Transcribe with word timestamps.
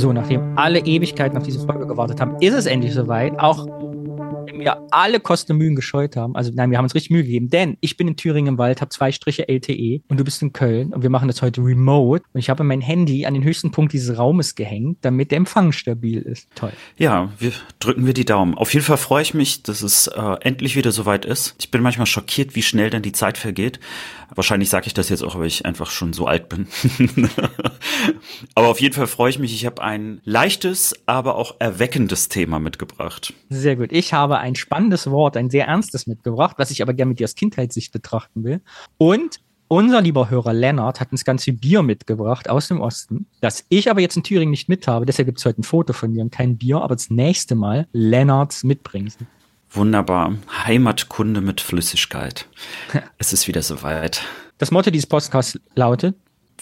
So, 0.00 0.14
nachdem 0.14 0.56
alle 0.56 0.78
Ewigkeiten 0.78 1.36
auf 1.36 1.42
diese 1.42 1.60
Folge 1.66 1.86
gewartet 1.86 2.22
haben, 2.22 2.34
ist 2.40 2.54
es 2.54 2.64
endlich 2.64 2.94
soweit. 2.94 3.38
Auch 3.38 3.66
wir 4.60 4.86
alle 4.90 5.20
Kosten 5.20 5.52
und 5.52 5.58
Mühen 5.58 5.76
gescheut 5.76 6.16
haben. 6.16 6.36
Also 6.36 6.50
nein, 6.54 6.70
wir 6.70 6.78
haben 6.78 6.84
uns 6.84 6.94
richtig 6.94 7.10
Mühe 7.10 7.24
gegeben, 7.24 7.48
denn 7.48 7.76
ich 7.80 7.96
bin 7.96 8.08
in 8.08 8.16
Thüringen 8.16 8.54
im 8.54 8.58
Wald, 8.58 8.80
habe 8.80 8.90
zwei 8.90 9.12
Striche 9.12 9.48
LTE 9.48 10.02
und 10.08 10.18
du 10.18 10.24
bist 10.24 10.42
in 10.42 10.52
Köln 10.52 10.92
und 10.92 11.02
wir 11.02 11.10
machen 11.10 11.28
das 11.28 11.42
heute 11.42 11.62
remote 11.62 12.24
und 12.32 12.40
ich 12.40 12.50
habe 12.50 12.64
mein 12.64 12.80
Handy 12.80 13.26
an 13.26 13.34
den 13.34 13.44
höchsten 13.44 13.70
Punkt 13.70 13.92
dieses 13.92 14.18
Raumes 14.18 14.54
gehängt, 14.54 14.98
damit 15.02 15.30
der 15.30 15.38
Empfang 15.38 15.72
stabil 15.72 16.20
ist. 16.20 16.48
Toll. 16.54 16.72
Ja, 16.96 17.32
wir 17.38 17.52
drücken 17.78 18.06
wir 18.06 18.14
die 18.14 18.24
Daumen. 18.24 18.54
Auf 18.54 18.72
jeden 18.74 18.84
Fall 18.84 18.96
freue 18.96 19.22
ich 19.22 19.34
mich, 19.34 19.62
dass 19.62 19.82
es 19.82 20.06
äh, 20.08 20.36
endlich 20.40 20.76
wieder 20.76 20.92
soweit 20.92 21.24
ist. 21.24 21.54
Ich 21.58 21.70
bin 21.70 21.82
manchmal 21.82 22.06
schockiert, 22.06 22.54
wie 22.54 22.62
schnell 22.62 22.90
dann 22.90 23.02
die 23.02 23.12
Zeit 23.12 23.38
vergeht. 23.38 23.80
Wahrscheinlich 24.34 24.70
sage 24.70 24.86
ich 24.86 24.94
das 24.94 25.08
jetzt 25.08 25.22
auch, 25.22 25.38
weil 25.38 25.46
ich 25.46 25.66
einfach 25.66 25.90
schon 25.90 26.12
so 26.12 26.26
alt 26.26 26.48
bin. 26.48 26.68
aber 28.54 28.68
auf 28.68 28.80
jeden 28.80 28.94
Fall 28.94 29.08
freue 29.08 29.30
ich 29.30 29.38
mich. 29.38 29.52
Ich 29.52 29.66
habe 29.66 29.82
ein 29.82 30.20
leichtes, 30.24 30.94
aber 31.06 31.34
auch 31.34 31.56
erweckendes 31.58 32.28
Thema 32.28 32.60
mitgebracht. 32.60 33.34
Sehr 33.48 33.74
gut. 33.74 33.90
Ich 33.92 34.12
habe 34.12 34.38
ein 34.38 34.49
spannendes 34.54 35.10
Wort, 35.10 35.36
ein 35.36 35.50
sehr 35.50 35.66
ernstes 35.66 36.06
mitgebracht, 36.06 36.56
was 36.58 36.70
ich 36.70 36.82
aber 36.82 36.94
gerne 36.94 37.10
mit 37.10 37.20
dir 37.20 37.24
aus 37.24 37.34
Kindheitssicht 37.34 37.92
betrachten 37.92 38.44
will. 38.44 38.60
Und 38.98 39.40
unser 39.68 40.00
lieber 40.00 40.28
Hörer 40.30 40.52
Lennart 40.52 40.98
hat 40.98 41.12
uns 41.12 41.24
ganz 41.24 41.44
viel 41.44 41.54
Bier 41.54 41.82
mitgebracht 41.82 42.50
aus 42.50 42.66
dem 42.66 42.80
Osten, 42.80 43.26
das 43.40 43.64
ich 43.68 43.88
aber 43.88 44.00
jetzt 44.00 44.16
in 44.16 44.24
Thüringen 44.24 44.50
nicht 44.50 44.68
mit 44.68 44.88
habe. 44.88 45.06
Deshalb 45.06 45.26
gibt 45.26 45.38
es 45.38 45.44
heute 45.44 45.60
ein 45.60 45.64
Foto 45.64 45.92
von 45.92 46.12
mir 46.12 46.22
und 46.22 46.32
kein 46.32 46.58
Bier, 46.58 46.82
aber 46.82 46.96
das 46.96 47.08
nächste 47.08 47.54
Mal 47.54 47.86
Lennarts 47.92 48.64
mitbringen. 48.64 49.12
Wunderbar. 49.70 50.34
Heimatkunde 50.64 51.40
mit 51.40 51.60
Flüssigkeit. 51.60 52.48
es 53.18 53.32
ist 53.32 53.46
wieder 53.46 53.62
soweit. 53.62 54.22
Das 54.58 54.72
Motto 54.72 54.90
dieses 54.90 55.06
Podcasts 55.06 55.58
lautet, 55.76 56.16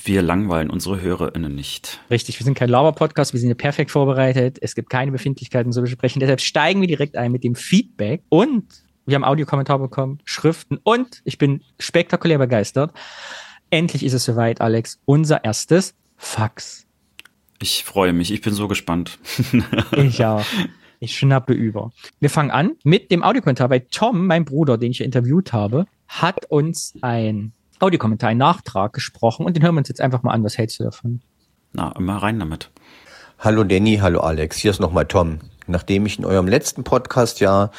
wir 0.05 0.23
langweilen 0.23 0.71
unsere 0.71 1.01
HörerInnen 1.01 1.55
nicht. 1.55 2.01
Richtig, 2.11 2.39
wir 2.39 2.45
sind 2.45 2.55
kein 2.55 2.69
Lauber-Podcast, 2.69 3.33
wir 3.33 3.41
sind 3.41 3.49
hier 3.49 3.57
perfekt 3.57 3.91
vorbereitet. 3.91 4.59
Es 4.61 4.75
gibt 4.75 4.91
keine 4.91 5.13
Befindlichkeiten 5.13 5.73
zu 5.73 5.81
besprechen. 5.81 6.21
Deshalb 6.21 6.41
steigen 6.41 6.81
wir 6.81 6.89
direkt 6.89 7.17
ein 7.17 7.33
mit 7.33 7.45
dem 7.45 7.55
Feedback 7.55 8.23
und 8.29 8.65
wir 9.07 9.15
haben 9.15 9.25
Audiokommentar 9.25 9.79
bekommen, 9.79 10.21
Schriften 10.25 10.79
und 10.83 11.23
ich 11.25 11.39
bin 11.39 11.63
spektakulär 11.79 12.39
begeistert. 12.39 12.93
Endlich 13.71 14.05
ist 14.05 14.13
es 14.13 14.25
soweit, 14.25 14.61
Alex. 14.61 15.01
Unser 15.05 15.45
erstes 15.45 15.95
Fax. 16.17 16.87
Ich 17.61 17.85
freue 17.85 18.13
mich, 18.13 18.31
ich 18.33 18.41
bin 18.41 18.55
so 18.55 18.69
gespannt. 18.69 19.19
ich 19.97 20.25
auch. 20.25 20.45
Ich 21.01 21.17
schnappe 21.17 21.53
über. 21.53 21.93
Wir 22.21 22.31
fangen 22.31 22.51
an 22.51 22.73
mit 22.85 23.11
dem 23.11 23.23
Audiokommentar, 23.23 23.71
weil 23.71 23.87
Tom, 23.91 24.27
mein 24.27 24.45
Bruder, 24.45 24.79
den 24.79 24.91
ich 24.91 25.01
interviewt 25.01 25.53
habe, 25.53 25.87
hat 26.09 26.47
uns 26.47 26.95
ein 27.03 27.53
Audiokommentar, 27.81 28.31
einen 28.31 28.39
Nachtrag 28.39 28.93
gesprochen 28.93 29.47
und 29.47 29.57
den 29.57 29.63
hören 29.63 29.75
wir 29.75 29.81
uns 29.81 29.89
jetzt 29.89 30.01
einfach 30.01 30.23
mal 30.23 30.33
an. 30.33 30.45
Was 30.45 30.59
hältst 30.59 30.79
du 30.81 30.85
davon? 30.85 31.21
Na, 31.73 31.93
immer 31.93 32.17
rein 32.17 32.39
damit. 32.39 32.71
Hallo 33.39 33.63
Danny, 33.63 33.99
hallo 34.03 34.21
Alex, 34.21 34.57
hier 34.57 34.71
ist 34.71 34.81
nochmal 34.81 35.07
Tom. 35.07 35.39
Nachdem 35.67 36.07
ich 36.07 36.19
in 36.19 36.25
eurem 36.25 36.49
letzten 36.49 36.83
Podcast 36.83 37.41
ja 37.41 37.71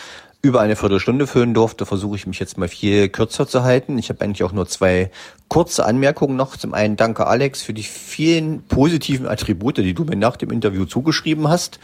über 0.42 0.62
eine 0.62 0.78
Viertelstunde 0.78 1.28
füllen 1.28 1.54
durfte, 1.54 1.86
versuche 1.86 2.16
ich 2.16 2.26
mich 2.26 2.40
jetzt 2.40 2.58
mal 2.58 2.70
viel 2.70 3.10
kürzer 3.10 3.46
zu 3.46 3.64
halten. 3.64 3.98
Ich 3.98 4.10
habe 4.10 4.22
eigentlich 4.22 4.44
auch 4.44 4.54
nur 4.54 4.68
zwei 4.68 5.12
kurze 5.50 5.86
Anmerkungen 5.86 6.38
noch. 6.38 6.56
Zum 6.56 6.74
einen 6.74 6.96
danke 6.96 7.28
Alex 7.28 7.62
für 7.62 7.74
die 7.74 7.84
vielen 7.84 8.62
positiven 8.64 9.28
Attribute, 9.28 9.78
die 9.80 9.94
du 9.94 10.06
mir 10.06 10.16
nach 10.16 10.38
dem 10.38 10.52
Interview 10.52 10.86
zugeschrieben 10.86 11.50
hast. 11.50 11.80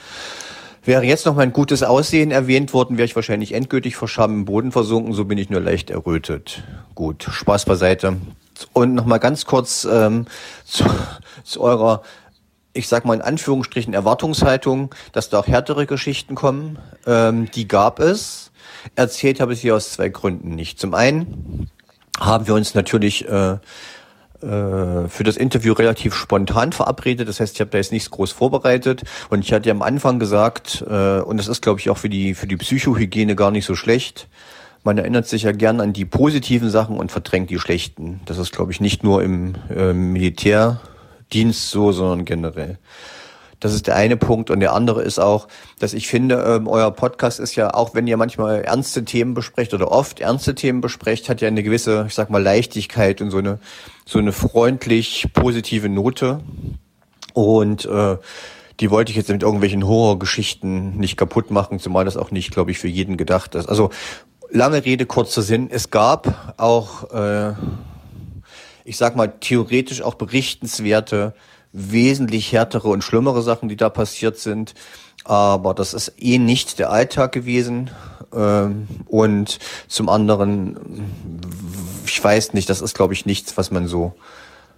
Wäre 0.85 1.03
jetzt 1.03 1.25
noch 1.25 1.33
mein 1.33 1.51
gutes 1.51 1.81
Aussehen 1.81 2.29
erwähnt 2.29 2.71
worden, 2.71 2.97
wäre 2.97 3.07
ich 3.07 3.15
wahrscheinlich 3.15 3.53
endgültig 3.53 3.95
vor 3.95 4.07
im 4.25 4.45
Boden 4.45 4.71
versunken. 4.71 5.13
So 5.13 5.25
bin 5.25 5.39
ich 5.39 5.49
nur 5.49 5.59
leicht 5.59 5.89
errötet. 5.89 6.61
Gut, 6.93 7.27
Spaß 7.27 7.65
beiseite. 7.65 8.17
Und 8.71 8.93
noch 8.93 9.05
mal 9.05 9.17
ganz 9.17 9.45
kurz 9.45 9.87
ähm, 9.91 10.27
zu, 10.65 10.85
zu 11.43 11.61
eurer, 11.61 12.03
ich 12.73 12.87
sag 12.87 13.03
mal 13.03 13.15
in 13.15 13.21
Anführungsstrichen 13.21 13.95
Erwartungshaltung, 13.95 14.93
dass 15.11 15.29
da 15.29 15.39
auch 15.39 15.47
härtere 15.47 15.87
Geschichten 15.87 16.35
kommen. 16.35 16.77
Ähm, 17.07 17.49
die 17.49 17.67
gab 17.67 17.99
es. 17.99 18.51
Erzählt 18.95 19.39
habe 19.39 19.53
ich 19.53 19.61
sie 19.61 19.71
aus 19.71 19.91
zwei 19.91 20.09
Gründen 20.09 20.53
nicht. 20.53 20.79
Zum 20.79 20.93
einen 20.93 21.71
haben 22.19 22.45
wir 22.45 22.53
uns 22.53 22.75
natürlich 22.75 23.27
äh, 23.27 23.57
für 24.45 25.23
das 25.23 25.37
Interview 25.37 25.73
relativ 25.73 26.13
spontan 26.15 26.71
verabredet. 26.71 27.27
Das 27.27 27.39
heißt, 27.39 27.55
ich 27.55 27.61
habe 27.61 27.71
da 27.71 27.77
jetzt 27.77 27.91
nichts 27.91 28.11
groß 28.11 28.31
vorbereitet. 28.31 29.03
Und 29.29 29.43
ich 29.43 29.53
hatte 29.53 29.71
am 29.71 29.81
Anfang 29.81 30.19
gesagt, 30.19 30.83
äh, 30.87 31.19
und 31.19 31.37
das 31.37 31.47
ist, 31.47 31.61
glaube 31.61 31.79
ich, 31.79 31.89
auch 31.89 31.97
für 31.97 32.09
die, 32.09 32.35
für 32.35 32.47
die 32.47 32.57
Psychohygiene 32.57 33.35
gar 33.35 33.51
nicht 33.51 33.65
so 33.65 33.75
schlecht, 33.75 34.27
man 34.83 34.99
erinnert 34.99 35.27
sich 35.27 35.43
ja 35.43 35.51
gern 35.51 35.81
an 35.81 35.93
die 35.93 36.05
positiven 36.05 36.69
Sachen 36.69 36.97
und 36.97 37.11
verdrängt 37.11 37.49
die 37.49 37.57
schlechten. 37.57 38.21
Das 38.25 38.37
ist, 38.37 38.51
glaube 38.51 38.71
ich, 38.71 38.79
nicht 38.79 39.03
nur 39.03 39.23
im 39.23 39.55
äh, 39.75 39.93
Militärdienst 39.93 41.71
so, 41.71 41.91
sondern 41.91 42.23
generell. 42.23 42.77
Das 43.65 43.73
ist 43.73 43.87
der 43.87 43.95
eine 43.95 44.15
Punkt. 44.15 44.51
Und 44.51 44.59
der 44.59 44.73
andere 44.73 45.01
ist 45.01 45.17
auch, 45.17 45.47
dass 45.79 45.95
ich 45.95 46.07
finde, 46.07 46.35
ähm, 46.35 46.67
euer 46.67 46.91
Podcast 46.91 47.39
ist 47.39 47.55
ja, 47.55 47.73
auch 47.73 47.95
wenn 47.95 48.05
ihr 48.05 48.15
manchmal 48.15 48.61
ernste 48.61 49.03
Themen 49.03 49.33
besprecht 49.33 49.73
oder 49.73 49.91
oft 49.91 50.19
ernste 50.19 50.53
Themen 50.53 50.81
besprecht, 50.81 51.29
hat 51.29 51.41
ja 51.41 51.47
eine 51.47 51.63
gewisse, 51.63 52.05
ich 52.07 52.13
sag 52.13 52.29
mal, 52.29 52.43
Leichtigkeit 52.43 53.21
und 53.21 53.31
so 53.31 53.39
eine, 53.39 53.57
so 54.05 54.19
eine 54.19 54.33
freundlich 54.33 55.29
positive 55.33 55.89
Note. 55.89 56.41
Und 57.33 57.85
äh, 57.85 58.17
die 58.79 58.91
wollte 58.91 59.09
ich 59.09 59.17
jetzt 59.17 59.29
mit 59.29 59.41
irgendwelchen 59.41 59.87
Horrorgeschichten 59.87 60.99
nicht 60.99 61.17
kaputt 61.17 61.49
machen, 61.49 61.79
zumal 61.79 62.05
das 62.05 62.17
auch 62.17 62.29
nicht, 62.29 62.51
glaube 62.51 62.69
ich, 62.69 62.77
für 62.77 62.87
jeden 62.87 63.17
gedacht 63.17 63.55
ist. 63.55 63.67
Also 63.67 63.89
lange 64.51 64.85
Rede, 64.85 65.07
kurzer 65.07 65.41
Sinn. 65.41 65.71
Es 65.71 65.89
gab 65.89 66.53
auch, 66.57 67.11
äh, 67.11 67.53
ich 68.83 68.97
sag 68.97 69.15
mal, 69.15 69.33
theoretisch 69.39 70.03
auch 70.03 70.13
berichtenswerte 70.13 71.33
wesentlich 71.75 72.51
härtere 72.53 72.87
und 72.87 73.03
schlimmere 73.03 73.41
Sachen, 73.41 73.69
die 73.69 73.75
da 73.75 73.89
passiert 73.89 74.39
sind. 74.39 74.73
Aber 75.25 75.73
das 75.73 75.93
ist 75.93 76.13
eh 76.17 76.37
nicht 76.37 76.79
der 76.79 76.91
Alltag 76.91 77.31
gewesen. 77.31 77.91
Ähm, 78.33 78.87
und 79.07 79.59
zum 79.87 80.07
anderen, 80.07 80.79
ich 82.05 82.23
weiß 82.23 82.53
nicht, 82.53 82.69
das 82.69 82.81
ist, 82.81 82.95
glaube 82.95 83.13
ich, 83.13 83.25
nichts, 83.25 83.57
was 83.57 83.71
man 83.71 83.87
so, 83.87 84.13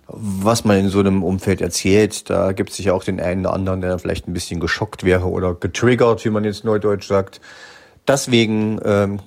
was 0.07 0.63
man 0.63 0.77
in 0.77 0.89
so 0.89 0.99
einem 0.99 1.23
Umfeld 1.23 1.61
erzählt. 1.61 2.29
Da 2.29 2.53
gibt 2.53 2.71
es 2.71 2.77
sicher 2.77 2.95
auch 2.95 3.03
den 3.03 3.19
einen 3.19 3.45
oder 3.45 3.53
anderen, 3.53 3.81
der 3.81 3.99
vielleicht 3.99 4.27
ein 4.27 4.33
bisschen 4.33 4.59
geschockt 4.59 5.03
wäre 5.03 5.29
oder 5.29 5.53
getriggert, 5.53 6.25
wie 6.25 6.29
man 6.29 6.45
jetzt 6.45 6.63
neudeutsch 6.63 7.07
sagt. 7.07 7.41
Deswegen 8.07 8.79
ähm, 8.85 9.19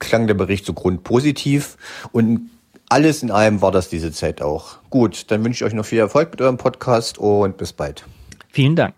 klang 0.00 0.26
der 0.26 0.34
Bericht 0.34 0.66
so 0.66 0.72
grundpositiv 0.74 1.76
und 2.12 2.50
alles 2.88 3.22
in 3.22 3.30
allem 3.30 3.62
war 3.62 3.72
das 3.72 3.88
diese 3.88 4.12
Zeit 4.12 4.42
auch. 4.42 4.78
Gut, 4.90 5.30
dann 5.30 5.44
wünsche 5.44 5.64
ich 5.64 5.68
euch 5.68 5.74
noch 5.74 5.86
viel 5.86 5.98
Erfolg 5.98 6.30
mit 6.30 6.40
eurem 6.40 6.56
Podcast 6.56 7.18
und 7.18 7.56
bis 7.56 7.72
bald. 7.72 8.04
Vielen 8.50 8.76
Dank. 8.76 8.94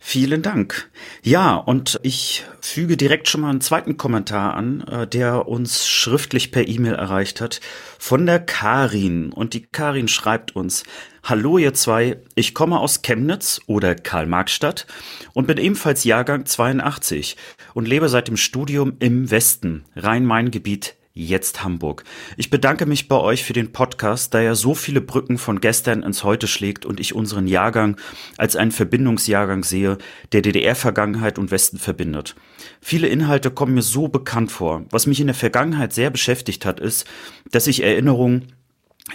Vielen 0.00 0.42
Dank. 0.42 0.90
Ja, 1.22 1.56
und 1.56 1.98
ich 2.02 2.46
füge 2.60 2.96
direkt 2.96 3.28
schon 3.28 3.42
mal 3.42 3.50
einen 3.50 3.60
zweiten 3.60 3.96
Kommentar 3.96 4.54
an, 4.54 4.80
äh, 4.82 5.06
der 5.06 5.48
uns 5.48 5.86
schriftlich 5.86 6.50
per 6.50 6.66
E-Mail 6.66 6.94
erreicht 6.94 7.40
hat, 7.40 7.60
von 7.98 8.24
der 8.24 8.38
Karin. 8.38 9.32
Und 9.32 9.54
die 9.54 9.66
Karin 9.66 10.08
schreibt 10.08 10.56
uns, 10.56 10.84
Hallo 11.24 11.58
ihr 11.58 11.74
zwei, 11.74 12.16
ich 12.36 12.54
komme 12.54 12.78
aus 12.78 13.02
Chemnitz 13.02 13.60
oder 13.66 13.94
Karl-Marx-Stadt 13.94 14.86
und 15.34 15.46
bin 15.46 15.58
ebenfalls 15.58 16.04
Jahrgang 16.04 16.46
82 16.46 17.36
und 17.74 17.86
lebe 17.86 18.08
seit 18.08 18.28
dem 18.28 18.38
Studium 18.38 18.94
im 19.00 19.30
Westen, 19.30 19.84
Rhein-Main-Gebiet 19.94 20.94
jetzt 21.18 21.64
Hamburg. 21.64 22.04
Ich 22.36 22.48
bedanke 22.48 22.86
mich 22.86 23.08
bei 23.08 23.16
euch 23.16 23.44
für 23.44 23.52
den 23.52 23.72
Podcast, 23.72 24.32
da 24.32 24.40
er 24.40 24.54
so 24.54 24.74
viele 24.74 25.00
Brücken 25.00 25.36
von 25.36 25.60
gestern 25.60 26.02
ins 26.02 26.24
Heute 26.24 26.46
schlägt 26.46 26.86
und 26.86 27.00
ich 27.00 27.14
unseren 27.14 27.46
Jahrgang 27.46 27.96
als 28.36 28.56
einen 28.56 28.70
Verbindungsjahrgang 28.70 29.64
sehe, 29.64 29.98
der 30.32 30.42
DDR-Vergangenheit 30.42 31.38
und 31.38 31.50
Westen 31.50 31.78
verbindet. 31.78 32.36
Viele 32.80 33.08
Inhalte 33.08 33.50
kommen 33.50 33.74
mir 33.74 33.82
so 33.82 34.08
bekannt 34.08 34.52
vor. 34.52 34.84
Was 34.90 35.06
mich 35.06 35.20
in 35.20 35.26
der 35.26 35.34
Vergangenheit 35.34 35.92
sehr 35.92 36.10
beschäftigt 36.10 36.64
hat, 36.64 36.80
ist, 36.80 37.06
dass 37.50 37.66
ich 37.66 37.82
Erinnerungen 37.82 38.52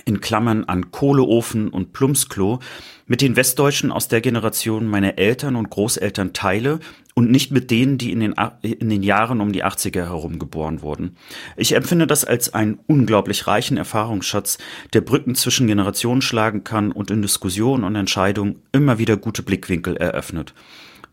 in 0.05 0.21
Klammern 0.21 0.63
an 0.65 0.91
Kohleofen 0.91 1.69
und 1.69 1.93
Plumpsklo 1.93 2.59
mit 3.05 3.21
den 3.21 3.35
Westdeutschen 3.35 3.91
aus 3.91 4.07
der 4.07 4.21
Generation 4.21 4.87
meiner 4.87 5.17
Eltern 5.17 5.55
und 5.55 5.69
Großeltern 5.69 6.33
teile 6.33 6.79
und 7.13 7.29
nicht 7.29 7.51
mit 7.51 7.71
denen, 7.71 7.97
die 7.97 8.11
in 8.11 8.19
den, 8.19 8.35
in 8.61 8.89
den 8.89 9.03
Jahren 9.03 9.41
um 9.41 9.51
die 9.51 9.63
80er 9.63 10.05
herum 10.05 10.39
geboren 10.39 10.81
wurden. 10.81 11.15
Ich 11.57 11.73
empfinde 11.73 12.07
das 12.07 12.25
als 12.25 12.53
einen 12.53 12.79
unglaublich 12.87 13.47
reichen 13.47 13.77
Erfahrungsschatz, 13.77 14.57
der 14.93 15.01
Brücken 15.01 15.35
zwischen 15.35 15.67
Generationen 15.67 16.21
schlagen 16.21 16.63
kann 16.63 16.91
und 16.91 17.11
in 17.11 17.21
Diskussionen 17.21 17.83
und 17.83 17.95
Entscheidungen 17.95 18.61
immer 18.71 18.97
wieder 18.97 19.17
gute 19.17 19.43
Blickwinkel 19.43 19.97
eröffnet. 19.97 20.53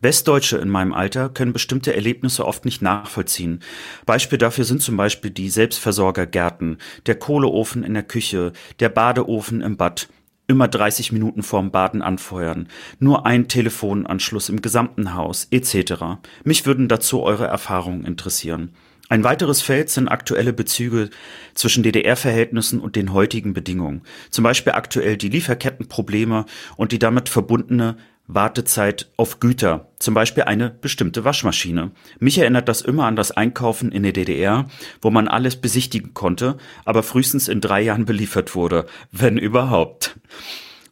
Westdeutsche 0.01 0.57
in 0.57 0.69
meinem 0.69 0.93
Alter 0.93 1.29
können 1.29 1.53
bestimmte 1.53 1.95
Erlebnisse 1.95 2.45
oft 2.45 2.65
nicht 2.65 2.81
nachvollziehen. 2.81 3.59
Beispiel 4.07 4.39
dafür 4.39 4.65
sind 4.65 4.81
zum 4.81 4.97
Beispiel 4.97 5.29
die 5.29 5.49
Selbstversorgergärten, 5.49 6.79
der 7.05 7.15
Kohleofen 7.15 7.83
in 7.83 7.93
der 7.93 8.03
Küche, 8.03 8.51
der 8.79 8.89
Badeofen 8.89 9.61
im 9.61 9.77
Bad, 9.77 10.07
immer 10.51 10.67
30 10.67 11.11
Minuten 11.11 11.41
vorm 11.41 11.71
Baden 11.71 12.01
anfeuern, 12.01 12.67
nur 12.99 13.25
ein 13.25 13.47
Telefonanschluss 13.47 14.49
im 14.49 14.61
gesamten 14.61 15.15
Haus, 15.15 15.47
etc. 15.49 16.19
Mich 16.43 16.65
würden 16.65 16.87
dazu 16.87 17.23
eure 17.23 17.47
Erfahrungen 17.47 18.05
interessieren. 18.05 18.73
Ein 19.09 19.23
weiteres 19.25 19.61
Feld 19.61 19.89
sind 19.89 20.07
aktuelle 20.07 20.53
Bezüge 20.53 21.09
zwischen 21.53 21.83
DDR-Verhältnissen 21.83 22.79
und 22.79 22.95
den 22.95 23.11
heutigen 23.11 23.53
Bedingungen. 23.53 24.03
Zum 24.29 24.43
Beispiel 24.43 24.71
aktuell 24.71 25.17
die 25.17 25.27
Lieferkettenprobleme 25.27 26.45
und 26.77 26.93
die 26.93 26.99
damit 26.99 27.27
verbundene 27.27 27.97
Wartezeit 28.33 29.11
auf 29.17 29.39
Güter, 29.39 29.89
zum 29.99 30.13
Beispiel 30.13 30.43
eine 30.43 30.69
bestimmte 30.69 31.25
Waschmaschine. 31.25 31.91
Mich 32.19 32.37
erinnert 32.37 32.69
das 32.69 32.81
immer 32.81 33.05
an 33.05 33.15
das 33.15 33.31
Einkaufen 33.31 33.91
in 33.91 34.03
der 34.03 34.13
DDR, 34.13 34.67
wo 35.01 35.11
man 35.11 35.27
alles 35.27 35.57
besichtigen 35.57 36.13
konnte, 36.13 36.57
aber 36.85 37.03
frühestens 37.03 37.47
in 37.47 37.61
drei 37.61 37.81
Jahren 37.81 38.05
beliefert 38.05 38.55
wurde, 38.55 38.85
wenn 39.11 39.37
überhaupt. 39.37 40.19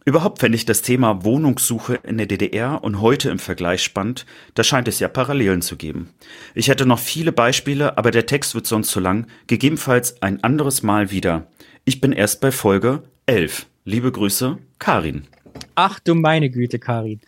Überhaupt 0.06 0.40
fände 0.40 0.56
ich 0.56 0.66
das 0.66 0.82
Thema 0.82 1.24
Wohnungssuche 1.24 2.00
in 2.04 2.18
der 2.18 2.28
DDR 2.28 2.84
und 2.84 3.00
heute 3.00 3.30
im 3.30 3.40
Vergleich 3.40 3.84
spannend, 3.84 4.26
da 4.56 4.64
scheint 4.64 4.88
es 4.88 5.00
ja 5.00 5.08
Parallelen 5.08 5.62
zu 5.62 5.78
geben. 5.78 6.10
Ich 6.56 6.68
hätte 6.68 6.86
noch 6.86 7.00
viele 7.00 7.32
Beispiele, 7.32 7.98
aber 7.98 8.12
der 8.12 8.26
Text 8.26 8.56
wird 8.56 8.66
sonst 8.66 8.90
zu 8.90 9.00
lang, 9.00 9.28
gegebenenfalls 9.48 10.22
ein 10.22 10.44
anderes 10.44 10.84
Mal 10.84 11.12
wieder. 11.12 11.48
Ich 11.86 12.02
bin 12.02 12.12
erst 12.12 12.42
bei 12.42 12.52
Folge 12.52 13.04
11. 13.28 13.68
Liebe 13.86 14.12
Grüße, 14.12 14.58
Karin. 14.80 15.28
Ach 15.76 16.00
du 16.00 16.16
meine 16.16 16.50
Güte, 16.50 16.80
Karin. 16.80 17.22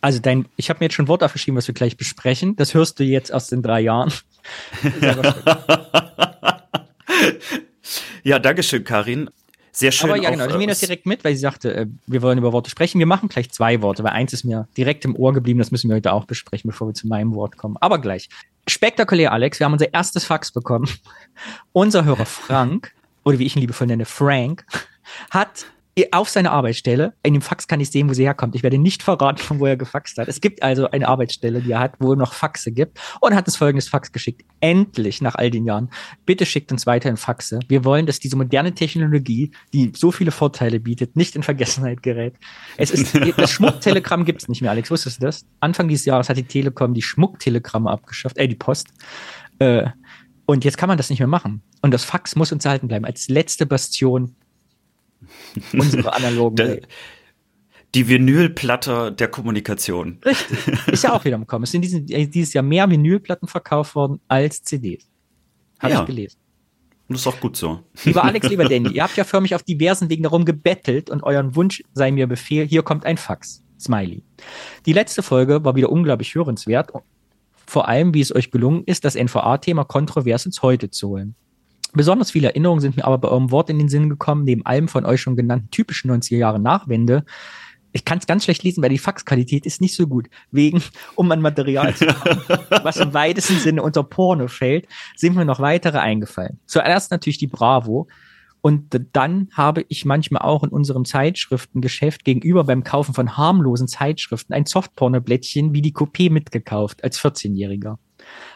Also 0.00 0.20
dein, 0.20 0.46
ich 0.56 0.70
habe 0.70 0.78
mir 0.80 0.86
jetzt 0.86 0.94
schon 0.94 1.08
Wort 1.08 1.22
aufgeschrieben, 1.22 1.58
was 1.58 1.66
wir 1.66 1.74
gleich 1.74 1.96
besprechen. 1.96 2.56
Das 2.56 2.74
hörst 2.74 3.00
du 3.00 3.04
jetzt 3.04 3.30
erst 3.30 3.52
in 3.52 3.62
drei 3.62 3.80
Jahren. 3.80 4.12
ja, 8.22 8.38
danke 8.38 8.62
schön, 8.62 8.84
Karin. 8.84 9.28
Sehr 9.72 9.92
schön. 9.92 10.10
Aber 10.10 10.20
ja, 10.20 10.30
genau. 10.30 10.46
Ich 10.46 10.56
nehme 10.56 10.66
das 10.66 10.80
direkt 10.80 11.06
mit, 11.06 11.24
weil 11.24 11.34
sie 11.34 11.40
sagte, 11.40 11.74
äh, 11.74 11.86
wir 12.06 12.22
wollen 12.22 12.38
über 12.38 12.52
Worte 12.52 12.70
sprechen. 12.70 12.98
Wir 12.98 13.06
machen 13.06 13.28
gleich 13.28 13.50
zwei 13.50 13.80
Worte, 13.82 14.02
weil 14.02 14.12
eins 14.12 14.32
ist 14.32 14.44
mir 14.44 14.66
direkt 14.76 15.04
im 15.04 15.14
Ohr 15.14 15.32
geblieben. 15.32 15.58
Das 15.58 15.70
müssen 15.70 15.88
wir 15.88 15.96
heute 15.96 16.12
auch 16.12 16.24
besprechen, 16.24 16.70
bevor 16.70 16.88
wir 16.88 16.94
zu 16.94 17.06
meinem 17.06 17.34
Wort 17.34 17.56
kommen. 17.56 17.76
Aber 17.80 18.00
gleich. 18.00 18.28
Spektakulär, 18.66 19.32
Alex. 19.32 19.60
Wir 19.60 19.66
haben 19.66 19.72
unser 19.72 19.92
erstes 19.92 20.24
Fax 20.24 20.50
bekommen. 20.50 20.88
unser 21.72 22.04
Hörer 22.04 22.26
Frank, 22.26 22.92
oder 23.24 23.38
wie 23.38 23.46
ich 23.46 23.56
ihn 23.56 23.60
liebevoll 23.60 23.86
nenne, 23.86 24.04
Frank, 24.04 24.64
hat 25.30 25.66
auf 26.12 26.28
seiner 26.28 26.52
Arbeitsstelle. 26.52 27.14
In 27.22 27.34
dem 27.34 27.42
Fax 27.42 27.68
kann 27.68 27.80
ich 27.80 27.90
sehen, 27.90 28.08
wo 28.08 28.14
sie 28.14 28.24
herkommt. 28.24 28.54
Ich 28.54 28.62
werde 28.62 28.78
nicht 28.78 29.02
verraten, 29.02 29.38
von 29.38 29.58
wo 29.60 29.66
er 29.66 29.76
gefaxt 29.76 30.18
hat. 30.18 30.28
Es 30.28 30.40
gibt 30.40 30.62
also 30.62 30.90
eine 30.90 31.08
Arbeitsstelle, 31.08 31.60
die 31.60 31.72
er 31.72 31.80
hat, 31.80 31.94
wo 31.98 32.14
noch 32.14 32.32
Faxe 32.32 32.72
gibt 32.72 32.98
und 33.20 33.34
hat 33.34 33.46
uns 33.46 33.56
folgendes 33.56 33.88
Fax 33.88 34.12
geschickt. 34.12 34.42
Endlich, 34.60 35.20
nach 35.22 35.34
all 35.34 35.50
den 35.50 35.64
Jahren. 35.64 35.90
Bitte 36.26 36.46
schickt 36.46 36.72
uns 36.72 36.86
weiterhin 36.86 37.16
Faxe. 37.16 37.60
Wir 37.68 37.84
wollen, 37.84 38.06
dass 38.06 38.18
diese 38.18 38.36
moderne 38.36 38.74
Technologie, 38.74 39.52
die 39.72 39.92
so 39.94 40.10
viele 40.10 40.30
Vorteile 40.30 40.80
bietet, 40.80 41.16
nicht 41.16 41.36
in 41.36 41.42
Vergessenheit 41.42 42.02
gerät. 42.02 42.34
Es 42.76 42.90
ist, 42.90 43.14
das 43.36 43.50
Schmucktelegramm 43.50 44.24
gibt 44.24 44.42
es 44.42 44.48
nicht 44.48 44.62
mehr, 44.62 44.70
Alex. 44.70 44.90
Wusstest 44.90 45.20
du 45.20 45.26
das? 45.26 45.46
Anfang 45.60 45.88
dieses 45.88 46.04
Jahres 46.06 46.28
hat 46.28 46.36
die 46.36 46.44
Telekom 46.44 46.94
die 46.94 47.02
Schmucktelegramme 47.02 47.90
abgeschafft, 47.90 48.38
äh, 48.38 48.48
die 48.48 48.56
Post. 48.56 48.88
Äh, 49.58 49.86
und 50.46 50.64
jetzt 50.64 50.78
kann 50.78 50.88
man 50.88 50.96
das 50.96 51.10
nicht 51.10 51.18
mehr 51.18 51.28
machen. 51.28 51.62
Und 51.82 51.92
das 51.92 52.04
Fax 52.04 52.34
muss 52.34 52.52
uns 52.52 52.64
erhalten 52.64 52.88
bleiben 52.88 53.04
als 53.04 53.28
letzte 53.28 53.66
Bastion 53.66 54.34
Unsere 55.72 56.12
analogen 56.12 56.56
der, 56.56 56.80
Die 57.94 58.08
Vinylplatte 58.08 59.12
der 59.12 59.28
Kommunikation. 59.28 60.18
Richtig. 60.24 60.58
Ist 60.88 61.04
ja 61.04 61.12
auch 61.12 61.24
wieder 61.24 61.36
im 61.36 61.46
Kommen. 61.46 61.64
Es 61.64 61.72
sind 61.72 61.82
diesen, 61.82 62.08
äh, 62.08 62.26
dieses 62.26 62.52
Jahr 62.54 62.64
mehr 62.64 62.88
Vinylplatten 62.90 63.48
verkauft 63.48 63.94
worden 63.94 64.20
als 64.28 64.62
CDs. 64.62 65.08
Habe 65.80 65.92
ja. 65.92 66.00
ich 66.00 66.06
gelesen. 66.06 66.38
Und 67.08 67.14
das 67.14 67.22
ist 67.22 67.26
auch 67.26 67.40
gut 67.40 67.56
so. 67.56 67.80
Lieber 68.04 68.22
Alex, 68.22 68.48
lieber 68.50 68.64
Danny, 68.68 68.90
ihr 68.90 69.02
habt 69.02 69.16
ja 69.16 69.24
förmlich 69.24 69.54
auf 69.54 69.62
diversen 69.62 70.10
Wegen 70.10 70.24
darum 70.24 70.44
gebettelt 70.44 71.08
und 71.08 71.22
euren 71.22 71.56
Wunsch 71.56 71.82
sei 71.94 72.10
mir 72.10 72.26
Befehl, 72.26 72.66
hier 72.66 72.82
kommt 72.82 73.06
ein 73.06 73.16
Fax. 73.16 73.62
Smiley. 73.80 74.22
Die 74.86 74.92
letzte 74.92 75.22
Folge 75.22 75.64
war 75.64 75.76
wieder 75.76 75.90
unglaublich 75.90 76.34
hörenswert. 76.34 76.90
Vor 77.66 77.88
allem, 77.88 78.12
wie 78.12 78.20
es 78.20 78.34
euch 78.34 78.50
gelungen 78.50 78.82
ist, 78.84 79.04
das 79.04 79.14
NVA-Thema 79.14 79.84
kontrovers 79.84 80.46
ins 80.46 80.62
Heute 80.62 80.90
zu 80.90 81.08
holen. 81.08 81.34
Besonders 81.92 82.30
viele 82.30 82.48
Erinnerungen 82.48 82.80
sind 82.80 82.96
mir 82.96 83.04
aber 83.04 83.18
bei 83.18 83.28
eurem 83.28 83.50
Wort 83.50 83.70
in 83.70 83.78
den 83.78 83.88
Sinn 83.88 84.08
gekommen, 84.08 84.44
neben 84.44 84.64
allem 84.66 84.88
von 84.88 85.06
euch 85.06 85.20
schon 85.20 85.36
genannten 85.36 85.70
typischen 85.70 86.10
90er 86.10 86.36
Jahre 86.36 86.60
Nachwende. 86.60 87.24
Ich 87.92 88.04
kann 88.04 88.18
es 88.18 88.26
ganz 88.26 88.44
schlecht 88.44 88.62
lesen, 88.62 88.82
weil 88.82 88.90
die 88.90 88.98
Faxqualität 88.98 89.64
ist 89.64 89.80
nicht 89.80 89.94
so 89.94 90.06
gut. 90.06 90.28
Wegen, 90.50 90.82
um 91.14 91.30
an 91.32 91.40
Material 91.40 91.94
zu 91.94 92.06
kommen, 92.06 92.42
was 92.82 92.98
im 92.98 93.14
weitesten 93.14 93.58
Sinne 93.58 93.82
unter 93.82 94.02
Porno 94.02 94.48
fällt, 94.48 94.86
sind 95.16 95.34
mir 95.34 95.46
noch 95.46 95.60
weitere 95.60 95.98
eingefallen. 95.98 96.60
Zuerst 96.66 97.10
natürlich 97.10 97.38
die 97.38 97.46
Bravo. 97.46 98.06
Und 98.60 99.00
dann 99.12 99.48
habe 99.52 99.84
ich 99.88 100.04
manchmal 100.04 100.42
auch 100.42 100.64
in 100.64 100.70
unserem 100.70 101.04
Zeitschriftengeschäft 101.04 102.24
gegenüber 102.24 102.64
beim 102.64 102.84
Kaufen 102.84 103.14
von 103.14 103.36
harmlosen 103.36 103.88
Zeitschriften 103.88 104.52
ein 104.52 104.66
Softporno-Blättchen 104.66 105.72
wie 105.72 105.80
die 105.80 105.94
Coupé 105.94 106.30
mitgekauft 106.30 107.02
als 107.04 107.20
14-Jähriger 107.20 107.96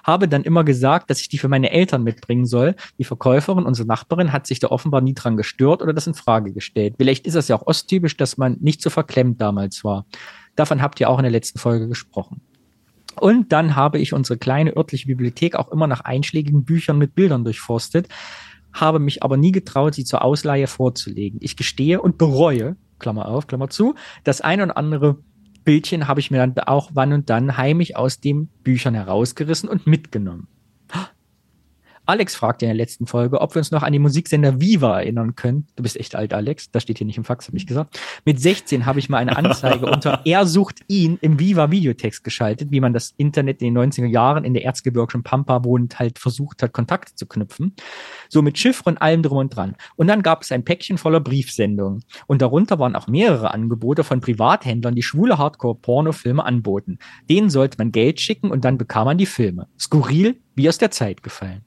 habe 0.05 0.29
dann 0.29 0.43
immer 0.43 0.65
gesagt, 0.65 1.11
dass 1.11 1.21
ich 1.21 1.29
die 1.29 1.39
für 1.39 1.49
meine 1.49 1.71
Eltern 1.71 2.03
mitbringen 2.03 2.47
soll. 2.47 2.75
Die 2.99 3.05
Verkäuferin, 3.05 3.65
unsere 3.65 3.87
Nachbarin, 3.87 4.33
hat 4.33 4.47
sich 4.47 4.59
da 4.59 4.69
offenbar 4.69 5.01
nie 5.01 5.15
dran 5.15 5.37
gestört 5.37 5.83
oder 5.83 5.93
das 5.93 6.07
in 6.07 6.15
Frage 6.15 6.53
gestellt. 6.53 6.95
Vielleicht 6.99 7.27
ist 7.27 7.35
es 7.35 7.49
ja 7.49 7.57
auch 7.57 7.67
osttypisch, 7.67 8.17
dass 8.17 8.37
man 8.37 8.57
nicht 8.61 8.83
so 8.83 8.91
verklemmt 8.91 9.41
damals 9.41 9.85
war. 9.85 10.07
Davon 10.57 10.83
habt 10.83 11.01
ihr 11.01 11.09
auch 11.09 11.19
in 11.19 11.25
der 11.25 11.33
letzten 11.33 11.59
Folge 11.59 11.89
gesprochen. 11.89 12.41
Und 13.21 13.53
dann 13.53 13.77
habe 13.77 13.99
ich 13.99 14.13
unsere 14.13 14.39
kleine 14.39 14.77
örtliche 14.77 15.07
Bibliothek 15.07 15.57
auch 15.57 15.71
immer 15.71 15.87
nach 15.87 16.01
einschlägigen 16.01 16.65
Büchern 16.65 16.99
mit 16.99 17.15
Bildern 17.15 17.45
durchforstet, 17.45 18.09
habe 18.73 18.99
mich 18.99 19.23
aber 19.23 19.37
nie 19.37 19.53
getraut, 19.53 19.95
sie 19.95 20.05
zur 20.05 20.25
Ausleihe 20.25 20.67
vorzulegen. 20.67 21.39
Ich 21.43 21.57
gestehe 21.57 22.01
und 22.01 22.17
bereue, 22.17 22.77
Klammer 22.99 23.29
auf, 23.29 23.47
Klammer 23.47 23.69
zu, 23.69 23.95
das 24.25 24.41
ein 24.41 24.63
oder 24.63 24.77
andere 24.79 25.19
Bildchen 25.65 26.09
habe 26.09 26.21
ich 26.21 26.31
mir 26.31 26.39
dann 26.39 26.59
auch 26.67 26.91
wann 26.95 27.13
und 27.13 27.31
dann 27.31 27.57
heimlich 27.57 27.97
aus 27.97 28.21
den 28.21 28.49
Büchern 28.65 28.95
herausgerissen 28.95 29.69
und 29.69 29.87
mitgenommen. 29.87 30.49
Alex 32.05 32.35
fragte 32.35 32.65
in 32.65 32.71
der 32.71 32.77
letzten 32.77 33.07
Folge, 33.07 33.41
ob 33.41 33.55
wir 33.55 33.61
uns 33.61 33.71
noch 33.71 33.85
an 33.85 33.93
den 33.93 34.03
Musiksender 34.03 34.61
Viva 34.61 35.01
erinnern 35.01 35.37
können. 35.37 35.69
Du 35.77 35.85
bist 35.85 35.97
echt 35.97 36.17
alt, 36.17 36.35
Alex. 36.35 36.71
Das 36.73 36.83
steht 36.83 36.99
hier 36.99 37.07
nicht 37.07 37.17
im 37.17 37.25
Fax, 37.25 37.47
habe 37.47 37.57
ich 37.57 37.67
gesagt. 37.67 38.01
Mit 38.25 38.41
16 38.41 38.87
habe 38.87 38.99
ich 38.99 39.09
mal 39.09 39.19
eine 39.19 39.37
Anzeige 39.37 39.87
unter 39.87 40.21
Er 40.25 40.45
sucht 40.47 40.81
ihn 40.89 41.19
im 41.21 41.39
Viva 41.39 41.71
Videotext 41.71 42.25
geschaltet, 42.25 42.73
wie 42.73 42.81
man 42.81 42.93
das 42.93 43.15
Internet 43.19 43.63
in 43.63 43.73
den 43.73 43.93
90er 43.93 44.07
Jahren 44.07 44.45
in 44.45 44.53
der 44.53 44.65
erzgebirgischen 44.65 45.23
Pampa 45.23 45.63
wohnend 45.63 46.01
halt 46.01 46.19
versucht 46.19 46.63
hat, 46.65 46.73
Kontakte 46.73 47.15
zu 47.15 47.27
knüpfen. 47.27 47.77
So 48.29 48.43
mit 48.43 48.59
Chiffre 48.59 48.91
und 48.91 49.01
allem 49.01 49.23
drum 49.23 49.39
und 49.39 49.55
dran. 49.55 49.77
Und 49.95 50.09
dann 50.09 50.23
gab 50.23 50.43
es 50.43 50.51
ein 50.51 50.65
Päckchen 50.65 50.99
voller 50.99 51.21
Briefsendungen. 51.21 52.03
Und 52.27 52.43
darunter 52.43 52.81
waren 52.81 52.97
auch 52.97 53.07
mehrere 53.07 53.55
Angebote 53.55 54.03
von 54.03 54.21
Privathändlern, 54.21 54.97
die 54.97 55.03
schwule 55.03 55.39
Hardcore-Pornofilme 55.39 56.45
anboten. 56.45 56.99
Denen 57.31 57.49
sollte 57.49 57.79
man 57.79 57.93
Geld 57.93 58.21
schicken 58.21 58.51
und 58.51 58.65
dann 58.65 58.77
bekam 58.77 59.05
man 59.05 59.19
die 59.19 59.27
Filme. 59.27 59.69
Skurril, 59.79 60.41
wie 60.57 60.69
aus 60.69 60.79
der 60.79 60.91
Zeit 60.91 61.23
gefallen 61.23 61.65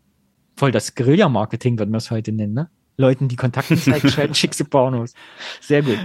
voll 0.55 0.71
das 0.71 0.95
Guerilla-Marketing, 0.95 1.77
würden 1.79 1.91
wir 1.91 1.97
es 1.97 2.11
heute 2.11 2.31
nennen, 2.31 2.53
ne? 2.53 2.69
Leuten, 2.97 3.27
die 3.27 3.35
Kontaktanzeigen 3.35 4.09
schalten, 4.11 4.35
schickste 4.35 4.65
Pornos. 4.65 5.13
Sehr 5.61 5.81
gut. 5.81 5.99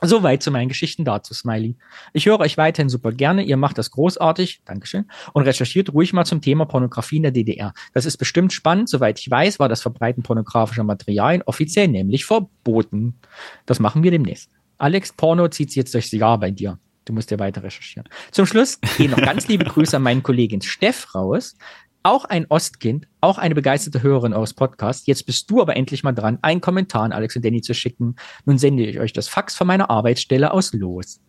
Soweit 0.00 0.44
zu 0.44 0.52
meinen 0.52 0.68
Geschichten 0.68 1.04
dazu, 1.04 1.34
Smiley. 1.34 1.76
Ich 2.12 2.26
höre 2.26 2.38
euch 2.38 2.56
weiterhin 2.56 2.88
super 2.88 3.10
gerne. 3.10 3.42
Ihr 3.42 3.56
macht 3.56 3.78
das 3.78 3.90
großartig. 3.90 4.62
Dankeschön. 4.64 5.06
Und 5.32 5.42
recherchiert 5.42 5.92
ruhig 5.92 6.12
mal 6.12 6.24
zum 6.24 6.40
Thema 6.40 6.66
Pornografie 6.66 7.16
in 7.16 7.24
der 7.24 7.32
DDR. 7.32 7.72
Das 7.94 8.06
ist 8.06 8.16
bestimmt 8.16 8.52
spannend. 8.52 8.88
Soweit 8.88 9.18
ich 9.18 9.28
weiß, 9.28 9.58
war 9.58 9.68
das 9.68 9.82
Verbreiten 9.82 10.22
pornografischer 10.22 10.84
Materialien 10.84 11.42
offiziell 11.42 11.88
nämlich 11.88 12.24
verboten. 12.24 13.18
Das 13.66 13.80
machen 13.80 14.04
wir 14.04 14.12
demnächst. 14.12 14.50
Alex, 14.78 15.12
Porno 15.12 15.48
zieht 15.48 15.70
sich 15.70 15.76
jetzt 15.76 15.94
durchs 15.94 16.12
Jahr 16.12 16.38
bei 16.38 16.52
dir. 16.52 16.78
Du 17.04 17.12
musst 17.12 17.32
ja 17.32 17.38
weiter 17.40 17.64
recherchieren. 17.64 18.08
Zum 18.30 18.46
Schluss 18.46 18.78
gehen 18.98 19.10
noch 19.10 19.20
ganz 19.20 19.48
liebe 19.48 19.64
Grüße 19.68 19.96
an 19.96 20.02
meinen 20.02 20.22
Kollegen 20.22 20.62
Steff 20.62 21.12
raus 21.14 21.56
auch 22.02 22.24
ein 22.24 22.46
Ostkind, 22.48 23.06
auch 23.20 23.38
eine 23.38 23.54
begeisterte 23.54 24.02
Hörerin 24.02 24.32
eures 24.32 24.54
Podcasts. 24.54 25.06
Jetzt 25.06 25.26
bist 25.26 25.50
du 25.50 25.60
aber 25.60 25.76
endlich 25.76 26.04
mal 26.04 26.12
dran, 26.12 26.38
einen 26.42 26.60
Kommentar 26.60 27.02
an 27.02 27.12
Alex 27.12 27.36
und 27.36 27.44
Danny 27.44 27.60
zu 27.60 27.74
schicken. 27.74 28.16
Nun 28.44 28.58
sende 28.58 28.84
ich 28.84 28.98
euch 28.98 29.12
das 29.12 29.28
Fax 29.28 29.54
von 29.54 29.66
meiner 29.66 29.90
Arbeitsstelle 29.90 30.52
aus 30.52 30.72
los. 30.72 31.20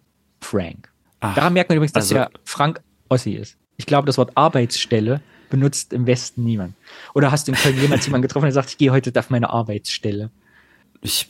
Frank. 0.42 0.92
Ach, 1.20 1.36
Daran 1.36 1.54
merkt 1.54 1.70
man 1.70 1.78
übrigens, 1.78 1.94
dass 1.94 2.06
also, 2.06 2.16
der 2.16 2.32
Frank 2.46 2.82
Ossi 3.10 3.34
ist. 3.34 3.58
Ich 3.78 3.86
glaube, 3.86 4.06
das 4.06 4.18
Wort 4.18 4.32
Arbeitsstelle 4.36 5.22
benutzt 5.50 5.94
im 5.94 6.06
Westen 6.06 6.44
niemand. 6.44 6.76
Oder 7.14 7.32
hast 7.32 7.48
du 7.48 7.52
in 7.52 7.58
Köln 7.58 7.80
jemals 7.80 8.06
jemanden 8.06 8.28
getroffen, 8.28 8.46
der 8.46 8.54
sagt, 8.54 8.70
ich 8.70 8.78
gehe 8.78 8.92
heute 8.92 9.18
auf 9.18 9.30
meine 9.30 9.50
Arbeitsstelle? 9.50 10.30
Ich 11.02 11.28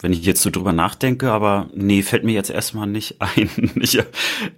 wenn 0.00 0.12
ich 0.12 0.24
jetzt 0.24 0.42
so 0.42 0.50
drüber 0.50 0.72
nachdenke, 0.72 1.30
aber 1.30 1.68
nee, 1.74 2.02
fällt 2.02 2.24
mir 2.24 2.32
jetzt 2.32 2.50
erstmal 2.50 2.86
nicht 2.86 3.16
ein. 3.20 3.50
ich, 3.76 3.98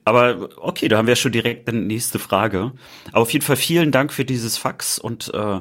aber 0.05 0.51
okay, 0.59 0.89
da 0.89 0.99
haben 0.99 1.07
wir 1.07 1.17
schon 1.17 1.33
direkt 1.33 1.69
eine 1.69 1.81
nächste 1.81 2.19
Frage. 2.19 2.73
Aber 3.13 3.23
auf 3.23 3.33
jeden 3.33 3.45
Fall 3.45 3.57
vielen 3.57 3.93
Dank 3.93 4.13
für 4.13 4.25
dieses 4.25 4.57
Fax 4.57 4.99
und 4.99 5.33
äh, 5.35 5.61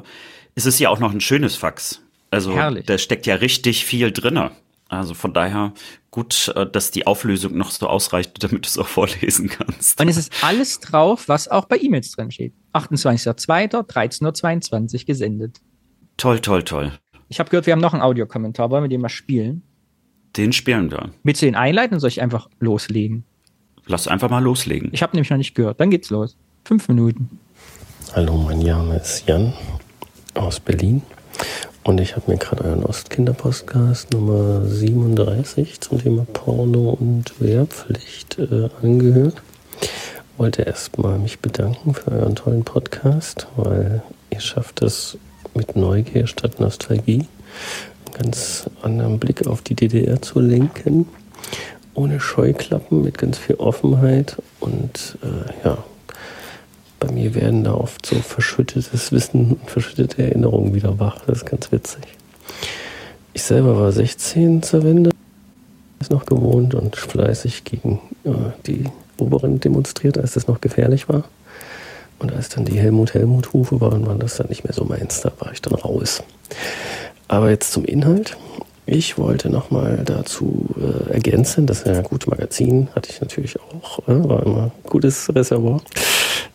es 0.54 0.66
ist 0.66 0.78
ja 0.78 0.90
auch 0.90 0.98
noch 0.98 1.12
ein 1.12 1.20
schönes 1.20 1.56
Fax. 1.56 2.02
Also 2.30 2.54
Herrlich. 2.54 2.86
da 2.86 2.98
steckt 2.98 3.26
ja 3.26 3.36
richtig 3.36 3.84
viel 3.84 4.12
drinne. 4.12 4.52
Also 4.88 5.14
von 5.14 5.32
daher 5.32 5.72
gut, 6.10 6.52
äh, 6.56 6.66
dass 6.66 6.90
die 6.90 7.06
Auflösung 7.06 7.56
noch 7.56 7.70
so 7.70 7.86
ausreicht, 7.86 8.32
damit 8.42 8.66
du 8.66 8.68
es 8.68 8.78
auch 8.78 8.88
vorlesen 8.88 9.48
kannst. 9.48 10.00
Und 10.00 10.08
es 10.08 10.16
ist 10.16 10.32
alles 10.42 10.80
drauf, 10.80 11.28
was 11.28 11.48
auch 11.48 11.66
bei 11.66 11.78
E-Mails 11.78 12.12
drin 12.12 12.30
steht. 12.30 12.52
28.02. 12.74 13.86
13.22 13.86 15.06
gesendet. 15.06 15.60
Toll, 16.16 16.40
toll, 16.40 16.64
toll. 16.64 16.92
Ich 17.32 17.38
habe 17.38 17.48
gehört, 17.48 17.66
wir 17.66 17.72
haben 17.72 17.80
noch 17.80 17.92
einen 17.92 18.02
Audiokommentar. 18.02 18.70
Wollen 18.70 18.82
wir 18.82 18.88
den 18.88 19.00
mal 19.00 19.08
spielen? 19.08 19.62
Den 20.36 20.52
spielen 20.52 20.90
wir. 20.90 21.10
Willst 21.22 21.40
du 21.40 21.46
den 21.46 21.54
einleiten 21.54 21.94
oder 21.94 22.00
soll 22.00 22.08
ich 22.08 22.20
einfach 22.20 22.50
loslegen? 22.58 23.22
Lass 23.86 24.08
einfach 24.08 24.28
mal 24.28 24.42
loslegen. 24.42 24.88
Ich 24.90 25.00
habe 25.00 25.14
nämlich 25.14 25.30
noch 25.30 25.36
nicht 25.36 25.54
gehört. 25.54 25.78
Dann 25.78 25.90
geht's 25.90 26.10
los. 26.10 26.36
Fünf 26.64 26.88
Minuten. 26.88 27.38
Hallo, 28.16 28.36
mein 28.36 28.58
Name 28.58 28.96
ist 28.96 29.28
Jan 29.28 29.52
aus 30.34 30.58
Berlin 30.58 31.02
Und 31.84 32.00
ich 32.00 32.16
habe 32.16 32.32
mir 32.32 32.36
gerade 32.36 32.64
euren 32.64 32.82
Ostkinder-Podcast 32.82 34.12
Nummer 34.12 34.66
37 34.66 35.80
zum 35.80 36.02
Thema 36.02 36.24
Porno 36.32 36.90
und 36.90 37.40
Wehrpflicht 37.40 38.40
äh, 38.40 38.70
angehört. 38.82 39.40
Wollte 40.36 40.62
erstmal 40.62 41.20
mich 41.20 41.38
bedanken 41.38 41.94
für 41.94 42.10
euren 42.10 42.34
tollen 42.34 42.64
Podcast, 42.64 43.46
weil 43.54 44.02
ihr 44.30 44.40
schafft 44.40 44.82
es 44.82 45.16
mit 45.54 45.76
Neugier 45.76 46.26
statt 46.26 46.60
Nostalgie, 46.60 47.26
einen 48.06 48.14
ganz 48.14 48.68
anderen 48.82 49.18
Blick 49.18 49.46
auf 49.46 49.62
die 49.62 49.74
DDR 49.74 50.20
zu 50.22 50.40
lenken. 50.40 51.06
Ohne 51.94 52.20
Scheuklappen, 52.20 53.02
mit 53.02 53.18
ganz 53.18 53.38
viel 53.38 53.56
Offenheit 53.56 54.36
und 54.60 55.18
äh, 55.22 55.66
ja, 55.66 55.78
bei 57.00 57.10
mir 57.10 57.34
werden 57.34 57.64
da 57.64 57.74
oft 57.74 58.04
so 58.04 58.16
verschüttetes 58.16 59.10
Wissen 59.10 59.52
und 59.52 59.70
verschüttete 59.70 60.22
Erinnerungen 60.22 60.74
wieder 60.74 60.98
wach. 61.00 61.24
Das 61.26 61.38
ist 61.38 61.46
ganz 61.46 61.72
witzig. 61.72 62.02
Ich 63.32 63.42
selber 63.42 63.78
war 63.78 63.90
16 63.90 64.62
zur 64.62 64.84
Wende, 64.84 65.10
ist 65.98 66.10
noch 66.10 66.26
gewohnt 66.26 66.74
und 66.74 66.96
fleißig 66.96 67.64
gegen 67.64 68.00
äh, 68.24 68.30
die 68.66 68.84
Oberen 69.18 69.60
demonstriert, 69.60 70.18
als 70.18 70.34
das 70.34 70.46
noch 70.46 70.60
gefährlich 70.60 71.08
war. 71.08 71.24
Und 72.20 72.32
als 72.32 72.50
dann 72.50 72.64
die 72.64 72.78
Helmut-Helmut-Rufe 72.78 73.80
waren, 73.80 74.06
waren 74.06 74.20
das 74.20 74.36
dann 74.36 74.48
nicht 74.48 74.62
mehr 74.62 74.74
so 74.74 74.84
meins. 74.84 75.22
Da 75.22 75.32
war 75.40 75.52
ich 75.52 75.60
dann 75.60 75.74
raus. 75.74 76.22
Aber 77.26 77.50
jetzt 77.50 77.72
zum 77.72 77.84
Inhalt. 77.84 78.36
Ich 78.86 79.18
wollte 79.18 79.50
nochmal 79.50 80.02
dazu 80.04 80.66
äh, 80.76 81.12
ergänzen, 81.12 81.66
das 81.66 81.78
ist 81.78 81.86
ja 81.86 81.98
ein 81.98 82.02
gutes 82.02 82.26
Magazin, 82.26 82.88
hatte 82.94 83.10
ich 83.12 83.20
natürlich 83.20 83.56
auch, 83.60 84.00
äh, 84.08 84.28
war 84.28 84.44
immer 84.44 84.62
ein 84.64 84.72
gutes 84.82 85.32
Reservoir. 85.32 85.80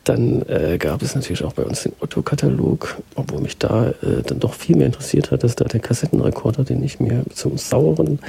Dann 0.03 0.43
äh, 0.49 0.77
gab 0.77 1.01
es 1.01 1.15
natürlich 1.15 1.45
auch 1.45 1.53
bei 1.53 1.63
uns 1.63 1.83
den 1.83 1.93
Otto-Katalog, 2.01 2.97
obwohl 3.15 3.39
mich 3.39 3.57
da 3.57 3.89
äh, 3.89 4.21
dann 4.25 4.39
doch 4.39 4.53
viel 4.53 4.75
mehr 4.75 4.87
interessiert 4.87 5.31
hat, 5.31 5.43
dass 5.43 5.55
da 5.55 5.65
der 5.65 5.79
Kassettenrekorder, 5.79 6.65
den 6.65 6.83
ich 6.83 6.99
mir 6.99 7.23
zum 7.33 7.57
sauren 7.57 8.19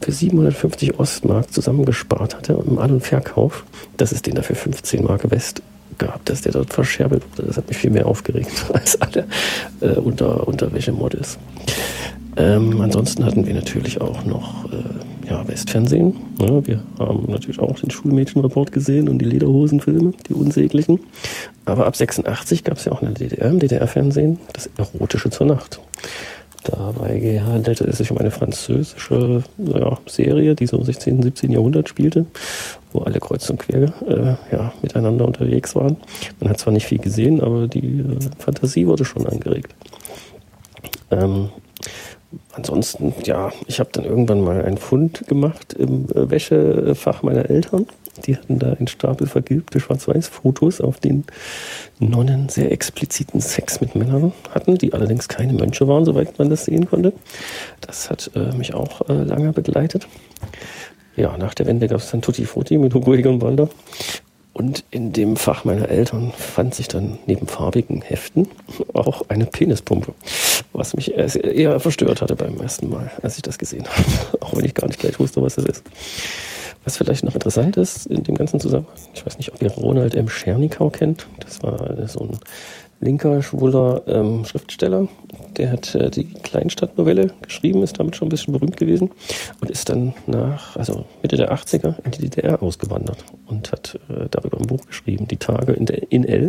für 0.00 0.12
750 0.12 0.98
Ostmark 0.98 1.52
zusammengespart 1.52 2.34
hatte 2.34 2.60
im 2.66 2.78
An- 2.78 2.90
und 2.90 3.06
Verkauf, 3.06 3.64
dass 3.96 4.10
es 4.10 4.22
den 4.22 4.34
da 4.34 4.42
für 4.42 4.56
15 4.56 5.04
Mark 5.04 5.30
West 5.30 5.62
gab, 5.98 6.24
dass 6.24 6.42
der 6.42 6.52
dort 6.52 6.72
verscherbelt 6.72 7.22
wurde. 7.32 7.48
Das 7.48 7.56
hat 7.56 7.68
mich 7.68 7.76
viel 7.76 7.90
mehr 7.90 8.06
aufgeregt 8.06 8.64
als 8.72 9.00
alle 9.00 9.26
äh, 9.80 9.98
unter, 9.98 10.46
Unterwäschemodels. 10.46 11.38
Ähm, 12.36 12.80
ansonsten 12.80 13.24
hatten 13.24 13.46
wir 13.46 13.54
natürlich 13.54 14.00
auch 14.00 14.24
noch 14.24 14.64
äh, 14.72 15.28
ja, 15.28 15.46
Westfernsehen. 15.46 16.14
Ja, 16.40 16.66
wir 16.66 16.82
haben 16.98 17.26
natürlich 17.28 17.60
auch 17.60 17.78
den 17.78 17.90
Schulmädchenreport 17.90 18.72
gesehen 18.72 19.08
und 19.08 19.18
die 19.18 19.26
Lederhosenfilme, 19.26 20.12
die 20.28 20.34
unsäglichen. 20.34 21.00
Aber 21.64 21.86
ab 21.86 21.96
86 21.96 22.64
gab 22.64 22.78
es 22.78 22.86
ja 22.86 22.92
auch 22.92 23.02
in 23.02 23.14
der 23.14 23.28
DDR, 23.28 23.50
im 23.50 23.58
DDR-Fernsehen, 23.58 24.38
das 24.52 24.70
Erotische 24.78 25.30
zur 25.30 25.46
Nacht. 25.46 25.80
Dabei 26.64 27.40
handelte 27.44 27.84
es 27.84 27.98
sich 27.98 28.10
um 28.12 28.18
eine 28.18 28.30
französische 28.30 29.42
ja, 29.58 29.98
Serie, 30.06 30.54
die 30.54 30.66
so 30.66 30.78
im 30.78 30.84
16., 30.84 31.22
17. 31.22 31.50
Jahrhundert 31.50 31.88
spielte, 31.88 32.26
wo 32.92 33.00
alle 33.00 33.18
kreuz 33.18 33.50
und 33.50 33.58
quer 33.58 33.92
äh, 34.06 34.54
ja, 34.54 34.72
miteinander 34.80 35.26
unterwegs 35.26 35.74
waren. 35.74 35.96
Man 36.38 36.50
hat 36.50 36.58
zwar 36.58 36.72
nicht 36.72 36.86
viel 36.86 36.98
gesehen, 36.98 37.40
aber 37.40 37.66
die 37.66 38.00
äh, 38.00 38.18
Fantasie 38.38 38.86
wurde 38.86 39.04
schon 39.04 39.26
angeregt. 39.26 39.74
Ähm, 41.10 41.50
ansonsten, 42.52 43.12
ja, 43.24 43.52
ich 43.66 43.80
habe 43.80 43.90
dann 43.92 44.04
irgendwann 44.04 44.40
mal 44.40 44.64
einen 44.64 44.78
Fund 44.78 45.26
gemacht 45.26 45.72
im 45.72 46.04
äh, 46.10 46.30
Wäschefach 46.30 47.22
meiner 47.22 47.50
Eltern. 47.50 47.86
Die 48.26 48.36
hatten 48.36 48.58
da 48.58 48.72
einen 48.72 48.88
Stapel 48.88 49.26
vergilbte 49.26 49.80
Schwarz-Weiß-Fotos, 49.80 50.80
auf 50.80 50.98
denen 50.98 51.24
Nonnen 51.98 52.48
sehr 52.48 52.72
expliziten 52.72 53.40
Sex 53.40 53.80
mit 53.80 53.94
Männern 53.94 54.32
hatten, 54.50 54.78
die 54.78 54.92
allerdings 54.92 55.28
keine 55.28 55.52
Mönche 55.52 55.88
waren, 55.88 56.04
soweit 56.04 56.38
man 56.38 56.50
das 56.50 56.64
sehen 56.64 56.88
konnte. 56.88 57.12
Das 57.80 58.10
hat 58.10 58.30
äh, 58.34 58.52
mich 58.56 58.74
auch 58.74 59.08
äh, 59.08 59.12
lange 59.12 59.52
begleitet. 59.52 60.06
Ja, 61.16 61.36
nach 61.36 61.54
der 61.54 61.66
Wende 61.66 61.88
gab 61.88 61.98
es 61.98 62.10
dann 62.10 62.22
Tutti 62.22 62.46
Frutti 62.46 62.78
mit 62.78 62.94
Hugo 62.94 63.14
Egon 63.14 63.38
Balder. 63.38 63.68
Und 64.54 64.84
in 64.90 65.12
dem 65.12 65.36
Fach 65.36 65.64
meiner 65.64 65.88
Eltern 65.88 66.32
fand 66.36 66.74
sich 66.74 66.86
dann 66.86 67.18
neben 67.26 67.46
farbigen 67.46 68.02
Heften 68.02 68.48
auch 68.92 69.22
eine 69.28 69.46
Penispumpe, 69.46 70.12
was 70.74 70.94
mich 70.94 71.14
eher 71.14 71.80
verstört 71.80 72.20
hatte 72.20 72.36
beim 72.36 72.60
ersten 72.60 72.90
Mal, 72.90 73.10
als 73.22 73.36
ich 73.36 73.42
das 73.42 73.58
gesehen 73.58 73.86
habe, 73.88 74.04
auch 74.40 74.54
wenn 74.54 74.64
ich 74.64 74.74
gar 74.74 74.88
nicht 74.88 75.00
gleich 75.00 75.18
wusste, 75.18 75.40
was 75.40 75.54
das 75.54 75.64
ist. 75.64 75.84
Was 76.84 76.96
vielleicht 76.96 77.24
noch 77.24 77.34
interessant 77.34 77.76
ist 77.76 78.06
in 78.06 78.24
dem 78.24 78.34
ganzen 78.34 78.58
Zusammenhang, 78.58 78.94
ich 79.14 79.24
weiß 79.24 79.38
nicht, 79.38 79.52
ob 79.52 79.62
ihr 79.62 79.70
Ronald 79.70 80.14
M. 80.14 80.28
Schernikau 80.28 80.90
kennt, 80.90 81.26
das 81.40 81.62
war 81.62 82.08
so 82.08 82.20
ein 82.20 82.38
linker, 83.02 83.42
schwuler 83.42 84.02
ähm, 84.06 84.44
Schriftsteller. 84.44 85.08
Der 85.56 85.70
hat 85.70 85.94
äh, 85.94 86.10
die 86.10 86.24
Kleinstadtnovelle 86.24 87.32
geschrieben, 87.42 87.82
ist 87.82 87.98
damit 87.98 88.16
schon 88.16 88.28
ein 88.28 88.30
bisschen 88.30 88.52
berühmt 88.52 88.76
gewesen 88.76 89.10
und 89.60 89.70
ist 89.70 89.88
dann 89.88 90.14
nach, 90.26 90.76
also 90.76 91.04
Mitte 91.22 91.36
der 91.36 91.52
80er 91.52 91.96
in 92.04 92.12
die 92.12 92.22
DDR 92.22 92.62
ausgewandert 92.62 93.24
und 93.46 93.70
hat 93.72 93.98
äh, 94.08 94.28
darüber 94.30 94.58
ein 94.58 94.66
Buch 94.66 94.86
geschrieben, 94.86 95.28
Die 95.28 95.36
Tage 95.36 95.72
in, 95.72 95.86
der, 95.86 96.10
in 96.10 96.24
L. 96.24 96.48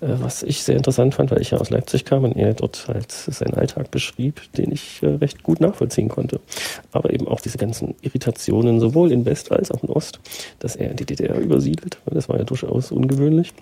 Äh, 0.00 0.14
was 0.20 0.42
ich 0.42 0.62
sehr 0.62 0.76
interessant 0.76 1.14
fand, 1.14 1.30
weil 1.30 1.40
ich 1.40 1.50
ja 1.50 1.58
aus 1.58 1.70
Leipzig 1.70 2.04
kam 2.04 2.24
und 2.24 2.36
er 2.36 2.54
dort 2.54 2.86
halt 2.88 3.10
seinen 3.10 3.54
Alltag 3.54 3.90
beschrieb, 3.90 4.40
den 4.52 4.72
ich 4.72 5.02
äh, 5.02 5.06
recht 5.06 5.42
gut 5.42 5.60
nachvollziehen 5.60 6.08
konnte. 6.08 6.40
Aber 6.92 7.12
eben 7.12 7.26
auch 7.26 7.40
diese 7.40 7.58
ganzen 7.58 7.94
Irritationen 8.02 8.80
sowohl 8.80 9.12
in 9.12 9.24
West 9.24 9.50
als 9.52 9.70
auch 9.70 9.82
in 9.82 9.90
Ost, 9.90 10.20
dass 10.58 10.76
er 10.76 10.90
in 10.90 10.96
die 10.96 11.06
DDR 11.06 11.38
übersiedelt, 11.38 11.98
weil 12.04 12.14
das 12.14 12.28
war 12.28 12.38
ja 12.38 12.44
durchaus 12.44 12.92
ungewöhnlich. 12.92 13.52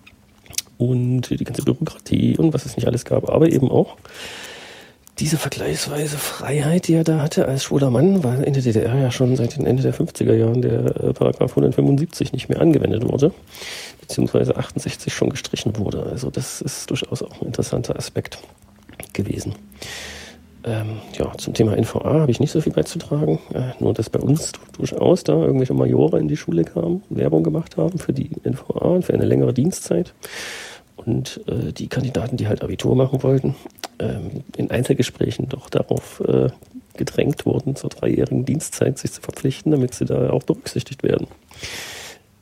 Und 0.78 1.30
die 1.30 1.44
ganze 1.44 1.62
Bürokratie 1.62 2.36
und 2.36 2.52
was 2.52 2.66
es 2.66 2.76
nicht 2.76 2.86
alles 2.86 3.06
gab, 3.06 3.30
aber 3.30 3.48
eben 3.50 3.70
auch 3.70 3.96
diese 5.18 5.38
vergleichsweise 5.38 6.18
Freiheit, 6.18 6.88
die 6.88 6.94
er 6.94 7.04
da 7.04 7.20
hatte 7.20 7.48
als 7.48 7.64
schwuler 7.64 7.90
Mann, 7.90 8.22
weil 8.22 8.42
in 8.42 8.52
der 8.52 8.62
DDR 8.62 8.94
ja 8.96 9.10
schon 9.10 9.34
seit 9.36 9.56
den 9.56 9.66
Ende 9.66 9.82
der 9.82 9.94
50er 9.94 10.34
Jahren 10.34 10.60
der 10.60 10.84
äh, 10.96 11.12
Paragraph 11.14 11.52
175 11.52 12.32
nicht 12.32 12.48
mehr 12.48 12.60
angewendet 12.60 13.08
wurde, 13.08 13.32
beziehungsweise 14.00 14.56
68 14.56 15.14
schon 15.14 15.30
gestrichen 15.30 15.76
wurde. 15.78 16.02
Also 16.02 16.30
das 16.30 16.60
ist 16.60 16.90
durchaus 16.90 17.22
auch 17.22 17.40
ein 17.40 17.46
interessanter 17.46 17.96
Aspekt 17.96 18.38
gewesen. 19.14 19.54
Ähm, 20.64 20.98
ja, 21.16 21.32
zum 21.38 21.54
Thema 21.54 21.76
NVA 21.76 22.20
habe 22.20 22.30
ich 22.30 22.40
nicht 22.40 22.50
so 22.50 22.60
viel 22.60 22.72
beizutragen. 22.72 23.38
Äh, 23.54 23.72
nur, 23.78 23.94
dass 23.94 24.10
bei 24.10 24.18
uns 24.18 24.52
durchaus 24.76 25.24
da 25.24 25.32
irgendwelche 25.32 25.74
Majore 25.74 26.18
in 26.18 26.28
die 26.28 26.36
Schule 26.36 26.64
kamen, 26.64 27.02
Werbung 27.08 27.42
gemacht 27.42 27.76
haben 27.78 27.98
für 27.98 28.12
die 28.12 28.30
NVA 28.44 28.84
und 28.86 29.04
für 29.04 29.14
eine 29.14 29.24
längere 29.24 29.54
Dienstzeit. 29.54 30.12
Und 30.96 31.42
äh, 31.46 31.72
die 31.72 31.88
Kandidaten, 31.88 32.36
die 32.36 32.48
halt 32.48 32.62
Abitur 32.62 32.96
machen 32.96 33.22
wollten, 33.22 33.54
ähm, 33.98 34.44
in 34.56 34.70
Einzelgesprächen 34.70 35.48
doch 35.48 35.68
darauf 35.68 36.20
äh, 36.20 36.48
gedrängt 36.96 37.46
wurden, 37.46 37.76
zur 37.76 37.90
dreijährigen 37.90 38.44
Dienstzeit 38.44 38.98
sich 38.98 39.12
zu 39.12 39.20
verpflichten, 39.20 39.72
damit 39.72 39.94
sie 39.94 40.06
da 40.06 40.30
auch 40.30 40.42
berücksichtigt 40.42 41.02
werden. 41.02 41.26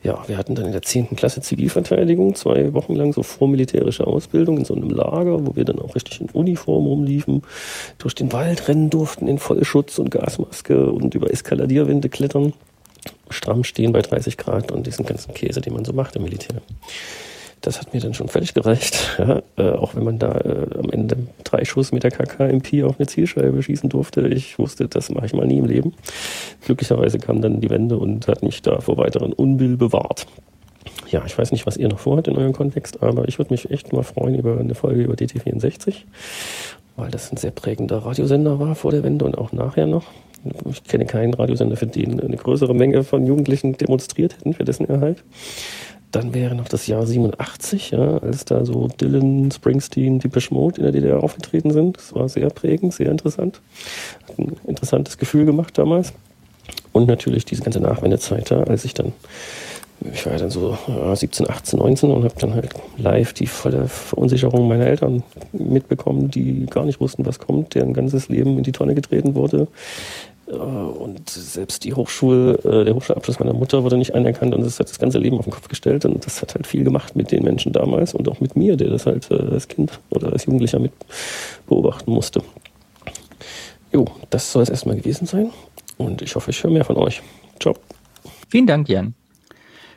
Ja, 0.05 0.23
wir 0.27 0.37
hatten 0.37 0.55
dann 0.55 0.67
in 0.67 0.73
der 0.73 0.83
10. 0.83 1.17
Klasse 1.17 1.41
Zivilverteidigung 1.41 2.35
zwei 2.35 2.75
Wochen 2.75 2.95
lang 2.95 3.15
so 3.15 3.23
vormilitärische 3.23 4.07
Ausbildung 4.07 4.59
in 4.59 4.67
so 4.67 4.75
einem 4.75 4.91
Lager, 4.91 5.47
wo 5.47 5.57
wir 5.57 5.65
dann 5.65 5.79
auch 5.79 5.95
richtig 5.95 6.21
in 6.21 6.29
Uniform 6.29 6.85
rumliefen, 6.85 7.43
durch 7.97 8.15
den 8.15 8.31
Wald 8.31 8.69
rennen 8.69 8.91
durften 8.91 9.29
in 9.29 9.39
Vollschutz 9.39 9.99
und 9.99 10.11
Gasmaske 10.11 10.91
und 10.93 11.15
über 11.15 11.33
Eskaladierwände 11.33 12.11
klettern, 12.11 12.53
stramm 13.31 13.65
stehen 13.65 13.93
bei 13.93 14.03
30 14.03 14.37
Grad 14.37 14.73
und 14.73 14.87
diesen 14.87 15.07
ganzen 15.07 15.33
Käse, 15.33 15.63
den 15.63 15.73
man 15.73 15.87
so 15.87 15.95
macht 15.95 16.17
im 16.17 16.25
Militär. 16.25 16.61
Das 17.65 17.81
hat 17.81 17.95
mir 17.95 18.01
dann 18.01 18.13
schon 18.13 18.29
völlig 18.29 18.55
gereicht. 18.55 19.19
Ja, 19.25 19.43
äh, 19.57 19.71
auch 19.71 19.95
wenn 19.95 20.05
man 20.05 20.19
da 20.19 20.33
äh, 20.39 20.67
am 20.79 20.91
Ende 20.91 21.17
drei 21.45 21.65
Schuss 21.65 21.93
mit 21.93 22.03
der 22.03 22.11
KKMP 22.11 22.83
auf 22.83 22.99
eine 22.99 23.07
Zielscheibe 23.07 23.63
schießen 23.63 23.89
durfte. 23.89 24.27
Ich 24.29 24.59
wusste, 24.59 24.89
das 24.89 25.09
mache 25.09 25.27
ich 25.27 25.33
mal 25.33 25.47
nie 25.47 25.59
im 25.59 25.65
Leben. 25.65 25.95
Glücklicherweise 26.65 27.19
kam 27.19 27.41
dann 27.41 27.61
die 27.61 27.71
Wende 27.71 27.97
und 27.97 28.27
hat 28.27 28.43
mich 28.43 28.61
da 28.61 28.81
vor 28.81 28.99
weiteren 28.99 29.33
Unbill 29.33 29.77
bewahrt. 29.77 30.27
Ja, 31.11 31.23
ich 31.25 31.39
weiß 31.39 31.53
nicht, 31.53 31.65
was 31.65 31.77
ihr 31.77 31.89
noch 31.89 32.01
vorhat 32.01 32.29
in 32.29 32.37
eurem 32.37 32.53
Kontext, 32.53 33.03
aber 33.03 33.29
ich 33.29 33.39
würde 33.39 33.55
mich 33.55 33.71
echt 33.71 33.93
mal 33.93 34.03
freuen 34.03 34.35
über 34.35 34.59
eine 34.59 34.75
Folge 34.75 35.03
über 35.03 35.15
DT64, 35.15 35.95
weil 36.97 37.11
das 37.11 37.33
ein 37.33 37.37
sehr 37.37 37.53
prägender 37.53 37.99
Radiosender 37.99 38.59
war 38.59 38.75
vor 38.75 38.91
der 38.91 39.05
Wende 39.05 39.25
und 39.25 39.39
auch 39.39 39.53
nachher 39.53 39.87
noch. 39.87 40.07
Ich 40.69 40.85
kenne 40.85 41.07
keinen 41.07 41.33
Radiosender, 41.33 41.77
für 41.77 41.87
den 41.87 42.21
eine 42.21 42.37
größere 42.37 42.75
Menge 42.75 43.05
von 43.05 43.27
Jugendlichen 43.27 43.79
demonstriert 43.79 44.37
hätten 44.37 44.53
für 44.53 44.65
dessen 44.65 44.89
Erhalt. 44.89 45.25
Dann 46.15 46.33
wäre 46.33 46.55
noch 46.55 46.69
das 46.69 46.87
Jahr 46.87 47.05
87, 47.05 47.91
ja, 47.91 48.19
als 48.19 48.45
da 48.45 48.65
so 48.65 48.87
Dylan, 48.87 49.51
Springsteen, 49.51 50.21
Depeche 50.21 50.55
Mode 50.55 50.77
in 50.77 50.85
der 50.85 50.93
DDR 50.93 51.25
aufgetreten 51.25 51.73
sind. 51.73 51.97
Das 51.97 52.15
war 52.15 52.29
sehr 52.29 52.51
prägend, 52.51 52.95
sehr 52.95 53.11
interessant. 53.11 53.61
Hat 54.29 54.39
ein 54.39 54.53
interessantes 54.65 55.19
Gefühl 55.19 55.45
gemacht 55.45 55.77
damals. 55.77 56.13
Und 56.93 57.09
natürlich 57.09 57.45
diese 57.47 57.63
ganze 57.63 57.81
Nachwendezeit 57.81 58.53
da, 58.53 58.63
als 58.63 58.85
ich 58.85 58.95
dann, 58.95 59.13
ich 60.13 60.25
war 60.25 60.35
ja 60.35 60.39
dann 60.39 60.51
so 60.51 60.79
ja, 60.87 61.17
17, 61.17 61.51
18, 61.51 61.81
19 61.81 62.11
und 62.13 62.23
habe 62.23 62.35
dann 62.39 62.55
halt 62.55 62.73
live 62.97 63.33
die 63.33 63.49
volle 63.49 63.89
Verunsicherung 63.89 64.69
meiner 64.69 64.87
Eltern 64.87 65.25
mitbekommen, 65.53 66.31
die 66.31 66.67
gar 66.67 66.85
nicht 66.85 67.01
wussten, 67.01 67.27
was 67.27 67.41
kommt, 67.41 67.75
deren 67.75 67.93
ganzes 67.93 68.29
Leben 68.29 68.57
in 68.57 68.63
die 68.63 68.71
Tonne 68.71 68.95
getreten 68.95 69.35
wurde 69.35 69.67
und 70.53 71.29
selbst 71.29 71.85
die 71.85 71.95
Hochschule, 71.95 72.55
äh, 72.65 72.85
der 72.85 72.95
Hochschulabschluss 72.95 73.39
meiner 73.39 73.55
Mutter 73.55 73.83
wurde 73.83 73.97
nicht 73.97 74.15
anerkannt 74.15 74.55
und 74.55 74.63
das 74.63 74.79
hat 74.79 74.89
das 74.89 74.99
ganze 74.99 75.19
Leben 75.19 75.39
auf 75.39 75.45
den 75.45 75.53
Kopf 75.53 75.69
gestellt 75.69 76.05
und 76.05 76.25
das 76.27 76.43
hat 76.43 76.55
halt 76.55 76.67
viel 76.67 76.85
gemacht 76.85 77.17
mit 77.17 77.33
den 77.33 77.45
Menschen 77.45 77.73
damals 77.73 78.15
und 78.15 78.29
auch 78.29 78.41
mit 78.41 78.57
mir, 78.57 78.77
der 78.77 78.91
das 78.91 79.07
halt 79.07 79.31
äh, 79.31 79.35
als 79.35 79.69
Kind 79.69 80.01
oder 80.11 80.33
als 80.33 80.45
Jugendlicher 80.47 80.79
mit 80.79 80.93
beobachten 81.67 82.11
musste. 82.11 82.43
Jo, 83.93 84.07
das 84.31 84.51
soll 84.51 84.65
es 84.65 84.69
erstmal 84.69 84.97
gewesen 84.97 85.27
sein. 85.27 85.51
Und 85.97 86.21
ich 86.21 86.35
hoffe, 86.35 86.51
ich 86.51 86.63
höre 86.63 86.73
mehr 86.73 86.85
von 86.85 86.97
euch. 86.97 87.23
Ciao. 87.61 87.77
Vielen 88.49 88.67
Dank, 88.67 88.89
Jan. 88.89 89.15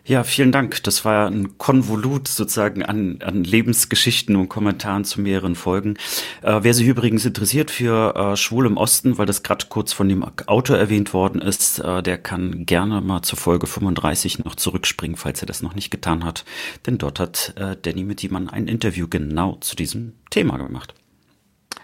Ja, 0.07 0.23
vielen 0.23 0.53
Dank. 0.53 0.81
Das 0.83 1.03
war 1.03 1.27
ein 1.27 1.57
Konvolut 1.57 2.29
sozusagen 2.29 2.81
an, 2.81 3.19
an 3.21 3.43
Lebensgeschichten 3.43 4.37
und 4.37 4.47
Kommentaren 4.47 5.03
zu 5.03 5.19
mehreren 5.19 5.55
Folgen. 5.55 5.97
Äh, 6.41 6.59
wer 6.61 6.73
sich 6.73 6.87
übrigens 6.87 7.25
interessiert 7.25 7.71
für 7.71 8.15
äh, 8.15 8.37
Schwul 8.37 8.67
im 8.67 8.77
Osten, 8.77 9.17
weil 9.17 9.25
das 9.25 9.43
gerade 9.43 9.65
kurz 9.67 9.91
von 9.91 10.07
dem 10.07 10.23
Autor 10.23 10.77
erwähnt 10.77 11.13
worden 11.13 11.41
ist, 11.41 11.79
äh, 11.79 12.01
der 12.01 12.17
kann 12.17 12.65
gerne 12.65 13.01
mal 13.01 13.21
zur 13.21 13.37
Folge 13.37 13.67
35 13.67 14.45
noch 14.45 14.55
zurückspringen, 14.55 15.17
falls 15.17 15.41
er 15.41 15.45
das 15.45 15.61
noch 15.61 15.75
nicht 15.75 15.91
getan 15.91 16.23
hat. 16.23 16.45
Denn 16.85 16.97
dort 16.97 17.19
hat 17.19 17.53
äh, 17.57 17.75
Danny 17.81 18.05
mit 18.05 18.23
jemandem 18.23 18.53
ein 18.53 18.67
Interview 18.69 19.09
genau 19.09 19.57
zu 19.59 19.75
diesem 19.75 20.13
Thema 20.29 20.55
gemacht. 20.55 20.93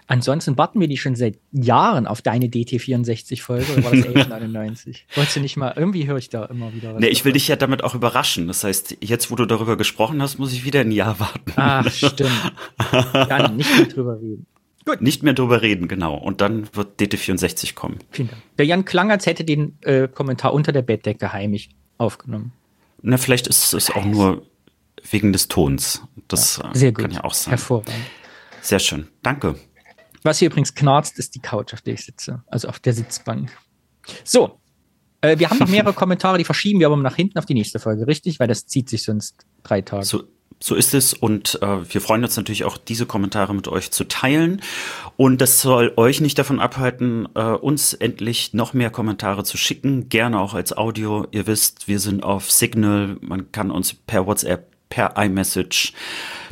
Ansonsten 0.06 0.58
warten 0.58 0.80
wir 0.80 0.88
die 0.88 0.98
schon 0.98 1.16
seit 1.16 1.38
Jahren 1.50 2.06
auf 2.06 2.20
deine 2.20 2.46
DT64-Folge 2.46 3.72
oder 3.72 3.84
war 3.84 3.90
das 3.92 4.04
1199? 4.06 5.06
Wolltest 5.14 5.36
du 5.36 5.40
nicht 5.40 5.56
mal, 5.56 5.72
irgendwie 5.76 6.06
höre 6.06 6.18
ich 6.18 6.28
da 6.28 6.44
immer 6.44 6.74
wieder 6.74 6.94
was. 6.94 7.00
Nee, 7.00 7.08
ich 7.08 7.24
will 7.24 7.32
dich 7.32 7.48
ja 7.48 7.56
damit 7.56 7.82
auch 7.82 7.94
überraschen. 7.94 8.46
Das 8.46 8.64
heißt, 8.64 8.98
jetzt, 9.00 9.30
wo 9.30 9.36
du 9.36 9.46
darüber 9.46 9.76
gesprochen 9.76 10.20
hast, 10.20 10.38
muss 10.38 10.52
ich 10.52 10.64
wieder 10.64 10.80
ein 10.80 10.90
Jahr 10.90 11.18
warten. 11.20 11.52
Ach, 11.56 11.90
stimmt. 11.90 12.52
Dann 13.12 13.56
nicht 13.56 13.74
mehr 13.74 13.86
drüber 13.86 14.20
reden. 14.20 14.46
Gut. 14.84 15.00
Nicht 15.00 15.22
mehr 15.22 15.32
drüber 15.32 15.62
reden, 15.62 15.88
genau. 15.88 16.14
Und 16.14 16.42
dann 16.42 16.68
wird 16.74 17.00
DT64 17.00 17.74
kommen. 17.74 18.00
Vielen 18.10 18.28
Dank. 18.28 18.42
Der 18.58 18.66
Jan 18.66 18.84
Klangertz 18.84 19.24
hätte 19.24 19.42
den 19.42 19.78
äh, 19.80 20.08
Kommentar 20.08 20.52
unter 20.52 20.72
der 20.72 20.82
Bettdecke 20.82 21.32
heimlich 21.32 21.70
aufgenommen. 21.96 22.52
Na, 23.00 23.16
vielleicht 23.16 23.46
ist 23.46 23.72
es 23.72 23.90
auch 23.90 24.04
nur 24.04 24.42
wegen 25.10 25.32
des 25.32 25.48
Tons. 25.48 26.02
Das 26.28 26.58
ja, 26.62 26.70
sehr 26.74 26.92
gut. 26.92 27.04
kann 27.04 27.12
ja 27.12 27.24
auch 27.24 27.32
sein. 27.32 27.52
Hervorragend. 27.52 27.94
Sehr 28.60 28.78
schön. 28.78 29.08
Danke. 29.22 29.56
Was 30.24 30.38
hier 30.38 30.46
übrigens 30.46 30.74
knarzt, 30.74 31.18
ist 31.18 31.34
die 31.34 31.40
Couch, 31.40 31.74
auf 31.74 31.82
der 31.82 31.94
ich 31.94 32.04
sitze. 32.04 32.42
Also 32.46 32.68
auf 32.68 32.80
der 32.80 32.94
Sitzbank. 32.94 33.56
So. 34.24 34.58
Äh, 35.20 35.38
wir 35.38 35.50
haben 35.50 35.58
noch 35.58 35.68
mehrere 35.68 35.92
Kommentare, 35.94 36.38
die 36.38 36.44
verschieben 36.44 36.80
wir 36.80 36.86
aber 36.86 36.96
nach 36.96 37.14
hinten 37.14 37.38
auf 37.38 37.44
die 37.44 37.54
nächste 37.54 37.78
Folge, 37.78 38.06
richtig? 38.06 38.40
Weil 38.40 38.48
das 38.48 38.66
zieht 38.66 38.88
sich 38.88 39.02
sonst 39.02 39.44
drei 39.62 39.82
Tage. 39.82 40.04
So, 40.06 40.24
so 40.60 40.74
ist 40.74 40.94
es 40.94 41.12
und 41.12 41.58
äh, 41.62 41.92
wir 41.92 42.00
freuen 42.00 42.24
uns 42.24 42.38
natürlich 42.38 42.64
auch, 42.64 42.78
diese 42.78 43.04
Kommentare 43.04 43.54
mit 43.54 43.68
euch 43.68 43.90
zu 43.90 44.04
teilen. 44.04 44.62
Und 45.16 45.42
das 45.42 45.60
soll 45.60 45.92
euch 45.96 46.22
nicht 46.22 46.38
davon 46.38 46.58
abhalten, 46.58 47.28
äh, 47.34 47.42
uns 47.42 47.92
endlich 47.92 48.54
noch 48.54 48.72
mehr 48.72 48.88
Kommentare 48.88 49.44
zu 49.44 49.58
schicken, 49.58 50.08
gerne 50.08 50.40
auch 50.40 50.54
als 50.54 50.74
Audio. 50.74 51.26
Ihr 51.32 51.46
wisst, 51.46 51.86
wir 51.86 52.00
sind 52.00 52.22
auf 52.22 52.50
Signal, 52.50 53.18
man 53.20 53.52
kann 53.52 53.70
uns 53.70 53.92
per 53.92 54.26
WhatsApp, 54.26 54.70
per 54.88 55.18
iMessage 55.18 55.92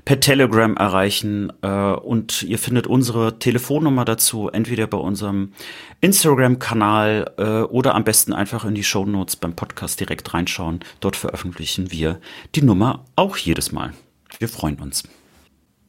per 0.04 0.18
Telegram 0.18 0.76
erreichen 0.76 1.52
äh, 1.62 1.68
und 1.68 2.42
ihr 2.42 2.58
findet 2.58 2.86
unsere 2.86 3.38
Telefonnummer 3.38 4.04
dazu 4.04 4.48
entweder 4.48 4.86
bei 4.86 4.98
unserem 4.98 5.52
Instagram-Kanal 6.00 7.32
äh, 7.38 7.42
oder 7.62 7.94
am 7.94 8.04
besten 8.04 8.32
einfach 8.32 8.64
in 8.64 8.74
die 8.74 8.82
Show 8.82 9.04
Notes 9.06 9.36
beim 9.36 9.54
Podcast 9.54 10.00
direkt 10.00 10.34
reinschauen. 10.34 10.80
Dort 11.00 11.16
veröffentlichen 11.16 11.92
wir 11.92 12.20
die 12.54 12.62
Nummer 12.62 13.04
auch 13.14 13.36
jedes 13.36 13.70
Mal. 13.70 13.92
Wir 14.38 14.48
freuen 14.48 14.80
uns. 14.80 15.04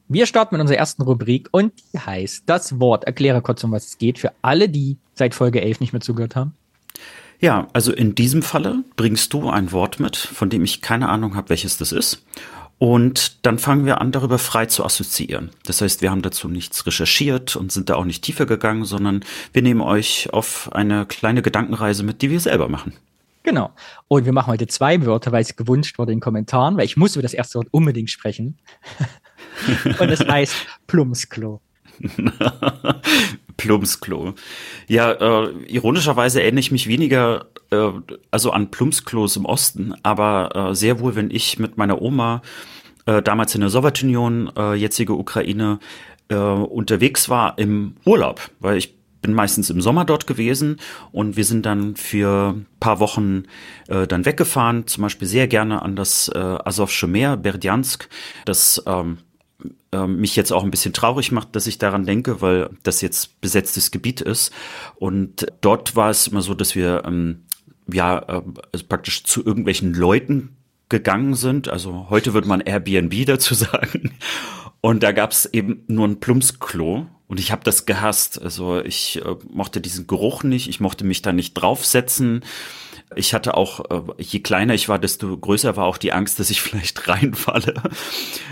Wir 0.06 0.26
starten 0.26 0.54
mit 0.54 0.60
unserer 0.60 0.78
ersten 0.78 1.02
Rubrik 1.02 1.48
und 1.50 1.72
die 1.92 1.98
heißt 1.98 2.44
das 2.46 2.78
Wort. 2.78 3.04
Erkläre 3.04 3.42
kurz, 3.42 3.64
um 3.64 3.72
was 3.72 3.86
es 3.86 3.98
geht, 3.98 4.18
für 4.18 4.32
alle, 4.42 4.68
die 4.68 4.98
seit 5.14 5.34
Folge 5.34 5.60
11 5.62 5.80
nicht 5.80 5.92
mehr 5.92 6.02
zugehört 6.02 6.36
haben. 6.36 6.54
Ja, 7.40 7.68
also 7.72 7.92
in 7.92 8.14
diesem 8.14 8.42
Falle 8.42 8.84
bringst 8.96 9.32
du 9.32 9.50
ein 9.50 9.72
Wort 9.72 10.00
mit, 10.00 10.16
von 10.16 10.50
dem 10.50 10.62
ich 10.62 10.82
keine 10.82 11.08
Ahnung 11.08 11.34
habe, 11.36 11.50
welches 11.50 11.78
das 11.78 11.92
ist. 11.92 12.24
Und 12.78 13.46
dann 13.46 13.58
fangen 13.58 13.86
wir 13.86 14.00
an, 14.00 14.12
darüber 14.12 14.38
frei 14.38 14.66
zu 14.66 14.84
assoziieren. 14.84 15.50
Das 15.64 15.80
heißt, 15.80 16.02
wir 16.02 16.10
haben 16.10 16.22
dazu 16.22 16.48
nichts 16.48 16.86
recherchiert 16.86 17.56
und 17.56 17.72
sind 17.72 17.88
da 17.88 17.94
auch 17.94 18.04
nicht 18.04 18.22
tiefer 18.24 18.46
gegangen, 18.46 18.84
sondern 18.84 19.24
wir 19.52 19.62
nehmen 19.62 19.80
euch 19.80 20.28
auf 20.32 20.72
eine 20.72 21.06
kleine 21.06 21.42
Gedankenreise 21.42 22.02
mit, 22.02 22.20
die 22.20 22.30
wir 22.30 22.40
selber 22.40 22.68
machen. 22.68 22.94
Genau. 23.44 23.70
Und 24.08 24.24
wir 24.24 24.32
machen 24.32 24.48
heute 24.48 24.66
zwei 24.66 25.04
Wörter, 25.04 25.30
weil 25.30 25.42
es 25.42 25.54
gewünscht 25.54 25.98
wurde 25.98 26.12
in 26.12 26.18
den 26.18 26.22
Kommentaren, 26.22 26.76
weil 26.76 26.86
ich 26.86 26.96
muss 26.96 27.14
über 27.14 27.22
das 27.22 27.34
erste 27.34 27.58
Wort 27.58 27.68
unbedingt 27.70 28.10
sprechen. 28.10 28.58
und 29.98 30.10
es 30.10 30.20
heißt 30.20 30.54
Plumpsklo. 30.86 31.60
Plumpsklo. 33.56 34.34
Ja, 34.88 35.12
äh, 35.12 35.50
ironischerweise 35.66 36.42
erinnere 36.42 36.60
ich 36.60 36.72
mich 36.72 36.88
weniger 36.88 37.46
äh, 37.70 37.90
also 38.30 38.50
an 38.50 38.70
Plumpsklos 38.70 39.36
im 39.36 39.44
Osten, 39.44 39.94
aber 40.02 40.70
äh, 40.70 40.74
sehr 40.74 41.00
wohl, 41.00 41.14
wenn 41.14 41.30
ich 41.30 41.58
mit 41.58 41.76
meiner 41.76 42.02
Oma 42.02 42.42
äh, 43.06 43.22
damals 43.22 43.54
in 43.54 43.60
der 43.60 43.70
Sowjetunion, 43.70 44.50
äh, 44.56 44.74
jetzige 44.74 45.14
Ukraine, 45.14 45.78
äh, 46.28 46.36
unterwegs 46.36 47.28
war 47.28 47.58
im 47.58 47.96
Urlaub, 48.04 48.50
weil 48.60 48.78
ich 48.78 48.94
bin 49.20 49.32
meistens 49.32 49.70
im 49.70 49.80
Sommer 49.80 50.04
dort 50.04 50.26
gewesen 50.26 50.78
und 51.10 51.36
wir 51.36 51.44
sind 51.44 51.64
dann 51.64 51.96
für 51.96 52.56
paar 52.78 53.00
Wochen 53.00 53.44
äh, 53.88 54.06
dann 54.06 54.26
weggefahren, 54.26 54.86
zum 54.86 55.02
Beispiel 55.02 55.26
sehr 55.26 55.48
gerne 55.48 55.80
an 55.80 55.96
das 55.96 56.28
äh, 56.28 56.38
Asowsche 56.38 57.06
Meer, 57.06 57.38
Berdjansk, 57.38 58.08
das 58.44 58.82
ähm, 58.86 59.18
mich 60.06 60.34
jetzt 60.34 60.52
auch 60.52 60.64
ein 60.64 60.72
bisschen 60.72 60.92
traurig 60.92 61.30
macht, 61.30 61.54
dass 61.54 61.68
ich 61.68 61.78
daran 61.78 62.04
denke, 62.04 62.40
weil 62.40 62.70
das 62.82 63.00
jetzt 63.00 63.40
besetztes 63.40 63.90
Gebiet 63.92 64.20
ist. 64.20 64.52
Und 64.96 65.46
dort 65.60 65.94
war 65.94 66.10
es 66.10 66.26
immer 66.26 66.42
so, 66.42 66.54
dass 66.54 66.74
wir 66.74 67.04
ähm, 67.06 67.44
ja 67.92 68.18
äh, 68.18 68.42
also 68.72 68.86
praktisch 68.88 69.24
zu 69.24 69.44
irgendwelchen 69.44 69.94
Leuten 69.94 70.56
gegangen 70.88 71.34
sind. 71.34 71.68
Also 71.68 72.06
heute 72.10 72.34
würde 72.34 72.48
man 72.48 72.60
Airbnb 72.60 73.14
dazu 73.26 73.54
sagen. 73.54 74.12
Und 74.80 75.02
da 75.02 75.12
gab 75.12 75.30
es 75.30 75.46
eben 75.46 75.84
nur 75.86 76.06
ein 76.06 76.20
Plumpsklo. 76.20 77.06
Und 77.26 77.40
ich 77.40 77.52
habe 77.52 77.64
das 77.64 77.86
gehasst. 77.86 78.40
Also 78.40 78.80
ich 78.80 79.20
äh, 79.24 79.34
mochte 79.50 79.80
diesen 79.80 80.06
Geruch 80.06 80.42
nicht. 80.42 80.68
Ich 80.68 80.80
mochte 80.80 81.04
mich 81.04 81.22
da 81.22 81.32
nicht 81.32 81.54
draufsetzen. 81.54 82.44
Ich 83.16 83.34
hatte 83.34 83.56
auch, 83.56 83.80
äh, 83.90 84.22
je 84.22 84.40
kleiner 84.40 84.74
ich 84.74 84.88
war, 84.88 84.98
desto 84.98 85.36
größer 85.36 85.76
war 85.76 85.84
auch 85.86 85.98
die 85.98 86.12
Angst, 86.12 86.38
dass 86.38 86.50
ich 86.50 86.60
vielleicht 86.62 87.08
reinfalle. 87.08 87.74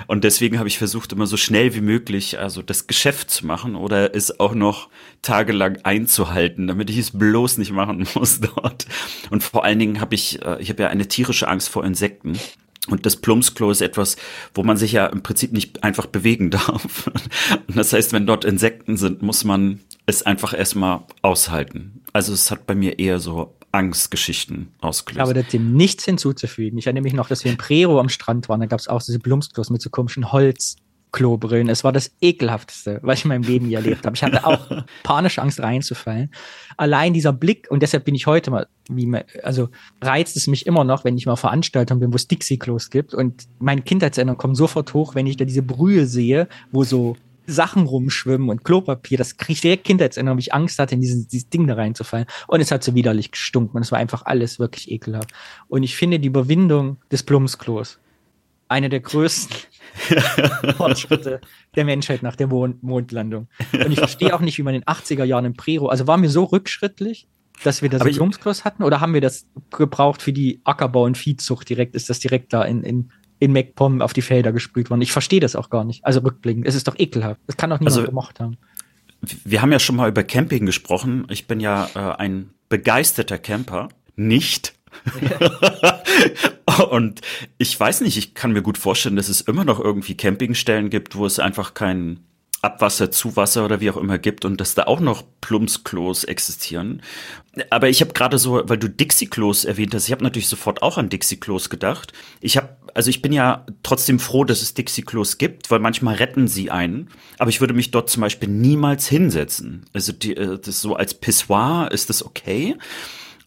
Und 0.07 0.25
deswegen 0.25 0.59
habe 0.59 0.68
ich 0.68 0.79
versucht, 0.79 1.12
immer 1.12 1.27
so 1.27 1.37
schnell 1.37 1.75
wie 1.75 1.81
möglich 1.81 2.38
also 2.38 2.62
das 2.62 2.87
Geschäft 2.87 3.31
zu 3.31 3.46
machen 3.46 3.77
oder 3.77 4.14
es 4.14 4.40
auch 4.40 4.55
noch 4.55 4.88
tagelang 5.22 5.79
einzuhalten, 5.85 6.66
damit 6.66 6.90
ich 6.90 6.98
es 6.98 7.11
bloß 7.12 7.59
nicht 7.59 7.72
machen 7.72 8.07
muss 8.14 8.40
dort. 8.40 8.87
Und 9.31 9.42
vor 9.42 9.64
allen 9.64 9.79
Dingen 9.79 10.01
habe 10.01 10.14
ich, 10.14 10.42
äh, 10.44 10.61
ich 10.61 10.70
habe 10.70 10.83
ja 10.83 10.88
eine 10.88 11.09
tierische 11.09 11.48
Angst 11.48 11.68
vor 11.68 11.85
Insekten. 11.85 12.38
Und 12.88 13.07
das 13.07 13.16
Plumpsklo 13.16 13.70
ist 13.70 13.81
etwas, 13.81 14.16
wo 14.55 14.64
man 14.64 14.77
sich 14.77 14.90
ja 14.92 15.07
im 15.07 15.22
Prinzip 15.22 15.53
nicht 15.53 15.85
einfach 15.85 16.07
bewegen 16.07 16.51
darf. 16.51 17.11
Und 17.68 17.77
das 17.77 17.92
heißt, 17.92 18.12
wenn 18.12 18.27
dort 18.27 18.44
Insekten 18.44 18.96
sind, 18.96 19.22
muss 19.22 19.44
man 19.44 19.81
es 20.07 20.25
einfach 20.25 20.53
erstmal 20.53 21.05
aushalten. 21.22 22.03
Also 22.12 22.33
es 22.33 22.51
hat 22.51 22.66
bei 22.66 22.75
mir 22.75 22.98
eher 22.98 23.20
so 23.20 23.55
Angstgeschichten 23.72 24.68
ausgelöst. 24.80 25.22
Aber 25.22 25.42
dem 25.42 25.74
nichts 25.74 26.04
hinzuzufügen. 26.04 26.78
Ich 26.78 26.87
erinnere 26.87 27.02
mich 27.02 27.14
noch, 27.14 27.28
dass 27.28 27.42
wir 27.44 27.50
in 27.50 27.56
Prero 27.56 27.98
am 27.98 28.11
Strand 28.11 28.48
waren. 28.48 28.61
Da 28.61 28.66
gab 28.66 28.78
es 28.78 28.87
auch 28.87 29.02
diese 29.02 29.18
Blumsklos 29.18 29.70
mit 29.70 29.80
so 29.80 29.88
komischen 29.88 30.30
Holzklobrillen. 30.30 31.70
Es 31.70 31.82
war 31.82 31.90
das 31.90 32.12
ekelhafteste, 32.20 33.00
was 33.02 33.18
ich 33.18 33.24
in 33.24 33.30
meinem 33.30 33.44
Leben 33.44 33.66
je 33.66 33.76
erlebt 33.76 34.04
habe. 34.04 34.14
Ich 34.14 34.22
hatte 34.22 34.46
auch 34.46 34.68
panische 35.02 35.40
Angst 35.40 35.58
reinzufallen. 35.58 36.30
Allein 36.76 37.14
dieser 37.14 37.32
Blick, 37.32 37.66
und 37.70 37.82
deshalb 37.82 38.04
bin 38.04 38.14
ich 38.14 38.26
heute 38.26 38.50
mal, 38.50 38.66
wie 38.90 39.06
man, 39.06 39.24
also 39.42 39.70
reizt 40.02 40.37
es 40.37 40.46
mich 40.46 40.66
immer 40.66 40.85
noch, 40.85 41.04
wenn 41.04 41.16
ich 41.16 41.24
mal 41.24 41.37
Veranstaltungen 41.37 42.00
bin, 42.00 42.12
wo 42.12 42.16
es 42.16 42.28
Dixie-Klos 42.28 42.90
gibt. 42.90 43.14
Und 43.14 43.44
meine 43.58 43.80
Kindheitserinnerungen 43.80 44.38
kommen 44.38 44.54
sofort 44.54 44.92
hoch, 44.92 45.14
wenn 45.14 45.26
ich 45.26 45.38
da 45.38 45.46
diese 45.46 45.62
Brühe 45.62 46.04
sehe, 46.04 46.46
wo 46.72 46.85
so 46.85 47.16
Sachen 47.46 47.87
rumschwimmen 47.87 48.48
und 48.48 48.64
Klopapier. 48.64 49.18
Das 49.18 49.37
kriege 49.37 49.52
ich 49.52 49.61
direkt 49.61 49.85
Kindheitserinnerung, 49.85 50.38
ich 50.38 50.55
Angst 50.55 50.78
hatte, 50.78 50.94
in 50.94 51.00
dieses, 51.00 51.26
dieses 51.26 51.48
Ding 51.48 51.66
da 51.66 51.74
reinzufallen. 51.74 52.26
Und 52.46 52.61
es 52.61 52.70
hat 52.70 52.85
so 52.85 52.94
widerlich 52.94 53.33
gestunken. 53.33 53.76
Und 53.76 53.83
es 53.83 53.92
war 53.92 53.98
einfach 53.98 54.24
alles 54.24 54.59
wirklich 54.59 54.90
ekelhaft. 54.90 55.31
Und 55.68 55.83
ich 55.83 55.96
finde 55.96 56.20
die 56.20 56.28
Überwindung 56.28 56.98
des 57.11 57.22
Plumpsklos 57.22 57.98
eine 58.72 58.88
der 58.88 59.00
größten 59.00 59.57
Fortschritte 60.76 61.42
der 61.76 61.85
Menschheit 61.85 62.22
nach 62.22 62.37
der 62.37 62.46
Mond 62.46 62.83
Mondlandung. 62.83 63.48
Und 63.72 63.92
ich 63.92 63.98
verstehe 63.98 64.35
auch 64.35 64.40
nicht, 64.40 64.57
wie 64.57 64.62
man 64.62 64.74
in 64.74 64.81
den 64.81 64.87
80er 64.87 65.24
Jahren 65.24 65.44
in 65.44 65.55
Prero, 65.55 65.88
also 65.88 66.07
waren 66.07 66.22
wir 66.22 66.31
so 66.31 66.44
rückschrittlich, 66.44 67.28
dass 67.64 67.83
wir 67.83 67.90
da 67.90 67.98
so 67.98 68.05
Plumpsklos 68.05 68.64
hatten? 68.64 68.83
Oder 68.83 69.00
haben 69.00 69.14
wir 69.14 69.20
das 69.20 69.46
gebraucht 69.70 70.22
für 70.22 70.33
die 70.33 70.61
Ackerbau- 70.64 71.05
und 71.05 71.18
Viehzucht 71.18 71.68
direkt? 71.68 71.94
Ist 71.94 72.09
das 72.09 72.18
direkt 72.18 72.52
da 72.52 72.64
in, 72.64 72.83
in 72.83 73.12
in 73.42 73.52
MacPom 73.52 74.00
auf 74.02 74.12
die 74.12 74.22
Felder 74.22 74.52
gesprüht 74.52 74.88
worden. 74.88 75.02
Ich 75.02 75.11
verstehe 75.11 75.40
das 75.40 75.57
auch 75.57 75.68
gar 75.68 75.83
nicht. 75.83 76.05
Also 76.05 76.20
rückblickend. 76.20 76.64
Es 76.64 76.76
ist 76.76 76.87
doch 76.87 76.96
ekelhaft. 76.96 77.40
Das 77.48 77.57
kann 77.57 77.70
doch 77.70 77.81
niemand 77.81 77.96
also, 77.96 78.07
gemocht 78.07 78.38
haben. 78.38 78.57
Wir 79.44 79.61
haben 79.61 79.72
ja 79.72 79.81
schon 79.81 79.96
mal 79.96 80.09
über 80.09 80.22
Camping 80.22 80.64
gesprochen. 80.64 81.26
Ich 81.28 81.48
bin 81.48 81.59
ja 81.59 81.88
äh, 81.96 82.20
ein 82.20 82.50
begeisterter 82.68 83.38
Camper. 83.38 83.88
Nicht. 84.14 84.74
und 86.90 87.20
ich 87.59 87.78
weiß 87.81 88.02
nicht, 88.02 88.16
ich 88.16 88.35
kann 88.35 88.52
mir 88.52 88.62
gut 88.62 88.78
vorstellen, 88.78 89.16
dass 89.16 89.28
es 89.28 89.40
immer 89.40 89.64
noch 89.64 89.81
irgendwie 89.81 90.16
Campingstellen 90.16 90.88
gibt, 90.88 91.16
wo 91.16 91.26
es 91.26 91.40
einfach 91.40 91.74
keinen 91.74 92.20
Abwasser, 92.62 93.11
Zuwasser 93.11 93.64
oder 93.64 93.81
wie 93.81 93.90
auch 93.90 93.96
immer 93.96 94.18
gibt 94.18 94.44
und 94.44 94.61
dass 94.61 94.77
da 94.77 94.85
auch 94.85 95.01
noch 95.01 95.25
Plumpsklos 95.40 96.22
existieren. 96.22 97.03
Aber 97.70 97.88
ich 97.88 98.01
habe 98.01 98.12
gerade 98.12 98.38
so, 98.38 98.62
weil 98.68 98.79
du 98.79 98.88
Dixie-Klos 98.88 99.64
erwähnt 99.64 99.92
hast, 99.94 100.07
ich 100.07 100.12
habe 100.12 100.22
natürlich 100.22 100.48
sofort 100.48 100.81
auch 100.81 100.96
an 100.96 101.09
Dixie-Klos 101.09 101.70
gedacht. 101.70 102.12
Ich 102.40 102.57
habe, 102.57 102.77
also 102.94 103.11
ich 103.11 103.20
bin 103.20 103.33
ja 103.33 103.66
trotzdem 103.83 104.20
froh, 104.20 104.44
dass 104.44 104.62
es 104.62 104.75
Dixie-Klos 104.75 105.38
gibt, 105.38 105.72
weil 105.72 105.81
manchmal 105.81 106.14
retten 106.14 106.46
sie 106.46 106.70
einen. 106.70 107.09
Aber 107.38 107.51
ich 107.51 107.61
würde 107.61 107.75
mich 107.75 107.90
dort 107.90 108.09
zum 108.09 108.20
Beispiel 108.20 108.48
niemals 108.48 109.09
hinsetzen. 109.09 109.85
Also 109.92 110.12
die, 110.12 110.37
äh, 110.37 110.59
das 110.59 110.81
so 110.81 110.94
als 110.94 111.14
Pissoir 111.14 111.90
ist 111.90 112.11
das 112.11 112.25
okay. 112.25 112.77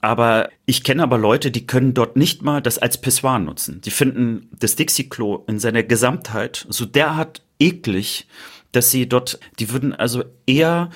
Aber 0.01 0.49
ich 0.65 0.84
kenne 0.84 1.01
aber 1.01 1.17
Leute, 1.17 1.51
die 1.51 1.65
können 1.65 1.93
dort 1.93 2.17
nicht 2.17 2.41
mal 2.43 2.62
das 2.62 2.78
als 2.78 2.99
Pissoir 2.99 3.39
nutzen. 3.39 3.80
Die 3.82 3.91
finden 3.91 4.49
das 4.60 4.75
Dixie-Klo 4.75 5.45
in 5.47 5.58
seiner 5.58 5.84
Gesamtheit 5.84 6.67
so 6.69 6.86
derart 6.86 7.41
eklig, 7.60 8.28
dass 8.75 8.91
sie 8.91 9.07
dort, 9.07 9.39
die 9.59 9.71
würden 9.71 9.93
also 9.93 10.23
eher 10.45 10.89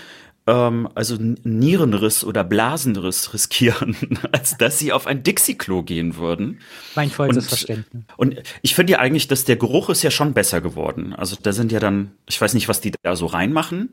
ähm, 0.50 0.90
also 0.96 1.16
Nierenriss 1.20 2.24
oder 2.24 2.44
Blasenriss 2.44 3.34
riskieren, 3.34 3.96
als 4.32 4.58
dass 4.58 4.80
sie 4.80 4.92
auf 4.92 5.08
ein 5.08 5.24
Dixie-Klo 5.24 5.84
gehen 5.84 6.18
würden. 6.18 6.60
Mein 6.96 7.10
vollstes 7.10 7.48
Verständnis. 7.48 8.04
Und 8.18 8.42
ich 8.62 8.76
finde 8.76 8.94
ja 8.94 9.00
eigentlich, 9.00 9.28
dass 9.28 9.46
der 9.46 9.58
Geruch 9.58 9.90
ist 9.90 10.04
ja 10.04 10.12
schon 10.12 10.34
besser 10.34 10.62
geworden. 10.62 11.14
Also 11.14 11.38
da 11.42 11.54
sind 11.54 11.72
ja 11.72 11.80
dann, 11.80 12.12
ich 12.28 12.40
weiß 12.40 12.54
nicht, 12.54 12.68
was 12.68 12.82
die 12.82 12.92
da 13.04 13.16
so 13.16 13.28
reinmachen, 13.28 13.90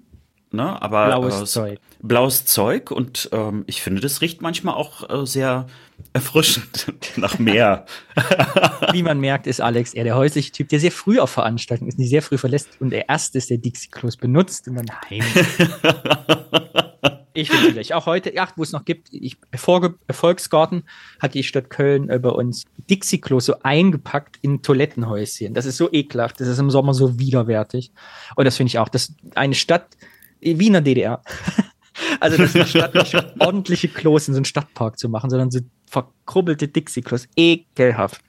ne? 0.56 0.80
Aber 0.82 1.06
blaues 1.06 1.40
äh, 1.40 1.44
Zeug. 1.44 1.80
Blaues 2.02 2.44
Zeug 2.46 2.90
und 2.90 3.28
ähm, 3.32 3.64
ich 3.66 3.82
finde, 3.82 4.00
das 4.00 4.20
riecht 4.20 4.42
manchmal 4.42 4.74
auch 4.74 5.08
äh, 5.08 5.26
sehr 5.26 5.66
erfrischend 6.12 6.92
nach 7.16 7.38
Meer. 7.38 7.86
Wie 8.92 9.02
man 9.02 9.20
merkt, 9.20 9.46
ist 9.46 9.60
Alex 9.60 9.94
eher 9.94 10.04
der 10.04 10.16
häusliche 10.16 10.50
Typ, 10.52 10.68
der 10.70 10.80
sehr 10.80 10.92
früh 10.92 11.20
auf 11.20 11.30
Veranstaltungen 11.30 11.88
ist, 11.88 11.98
die 11.98 12.08
sehr 12.08 12.22
früh 12.22 12.38
verlässt 12.38 12.80
und 12.80 12.90
der 12.90 13.08
erste 13.08 13.38
ist, 13.38 13.50
der 13.50 13.58
Dixie-Klos 13.58 14.16
benutzt 14.16 14.66
und 14.68 14.76
dann 14.76 14.88
heim. 15.08 15.22
Ich 17.36 17.50
finde 17.50 17.70
vielleicht 17.70 17.92
auch 17.92 18.06
heute, 18.06 18.34
ja, 18.34 18.48
wo 18.56 18.62
es 18.62 18.72
noch 18.72 18.84
gibt, 18.84 19.08
ich, 19.12 19.36
Erfolge, 19.50 19.94
Erfolgsgarten 20.06 20.84
hat 21.20 21.34
die 21.34 21.42
Stadt 21.42 21.68
Köln 21.68 22.08
äh, 22.08 22.18
bei 22.18 22.30
uns 22.30 22.64
Dixie-Klos 22.88 23.44
so 23.44 23.56
eingepackt 23.62 24.38
in 24.40 24.62
Toilettenhäuschen. 24.62 25.52
Das 25.52 25.66
ist 25.66 25.76
so 25.76 25.92
ekelhaft, 25.92 26.40
das 26.40 26.48
ist 26.48 26.58
im 26.58 26.70
Sommer 26.70 26.94
so 26.94 27.18
widerwärtig. 27.18 27.92
Und 28.36 28.46
das 28.46 28.56
finde 28.56 28.68
ich 28.68 28.78
auch, 28.78 28.88
dass 28.88 29.14
eine 29.34 29.54
Stadt 29.54 29.86
wie 30.40 30.66
in 30.66 30.72
der 30.74 30.82
DDR. 30.82 31.22
Also 32.20 32.36
das 32.36 32.54
ist 32.54 32.68
statt 32.68 32.94
nicht 32.94 33.14
ordentliche 33.38 33.88
Klos 33.88 34.28
in 34.28 34.34
so 34.34 34.38
einen 34.38 34.44
Stadtpark 34.44 34.98
zu 34.98 35.08
machen, 35.08 35.30
sondern 35.30 35.50
so 35.50 35.60
verkrubbelte 35.88 36.68
Dixie-Klos. 36.68 37.26
Ekelhaft. 37.36 38.20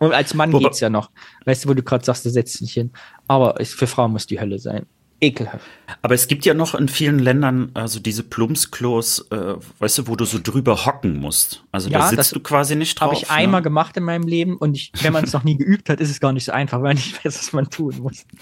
Und 0.00 0.12
als 0.14 0.32
Mann 0.32 0.52
Wobei- 0.54 0.64
geht's 0.64 0.80
ja 0.80 0.88
noch. 0.88 1.10
Weißt 1.44 1.64
du, 1.64 1.68
wo 1.68 1.74
du 1.74 1.82
gerade 1.82 2.02
sagst, 2.02 2.24
du 2.24 2.30
setzt 2.30 2.58
dich 2.62 2.72
hin. 2.72 2.92
Aber 3.28 3.60
es, 3.60 3.74
für 3.74 3.86
Frauen 3.86 4.12
muss 4.12 4.26
die 4.26 4.40
Hölle 4.40 4.58
sein. 4.58 4.86
Ekelhaft. 5.20 5.64
Aber 6.02 6.14
es 6.14 6.28
gibt 6.28 6.44
ja 6.44 6.54
noch 6.54 6.74
in 6.74 6.88
vielen 6.88 7.18
Ländern 7.18 7.70
also 7.74 8.00
diese 8.00 8.22
Plumpsklos, 8.22 9.26
äh, 9.30 9.54
weißt 9.78 9.98
du, 9.98 10.08
wo 10.08 10.16
du 10.16 10.24
so 10.24 10.38
drüber 10.42 10.86
hocken 10.86 11.18
musst. 11.18 11.64
Also 11.72 11.88
Ja, 11.88 11.98
da 11.98 12.04
sitzt 12.08 12.18
das 12.18 12.30
du 12.30 12.40
quasi 12.40 12.76
nicht 12.76 13.00
drauf. 13.00 13.12
Habe 13.12 13.22
ich 13.22 13.30
einmal 13.30 13.60
ne? 13.60 13.64
gemacht 13.64 13.96
in 13.96 14.04
meinem 14.04 14.26
Leben 14.26 14.56
und 14.56 14.74
ich, 14.74 14.92
wenn 15.02 15.12
man 15.12 15.24
es 15.24 15.32
noch 15.34 15.44
nie 15.44 15.56
geübt 15.56 15.88
hat, 15.88 16.00
ist 16.00 16.10
es 16.10 16.20
gar 16.20 16.32
nicht 16.32 16.44
so 16.44 16.52
einfach, 16.52 16.78
weil 16.78 16.94
man 16.94 16.96
nicht 16.96 17.24
weiß, 17.24 17.38
was 17.38 17.52
man 17.52 17.70
tun 17.70 17.98
muss. 18.00 18.24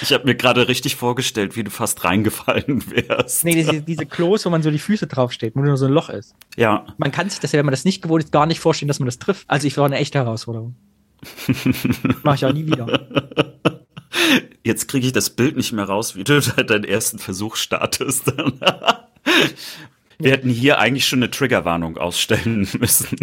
Ich 0.00 0.12
habe 0.12 0.24
mir 0.24 0.34
gerade 0.34 0.68
richtig 0.68 0.96
vorgestellt, 0.96 1.56
wie 1.56 1.64
du 1.64 1.70
fast 1.70 2.04
reingefallen 2.04 2.82
wärst. 2.90 3.44
Nee, 3.44 3.54
diese, 3.54 3.82
diese 3.82 4.06
Klos, 4.06 4.44
wo 4.44 4.50
man 4.50 4.62
so 4.62 4.70
die 4.70 4.78
Füße 4.78 5.06
draufsteht, 5.06 5.56
wo 5.56 5.60
nur 5.60 5.76
so 5.76 5.86
ein 5.86 5.92
Loch 5.92 6.08
ist. 6.08 6.34
Ja, 6.56 6.86
Man 6.98 7.10
kann 7.10 7.28
sich 7.30 7.40
das, 7.40 7.52
ja, 7.52 7.58
wenn 7.58 7.66
man 7.66 7.72
das 7.72 7.84
nicht 7.84 8.02
gewohnt 8.02 8.24
ist, 8.24 8.32
gar 8.32 8.46
nicht 8.46 8.60
vorstellen, 8.60 8.88
dass 8.88 9.00
man 9.00 9.06
das 9.06 9.18
trifft. 9.18 9.44
Also 9.48 9.66
ich 9.66 9.76
war 9.76 9.86
eine 9.86 9.96
echte 9.96 10.18
Herausforderung. 10.18 10.74
Mach 12.22 12.34
ich 12.34 12.44
auch 12.44 12.52
nie 12.52 12.66
wieder. 12.66 12.86
Jetzt 14.64 14.88
kriege 14.88 15.06
ich 15.06 15.12
das 15.12 15.30
Bild 15.30 15.56
nicht 15.56 15.72
mehr 15.72 15.84
raus, 15.84 16.16
wie 16.16 16.24
du 16.24 16.40
deinen 16.66 16.84
ersten 16.84 17.18
Versuch 17.18 17.56
startest. 17.56 18.32
Wir 20.20 20.32
hätten 20.32 20.50
hier 20.50 20.78
eigentlich 20.80 21.06
schon 21.06 21.20
eine 21.20 21.30
Triggerwarnung 21.30 21.96
ausstellen 21.96 22.68
müssen. 22.80 23.16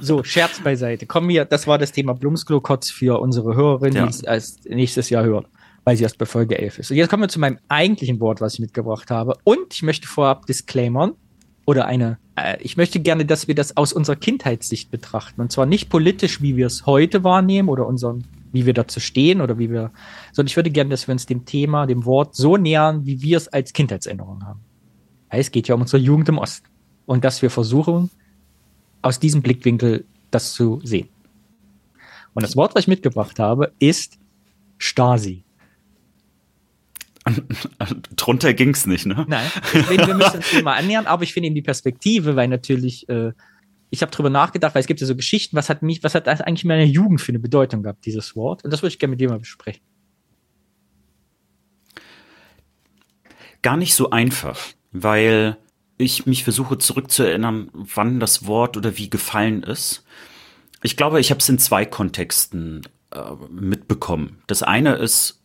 So, 0.00 0.24
Scherz 0.24 0.60
beiseite. 0.60 1.06
Kommen 1.06 1.28
wir, 1.28 1.44
das 1.44 1.66
war 1.68 1.78
das 1.78 1.92
Thema 1.92 2.12
Blumsklo-Kotz 2.14 2.90
für 2.90 3.20
unsere 3.20 3.54
Hörerin, 3.54 3.94
Ja. 3.94 4.04
die 4.04 4.10
es 4.10 4.22
erst 4.22 4.68
nächstes 4.68 5.10
Jahr 5.10 5.22
hört, 5.24 5.46
weil 5.84 5.96
sie 5.96 6.02
erst 6.02 6.18
bei 6.18 6.26
Folge 6.26 6.58
11 6.58 6.80
ist. 6.80 6.90
Und 6.90 6.96
jetzt 6.96 7.08
kommen 7.08 7.22
wir 7.22 7.28
zu 7.28 7.38
meinem 7.38 7.58
eigentlichen 7.68 8.18
Wort, 8.18 8.40
was 8.40 8.54
ich 8.54 8.60
mitgebracht 8.60 9.10
habe. 9.12 9.36
Und 9.44 9.72
ich 9.72 9.82
möchte 9.82 10.08
vorab 10.08 10.46
disclaimern 10.46 11.12
oder 11.66 11.86
eine, 11.86 12.18
äh, 12.34 12.56
ich 12.60 12.76
möchte 12.76 12.98
gerne, 12.98 13.24
dass 13.24 13.46
wir 13.46 13.54
das 13.54 13.76
aus 13.76 13.92
unserer 13.92 14.16
Kindheitssicht 14.16 14.90
betrachten. 14.90 15.40
Und 15.40 15.52
zwar 15.52 15.66
nicht 15.66 15.88
politisch, 15.88 16.42
wie 16.42 16.56
wir 16.56 16.66
es 16.66 16.84
heute 16.84 17.22
wahrnehmen 17.22 17.68
oder 17.68 17.86
unseren, 17.86 18.24
wie 18.52 18.66
wir 18.66 18.74
dazu 18.74 19.00
stehen 19.00 19.40
oder 19.40 19.58
wie 19.58 19.70
wir, 19.70 19.92
sondern 20.32 20.48
ich 20.48 20.56
würde 20.56 20.70
gerne, 20.70 20.90
dass 20.90 21.06
wir 21.06 21.12
uns 21.12 21.26
dem 21.26 21.44
Thema, 21.44 21.86
dem 21.86 22.04
Wort 22.04 22.34
so 22.34 22.56
nähern, 22.56 23.06
wie 23.06 23.22
wir 23.22 23.36
es 23.36 23.48
als 23.48 23.72
Kindheitserinnerung 23.72 24.44
haben. 24.44 24.60
Es 25.28 25.50
geht 25.50 25.68
ja 25.68 25.74
um 25.74 25.82
unsere 25.82 26.02
Jugend 26.02 26.28
im 26.28 26.38
Osten. 26.38 26.66
Und 27.06 27.24
dass 27.24 27.42
wir 27.42 27.50
versuchen, 27.50 28.10
aus 29.02 29.20
diesem 29.20 29.42
Blickwinkel 29.42 30.04
das 30.30 30.52
zu 30.52 30.80
sehen. 30.84 31.08
Und 32.34 32.42
das 32.42 32.56
Wort, 32.56 32.74
was 32.74 32.82
ich 32.82 32.88
mitgebracht 32.88 33.38
habe, 33.38 33.72
ist 33.78 34.18
Stasi. 34.78 35.44
Drunter 38.16 38.54
ging's 38.54 38.86
nicht, 38.86 39.06
ne? 39.06 39.26
Nein, 39.28 39.46
ich 39.74 39.86
finde, 39.86 40.06
wir 40.06 40.14
müssen 40.14 40.36
uns 40.36 40.50
dem 40.50 40.64
mal 40.64 40.76
annähern, 40.76 41.06
aber 41.06 41.22
ich 41.22 41.32
finde 41.32 41.48
eben 41.48 41.54
die 41.54 41.62
Perspektive, 41.62 42.34
weil 42.36 42.48
natürlich, 42.48 43.08
äh, 43.08 43.32
ich 43.90 44.02
habe 44.02 44.12
drüber 44.12 44.30
nachgedacht, 44.30 44.74
weil 44.74 44.80
es 44.80 44.86
gibt 44.86 45.00
ja 45.00 45.06
so 45.06 45.16
Geschichten, 45.16 45.56
was 45.56 45.68
hat 45.68 45.82
mich, 45.82 46.02
was 46.02 46.14
hat 46.14 46.26
das 46.26 46.40
eigentlich 46.40 46.64
in 46.64 46.68
meiner 46.68 46.84
Jugend 46.84 47.20
für 47.20 47.32
eine 47.32 47.40
Bedeutung 47.40 47.82
gehabt, 47.82 48.06
dieses 48.06 48.36
Wort? 48.36 48.64
Und 48.64 48.72
das 48.72 48.82
würde 48.82 48.92
ich 48.92 48.98
gerne 48.98 49.10
mit 49.10 49.20
dir 49.20 49.28
mal 49.28 49.38
besprechen. 49.38 49.82
Gar 53.62 53.76
nicht 53.76 53.94
so 53.94 54.10
einfach, 54.10 54.58
weil 54.92 55.56
ich 55.98 56.24
mich 56.24 56.44
versuche 56.44 56.78
zurückzuerinnern, 56.78 57.70
wann 57.74 58.20
das 58.20 58.46
Wort 58.46 58.76
oder 58.76 58.96
wie 58.96 59.10
gefallen 59.10 59.62
ist. 59.62 60.04
Ich 60.82 60.96
glaube, 60.96 61.20
ich 61.20 61.30
habe 61.30 61.40
es 61.40 61.48
in 61.48 61.58
zwei 61.58 61.84
Kontexten 61.84 62.82
äh, 63.10 63.20
mitbekommen. 63.50 64.42
Das 64.46 64.62
eine 64.62 64.94
ist, 64.94 65.39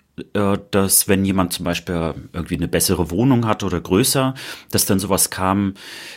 dass 0.71 1.07
wenn 1.07 1.25
jemand 1.25 1.53
zum 1.53 1.65
Beispiel 1.65 2.13
irgendwie 2.31 2.55
eine 2.55 2.67
bessere 2.67 3.11
Wohnung 3.11 3.45
hat 3.45 3.63
oder 3.63 3.81
größer, 3.81 4.33
dass 4.71 4.85
dann 4.85 4.99
sowas 4.99 5.29
kam, 5.29 5.73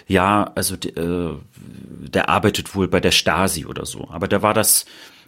ja, 0.06 0.52
also 0.54 0.76
äh, 0.76 1.34
der 2.08 2.28
arbeitet 2.28 2.74
wohl 2.74 2.88
bei 2.88 3.00
der 3.00 3.10
Stasi 3.10 3.66
oder 3.66 3.86
so. 3.86 4.08
Aber 4.10 4.28
da 4.28 4.42
war 4.42 4.54
das 4.54 4.86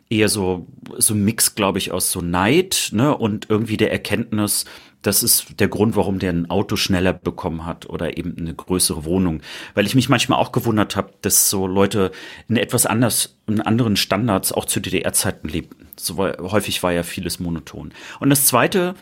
eher 0.09 0.28
so 0.28 0.66
so 0.98 1.14
ein 1.14 1.24
Mix, 1.24 1.54
glaube 1.54 1.78
ich, 1.78 1.92
aus 1.92 2.11
so 2.11 2.20
Neid 2.20 2.90
ne, 2.92 3.16
und 3.16 3.48
irgendwie 3.48 3.76
der 3.76 3.92
Erkenntnis, 3.92 4.64
das 5.02 5.22
ist 5.22 5.60
der 5.60 5.68
Grund, 5.68 5.96
warum 5.96 6.18
der 6.18 6.30
ein 6.30 6.50
Auto 6.50 6.76
schneller 6.76 7.12
bekommen 7.12 7.64
hat 7.64 7.88
oder 7.88 8.18
eben 8.18 8.36
eine 8.36 8.54
größere 8.54 9.04
Wohnung. 9.04 9.40
Weil 9.74 9.86
ich 9.86 9.94
mich 9.94 10.08
manchmal 10.08 10.38
auch 10.38 10.52
gewundert 10.52 10.94
habe, 10.96 11.12
dass 11.22 11.48
so 11.48 11.66
Leute 11.66 12.12
in 12.48 12.56
etwas 12.56 12.84
anders, 12.84 13.38
in 13.46 13.60
anderen 13.60 13.96
Standards 13.96 14.52
auch 14.52 14.66
zu 14.66 14.80
DDR-Zeiten 14.80 15.48
lebten. 15.48 15.88
So 15.96 16.18
war, 16.18 16.36
häufig 16.38 16.82
war 16.82 16.92
ja 16.92 17.02
vieles 17.02 17.40
monoton. 17.40 17.92
Und 18.20 18.30
das 18.30 18.46
Zweite, 18.46 18.94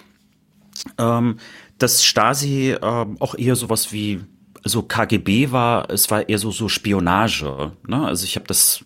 ähm, 0.98 1.38
dass 1.78 2.04
Stasi 2.04 2.76
ähm, 2.80 3.16
auch 3.18 3.34
eher 3.34 3.56
sowas 3.56 3.92
wie 3.92 4.20
so 4.64 4.82
KGB 4.82 5.50
war, 5.50 5.90
es 5.90 6.10
war 6.10 6.28
eher 6.28 6.38
so 6.38 6.50
so 6.50 6.68
Spionage. 6.68 7.72
Ne? 7.86 8.06
Also 8.06 8.24
ich 8.24 8.36
habe 8.36 8.46
das 8.46 8.84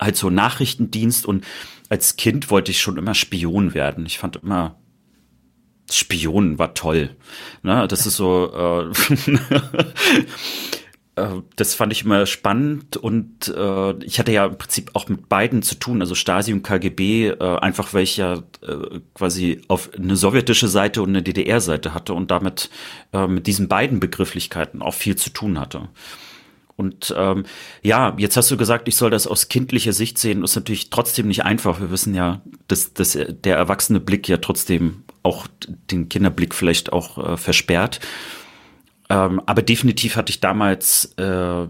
halt 0.00 0.16
so 0.16 0.30
Nachrichtendienst 0.30 1.26
und 1.26 1.44
als 1.88 2.16
Kind 2.16 2.50
wollte 2.50 2.70
ich 2.70 2.80
schon 2.80 2.96
immer 2.96 3.14
Spion 3.14 3.74
werden. 3.74 4.06
Ich 4.06 4.18
fand 4.18 4.36
immer 4.36 4.76
Spion 5.90 6.58
war 6.58 6.74
toll. 6.74 7.10
Ne? 7.62 7.86
Das 7.88 8.06
ist 8.06 8.16
so, 8.16 8.52
äh, 8.54 8.90
äh, 11.20 11.42
das 11.56 11.74
fand 11.74 11.92
ich 11.92 12.04
immer 12.04 12.26
spannend 12.26 12.96
und 12.96 13.48
äh, 13.48 14.04
ich 14.04 14.18
hatte 14.18 14.32
ja 14.32 14.46
im 14.46 14.58
Prinzip 14.58 14.90
auch 14.94 15.08
mit 15.08 15.28
beiden 15.28 15.62
zu 15.62 15.74
tun, 15.74 16.00
also 16.00 16.14
Stasi 16.14 16.52
und 16.52 16.62
KGB, 16.62 17.28
äh, 17.28 17.58
einfach 17.58 17.92
weil 17.94 18.04
ich 18.04 18.16
ja 18.16 18.42
äh, 18.62 19.00
quasi 19.14 19.62
auf 19.68 19.90
eine 19.94 20.16
sowjetische 20.16 20.68
Seite 20.68 21.02
und 21.02 21.10
eine 21.10 21.22
DDR-Seite 21.22 21.94
hatte 21.94 22.14
und 22.14 22.30
damit 22.30 22.70
äh, 23.12 23.26
mit 23.26 23.46
diesen 23.46 23.68
beiden 23.68 24.00
Begrifflichkeiten 24.00 24.82
auch 24.82 24.94
viel 24.94 25.16
zu 25.16 25.30
tun 25.30 25.58
hatte. 25.60 25.88
Und 26.76 27.14
ähm, 27.16 27.44
ja, 27.82 28.14
jetzt 28.18 28.36
hast 28.36 28.50
du 28.50 28.56
gesagt, 28.56 28.88
ich 28.88 28.96
soll 28.96 29.10
das 29.10 29.26
aus 29.26 29.48
kindlicher 29.48 29.92
Sicht 29.92 30.18
sehen. 30.18 30.40
Das 30.40 30.52
ist 30.52 30.56
natürlich 30.56 30.90
trotzdem 30.90 31.28
nicht 31.28 31.44
einfach. 31.44 31.80
Wir 31.80 31.90
wissen 31.90 32.14
ja, 32.14 32.40
dass, 32.66 32.94
dass 32.94 33.12
der 33.12 33.56
erwachsene 33.56 34.00
Blick 34.00 34.26
ja 34.28 34.38
trotzdem 34.38 35.04
auch 35.22 35.46
den 35.90 36.08
Kinderblick 36.08 36.54
vielleicht 36.54 36.92
auch 36.92 37.18
äh, 37.18 37.36
versperrt. 37.36 38.00
Ähm, 39.08 39.42
aber 39.46 39.62
definitiv 39.62 40.16
hatte 40.16 40.30
ich 40.30 40.40
damals 40.40 41.12
äh, 41.16 41.66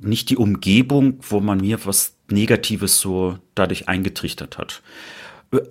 nicht 0.00 0.30
die 0.30 0.36
Umgebung, 0.36 1.18
wo 1.20 1.40
man 1.40 1.58
mir 1.58 1.84
was 1.84 2.16
Negatives 2.30 3.00
so 3.00 3.38
dadurch 3.54 3.88
eingetrichtert 3.88 4.58
hat. 4.58 4.82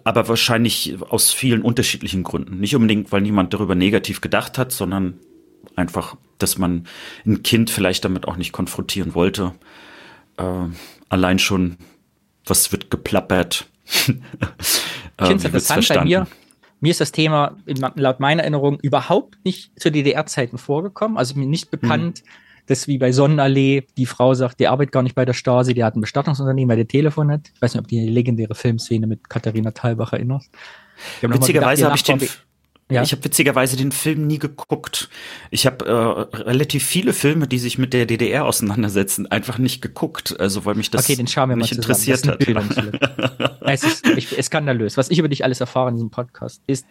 Aber 0.04 0.28
wahrscheinlich 0.28 0.96
aus 1.10 1.32
vielen 1.32 1.62
unterschiedlichen 1.62 2.24
Gründen. 2.24 2.60
Nicht 2.60 2.76
unbedingt, 2.76 3.12
weil 3.12 3.22
niemand 3.22 3.54
darüber 3.54 3.76
negativ 3.76 4.22
gedacht 4.22 4.58
hat, 4.58 4.72
sondern 4.72 5.20
einfach, 5.76 6.18
dass 6.40 6.58
man 6.58 6.88
ein 7.26 7.44
Kind 7.44 7.70
vielleicht 7.70 8.06
damit 8.06 8.28
auch 8.28 8.38
nicht 8.38 8.52
konfrontieren 8.52 9.14
wollte. 9.14 9.54
Äh, 10.38 10.66
allein 11.10 11.40
schon, 11.40 11.78
was 12.46 12.72
wird 12.72 12.92
geplappert? 12.92 13.68
Ich 13.86 14.04
finde 15.26 15.36
es 15.36 15.46
interessant 15.46 15.88
bei 15.90 16.04
mir, 16.04 16.28
Mir 16.80 16.92
ist 16.92 17.02
das 17.02 17.12
Thema 17.12 17.58
laut 17.96 18.20
meiner 18.20 18.44
Erinnerung 18.44 18.80
überhaupt 18.80 19.38
nicht 19.44 19.80
zu 19.80 19.92
DDR-Zeiten 19.92 20.58
vorgekommen. 20.58 21.18
Also 21.18 21.38
mir 21.38 21.48
nicht 21.48 21.72
bekannt, 21.72 22.24
mhm. 22.24 22.30
dass 22.68 22.88
wie 22.88 22.98
bei 22.98 23.12
Sonnenallee 23.12 23.88
die 23.98 24.06
Frau 24.06 24.34
sagt, 24.34 24.60
die 24.60 24.68
arbeitet 24.68 24.92
gar 24.92 25.04
nicht 25.04 25.16
bei 25.16 25.26
der 25.26 25.34
Stasi, 25.34 25.74
die 25.74 25.84
hat 25.84 25.96
ein 25.96 26.02
Bestattungsunternehmen, 26.02 26.70
weil 26.70 26.78
der 26.78 26.88
Telefon 26.88 27.32
hat. 27.32 27.52
Ich 27.54 27.62
weiß 27.62 27.74
nicht, 27.74 27.82
ob 27.82 27.88
die 27.88 28.08
legendäre 28.08 28.54
Filmszene 28.54 29.08
mit 29.08 29.30
Katharina 29.30 29.72
Thalbach 29.72 30.14
erinnerst. 30.14 30.52
Witzigerweise 31.22 31.86
habe 31.86 31.96
ich 31.96 32.04
den, 32.04 32.20
ja. 32.90 33.04
Ich 33.04 33.12
habe 33.12 33.22
witzigerweise 33.26 33.76
den 33.76 33.92
Film 33.92 34.28
nie 34.28 34.40
geguckt. 34.40 35.10
Ich 35.52 35.66
habe 35.66 35.86
äh, 35.86 36.38
relativ 36.38 36.86
viele 36.86 37.12
Filme, 37.12 37.46
die 37.46 37.60
sich 37.60 37.78
mit 37.78 37.92
der 37.92 38.06
DDR 38.06 38.46
auseinandersetzen, 38.46 39.28
einfach 39.28 39.58
nicht 39.58 39.82
geguckt. 39.82 40.40
Also 40.40 40.64
weil 40.64 40.76
mich 40.76 40.90
das 40.90 41.04
okay, 41.04 41.18
den 41.18 41.28
schauen 41.28 41.50
wir 41.50 41.58
nicht 41.58 41.74
interessiert 41.74 42.26
hat. 42.26 42.42
es 43.66 43.84
ist 43.84 44.08
ich, 44.08 44.30
skandalös. 44.42 44.96
Was 44.96 45.10
ich 45.10 45.20
über 45.20 45.28
dich 45.28 45.44
alles 45.44 45.60
erfahre 45.60 45.90
in 45.90 45.96
diesem 45.96 46.12
Podcast, 46.12 46.62
ist 46.66 46.86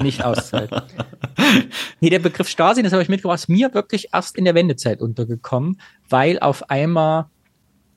nicht 0.00 0.24
auszuhalten. 0.24 0.82
nee, 2.00 2.10
der 2.10 2.20
Begriff 2.20 2.48
Stasi, 2.48 2.84
das 2.84 2.92
habe 2.92 3.02
ich 3.02 3.08
mitgebracht, 3.08 3.40
ist 3.40 3.48
mir 3.48 3.74
wirklich 3.74 4.10
erst 4.12 4.36
in 4.36 4.44
der 4.44 4.54
Wendezeit 4.54 5.00
untergekommen, 5.00 5.80
weil 6.08 6.38
auf 6.38 6.70
einmal, 6.70 7.26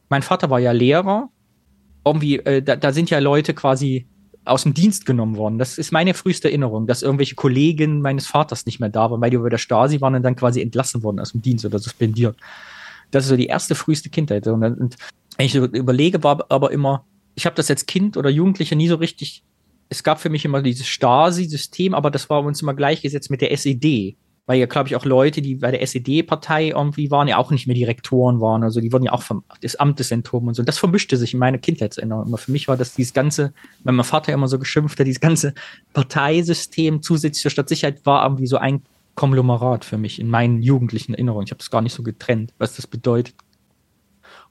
mein 0.10 0.24
Vater 0.24 0.50
war 0.50 0.60
ja 0.60 0.72
Lehrer, 0.72 1.30
irgendwie, 2.04 2.38
äh, 2.38 2.64
da, 2.64 2.76
da 2.76 2.92
sind 2.92 3.12
ja 3.12 3.20
Leute 3.20 3.54
quasi 3.54 4.08
aus 4.46 4.64
dem 4.64 4.74
Dienst 4.74 5.06
genommen 5.06 5.36
worden. 5.38 5.58
Das 5.58 5.78
ist 5.78 5.92
meine 5.92 6.14
früheste 6.14 6.48
Erinnerung, 6.48 6.88
dass 6.88 7.02
irgendwelche 7.02 7.36
Kollegen 7.36 8.02
meines 8.02 8.28
Vaters 8.28 8.66
nicht 8.66 8.80
mehr 8.80 8.90
da 8.90 9.12
waren, 9.12 9.20
weil 9.22 9.32
die 9.32 9.36
über 9.36 9.50
der 9.50 9.58
Stasi 9.58 10.02
waren 10.02 10.16
und 10.16 10.24
dann 10.24 10.36
quasi 10.36 10.62
entlassen 10.62 11.04
worden 11.04 11.20
aus 11.20 11.32
dem 11.32 11.42
Dienst 11.42 11.66
oder 11.66 11.80
suspendiert. 11.80 12.38
Das 13.12 13.26
ist 13.26 13.30
so 13.30 13.38
die 13.38 13.48
erste 13.48 13.76
früheste 13.76 14.10
Kindheit. 14.10 14.48
Und, 14.48 14.64
und 14.64 14.96
wenn 15.38 15.46
ich 15.46 15.56
überlege, 15.56 16.24
war 16.24 16.46
aber 16.50 16.72
immer, 16.72 17.06
ich 17.34 17.46
habe 17.46 17.56
das 17.56 17.70
als 17.70 17.86
Kind 17.86 18.18
oder 18.18 18.30
Jugendlicher 18.30 18.76
nie 18.76 18.88
so 18.88 18.96
richtig, 18.96 19.44
es 19.90 20.04
gab 20.04 20.20
für 20.20 20.30
mich 20.30 20.46
immer 20.46 20.62
dieses 20.62 20.88
Stasi-System, 20.88 21.94
aber 21.94 22.12
das 22.12 22.30
war 22.30 22.44
uns 22.44 22.62
immer 22.62 22.74
gleichgesetzt 22.74 23.30
mit 23.30 23.42
der 23.42 23.52
SED 23.52 24.16
weil 24.46 24.60
ja, 24.60 24.68
glaube 24.68 24.88
ich, 24.88 24.96
auch 24.96 25.06
Leute, 25.06 25.42
die 25.42 25.56
bei 25.56 25.72
der 25.72 25.82
SED-Partei 25.82 26.70
irgendwie 26.70 27.10
waren, 27.10 27.28
ja 27.28 27.38
auch 27.38 27.50
nicht 27.50 27.66
mehr 27.66 27.76
Direktoren 27.76 28.42
waren. 28.42 28.64
Also 28.64 28.80
die 28.80 28.94
wurden 28.94 29.06
ja 29.06 29.12
auch 29.12 29.24
vom 29.24 29.44
des 29.64 29.76
Amtes 29.78 30.12
enthoben 30.12 30.48
und 30.48 30.54
so. 30.54 30.62
Und 30.62 30.70
das 30.70 30.78
vermischte 30.78 31.18
sich 31.18 31.34
in 31.34 31.40
meiner 31.40 31.58
Kindheitserinnerung. 31.58 32.28
Aber 32.28 32.38
für 32.38 32.52
mich 32.52 32.68
war 32.68 32.78
das 32.78 32.94
dieses 32.94 33.14
ganze, 33.14 33.54
weil 33.84 33.94
mein 33.94 34.06
Vater 34.06 34.34
immer 34.34 34.48
so 34.48 34.60
geschimpft 34.60 35.00
hat, 35.00 35.08
dieses 35.08 35.20
ganze 35.20 35.54
Parteisystem 35.94 37.02
zusätzlich 37.02 37.42
zur 37.42 37.52
Stadtsicherheit 37.52 38.06
war 38.06 38.24
irgendwie 38.24 38.48
so 38.48 38.58
ein 38.58 38.84
Konglomerat 39.16 39.84
für 39.84 39.98
mich 39.98 40.20
in 40.20 40.30
meinen 40.30 40.62
jugendlichen 40.62 41.14
Erinnerungen. 41.14 41.46
Ich 41.46 41.52
habe 41.52 41.60
das 41.60 41.72
gar 41.72 41.82
nicht 41.82 41.94
so 41.94 42.04
getrennt, 42.04 42.54
was 42.60 42.76
das 42.76 42.86
bedeutet. 42.86 43.34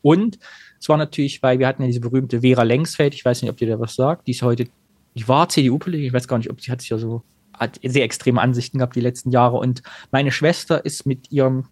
Und 0.03 0.39
es 0.81 0.89
war 0.89 0.97
natürlich, 0.97 1.43
weil 1.43 1.59
wir 1.59 1.69
hatten 1.69 1.83
ja 1.83 1.87
diese 1.87 2.01
berühmte 2.01 2.41
Vera 2.41 2.63
Lengsfeld, 2.63 3.15
ich 3.15 3.25
weiß 3.25 3.43
nicht, 3.43 3.51
ob 3.51 3.59
dir 3.59 3.69
da 3.69 3.79
was 3.79 3.95
sagt, 3.95 4.27
die 4.27 4.33
ist 4.33 4.43
heute, 4.43 4.67
die 5.15 5.29
war 5.29 5.49
CDU-Politiker, 5.49 6.09
ich 6.09 6.13
weiß 6.13 6.29
gar 6.29 6.39
nicht, 6.39 6.51
ob 6.51 6.61
sie 6.61 6.73
hat 6.73 6.81
sich 6.81 6.91
ja 6.91 6.99
so 6.99 7.23
hat 7.59 7.81
sehr 7.83 8.05
extreme 8.05 8.41
Ansichten 8.41 8.79
gehabt 8.79 8.97
die 8.97 9.01
letzten 9.01 9.31
Jahre. 9.31 9.57
Und 9.57 9.83
meine 10.11 10.31
Schwester 10.33 10.85
ist 10.85 11.07
mit 11.07 11.31
ihrem 11.31 11.67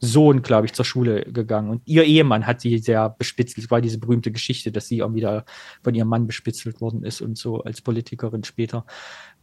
Sohn, 0.00 0.42
glaube 0.42 0.66
ich, 0.66 0.72
zur 0.72 0.84
Schule 0.84 1.22
gegangen. 1.24 1.70
Und 1.70 1.82
ihr 1.84 2.04
Ehemann 2.04 2.46
hat 2.46 2.60
sie 2.60 2.78
sehr 2.78 3.10
bespitzelt. 3.10 3.64
Es 3.64 3.70
war 3.70 3.80
diese 3.80 3.98
berühmte 3.98 4.30
Geschichte, 4.30 4.70
dass 4.70 4.86
sie 4.86 5.02
auch 5.02 5.12
wieder 5.14 5.44
von 5.82 5.94
ihrem 5.94 6.08
Mann 6.08 6.26
bespitzelt 6.26 6.80
worden 6.80 7.02
ist 7.02 7.20
und 7.20 7.36
so 7.36 7.62
als 7.62 7.80
Politikerin 7.80 8.44
später. 8.44 8.86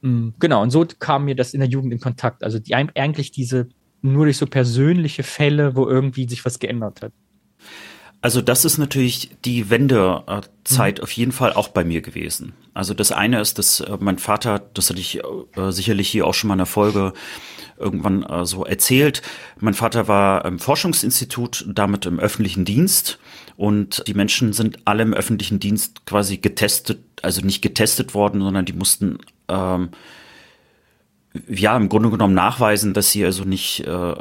Mm, 0.02 0.30
genau, 0.40 0.62
und 0.62 0.72
so 0.72 0.86
kam 1.00 1.26
mir 1.26 1.36
das 1.36 1.54
in 1.54 1.60
der 1.60 1.70
Jugend 1.70 1.92
in 1.92 2.00
Kontakt. 2.00 2.44
Also 2.44 2.60
die, 2.60 2.74
eigentlich 2.74 3.32
diese 3.32 3.68
nur 4.02 4.26
durch 4.26 4.38
so 4.38 4.46
persönliche 4.46 5.24
Fälle, 5.24 5.76
wo 5.76 5.88
irgendwie 5.88 6.28
sich 6.30 6.46
was 6.46 6.60
geändert 6.60 7.02
hat. 7.02 7.12
Also 8.22 8.42
das 8.42 8.66
ist 8.66 8.78
natürlich 8.78 9.32
die 9.46 9.70
Wendezeit 9.70 10.98
mhm. 10.98 11.04
auf 11.04 11.12
jeden 11.12 11.32
Fall 11.32 11.54
auch 11.54 11.68
bei 11.68 11.84
mir 11.84 12.02
gewesen. 12.02 12.54
Also 12.74 12.94
das 12.94 13.12
eine 13.12 13.40
ist, 13.40 13.60
dass 13.60 13.82
äh, 13.82 13.98
mein 14.00 14.18
Vater, 14.18 14.60
das 14.74 14.90
hatte 14.90 15.00
ich 15.00 15.20
äh, 15.20 15.72
sicherlich 15.72 16.10
hier 16.10 16.26
auch 16.26 16.34
schon 16.34 16.48
mal 16.48 16.56
in 16.56 16.60
der 16.60 16.66
Folge 16.66 17.14
irgendwann 17.78 18.24
äh, 18.24 18.46
so 18.46 18.66
erzählt. 18.66 19.22
Mein 19.60 19.74
Vater 19.74 20.08
war 20.08 20.46
im 20.46 20.60
Forschungsinstitut, 20.60 21.66
damit 21.68 22.06
im 22.06 22.20
öffentlichen 22.20 22.66
Dienst 22.66 23.20
und 23.58 24.04
die 24.08 24.14
Menschen 24.14 24.54
sind 24.54 24.80
alle 24.86 25.04
im 25.04 25.14
öffentlichen 25.14 25.60
Dienst 25.60 26.06
quasi 26.06 26.38
getestet, 26.38 27.00
also 27.22 27.42
nicht 27.42 27.62
getestet 27.62 28.14
worden, 28.14 28.42
sondern 28.42 28.66
die 28.66 28.74
mussten 28.74 29.20
ähm, 29.48 29.90
ja, 31.48 31.76
im 31.76 31.90
Grunde 31.90 32.10
genommen 32.10 32.34
nachweisen, 32.34 32.94
dass 32.94 33.12
sie 33.12 33.26
also 33.26 33.44
nicht 33.44 33.82
äh, 33.82 34.14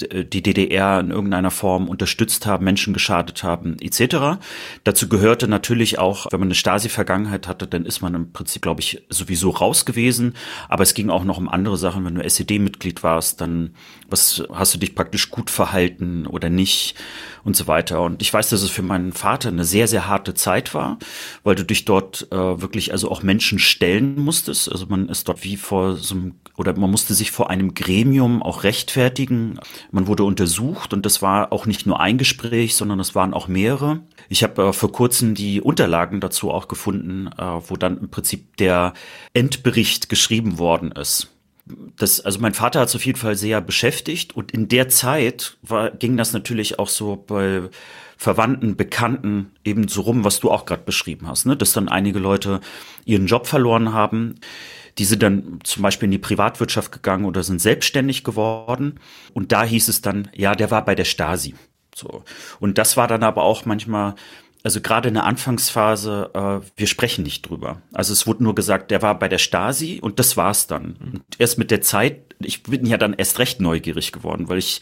die 0.00 0.42
DDR 0.42 0.98
in 0.98 1.10
irgendeiner 1.10 1.50
Form 1.50 1.88
unterstützt 1.88 2.46
haben, 2.46 2.64
Menschen 2.64 2.92
geschadet 2.92 3.44
haben, 3.44 3.76
etc. 3.80 4.40
Dazu 4.82 5.08
gehörte 5.08 5.46
natürlich 5.46 5.98
auch, 5.98 6.26
wenn 6.30 6.40
man 6.40 6.48
eine 6.48 6.56
Stasi-Vergangenheit 6.56 7.46
hatte, 7.46 7.66
dann 7.66 7.86
ist 7.86 8.00
man 8.00 8.14
im 8.14 8.32
Prinzip, 8.32 8.62
glaube 8.62 8.80
ich, 8.80 9.04
sowieso 9.08 9.50
raus 9.50 9.84
gewesen. 9.84 10.34
Aber 10.68 10.82
es 10.82 10.94
ging 10.94 11.10
auch 11.10 11.24
noch 11.24 11.38
um 11.38 11.48
andere 11.48 11.76
Sachen. 11.76 12.04
Wenn 12.04 12.16
du 12.16 12.24
SED-Mitglied 12.24 13.02
warst, 13.02 13.40
dann 13.40 13.74
was 14.08 14.42
hast 14.52 14.74
du 14.74 14.78
dich 14.78 14.94
praktisch 14.94 15.30
gut 15.30 15.50
verhalten 15.50 16.26
oder 16.26 16.50
nicht 16.50 16.96
und 17.44 17.56
so 17.56 17.66
weiter. 17.66 18.02
Und 18.02 18.22
ich 18.22 18.32
weiß, 18.32 18.48
dass 18.50 18.62
es 18.62 18.70
für 18.70 18.82
meinen 18.82 19.12
Vater 19.12 19.48
eine 19.48 19.64
sehr, 19.64 19.86
sehr 19.86 20.08
harte 20.08 20.34
Zeit 20.34 20.74
war, 20.74 20.98
weil 21.42 21.54
du 21.54 21.64
dich 21.64 21.84
dort 21.84 22.26
äh, 22.32 22.36
wirklich 22.36 22.92
also 22.92 23.10
auch 23.10 23.22
Menschen 23.22 23.58
stellen 23.58 24.18
musstest. 24.18 24.70
Also 24.70 24.86
man 24.86 25.08
ist 25.08 25.28
dort 25.28 25.44
wie 25.44 25.56
vor 25.56 25.96
so 25.96 26.14
einem, 26.14 26.34
oder 26.56 26.76
man 26.76 26.90
musste 26.90 27.14
sich 27.14 27.30
vor 27.30 27.50
einem 27.50 27.74
Gremium 27.74 28.42
auch 28.42 28.62
rechtfertigen. 28.62 29.58
Man 29.90 30.06
wurde 30.06 30.24
untersucht 30.24 30.92
und 30.92 31.04
das 31.04 31.22
war 31.22 31.52
auch 31.52 31.66
nicht 31.66 31.86
nur 31.86 32.00
ein 32.00 32.18
Gespräch, 32.18 32.76
sondern 32.76 33.00
es 33.00 33.14
waren 33.14 33.34
auch 33.34 33.48
mehrere. 33.48 34.00
Ich 34.28 34.42
habe 34.42 34.62
äh, 34.62 34.72
vor 34.72 34.92
kurzem 34.92 35.34
die 35.34 35.60
Unterlagen 35.60 36.20
dazu 36.20 36.50
auch 36.50 36.68
gefunden, 36.68 37.28
äh, 37.38 37.42
wo 37.42 37.76
dann 37.76 37.98
im 37.98 38.08
Prinzip 38.08 38.56
der 38.56 38.94
Endbericht 39.32 40.08
geschrieben 40.08 40.58
worden 40.58 40.92
ist 40.92 41.30
das, 41.96 42.20
also 42.20 42.40
mein 42.40 42.54
Vater 42.54 42.80
hat 42.80 42.88
es 42.88 42.96
auf 42.96 43.06
jeden 43.06 43.18
Fall 43.18 43.36
sehr 43.36 43.60
beschäftigt 43.60 44.36
und 44.36 44.52
in 44.52 44.68
der 44.68 44.88
Zeit 44.88 45.56
war, 45.62 45.90
ging 45.90 46.16
das 46.16 46.32
natürlich 46.32 46.78
auch 46.78 46.88
so 46.88 47.16
bei 47.16 47.62
Verwandten, 48.16 48.76
Bekannten 48.76 49.52
eben 49.64 49.88
so 49.88 50.02
rum, 50.02 50.24
was 50.24 50.40
du 50.40 50.50
auch 50.50 50.66
gerade 50.66 50.82
beschrieben 50.82 51.26
hast, 51.26 51.46
ne? 51.46 51.56
dass 51.56 51.72
dann 51.72 51.88
einige 51.88 52.18
Leute 52.18 52.60
ihren 53.04 53.26
Job 53.26 53.46
verloren 53.46 53.92
haben. 53.92 54.36
Die 54.98 55.04
sind 55.04 55.22
dann 55.22 55.58
zum 55.64 55.82
Beispiel 55.82 56.06
in 56.06 56.12
die 56.12 56.18
Privatwirtschaft 56.18 56.92
gegangen 56.92 57.24
oder 57.24 57.42
sind 57.42 57.60
selbstständig 57.60 58.24
geworden. 58.24 59.00
Und 59.32 59.52
da 59.52 59.64
hieß 59.64 59.88
es 59.88 60.02
dann, 60.02 60.28
ja, 60.34 60.54
der 60.54 60.70
war 60.70 60.84
bei 60.84 60.94
der 60.94 61.04
Stasi. 61.04 61.54
So. 61.94 62.22
Und 62.60 62.78
das 62.78 62.96
war 62.96 63.08
dann 63.08 63.22
aber 63.22 63.42
auch 63.42 63.64
manchmal 63.64 64.14
also 64.64 64.80
gerade 64.80 65.08
in 65.08 65.14
der 65.14 65.24
Anfangsphase, 65.24 66.30
äh, 66.32 66.66
wir 66.76 66.86
sprechen 66.86 67.22
nicht 67.22 67.42
drüber. 67.42 67.82
Also 67.92 68.14
es 68.14 68.26
wurde 68.26 68.42
nur 68.42 68.54
gesagt, 68.54 68.90
der 68.90 69.02
war 69.02 69.18
bei 69.18 69.28
der 69.28 69.38
Stasi 69.38 70.00
und 70.00 70.18
das 70.18 70.38
war's 70.38 70.66
dann. 70.66 70.96
Und 70.98 71.22
erst 71.38 71.58
mit 71.58 71.70
der 71.70 71.82
Zeit, 71.82 72.34
ich 72.38 72.62
bin 72.62 72.86
ja 72.86 72.96
dann 72.96 73.12
erst 73.12 73.38
recht 73.38 73.60
neugierig 73.60 74.10
geworden, 74.10 74.48
weil 74.48 74.56
ich 74.56 74.80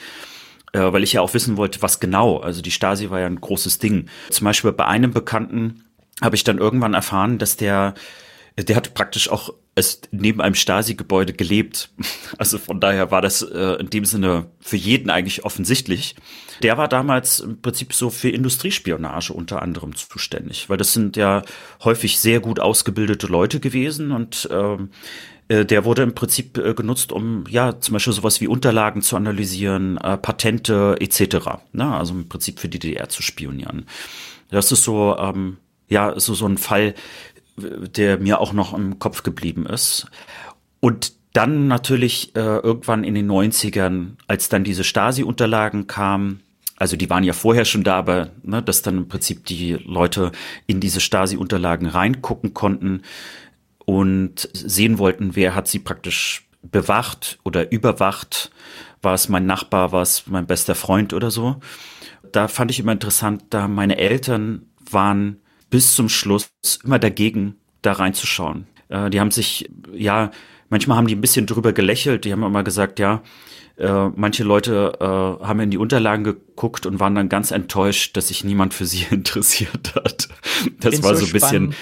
äh, 0.72 0.92
weil 0.92 1.02
ich 1.02 1.14
ja 1.14 1.20
auch 1.20 1.34
wissen 1.34 1.56
wollte, 1.56 1.82
was 1.82 1.98
genau. 1.98 2.38
Also 2.38 2.62
die 2.62 2.70
Stasi 2.70 3.10
war 3.10 3.18
ja 3.18 3.26
ein 3.26 3.40
großes 3.40 3.80
Ding. 3.80 4.08
Zum 4.30 4.44
Beispiel 4.44 4.70
bei 4.72 4.86
einem 4.86 5.12
Bekannten 5.12 5.84
habe 6.20 6.36
ich 6.36 6.44
dann 6.44 6.58
irgendwann 6.58 6.94
erfahren, 6.94 7.38
dass 7.38 7.56
der 7.56 7.94
der 8.56 8.76
hat 8.76 8.94
praktisch 8.94 9.28
auch 9.30 9.52
es 9.74 10.02
neben 10.10 10.40
einem 10.40 10.54
Stasi-Gebäude 10.54 11.32
gelebt. 11.32 11.90
Also 12.38 12.56
von 12.56 12.80
daher 12.80 13.10
war 13.10 13.20
das 13.20 13.42
äh, 13.42 13.74
in 13.78 13.90
dem 13.90 14.06
Sinne 14.06 14.46
für 14.58 14.78
jeden 14.78 15.10
eigentlich 15.10 15.44
offensichtlich. 15.44 16.16
Der 16.62 16.78
war 16.78 16.88
damals 16.88 17.40
im 17.40 17.60
Prinzip 17.60 17.92
so 17.92 18.08
für 18.08 18.30
Industriespionage 18.30 19.34
unter 19.34 19.60
anderem 19.60 19.94
zuständig, 19.94 20.70
weil 20.70 20.78
das 20.78 20.94
sind 20.94 21.18
ja 21.18 21.42
häufig 21.84 22.18
sehr 22.18 22.40
gut 22.40 22.58
ausgebildete 22.58 23.26
Leute 23.26 23.60
gewesen 23.60 24.12
und 24.12 24.48
ähm, 24.50 24.88
äh, 25.48 25.66
der 25.66 25.84
wurde 25.84 26.02
im 26.02 26.14
Prinzip 26.14 26.56
äh, 26.56 26.74
genutzt, 26.74 27.12
um 27.12 27.44
ja 27.48 27.78
zum 27.78 27.92
Beispiel 27.92 28.14
sowas 28.14 28.40
wie 28.40 28.48
Unterlagen 28.48 29.02
zu 29.02 29.16
analysieren, 29.16 29.98
äh, 29.98 30.16
Patente 30.16 30.96
etc. 31.00 31.60
Ne? 31.72 31.86
Also 31.94 32.14
im 32.14 32.28
Prinzip 32.28 32.60
für 32.60 32.68
die 32.68 32.78
DDR 32.78 33.10
zu 33.10 33.22
spionieren. 33.22 33.86
Das 34.50 34.72
ist 34.72 34.84
so 34.84 35.16
ähm, 35.18 35.58
ja 35.88 36.18
so 36.18 36.34
so 36.34 36.46
ein 36.46 36.58
Fall, 36.58 36.94
der 37.62 38.18
mir 38.18 38.40
auch 38.40 38.52
noch 38.52 38.74
im 38.74 38.98
Kopf 38.98 39.22
geblieben 39.22 39.66
ist. 39.66 40.06
Und 40.80 41.12
dann 41.32 41.66
natürlich 41.66 42.36
äh, 42.36 42.40
irgendwann 42.40 43.04
in 43.04 43.14
den 43.14 43.30
90ern, 43.30 44.16
als 44.26 44.48
dann 44.48 44.64
diese 44.64 44.84
Stasi-Unterlagen 44.84 45.86
kamen, 45.86 46.42
also 46.76 46.96
die 46.96 47.08
waren 47.08 47.24
ja 47.24 47.32
vorher 47.32 47.64
schon 47.64 47.84
da, 47.84 47.96
aber 47.96 48.30
ne, 48.42 48.62
dass 48.62 48.82
dann 48.82 48.98
im 48.98 49.08
Prinzip 49.08 49.46
die 49.46 49.74
Leute 49.84 50.32
in 50.66 50.80
diese 50.80 51.00
Stasi-Unterlagen 51.00 51.86
reingucken 51.86 52.54
konnten 52.54 53.02
und 53.78 54.48
sehen 54.52 54.98
wollten, 54.98 55.36
wer 55.36 55.54
hat 55.54 55.68
sie 55.68 55.78
praktisch 55.78 56.48
bewacht 56.62 57.38
oder 57.44 57.70
überwacht, 57.70 58.50
war 59.00 59.14
es 59.14 59.28
mein 59.28 59.46
Nachbar, 59.46 59.92
war 59.92 60.02
es 60.02 60.26
mein 60.26 60.46
bester 60.46 60.74
Freund 60.74 61.12
oder 61.12 61.30
so. 61.30 61.56
Da 62.30 62.48
fand 62.48 62.70
ich 62.70 62.80
immer 62.80 62.92
interessant, 62.92 63.44
da 63.50 63.68
meine 63.68 63.98
Eltern 63.98 64.66
waren 64.90 65.41
bis 65.72 65.94
zum 65.94 66.10
Schluss 66.10 66.50
immer 66.84 66.98
dagegen, 66.98 67.56
da 67.80 67.92
reinzuschauen. 67.92 68.66
Äh, 68.90 69.08
die 69.08 69.18
haben 69.18 69.30
sich, 69.30 69.70
ja, 69.94 70.30
manchmal 70.68 70.98
haben 70.98 71.06
die 71.06 71.16
ein 71.16 71.20
bisschen 71.22 71.46
drüber 71.46 71.72
gelächelt, 71.72 72.26
die 72.26 72.32
haben 72.32 72.42
immer 72.42 72.62
gesagt, 72.62 72.98
ja, 72.98 73.22
äh, 73.78 74.08
manche 74.14 74.44
Leute 74.44 74.92
äh, 75.00 75.04
haben 75.44 75.60
in 75.60 75.70
die 75.70 75.78
Unterlagen 75.78 76.24
geguckt 76.24 76.84
und 76.84 77.00
waren 77.00 77.14
dann 77.14 77.30
ganz 77.30 77.52
enttäuscht, 77.52 78.18
dass 78.18 78.28
sich 78.28 78.44
niemand 78.44 78.74
für 78.74 78.84
sie 78.84 79.06
interessiert 79.10 79.94
hat. 79.94 80.28
Das 80.78 81.02
war 81.02 81.16
so 81.16 81.24
ein 81.24 81.32
bisschen, 81.32 81.74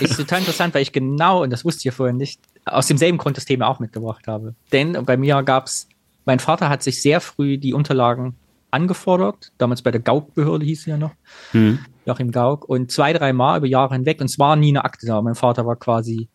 ist 0.00 0.18
total 0.18 0.40
interessant, 0.40 0.74
weil 0.74 0.82
ich 0.82 0.92
genau, 0.92 1.42
und 1.42 1.50
das 1.50 1.64
wusste 1.64 1.80
ich 1.80 1.84
ja 1.84 1.92
vorher 1.92 2.14
nicht, 2.14 2.38
aus 2.66 2.86
demselben 2.86 3.16
Grund 3.16 3.38
das 3.38 3.46
Thema 3.46 3.66
auch 3.66 3.80
mitgebracht 3.80 4.26
habe. 4.28 4.54
Denn 4.72 4.92
bei 5.06 5.16
mir 5.16 5.42
gab 5.42 5.66
es, 5.66 5.88
mein 6.26 6.38
Vater 6.38 6.68
hat 6.68 6.82
sich 6.82 7.00
sehr 7.00 7.22
früh 7.22 7.56
die 7.56 7.72
Unterlagen 7.72 8.36
angefordert, 8.70 9.52
damals 9.56 9.80
bei 9.80 9.90
der 9.90 10.02
Gauk-Behörde 10.02 10.66
hieß 10.66 10.84
sie 10.84 10.90
ja 10.90 10.96
noch, 10.98 11.12
hm. 11.52 11.78
Joachim 12.06 12.30
Gauk, 12.30 12.68
und 12.68 12.90
zwei, 12.90 13.12
drei 13.12 13.32
Mal 13.32 13.58
über 13.58 13.66
Jahre 13.66 13.94
hinweg, 13.94 14.20
und 14.20 14.26
es 14.26 14.38
war 14.38 14.56
nie 14.56 14.70
eine 14.70 14.84
Akte 14.84 15.06
da. 15.06 15.20
Mein 15.22 15.34
Vater 15.34 15.66
war 15.66 15.76
quasi 15.76 16.28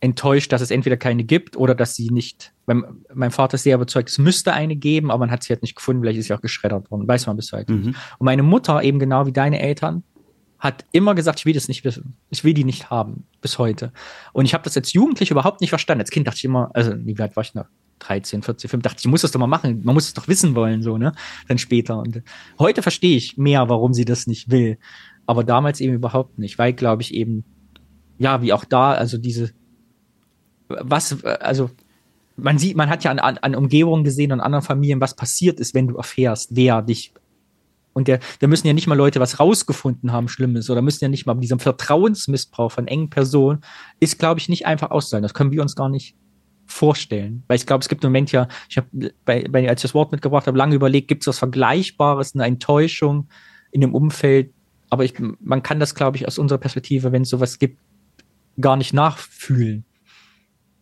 enttäuscht, 0.00 0.52
dass 0.52 0.60
es 0.60 0.70
entweder 0.70 0.98
keine 0.98 1.24
gibt 1.24 1.56
oder 1.56 1.74
dass 1.74 1.94
sie 1.94 2.10
nicht, 2.10 2.52
mein, 2.66 2.84
mein 3.14 3.30
Vater 3.30 3.54
ist 3.54 3.62
sehr 3.62 3.76
überzeugt, 3.76 4.10
es 4.10 4.18
müsste 4.18 4.52
eine 4.52 4.76
geben, 4.76 5.10
aber 5.10 5.20
man 5.20 5.30
hat 5.30 5.42
sie 5.42 5.52
halt 5.52 5.62
nicht 5.62 5.76
gefunden, 5.76 6.02
vielleicht 6.02 6.18
ist 6.18 6.26
sie 6.26 6.34
auch 6.34 6.42
geschreddert 6.42 6.90
worden, 6.90 7.08
weiß 7.08 7.26
man 7.26 7.36
bis 7.36 7.52
heute 7.52 7.72
mhm. 7.72 7.80
nicht. 7.80 7.98
Und 8.18 8.24
meine 8.26 8.42
Mutter, 8.42 8.82
eben 8.82 8.98
genau 8.98 9.24
wie 9.26 9.32
deine 9.32 9.60
Eltern, 9.60 10.02
hat 10.58 10.84
immer 10.92 11.14
gesagt, 11.14 11.40
ich 11.40 11.46
will 11.46 11.52
das 11.52 11.68
nicht 11.68 11.84
wissen. 11.84 12.16
Ich 12.30 12.42
will 12.42 12.54
die 12.54 12.64
nicht 12.64 12.90
haben, 12.90 13.26
bis 13.42 13.58
heute. 13.58 13.92
Und 14.32 14.46
ich 14.46 14.54
habe 14.54 14.64
das 14.64 14.76
als 14.76 14.94
Jugendlich 14.94 15.30
überhaupt 15.30 15.60
nicht 15.60 15.68
verstanden. 15.68 16.00
Als 16.00 16.10
Kind 16.10 16.26
dachte 16.26 16.38
ich 16.38 16.44
immer, 16.44 16.70
also 16.72 16.92
wie 16.96 17.18
weit 17.18 17.36
war 17.36 17.42
ich 17.42 17.54
noch? 17.54 17.66
13, 17.98 18.42
14, 18.42 18.70
15, 18.70 18.82
dachte 18.82 18.96
ich, 18.98 19.04
ich 19.04 19.10
muss 19.10 19.22
das 19.22 19.30
doch 19.30 19.40
mal 19.40 19.46
machen. 19.46 19.82
Man 19.84 19.94
muss 19.94 20.06
es 20.06 20.14
doch 20.14 20.26
wissen 20.26 20.54
wollen, 20.54 20.82
so, 20.82 20.96
ne? 20.96 21.12
Dann 21.48 21.58
später. 21.58 21.98
Und 21.98 22.22
heute 22.58 22.82
verstehe 22.82 23.16
ich 23.16 23.36
mehr, 23.36 23.68
warum 23.68 23.92
sie 23.92 24.04
das 24.04 24.26
nicht 24.26 24.50
will. 24.50 24.78
Aber 25.26 25.44
damals 25.44 25.80
eben 25.80 25.94
überhaupt 25.94 26.38
nicht, 26.38 26.58
weil, 26.58 26.72
glaube 26.72 27.02
ich, 27.02 27.14
eben, 27.14 27.44
ja, 28.18 28.42
wie 28.42 28.52
auch 28.52 28.64
da, 28.64 28.92
also 28.92 29.18
diese, 29.18 29.50
was, 30.68 31.24
also, 31.24 31.70
man 32.36 32.58
sieht, 32.58 32.76
man 32.76 32.90
hat 32.90 33.04
ja 33.04 33.12
an, 33.12 33.18
an 33.18 33.54
Umgebungen 33.54 34.04
gesehen 34.04 34.32
und 34.32 34.40
anderen 34.40 34.64
Familien, 34.64 35.00
was 35.00 35.14
passiert 35.14 35.60
ist, 35.60 35.74
wenn 35.74 35.88
du 35.88 35.96
erfährst, 35.96 36.56
wer 36.56 36.82
dich 36.82 37.14
und 37.94 38.08
der, 38.08 38.18
da 38.40 38.48
müssen 38.48 38.66
ja 38.66 38.72
nicht 38.72 38.88
mal 38.88 38.96
Leute 38.96 39.20
was 39.20 39.40
rausgefunden 39.40 40.12
haben, 40.12 40.28
Schlimmes, 40.28 40.68
oder 40.68 40.82
müssen 40.82 41.04
ja 41.04 41.08
nicht 41.08 41.26
mal 41.26 41.34
diesem 41.36 41.60
Vertrauensmissbrauch 41.60 42.72
von 42.72 42.88
engen 42.88 43.08
Personen, 43.08 43.60
ist, 44.00 44.18
glaube 44.18 44.40
ich, 44.40 44.48
nicht 44.48 44.66
einfach 44.66 44.90
auszuhalten. 44.90 45.22
Das 45.22 45.32
können 45.32 45.52
wir 45.52 45.62
uns 45.62 45.76
gar 45.76 45.88
nicht 45.88 46.16
vorstellen. 46.66 47.44
Weil 47.46 47.56
ich 47.56 47.66
glaube, 47.66 47.82
es 47.82 47.88
gibt 47.88 48.02
im 48.02 48.10
Moment 48.10 48.32
ja, 48.32 48.48
ich 48.68 48.76
habe, 48.76 48.88
bei, 49.24 49.46
bei, 49.48 49.68
als 49.68 49.80
ich 49.80 49.90
das 49.90 49.94
Wort 49.94 50.10
mitgebracht 50.10 50.46
habe, 50.46 50.58
lange 50.58 50.74
überlegt, 50.74 51.08
gibt 51.08 51.22
es 51.22 51.28
was 51.28 51.38
Vergleichbares, 51.38 52.34
eine 52.34 52.44
Enttäuschung 52.44 53.28
in 53.70 53.80
dem 53.80 53.94
Umfeld. 53.94 54.53
Aber 54.94 55.04
ich, 55.04 55.14
man 55.40 55.64
kann 55.64 55.80
das, 55.80 55.96
glaube 55.96 56.16
ich, 56.16 56.28
aus 56.28 56.38
unserer 56.38 56.58
Perspektive, 56.58 57.10
wenn 57.10 57.22
es 57.22 57.28
sowas 57.28 57.58
gibt, 57.58 57.80
gar 58.60 58.76
nicht 58.76 58.92
nachfühlen. 58.94 59.84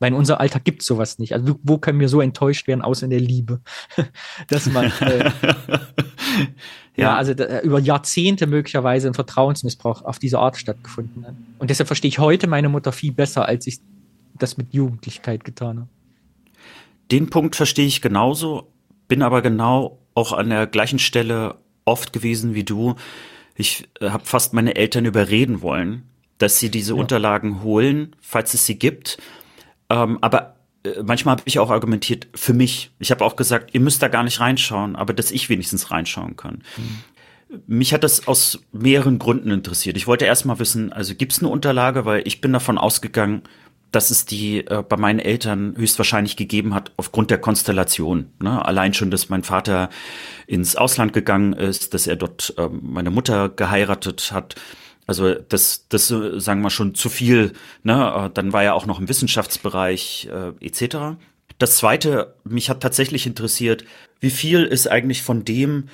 Weil 0.01 0.11
in 0.11 0.19
unserem 0.19 0.39
Alltag 0.39 0.65
gibt 0.67 0.83
es 0.83 0.87
sowas 0.87 1.19
nicht. 1.19 1.33
Also 1.33 1.59
wo 1.63 1.79
können 1.79 1.99
wir 1.99 2.11
so 2.11 2.21
enttäuscht 2.21 2.67
werden, 2.67 2.83
außer 2.83 3.05
in 3.05 3.11
der 3.11 3.21
Liebe? 3.21 3.63
Dass 4.49 4.67
man 4.67 4.93
äh, 5.01 5.31
ja. 6.95 7.05
ja, 7.05 7.17
also 7.17 7.33
da, 7.33 7.61
über 7.61 7.79
Jahrzehnte 7.79 8.47
möglicherweise 8.47 9.09
ein 9.09 9.15
Vertrauensmissbrauch 9.15 10.03
auf 10.03 10.19
diese 10.19 10.39
Art 10.41 10.59
stattgefunden 10.59 11.27
hat. 11.27 11.35
Und 11.59 11.71
deshalb 11.71 11.87
verstehe 11.87 12.11
ich 12.11 12.19
heute 12.19 12.49
meine 12.49 12.69
Mutter 12.69 12.93
viel 12.93 13.13
besser, 13.13 13.47
als 13.47 13.67
ich 13.67 13.79
das 14.39 14.59
mit 14.59 14.75
Jugendlichkeit 14.75 15.43
getan 15.43 15.81
habe. 15.81 15.89
Den 17.11 17.31
Punkt 17.31 17.57
verstehe 17.57 17.87
ich 17.87 18.03
genauso, 18.03 18.71
bin 19.09 19.23
aber 19.23 19.41
genau 19.41 20.01
auch 20.13 20.35
an 20.35 20.51
der 20.51 20.67
gleichen 20.67 20.99
Stelle 20.99 21.55
oft 21.87 22.13
gewesen 22.13 22.53
wie 22.53 22.65
du. 22.65 22.97
Ich 23.55 23.89
äh, 24.01 24.11
habe 24.11 24.25
fast 24.25 24.55
meine 24.55 24.77
Eltern 24.77 25.05
überreden 25.05 25.63
wollen, 25.63 26.05
dass 26.39 26.59
sie 26.59 26.71
diese 26.71 26.95
ja. 26.95 27.01
Unterlagen 27.01 27.63
holen, 27.63 28.17
falls 28.21 28.55
es 28.55 28.67
sie 28.67 28.79
gibt 28.79 29.19
ähm, 29.93 30.19
aber 30.23 30.57
äh, 30.85 31.03
manchmal 31.03 31.33
habe 31.33 31.43
ich 31.45 31.59
auch 31.59 31.71
argumentiert 31.71 32.29
für 32.35 32.55
mich. 32.55 32.91
Ich 32.99 33.11
habe 33.11 33.25
auch 33.25 33.37
gesagt, 33.37 33.75
ihr 33.75 33.81
müsst 33.81 34.03
da 34.03 34.09
gar 34.09 34.23
nicht 34.23 34.41
reinschauen, 34.41 34.97
aber 34.97 35.13
dass 35.13 35.31
ich 35.31 35.51
wenigstens 35.51 35.91
reinschauen 35.91 36.37
kann. 36.37 36.63
Mhm. 36.77 37.61
Mich 37.67 37.93
hat 37.93 38.03
das 38.03 38.27
aus 38.27 38.61
mehreren 38.73 39.19
Gründen 39.19 39.51
interessiert. 39.51 39.99
Ich 39.99 40.07
wollte 40.07 40.25
erst 40.25 40.47
mal 40.47 40.59
wissen, 40.59 40.91
also 40.91 41.15
gibt 41.15 41.33
es 41.33 41.41
eine 41.41 41.51
Unterlage, 41.51 42.07
weil 42.07 42.27
ich 42.27 42.41
bin 42.41 42.55
davon 42.55 42.79
ausgegangen, 42.79 43.43
dass 43.93 44.11
es 44.11 44.25
die 44.25 44.67
äh, 44.67 44.83
bei 44.83 44.97
meinen 44.97 45.21
Eltern 45.21 45.75
höchstwahrscheinlich 45.77 46.37
gegeben 46.37 46.75
hat 46.75 46.93
aufgrund 46.97 47.31
der 47.31 47.39
Konstellation. 47.39 48.33
Ne? 48.41 48.65
Allein 48.65 48.95
schon, 48.95 49.11
dass 49.11 49.29
mein 49.29 49.45
Vater 49.45 49.91
ins 50.47 50.77
Ausland 50.77 51.13
gegangen 51.13 51.53
ist, 51.53 51.95
dass 51.95 52.07
er 52.07 52.17
dort 52.17 52.55
äh, 52.59 52.69
meine 52.69 53.11
Mutter 53.11 53.49
geheiratet 53.49 54.33
hat 54.33 54.57
also 55.07 55.35
das, 55.35 55.89
das 55.89 56.09
sagen 56.09 56.63
wir 56.63 56.71
schon 56.71 56.95
zu 56.95 57.09
viel. 57.09 57.53
Ne? 57.83 58.31
Dann 58.35 58.53
war 58.53 58.63
er 58.63 58.75
auch 58.75 58.87
noch 58.87 59.01
im 59.01 59.09
Wissenschaftsbereich 59.09 60.29
äh, 60.33 60.65
etc. 60.65 61.19
Das 61.59 61.77
Zweite, 61.77 62.35
mich 62.45 62.71
hat 62.71 62.81
tatsächlich 62.81 63.27
interessiert, 63.27 63.85
wie 64.21 64.31
viel 64.31 64.65
ist 64.65 64.89
eigentlich 64.89 65.23
von 65.23 65.45
dem 65.45 65.89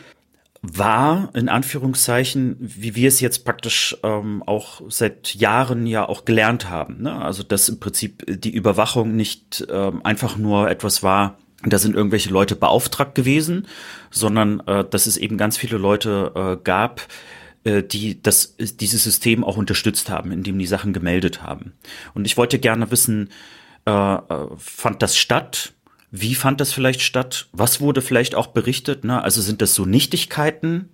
wahr, 0.63 1.31
in 1.35 1.49
Anführungszeichen, 1.49 2.57
wie 2.59 2.95
wir 2.95 3.09
es 3.09 3.21
jetzt 3.21 3.45
praktisch 3.45 3.97
ähm, 4.03 4.43
auch 4.45 4.83
seit 4.89 5.35
Jahren 5.35 5.87
ja 5.87 6.09
auch 6.09 6.25
gelernt 6.25 6.69
haben. 6.69 7.03
Ne? 7.03 7.15
Also 7.15 7.43
dass 7.43 7.69
im 7.69 7.79
Prinzip 7.79 8.25
die 8.27 8.53
Überwachung 8.53 9.15
nicht 9.15 9.67
ähm, 9.71 10.05
einfach 10.05 10.37
nur 10.37 10.69
etwas 10.69 11.03
war, 11.03 11.39
da 11.63 11.79
sind 11.79 11.97
irgendwelche 11.97 12.31
Leute 12.31 12.55
beauftragt 12.55 13.15
gewesen, 13.15 13.67
sondern 14.11 14.61
äh, 14.67 14.85
dass 14.85 15.07
es 15.07 15.17
eben 15.17 15.37
ganz 15.37 15.57
viele 15.57 15.77
Leute 15.77 16.33
äh, 16.35 16.63
gab, 16.63 17.07
äh, 17.65 17.83
die 17.83 18.23
das, 18.23 18.57
dieses 18.57 19.03
System 19.03 19.43
auch 19.43 19.57
unterstützt 19.57 20.09
haben, 20.09 20.31
indem 20.31 20.59
die 20.59 20.67
Sachen 20.67 20.93
gemeldet 20.93 21.43
haben. 21.43 21.73
Und 22.15 22.27
ich 22.27 22.37
wollte 22.37 22.59
gerne 22.59 22.91
wissen, 22.91 23.31
äh, 23.87 23.91
äh, 23.91 24.47
fand 24.57 25.03
das 25.03 25.17
statt? 25.17 25.73
Wie 26.11 26.35
fand 26.35 26.61
das 26.61 26.73
vielleicht 26.73 27.03
statt? 27.03 27.49
Was 27.53 27.81
wurde 27.81 28.01
vielleicht 28.01 28.35
auch 28.35 28.49
berichtet? 28.49 29.05
Ne? 29.05 29.23
Also 29.23 29.43
sind 29.43 29.61
das 29.61 29.75
so 29.75 29.85
Nichtigkeiten? 29.85 30.89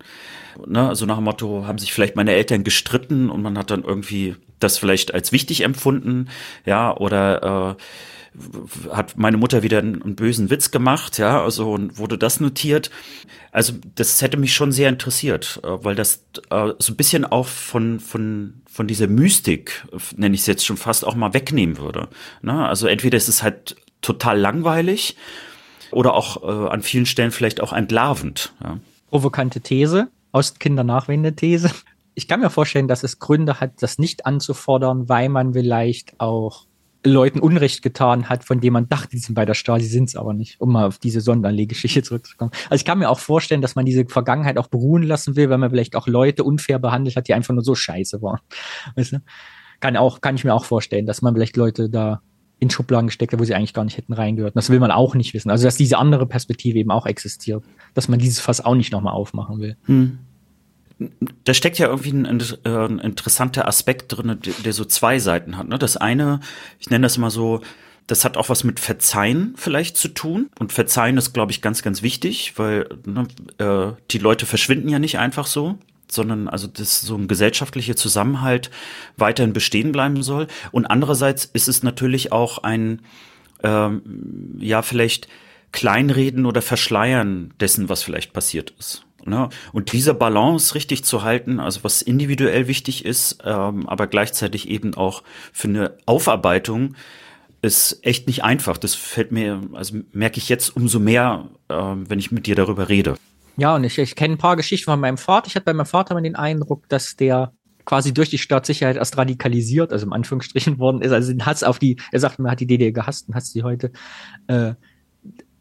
Ne? 0.67 0.89
Also 0.89 1.07
nach 1.07 1.17
dem 1.17 1.25
Motto, 1.25 1.67
haben 1.67 1.79
sich 1.79 1.93
vielleicht 1.93 2.17
meine 2.17 2.33
Eltern 2.33 2.65
gestritten 2.65 3.31
und 3.31 3.43
man 3.43 3.57
hat 3.57 3.71
dann 3.71 3.85
irgendwie 3.85 4.37
das 4.59 4.79
vielleicht 4.79 5.15
als 5.15 5.31
wichtig 5.31 5.61
empfunden? 5.63 6.29
Ja, 6.65 6.97
oder 6.97 7.77
äh, 7.79 8.93
hat 8.93 9.17
meine 9.17 9.37
Mutter 9.37 9.63
wieder 9.63 9.79
einen, 9.79 10.03
einen, 10.03 10.17
bösen 10.17 10.51
Witz 10.51 10.73
gemacht, 10.73 11.19
ja, 11.19 11.43
also 11.43 11.73
und 11.73 11.99
wurde 11.99 12.19
das 12.19 12.41
notiert. 12.41 12.91
Also 13.53 13.75
das 13.95 14.21
hätte 14.23 14.37
mich 14.37 14.55
schon 14.55 14.73
sehr 14.73 14.89
interessiert, 14.89 15.61
äh, 15.63 15.85
weil 15.85 15.95
das 15.95 16.25
äh, 16.51 16.73
so 16.79 16.93
ein 16.93 16.97
bisschen 16.97 17.25
auch 17.25 17.47
von 17.47 18.01
von 18.01 18.63
von 18.69 18.89
dieser 18.89 19.07
Mystik, 19.07 19.85
nenne 20.17 20.35
ich 20.35 20.41
es 20.41 20.47
jetzt 20.49 20.67
schon 20.67 20.77
fast 20.77 21.05
auch 21.05 21.15
mal 21.15 21.33
wegnehmen 21.33 21.79
würde. 21.79 22.09
Ne? 22.43 22.67
Also 22.67 22.89
entweder 22.89 23.17
ist 23.17 23.29
es 23.29 23.45
halt 23.45 23.77
total 24.05 24.39
langweilig 24.39 25.17
oder 25.91 26.15
auch 26.15 26.43
äh, 26.43 26.69
an 26.71 26.83
vielen 26.83 27.07
Stellen 27.07 27.31
vielleicht 27.31 27.61
auch 27.61 27.73
entlarvend. 27.73 28.53
Ja. 28.63 28.79
Provokante 29.11 29.61
These, 29.61 30.09
Ostkinder-Nachwende-These. 30.33 31.71
Ich 32.15 32.29
kann 32.29 32.41
mir 32.41 32.51
vorstellen, 32.51 32.89
dass 32.89 33.03
es 33.03 33.19
Gründe 33.19 33.61
hat, 33.61 33.83
das 33.83 33.99
nicht 33.99 34.27
anzufordern, 34.27 35.09
weil 35.09 35.29
man 35.29 35.53
vielleicht 35.55 36.21
auch 36.21 36.67
Leuten 37.07 37.41
Unrecht 37.41 37.83
getan 37.83 38.29
hat, 38.29 38.45
von 38.45 38.61
dem 38.61 38.73
man 38.73 38.89
dachte, 38.89 39.11
die 39.11 39.19
sind 39.19 39.35
bei 39.35 39.45
der 39.45 39.55
Stasi, 39.55 39.87
sind 39.87 40.09
es 40.09 40.17
aber 40.17 40.33
nicht, 40.33 40.61
um 40.61 40.73
mal 40.73 40.87
auf 40.87 40.99
diese 40.99 41.21
Sonderlegeschichte 41.21 42.03
zurückzukommen. 42.05 42.51
Also 42.71 42.81
ich 42.81 42.85
kann 42.85 42.99
mir 42.99 43.11
auch 43.11 43.19
vorstellen, 43.19 43.61
dass 43.61 43.75
man 43.75 43.85
diese 43.85 44.07
Vergangenheit 44.07 44.59
auch 44.59 44.69
beruhen 44.69 45.03
lassen 45.03 45.37
will, 45.37 45.51
weil 45.51 45.59
man 45.59 45.71
vielleicht 45.71 45.97
auch 45.97 46.07
Leute 46.07 46.45
unfair 46.45 46.79
behandelt 46.79 47.17
hat, 47.17 47.29
die 47.29 47.35
einfach 47.35 47.55
nur 47.55 47.65
so 47.65 47.75
scheiße 47.75 48.23
waren. 48.23 48.41
Weißt 48.97 49.13
du? 49.13 49.19
Kann 49.81 49.97
auch, 49.97 50.21
kann 50.21 50.37
ich 50.37 50.45
mir 50.45 50.55
auch 50.55 50.65
vorstellen, 50.65 51.05
dass 51.05 51.21
man 51.21 51.35
vielleicht 51.35 51.57
Leute 51.57 51.91
da 51.91 52.23
in 52.65 52.71
Schubladen 52.71 53.07
gesteckt 53.07 53.39
wo 53.39 53.45
sie 53.45 53.55
eigentlich 53.55 53.75
gar 53.75 53.85
nicht 53.85 53.97
hätten 53.97 54.13
reingehört. 54.13 54.57
das 54.57 54.71
will 54.71 54.81
man 54.81 54.91
auch 54.91 55.15
nicht 55.15 55.35
wissen. 55.35 55.51
Also 55.51 55.65
dass 55.65 55.77
diese 55.77 55.99
andere 55.99 56.27
Perspektive 56.27 56.79
eben 56.79 56.91
auch 56.91 57.07
existiert, 57.07 57.65
dass 57.95 58.09
man 58.09 58.19
dieses 58.19 58.41
Fass 58.41 58.65
auch 58.65 58.75
nicht 58.75 58.93
nochmal 58.93 59.15
aufmachen 59.15 59.61
will. 59.61 59.77
Hm 59.87 60.19
da 61.45 61.55
steckt 61.55 61.79
ja 61.79 61.89
irgendwie 61.89 62.13
ein, 62.13 62.41
ein, 62.65 62.99
interessanter 63.01 63.67
Aspekt 63.67 64.17
drin, 64.17 64.39
der, 64.41 64.53
der, 64.65 64.73
so 64.73 64.85
zwei 64.85 65.19
Seiten 65.19 65.57
hat. 65.57 65.69
Ne? 65.69 65.79
Das 65.79 65.97
eine, 65.97 66.41
ich 66.79 66.91
nenne 66.91 67.03
das 67.03 67.19
mal 67.19 67.31
so, 67.31 67.63
das 68.07 68.25
hat 68.25 68.37
auch 68.37 68.49
was 68.49 68.65
mit 68.65 68.81
Verzeihen 68.81 69.55
vielleicht 69.57 69.97
zu 69.97 70.09
tun. 70.09 70.51
Und 70.59 70.73
Verzeihen 70.73 71.17
ist, 71.17 71.33
glaube 71.33 71.53
ich, 71.53 71.63
ganz, 71.63 71.83
ganz 71.83 72.03
wichtig, 72.03 72.55
weil 72.57 72.89
ne, 73.07 73.27
äh, 73.59 74.01
die 74.11 74.19
Leute 74.19 74.47
verschwinden 74.47 74.89
ja 74.89 74.99
nicht 74.99 75.19
einfach 75.19 75.47
so, 75.47 75.79
sondern 76.11 76.49
also 76.49 76.67
dass 76.67 77.01
so 77.01 77.17
ein 77.17 77.29
gesellschaftlicher 77.29 77.97
Zusammenhalt 77.97 78.71
weiterhin 79.17 79.53
bestehen 79.53 79.93
bleiben 79.93 80.23
soll. 80.23 80.47
Und 80.73 80.87
andererseits 80.87 81.45
ist 81.45 81.69
es 81.69 81.83
natürlich 81.83 82.33
auch 82.33 82.59
ein, 82.59 83.03
ähm, 83.63 84.57
ja, 84.59 84.83
vielleicht 84.83 85.29
Kleinreden 85.73 86.47
oder 86.47 86.63
Verschleiern 86.63 87.53
dessen, 87.59 87.89
was 87.89 88.03
vielleicht 88.03 88.33
passiert 88.33 88.75
ist. 88.79 89.05
Ne? 89.27 89.49
Und 89.73 89.93
diese 89.93 90.15
Balance 90.15 90.75
richtig 90.75 91.05
zu 91.05 91.23
halten, 91.23 91.59
also 91.59 91.83
was 91.83 92.03
individuell 92.03 92.69
wichtig 92.69 93.05
ist, 93.05 93.39
ähm, 93.45 93.89
aber 93.89 94.07
gleichzeitig 94.07 94.69
eben 94.69 94.95
auch 94.95 95.23
für 95.53 95.69
eine 95.69 95.97
Aufarbeitung, 96.07 96.95
ist 97.63 98.01
echt 98.03 98.27
nicht 98.27 98.45
einfach. 98.45 98.77
Das 98.77 98.95
fällt 98.95 99.33
mir, 99.33 99.63
also 99.73 99.97
merke 100.13 100.39
ich 100.39 100.49
jetzt 100.49 100.77
umso 100.77 101.01
mehr, 101.01 101.49
äh, 101.69 101.75
wenn 101.75 102.19
ich 102.19 102.31
mit 102.31 102.47
dir 102.47 102.55
darüber 102.55 102.89
rede. 102.89 103.17
Ja, 103.57 103.77
und 103.77 103.85
ich, 103.85 103.99
ich 103.99 104.17
kenne 104.17 104.35
ein 104.35 104.39
paar 104.39 104.57
Geschichten 104.57 104.87
von 104.87 105.01
meinem 105.01 105.17
Vater. 105.17 105.47
Ich 105.47 105.55
hatte 105.55 105.65
bei 105.65 105.73
meinem 105.73 105.87
Vater 105.87 106.15
mal 106.15 106.23
den 106.23 106.37
Eindruck, 106.37 106.89
dass 106.89 107.17
der 107.17 107.53
quasi 107.85 108.13
durch 108.13 108.31
die 108.31 108.39
Staatssicherheit 108.39 108.97
erst 108.97 109.17
radikalisiert, 109.17 109.93
also 109.93 110.07
im 110.07 110.13
Anführungsstrichen 110.13 110.79
worden 110.79 111.03
ist. 111.03 111.13
Also 111.13 111.33
den 111.33 111.47
Hass 111.47 111.63
auf 111.63 111.79
die, 111.79 112.01
er 112.13 112.21
sagt, 112.21 112.39
man 112.39 112.51
hat 112.51 112.61
die 112.61 112.67
DDR 112.67 112.93
gehasst 112.93 113.29
und 113.29 113.35
hasst 113.35 113.53
sie 113.53 113.63
heute. 113.63 113.93
Äh, 114.47 114.75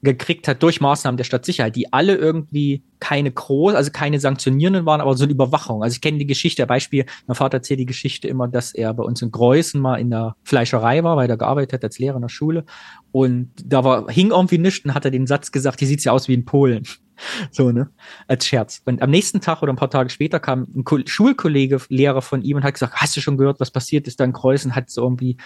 gekriegt 0.04 0.50
hat 0.50 0.62
durch 0.62 0.82
Maßnahmen 0.82 1.16
der 1.16 1.24
Stadtsicherheit, 1.24 1.78
die 1.78 1.94
alle 1.94 2.16
irgendwie 2.16 2.84
keine 3.00 3.32
groß, 3.32 3.74
also 3.74 3.90
keine 3.90 4.20
sanktionierenden 4.20 4.86
waren, 4.86 5.00
aber 5.00 5.16
so 5.16 5.24
eine 5.24 5.32
Überwachung. 5.32 5.82
Also 5.82 5.96
ich 5.96 6.02
kenne 6.02 6.18
die 6.18 6.28
Geschichte, 6.28 6.68
Beispiel, 6.68 7.06
mein 7.26 7.36
Vater 7.36 7.58
erzählt 7.58 7.80
die 7.80 7.86
Geschichte 7.86 8.28
immer, 8.28 8.50
dass 8.50 8.74
er 8.74 8.94
bei 8.94 9.04
uns 9.04 9.22
in 9.22 9.32
Greußen 9.32 9.80
mal 9.80 9.96
in 9.96 10.10
der 10.10 10.36
Fleischerei 10.44 11.06
war, 11.06 11.16
weil 11.16 11.30
er 11.30 11.38
gearbeitet 11.38 11.74
hat 11.74 11.84
als 11.86 12.00
Lehrer 12.00 12.18
in 12.18 12.22
der 12.22 12.30
Schule 12.30 12.66
und 13.14 13.52
da 13.64 13.86
war, 13.86 14.12
hing 14.12 14.32
irgendwie 14.32 14.58
nichts 14.58 14.84
und 14.84 14.94
hat 14.94 15.06
er 15.06 15.12
den 15.12 15.26
Satz 15.26 15.54
gesagt, 15.54 15.80
hier 15.80 15.88
sieht's 15.88 16.04
ja 16.04 16.12
aus 16.12 16.28
wie 16.28 16.34
in 16.34 16.44
Polen. 16.44 16.84
So, 17.52 17.72
ne? 17.72 17.90
Als 18.28 18.48
Scherz. 18.48 18.82
Und 18.86 19.02
am 19.02 19.10
nächsten 19.10 19.42
Tag 19.42 19.62
oder 19.62 19.74
ein 19.74 19.78
paar 19.78 19.90
Tage 19.90 20.10
später 20.10 20.40
kam 20.40 20.68
ein 20.76 21.08
Schulkollege, 21.08 21.82
Lehrer 21.90 22.22
von 22.22 22.42
ihm 22.42 22.58
und 22.58 22.64
hat 22.64 22.74
gesagt, 22.74 22.96
hast 22.96 23.16
du 23.16 23.22
schon 23.22 23.38
gehört, 23.38 23.60
was 23.60 23.72
passiert 23.72 24.08
ist 24.08 24.20
da 24.20 24.24
in 24.24 24.34
Kreuzen? 24.34 24.76
Hat 24.76 24.90
so 24.90 25.04
irgendwie 25.04 25.38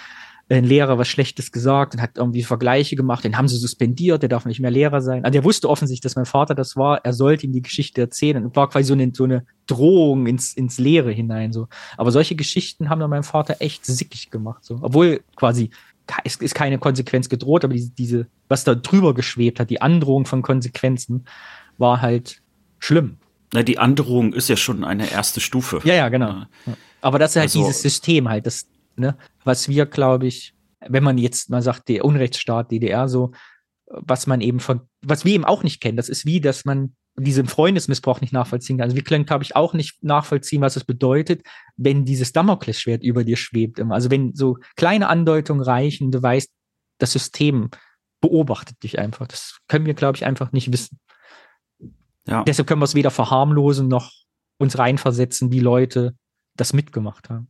ein 0.49 0.63
Lehrer 0.63 0.97
was 0.97 1.09
Schlechtes 1.09 1.51
gesagt 1.51 1.93
und 1.93 2.01
hat 2.01 2.11
irgendwie 2.17 2.43
Vergleiche 2.43 2.95
gemacht, 2.95 3.23
den 3.23 3.37
haben 3.37 3.49
sie 3.49 3.57
suspendiert, 3.57 4.21
der 4.21 4.29
darf 4.29 4.45
nicht 4.45 4.61
mehr 4.61 4.71
Lehrer 4.71 5.01
sein. 5.01 5.25
Also 5.25 5.33
der 5.33 5.43
wusste 5.43 5.69
offensichtlich, 5.69 6.03
dass 6.03 6.15
mein 6.15 6.25
Vater 6.25 6.55
das 6.55 6.77
war, 6.77 7.03
er 7.03 7.11
sollte 7.13 7.45
ihm 7.45 7.51
die 7.51 7.61
Geschichte 7.61 7.99
erzählen 7.99 8.45
und 8.45 8.55
war 8.55 8.69
quasi 8.69 8.85
so 8.85 8.93
eine, 8.93 9.11
so 9.13 9.25
eine 9.25 9.45
Drohung 9.65 10.25
ins, 10.25 10.53
ins 10.53 10.77
Leere 10.77 11.11
hinein, 11.11 11.51
so. 11.51 11.67
Aber 11.97 12.11
solche 12.11 12.35
Geschichten 12.35 12.89
haben 12.89 13.01
dann 13.01 13.09
meinem 13.09 13.23
Vater 13.23 13.57
echt 13.59 13.85
sickig 13.85 14.31
gemacht, 14.31 14.63
so. 14.63 14.79
Obwohl 14.81 15.21
quasi 15.35 15.69
es 16.23 16.37
ist 16.37 16.55
keine 16.55 16.79
Konsequenz 16.79 17.27
gedroht, 17.27 17.65
aber 17.65 17.73
diese, 17.73 17.91
diese, 17.91 18.27
was 18.47 18.63
da 18.63 18.75
drüber 18.75 19.13
geschwebt 19.13 19.59
hat, 19.59 19.69
die 19.69 19.81
Androhung 19.81 20.25
von 20.25 20.41
Konsequenzen, 20.41 21.25
war 21.77 22.01
halt 22.01 22.41
schlimm. 22.79 23.17
Na, 23.53 23.63
die 23.63 23.79
Androhung 23.79 24.33
ist 24.33 24.49
ja 24.49 24.57
schon 24.57 24.83
eine 24.83 25.09
erste 25.09 25.39
Stufe. 25.39 25.79
Ja, 25.83 25.93
ja, 25.93 26.09
genau. 26.09 26.43
Aber 27.01 27.19
das 27.19 27.31
ist 27.31 27.35
halt 27.37 27.45
also, 27.45 27.59
dieses 27.59 27.81
System 27.81 28.27
halt, 28.29 28.45
das, 28.45 28.67
ne, 28.95 29.17
was 29.43 29.69
wir, 29.69 29.85
glaube 29.85 30.27
ich, 30.27 30.53
wenn 30.79 31.03
man 31.03 31.17
jetzt 31.17 31.49
mal 31.49 31.61
sagt, 31.61 31.87
der 31.87 32.05
Unrechtsstaat 32.05 32.71
DDR 32.71 33.07
so, 33.07 33.31
was 33.85 34.27
man 34.27 34.41
eben 34.41 34.59
von, 34.59 34.81
was 35.01 35.23
wir 35.23 35.33
eben 35.33 35.45
auch 35.45 35.63
nicht 35.63 35.81
kennen, 35.81 35.97
das 35.97 36.09
ist 36.09 36.25
wie, 36.25 36.41
dass 36.41 36.65
man 36.65 36.95
diesen 37.19 37.47
Freundesmissbrauch 37.47 38.21
nicht 38.21 38.33
nachvollziehen 38.33 38.77
kann. 38.77 38.83
Also 38.83 38.95
wir 38.95 39.03
können, 39.03 39.25
glaube 39.25 39.43
ich, 39.43 39.55
auch 39.55 39.73
nicht 39.73 40.03
nachvollziehen, 40.03 40.61
was 40.61 40.75
es 40.75 40.83
bedeutet, 40.83 41.41
wenn 41.75 42.05
dieses 42.05 42.31
Damoklesschwert 42.31 43.03
über 43.03 43.23
dir 43.23 43.37
schwebt. 43.37 43.79
Also 43.89 44.11
wenn 44.11 44.35
so 44.35 44.57
kleine 44.75 45.07
Andeutungen 45.07 45.63
reichen, 45.63 46.11
du 46.11 46.21
weißt, 46.21 46.49
das 46.99 47.13
System 47.13 47.69
beobachtet 48.21 48.83
dich 48.83 48.99
einfach. 48.99 49.27
Das 49.27 49.57
können 49.67 49.85
wir, 49.85 49.93
glaube 49.93 50.17
ich, 50.17 50.25
einfach 50.25 50.51
nicht 50.51 50.71
wissen. 50.71 50.99
Ja. 52.27 52.43
Deshalb 52.43 52.67
können 52.67 52.81
wir 52.81 52.85
es 52.85 52.95
weder 52.95 53.11
verharmlosen 53.11 53.87
noch 53.87 54.11
uns 54.59 54.77
reinversetzen, 54.77 55.51
wie 55.51 55.59
Leute 55.59 56.15
das 56.55 56.73
mitgemacht 56.73 57.29
haben. 57.29 57.49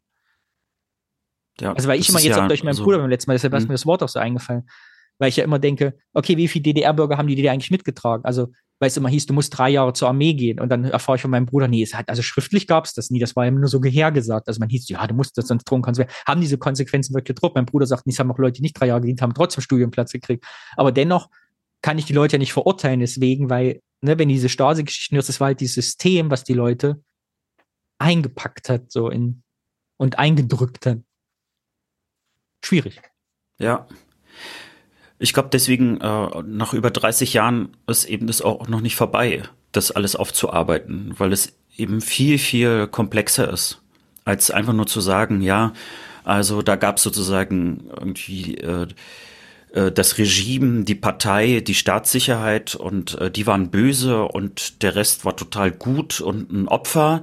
Ja, 1.60 1.74
also 1.74 1.88
weil 1.88 2.00
ich 2.00 2.10
immer 2.10 2.20
jetzt 2.20 2.38
ja, 2.38 2.44
auch 2.44 2.48
durch 2.48 2.64
meinen 2.64 2.76
so, 2.76 2.84
Bruder 2.84 3.00
beim 3.00 3.10
letzten 3.10 3.32
Mal, 3.32 3.34
deshalb 3.34 3.54
ist 3.54 3.64
hm. 3.64 3.70
mir 3.70 3.74
das 3.74 3.86
Wort 3.86 4.04
auch 4.04 4.10
so 4.10 4.20
eingefallen, 4.20 4.70
weil 5.18 5.30
ich 5.30 5.38
ja 5.38 5.44
immer 5.44 5.58
denke, 5.58 5.98
okay, 6.14 6.38
wie 6.38 6.48
viele 6.48 6.64
DDR-Bürger 6.64 7.18
haben 7.18 7.28
die 7.28 7.36
DDR 7.36 7.54
eigentlich 7.54 7.72
mitgetragen? 7.72 8.24
Also 8.26 8.52
weil 8.80 8.88
es 8.88 8.98
immer 8.98 9.10
hieß, 9.10 9.26
du 9.26 9.34
musst 9.34 9.58
drei 9.58 9.70
Jahre 9.70 9.94
zur 9.94 10.08
Armee 10.08 10.34
gehen. 10.34 10.60
Und 10.60 10.70
dann 10.70 10.84
erfahre 10.86 11.16
ich 11.16 11.22
von 11.22 11.32
meinem 11.32 11.46
Bruder, 11.46 11.68
nee, 11.68 11.82
es 11.82 11.96
hat, 11.96 12.10
also 12.10 12.22
schriftlich 12.22 12.68
gab 12.68 12.86
es 12.86 12.94
das 12.94 13.10
nie, 13.10 13.20
das 13.20 13.36
war 13.36 13.48
immer 13.48 13.60
nur 13.60 13.70
so 13.70 13.80
gehergesagt. 13.80 14.48
Also 14.48 14.60
man 14.60 14.70
hieß, 14.70 14.88
ja, 14.90 15.06
du 15.08 15.16
musst 15.16 15.38
das 15.38 15.48
sonst 15.48 15.64
drohen 15.66 15.82
kannst. 15.82 16.02
Haben 16.28 16.42
diese 16.42 16.58
Konsequenzen 16.58 17.14
wirklich 17.14 17.36
gedruckt? 17.36 17.56
Mein 17.56 17.66
Bruder 17.66 17.88
sagt, 17.88 18.04
es 18.06 18.20
haben 18.20 18.32
auch 18.32 18.38
Leute, 18.38 18.54
die 18.54 18.62
nicht 18.62 18.80
drei 18.80 18.88
Jahre 18.88 19.02
gedient 19.02 19.22
haben, 19.22 19.34
trotzdem 19.34 19.62
Studienplatz 19.62 20.12
gekriegt. 20.12 20.46
Aber 20.76 20.92
dennoch 20.92 21.30
kann 21.82 21.98
ich 21.98 22.06
die 22.06 22.14
Leute 22.14 22.34
ja 22.34 22.40
nicht 22.40 22.54
verurteilen, 22.54 23.00
deswegen, 23.00 23.50
weil, 23.50 23.82
ne, 24.02 24.18
wenn 24.18 24.30
diese 24.30 24.50
Stasi-Geschichten 24.50 25.16
hörst, 25.16 25.30
das 25.30 25.40
war 25.40 25.48
halt 25.48 25.60
dieses 25.60 25.76
System, 25.76 26.32
was 26.32 26.44
die 26.44 26.54
Leute 26.54 27.04
eingepackt 28.00 28.70
hat, 28.70 28.92
so 28.92 29.10
in, 29.10 29.44
und 29.98 30.20
eingedrückt 30.20 30.86
hat 30.86 31.00
schwierig. 32.68 33.02
Ja. 33.60 33.88
Ich 35.20 35.34
glaube, 35.34 35.50
deswegen, 35.52 36.00
äh, 36.00 36.44
nach 36.44 36.74
über 36.74 36.92
30 36.92 37.34
Jahren 37.34 37.76
ist 37.88 38.06
eben 38.06 38.28
das 38.28 38.42
auch 38.42 38.68
noch 38.68 38.82
nicht 38.82 38.96
vorbei, 38.96 39.44
das 39.72 39.92
alles 39.92 40.16
aufzuarbeiten, 40.16 41.16
weil 41.18 41.34
es 41.34 41.58
eben 41.76 42.02
viel, 42.02 42.38
viel 42.38 42.88
komplexer 42.88 43.52
ist, 43.52 43.82
als 44.26 44.52
einfach 44.52 44.74
nur 44.74 44.86
zu 44.86 45.02
sagen, 45.02 45.42
ja, 45.42 45.74
also 46.24 46.62
da 46.62 46.76
gab 46.76 46.98
es 46.98 47.04
sozusagen 47.04 47.90
irgendwie 47.90 48.58
äh, 48.58 48.88
das 49.74 50.18
Regime, 50.18 50.84
die 50.84 50.96
Partei, 50.96 51.60
die 51.60 51.76
Staatssicherheit 51.76 52.76
und 52.76 53.20
äh, 53.20 53.30
die 53.30 53.46
waren 53.48 53.70
böse 53.70 54.24
und 54.24 54.82
der 54.82 54.96
Rest 54.96 55.26
war 55.26 55.36
total 55.36 55.72
gut 55.72 56.22
und 56.22 56.52
ein 56.52 56.68
Opfer. 56.68 57.22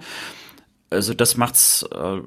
Also 0.90 1.14
das 1.14 1.36
macht's 1.36 1.84
äh, 1.92 2.20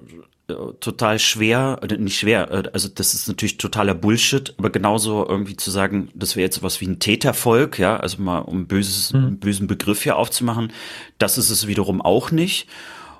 äh, 0.49 0.73
total 0.79 1.19
schwer, 1.19 1.79
äh, 1.81 1.97
nicht 1.97 2.19
schwer, 2.19 2.49
äh, 2.51 2.63
also 2.71 2.87
das 2.87 3.13
ist 3.13 3.27
natürlich 3.27 3.57
totaler 3.57 3.93
Bullshit, 3.93 4.55
aber 4.57 4.69
genauso 4.69 5.27
irgendwie 5.27 5.57
zu 5.57 5.71
sagen, 5.71 6.09
das 6.15 6.37
wäre 6.37 6.45
jetzt 6.45 6.63
was 6.63 6.79
wie 6.79 6.87
ein 6.87 6.99
Tätervolk, 6.99 7.77
ja, 7.77 7.97
also 7.97 8.21
mal 8.21 8.39
um 8.39 8.65
böses, 8.65 9.11
mhm. 9.11 9.19
einen 9.19 9.39
bösen 9.39 9.67
Begriff 9.67 10.03
hier 10.03 10.15
aufzumachen, 10.15 10.71
das 11.17 11.37
ist 11.37 11.49
es 11.49 11.67
wiederum 11.67 12.01
auch 12.01 12.31
nicht. 12.31 12.69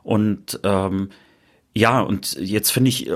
Und 0.03 0.61
ähm, 0.63 1.09
ja, 1.77 2.01
und 2.01 2.33
jetzt 2.39 2.71
finde 2.71 2.89
ich, 2.89 3.09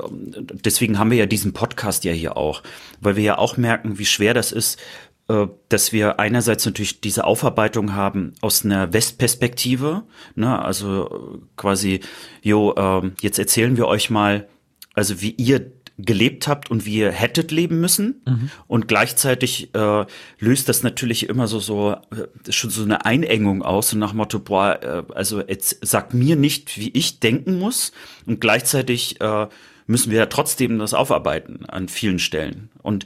deswegen 0.65 0.99
haben 0.99 1.09
wir 1.09 1.17
ja 1.17 1.25
diesen 1.25 1.51
Podcast 1.51 2.03
ja 2.03 2.11
hier 2.11 2.37
auch, 2.37 2.61
weil 2.99 3.15
wir 3.15 3.23
ja 3.23 3.37
auch 3.39 3.57
merken, 3.57 3.97
wie 3.97 4.05
schwer 4.05 4.35
das 4.35 4.51
ist, 4.51 4.79
äh, 5.27 5.47
dass 5.69 5.91
wir 5.91 6.19
einerseits 6.19 6.65
natürlich 6.65 7.01
diese 7.01 7.23
Aufarbeitung 7.23 7.95
haben 7.95 8.33
aus 8.41 8.63
einer 8.63 8.93
Westperspektive, 8.93 10.03
ne, 10.35 10.63
also 10.63 11.41
quasi, 11.57 12.01
jo, 12.43 12.73
äh, 12.75 13.11
jetzt 13.21 13.39
erzählen 13.39 13.77
wir 13.77 13.87
euch 13.87 14.11
mal, 14.11 14.47
also 14.93 15.21
wie 15.21 15.31
ihr 15.31 15.71
gelebt 16.05 16.47
habt 16.47 16.71
und 16.71 16.85
wie 16.85 16.97
ihr 16.97 17.11
hättet 17.11 17.51
leben 17.51 17.79
müssen. 17.79 18.21
Mhm. 18.25 18.49
Und 18.67 18.87
gleichzeitig 18.87 19.73
äh, 19.75 20.05
löst 20.39 20.69
das 20.69 20.83
natürlich 20.83 21.29
immer 21.29 21.47
so, 21.47 21.59
so 21.59 21.91
äh, 21.91 22.51
schon 22.51 22.69
so 22.69 22.83
eine 22.83 23.05
Einengung 23.05 23.61
aus 23.63 23.93
und 23.93 23.99
nach 23.99 24.13
Motto, 24.13 24.39
boah, 24.39 24.79
äh, 24.81 25.13
also 25.13 25.41
jetzt 25.41 25.77
sag 25.81 26.13
mir 26.13 26.35
nicht, 26.35 26.77
wie 26.77 26.89
ich 26.89 27.19
denken 27.19 27.59
muss. 27.59 27.91
Und 28.25 28.41
gleichzeitig 28.41 29.21
äh, 29.21 29.47
müssen 29.87 30.11
wir 30.11 30.19
ja 30.19 30.25
trotzdem 30.27 30.79
das 30.79 30.93
aufarbeiten 30.93 31.65
an 31.65 31.87
vielen 31.87 32.19
Stellen. 32.19 32.69
Und 32.81 33.05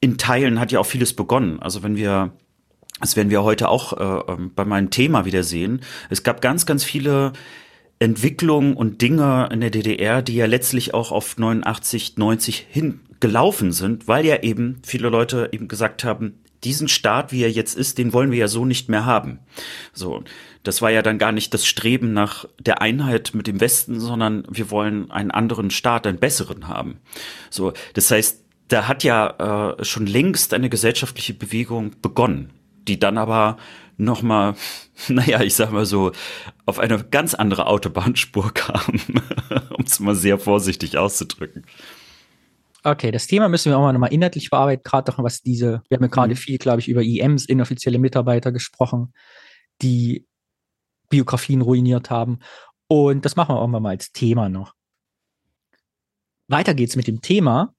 in 0.00 0.18
Teilen 0.18 0.58
hat 0.58 0.72
ja 0.72 0.80
auch 0.80 0.86
vieles 0.86 1.14
begonnen. 1.14 1.60
Also 1.60 1.82
wenn 1.82 1.96
wir, 1.96 2.32
das 3.00 3.16
werden 3.16 3.30
wir 3.30 3.42
heute 3.42 3.68
auch 3.68 3.92
äh, 3.92 4.32
ähm, 4.32 4.52
bei 4.54 4.64
meinem 4.64 4.90
Thema 4.90 5.24
wieder 5.24 5.44
sehen, 5.44 5.80
es 6.10 6.22
gab 6.22 6.40
ganz, 6.40 6.66
ganz 6.66 6.84
viele 6.84 7.32
Entwicklungen 7.98 8.74
und 8.74 9.00
Dinge 9.00 9.48
in 9.52 9.60
der 9.60 9.70
DDR, 9.70 10.22
die 10.22 10.34
ja 10.34 10.46
letztlich 10.46 10.92
auch 10.94 11.12
auf 11.12 11.38
89, 11.38 12.16
90 12.16 12.66
hingelaufen 12.68 13.72
sind, 13.72 14.08
weil 14.08 14.26
ja 14.26 14.42
eben 14.42 14.80
viele 14.84 15.08
Leute 15.08 15.50
eben 15.52 15.68
gesagt 15.68 16.02
haben, 16.02 16.42
diesen 16.64 16.88
Staat, 16.88 17.32
wie 17.32 17.42
er 17.42 17.50
jetzt 17.50 17.76
ist, 17.76 17.98
den 17.98 18.12
wollen 18.12 18.30
wir 18.30 18.38
ja 18.38 18.48
so 18.48 18.64
nicht 18.64 18.88
mehr 18.88 19.04
haben. 19.04 19.40
So, 19.92 20.22
das 20.62 20.80
war 20.80 20.90
ja 20.90 21.02
dann 21.02 21.18
gar 21.18 21.32
nicht 21.32 21.52
das 21.54 21.66
Streben 21.66 22.12
nach 22.12 22.44
der 22.60 22.80
Einheit 22.80 23.32
mit 23.34 23.46
dem 23.46 23.60
Westen, 23.60 23.98
sondern 23.98 24.44
wir 24.48 24.70
wollen 24.70 25.10
einen 25.10 25.30
anderen 25.30 25.70
Staat, 25.70 26.06
einen 26.06 26.18
besseren 26.18 26.68
haben. 26.68 26.98
So, 27.50 27.72
das 27.94 28.10
heißt, 28.10 28.44
da 28.68 28.88
hat 28.88 29.02
ja 29.04 29.74
äh, 29.78 29.84
schon 29.84 30.06
längst 30.06 30.54
eine 30.54 30.70
gesellschaftliche 30.70 31.34
Bewegung 31.34 31.92
begonnen, 32.00 32.50
die 32.86 32.98
dann 32.98 33.18
aber 33.18 33.58
noch 34.02 34.22
mal, 34.22 34.54
naja, 35.08 35.40
ich 35.42 35.54
sag 35.54 35.72
mal 35.72 35.86
so, 35.86 36.12
auf 36.66 36.78
eine 36.78 37.02
ganz 37.04 37.34
andere 37.34 37.66
Autobahnspur 37.66 38.50
kam, 38.54 39.00
um 39.70 39.84
es 39.84 40.00
mal 40.00 40.14
sehr 40.14 40.38
vorsichtig 40.38 40.98
auszudrücken. 40.98 41.64
Okay, 42.84 43.12
das 43.12 43.28
Thema 43.28 43.48
müssen 43.48 43.70
wir 43.70 43.78
auch 43.78 43.82
mal 43.82 43.92
nochmal 43.92 44.12
inhaltlich 44.12 44.50
bearbeiten, 44.50 44.82
gerade 44.82 45.10
doch 45.10 45.22
was 45.22 45.40
diese, 45.40 45.82
wir 45.88 45.96
haben 45.96 46.02
ja 46.02 46.08
gerade 46.08 46.34
mhm. 46.34 46.38
viel, 46.38 46.58
glaube 46.58 46.80
ich, 46.80 46.88
über 46.88 47.02
IMs, 47.02 47.46
inoffizielle 47.46 47.98
Mitarbeiter 47.98 48.50
gesprochen, 48.50 49.12
die 49.82 50.26
Biografien 51.08 51.60
ruiniert 51.60 52.10
haben. 52.10 52.40
Und 52.88 53.24
das 53.24 53.36
machen 53.36 53.54
wir 53.54 53.60
auch 53.60 53.68
mal 53.68 53.88
als 53.88 54.12
Thema 54.12 54.48
noch. 54.48 54.74
Weiter 56.48 56.74
geht's 56.74 56.96
mit 56.96 57.06
dem 57.06 57.20
Thema, 57.20 57.72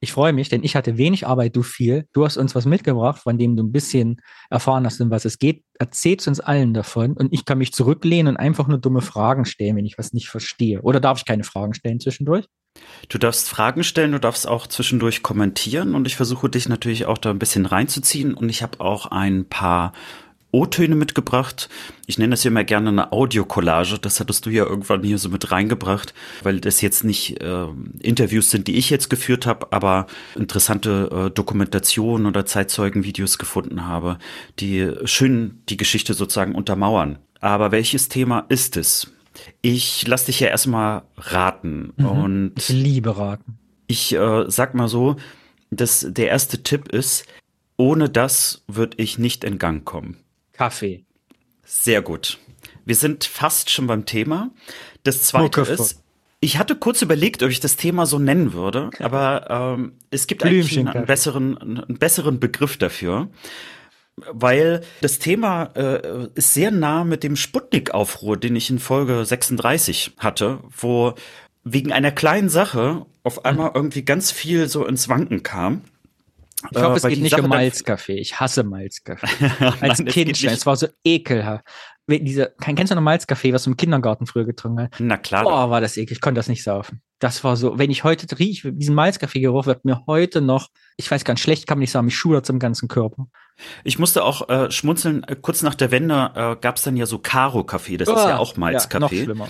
ich 0.00 0.12
freue 0.12 0.32
mich, 0.32 0.48
denn 0.48 0.64
ich 0.64 0.76
hatte 0.76 0.96
wenig 0.96 1.26
Arbeit, 1.26 1.54
du 1.54 1.62
viel. 1.62 2.06
Du 2.14 2.24
hast 2.24 2.38
uns 2.38 2.54
was 2.54 2.64
mitgebracht, 2.64 3.20
von 3.22 3.36
dem 3.36 3.54
du 3.54 3.62
ein 3.62 3.72
bisschen 3.72 4.20
erfahren 4.48 4.86
hast, 4.86 5.00
um 5.00 5.10
was 5.10 5.26
es 5.26 5.38
geht. 5.38 5.62
Erzählst 5.78 6.26
uns 6.26 6.40
allen 6.40 6.72
davon 6.72 7.12
und 7.12 7.32
ich 7.32 7.44
kann 7.44 7.58
mich 7.58 7.72
zurücklehnen 7.72 8.34
und 8.34 8.36
einfach 8.38 8.66
nur 8.66 8.78
dumme 8.78 9.02
Fragen 9.02 9.44
stellen, 9.44 9.76
wenn 9.76 9.84
ich 9.84 9.98
was 9.98 10.14
nicht 10.14 10.28
verstehe. 10.28 10.80
Oder 10.80 11.00
darf 11.00 11.18
ich 11.18 11.26
keine 11.26 11.44
Fragen 11.44 11.74
stellen 11.74 12.00
zwischendurch? 12.00 12.46
Du 13.08 13.18
darfst 13.18 13.48
Fragen 13.48 13.84
stellen, 13.84 14.12
du 14.12 14.20
darfst 14.20 14.46
auch 14.46 14.66
zwischendurch 14.66 15.22
kommentieren 15.22 15.94
und 15.94 16.06
ich 16.06 16.16
versuche 16.16 16.48
dich 16.48 16.68
natürlich 16.68 17.04
auch 17.04 17.18
da 17.18 17.30
ein 17.30 17.38
bisschen 17.38 17.66
reinzuziehen 17.66 18.32
und 18.32 18.48
ich 18.48 18.62
habe 18.62 18.80
auch 18.80 19.06
ein 19.06 19.48
paar 19.48 19.92
O-Töne 20.52 20.96
mitgebracht. 20.96 21.68
Ich 22.06 22.18
nenne 22.18 22.30
das 22.30 22.42
hier 22.42 22.50
immer 22.50 22.64
gerne 22.64 22.88
eine 22.88 23.12
Audiokollage. 23.12 23.98
Das 24.00 24.20
hattest 24.20 24.46
du 24.46 24.50
ja 24.50 24.64
irgendwann 24.64 25.02
hier 25.02 25.18
so 25.18 25.28
mit 25.28 25.50
reingebracht, 25.52 26.12
weil 26.42 26.60
das 26.60 26.80
jetzt 26.80 27.04
nicht 27.04 27.40
äh, 27.40 27.66
Interviews 28.00 28.50
sind, 28.50 28.66
die 28.66 28.76
ich 28.76 28.90
jetzt 28.90 29.10
geführt 29.10 29.46
habe, 29.46 29.72
aber 29.72 30.06
interessante 30.34 31.28
äh, 31.28 31.30
Dokumentationen 31.30 32.26
oder 32.26 32.46
Zeitzeugenvideos 32.46 33.38
gefunden 33.38 33.86
habe, 33.86 34.18
die 34.58 34.90
schön 35.04 35.62
die 35.68 35.76
Geschichte 35.76 36.14
sozusagen 36.14 36.54
untermauern. 36.54 37.18
Aber 37.40 37.72
welches 37.72 38.08
Thema 38.08 38.44
ist 38.48 38.76
es? 38.76 39.12
Ich 39.62 40.06
lass 40.06 40.24
dich 40.24 40.40
ja 40.40 40.48
erstmal 40.48 41.02
raten. 41.16 41.92
Mhm, 41.96 42.06
und 42.06 42.52
ich 42.56 42.68
liebe 42.68 43.16
raten. 43.16 43.58
Ich 43.86 44.12
äh, 44.14 44.44
sag 44.48 44.74
mal 44.74 44.88
so, 44.88 45.16
dass 45.70 46.06
der 46.08 46.28
erste 46.28 46.62
Tipp 46.62 46.88
ist, 46.88 47.24
ohne 47.76 48.08
das 48.08 48.62
würde 48.66 48.96
ich 48.98 49.18
nicht 49.18 49.44
in 49.44 49.58
Gang 49.58 49.84
kommen. 49.84 50.16
Kaffee. 50.60 51.06
Sehr 51.64 52.02
gut. 52.02 52.36
Wir 52.84 52.94
sind 52.94 53.24
fast 53.24 53.70
schon 53.70 53.86
beim 53.86 54.04
Thema. 54.04 54.50
Das 55.04 55.22
zweite 55.22 55.62
ist, 55.62 56.02
ich 56.40 56.58
hatte 56.58 56.76
kurz 56.76 57.00
überlegt, 57.00 57.42
ob 57.42 57.48
ich 57.48 57.60
das 57.60 57.76
Thema 57.76 58.04
so 58.04 58.18
nennen 58.18 58.52
würde, 58.52 58.90
aber 58.98 59.78
ähm, 59.78 59.92
es 60.10 60.26
gibt 60.26 60.44
eigentlich 60.44 60.78
einen, 60.78 60.88
einen, 60.88 61.06
besseren, 61.06 61.56
einen 61.56 61.98
besseren 61.98 62.40
Begriff 62.40 62.76
dafür. 62.76 63.30
Weil 64.30 64.82
das 65.00 65.18
Thema 65.18 65.70
äh, 65.74 66.28
ist 66.34 66.52
sehr 66.52 66.70
nah 66.70 67.04
mit 67.04 67.22
dem 67.22 67.36
Sputnik-Aufruhr, 67.36 68.36
den 68.36 68.54
ich 68.54 68.68
in 68.68 68.80
Folge 68.80 69.24
36 69.24 70.16
hatte, 70.18 70.58
wo 70.76 71.14
wegen 71.64 71.90
einer 71.90 72.12
kleinen 72.12 72.50
Sache 72.50 73.06
auf 73.22 73.46
einmal 73.46 73.70
irgendwie 73.74 74.04
ganz 74.04 74.30
viel 74.30 74.68
so 74.68 74.84
ins 74.84 75.08
Wanken 75.08 75.42
kam. 75.42 75.84
Ich 76.70 76.78
hoffe, 76.78 76.92
Äh, 76.92 76.96
es 76.96 77.02
geht 77.06 77.20
nicht 77.20 77.30
Sache 77.30 77.42
um 77.42 77.48
Malzkaffee. 77.48 78.18
Ich 78.18 78.38
hasse 78.38 78.64
Malzkaffee. 78.64 79.26
Nein, 79.60 79.74
Als 79.80 79.98
geht 79.98 80.08
Kind 80.08 80.36
schon. 80.36 80.50
Es 80.50 80.66
war 80.66 80.76
so 80.76 80.88
ekelhaft. 81.04 81.64
Diese, 82.08 82.52
kennst 82.60 82.90
du 82.90 82.96
noch 82.96 83.02
Malzkaffee, 83.02 83.52
was 83.52 83.64
du 83.64 83.70
im 83.70 83.76
Kindergarten 83.76 84.26
früher 84.26 84.44
getrunken 84.44 84.88
hast? 84.90 85.00
Na 85.00 85.16
klar. 85.16 85.44
Boah, 85.44 85.70
war 85.70 85.80
das 85.80 85.96
eklig. 85.96 86.18
Ich 86.18 86.20
konnte 86.20 86.38
das 86.40 86.48
nicht 86.48 86.64
saufen. 86.64 87.02
Das 87.20 87.44
war 87.44 87.54
so, 87.56 87.78
wenn 87.78 87.90
ich 87.90 88.02
heute 88.02 88.26
rieche, 88.38 88.72
diesen 88.72 88.94
Malzkaffee-Geruch 88.94 89.66
wird 89.66 89.84
mir 89.84 90.04
heute 90.06 90.40
noch, 90.40 90.68
ich 90.96 91.08
weiß 91.10 91.22
gar 91.24 91.34
nicht, 91.34 91.42
schlecht 91.42 91.66
kann 91.66 91.76
man 91.78 91.82
nicht 91.82 91.92
sagen, 91.92 92.06
mich 92.06 92.16
schudert 92.16 92.48
im 92.48 92.58
ganzen 92.58 92.88
Körper. 92.88 93.26
Ich 93.84 93.98
musste 93.98 94.24
auch 94.24 94.48
äh, 94.48 94.70
schmunzeln, 94.70 95.22
äh, 95.24 95.36
kurz 95.36 95.62
nach 95.62 95.74
der 95.74 95.90
Wende 95.90 96.32
äh, 96.34 96.56
gab 96.60 96.76
es 96.76 96.82
dann 96.82 96.96
ja 96.96 97.06
so 97.06 97.18
Karo-Kaffee, 97.18 97.98
das 97.98 98.08
ist 98.08 98.14
ja 98.14 98.38
auch 98.38 98.52
noch 98.52 98.56
Malzkaffee. 98.56 99.24
schlimmer. 99.24 99.48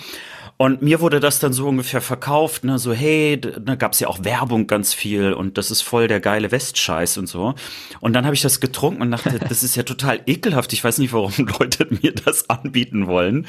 Und 0.61 0.83
mir 0.83 1.01
wurde 1.01 1.19
das 1.19 1.39
dann 1.39 1.53
so 1.53 1.67
ungefähr 1.67 2.01
verkauft, 2.01 2.65
ne, 2.65 2.77
so 2.77 2.93
hey, 2.93 3.41
da 3.41 3.73
gab 3.73 3.93
es 3.93 3.99
ja 3.99 4.07
auch 4.07 4.23
Werbung 4.23 4.67
ganz 4.67 4.93
viel 4.93 5.33
und 5.33 5.57
das 5.57 5.71
ist 5.71 5.81
voll 5.81 6.07
der 6.07 6.19
geile 6.19 6.51
Westscheiß 6.51 7.17
und 7.17 7.25
so. 7.25 7.55
Und 7.99 8.13
dann 8.13 8.25
habe 8.25 8.35
ich 8.35 8.43
das 8.43 8.59
getrunken 8.59 9.01
und 9.01 9.09
dachte, 9.09 9.39
das 9.49 9.63
ist 9.63 9.75
ja 9.75 9.81
total 9.81 10.21
ekelhaft. 10.27 10.71
Ich 10.73 10.83
weiß 10.83 10.99
nicht, 10.99 11.13
warum 11.13 11.33
Leute 11.59 11.87
mir 11.89 12.13
das 12.13 12.47
anbieten 12.51 13.07
wollen. 13.07 13.47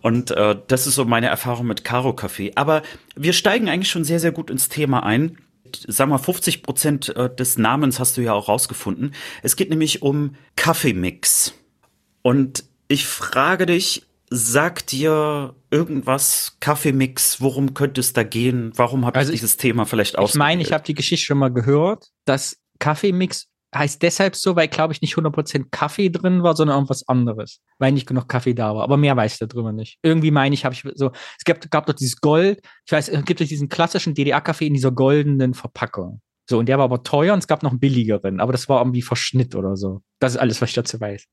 Und 0.00 0.30
äh, 0.30 0.56
das 0.66 0.86
ist 0.86 0.94
so 0.94 1.04
meine 1.04 1.26
Erfahrung 1.26 1.66
mit 1.66 1.84
Karo-Kaffee. 1.84 2.52
Aber 2.54 2.80
wir 3.14 3.34
steigen 3.34 3.68
eigentlich 3.68 3.90
schon 3.90 4.04
sehr, 4.04 4.18
sehr 4.18 4.32
gut 4.32 4.48
ins 4.48 4.70
Thema 4.70 5.02
ein. 5.02 5.36
Sag 5.88 6.08
mal, 6.08 6.16
50 6.16 6.62
Prozent 6.62 7.14
äh, 7.16 7.28
des 7.28 7.58
Namens 7.58 8.00
hast 8.00 8.16
du 8.16 8.22
ja 8.22 8.32
auch 8.32 8.48
rausgefunden. 8.48 9.12
Es 9.42 9.56
geht 9.56 9.68
nämlich 9.68 10.00
um 10.00 10.36
Kaffeemix. 10.56 11.52
Und 12.22 12.64
ich 12.88 13.04
frage 13.04 13.66
dich, 13.66 14.06
sagt 14.30 14.92
dir 14.92 15.56
irgendwas 15.70 16.56
Kaffeemix? 16.60 17.40
Worum 17.40 17.74
könnte 17.74 18.00
es 18.00 18.12
da 18.12 18.22
gehen? 18.22 18.72
Warum 18.76 19.04
habe 19.04 19.18
Also 19.18 19.30
ich 19.30 19.34
ich- 19.36 19.40
dieses 19.40 19.56
Thema 19.56 19.84
vielleicht 19.86 20.14
Ich 20.18 20.34
meine, 20.36 20.62
ich 20.62 20.66
ausgewählt? 20.68 20.72
habe 20.72 20.84
die 20.86 20.94
Geschichte 20.94 21.26
schon 21.26 21.38
mal 21.38 21.52
gehört, 21.52 22.08
dass 22.24 22.56
Kaffeemix 22.78 23.46
heißt 23.74 24.02
deshalb 24.02 24.34
so, 24.34 24.56
weil, 24.56 24.66
glaube 24.66 24.92
ich, 24.92 25.00
nicht 25.00 25.16
100% 25.16 25.70
Kaffee 25.70 26.10
drin 26.10 26.42
war, 26.42 26.56
sondern 26.56 26.76
irgendwas 26.76 27.06
anderes. 27.06 27.60
Weil 27.78 27.92
nicht 27.92 28.06
genug 28.06 28.28
Kaffee 28.28 28.52
da 28.54 28.74
war. 28.74 28.82
Aber 28.82 28.96
mehr 28.96 29.16
weiß 29.16 29.34
ich 29.40 29.48
darüber 29.48 29.72
nicht. 29.72 29.98
Irgendwie 30.02 30.32
meine 30.32 30.54
ich, 30.54 30.64
habe 30.64 30.74
ich 30.74 30.84
so, 30.94 31.12
es 31.38 31.44
gab, 31.44 31.70
gab 31.70 31.86
doch 31.86 31.94
dieses 31.94 32.20
Gold, 32.20 32.60
ich 32.84 32.92
weiß, 32.92 33.08
es 33.08 33.24
gibt 33.24 33.40
doch 33.40 33.46
diesen 33.46 33.68
klassischen 33.68 34.14
DDR-Kaffee 34.14 34.66
in 34.66 34.74
dieser 34.74 34.90
goldenen 34.90 35.54
Verpackung. 35.54 36.20
So, 36.48 36.58
und 36.58 36.66
der 36.68 36.78
war 36.78 36.84
aber 36.86 37.04
teuer 37.04 37.32
und 37.32 37.38
es 37.38 37.46
gab 37.46 37.62
noch 37.62 37.70
einen 37.70 37.78
billigeren, 37.78 38.40
aber 38.40 38.50
das 38.50 38.68
war 38.68 38.80
irgendwie 38.80 39.02
Verschnitt 39.02 39.54
oder 39.54 39.76
so. 39.76 40.02
Das 40.18 40.32
ist 40.34 40.38
alles, 40.38 40.60
was 40.60 40.70
ich 40.70 40.74
dazu 40.74 41.00
weiß. 41.00 41.26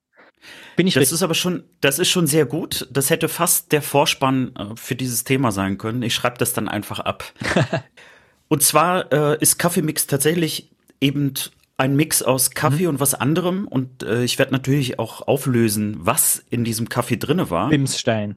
Bin 0.76 0.88
ich 0.88 0.94
Das 0.94 1.02
richtig? 1.02 1.16
ist 1.16 1.24
aber 1.24 1.34
schon, 1.34 1.64
das 1.82 2.00
ist 2.00 2.10
schon 2.10 2.28
sehr 2.28 2.46
gut. 2.46 2.88
Das 2.92 3.10
hätte 3.10 3.28
fast 3.30 3.72
der 3.72 3.82
Vorspann 3.82 4.56
äh, 4.56 4.66
für 4.76 4.96
dieses 4.96 5.24
Thema 5.24 5.52
sein 5.52 5.78
können. 5.78 6.02
Ich 6.04 6.14
schreibe 6.14 6.38
das 6.38 6.54
dann 6.54 6.68
einfach 6.68 7.00
ab. 7.00 7.24
und 8.48 8.64
zwar 8.64 9.12
äh, 9.12 9.38
ist 9.42 9.58
Kaffeemix 9.58 10.08
tatsächlich 10.08 10.70
eben 11.02 11.34
ein 11.78 11.96
Mix 11.96 12.24
aus 12.24 12.52
Kaffee 12.52 12.84
Mhm. 12.84 12.90
und 12.90 13.00
was 13.00 13.14
anderem. 13.14 13.68
Und 13.68 14.04
äh, 14.04 14.24
ich 14.24 14.40
werde 14.40 14.52
natürlich 14.52 15.00
auch 15.00 15.28
auflösen, 15.28 15.96
was 16.00 16.44
in 16.50 16.64
diesem 16.64 16.90
Kaffee 16.90 17.18
drinne 17.18 17.50
war. 17.50 17.70
Bimsstein. 17.70 18.36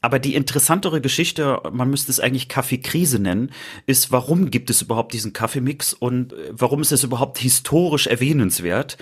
Aber 0.00 0.18
die 0.20 0.34
interessantere 0.36 1.00
Geschichte, 1.00 1.60
man 1.72 1.90
müsste 1.90 2.10
es 2.12 2.20
eigentlich 2.20 2.48
Kaffeekrise 2.48 3.18
nennen, 3.18 3.50
ist, 3.86 4.12
warum 4.12 4.50
gibt 4.50 4.70
es 4.70 4.80
überhaupt 4.82 5.12
diesen 5.12 5.32
Kaffeemix 5.32 5.92
und 5.92 6.32
äh, 6.32 6.50
warum 6.52 6.80
ist 6.82 6.92
es 6.92 7.02
überhaupt 7.04 7.38
historisch 7.38 8.06
erwähnenswert 8.06 8.96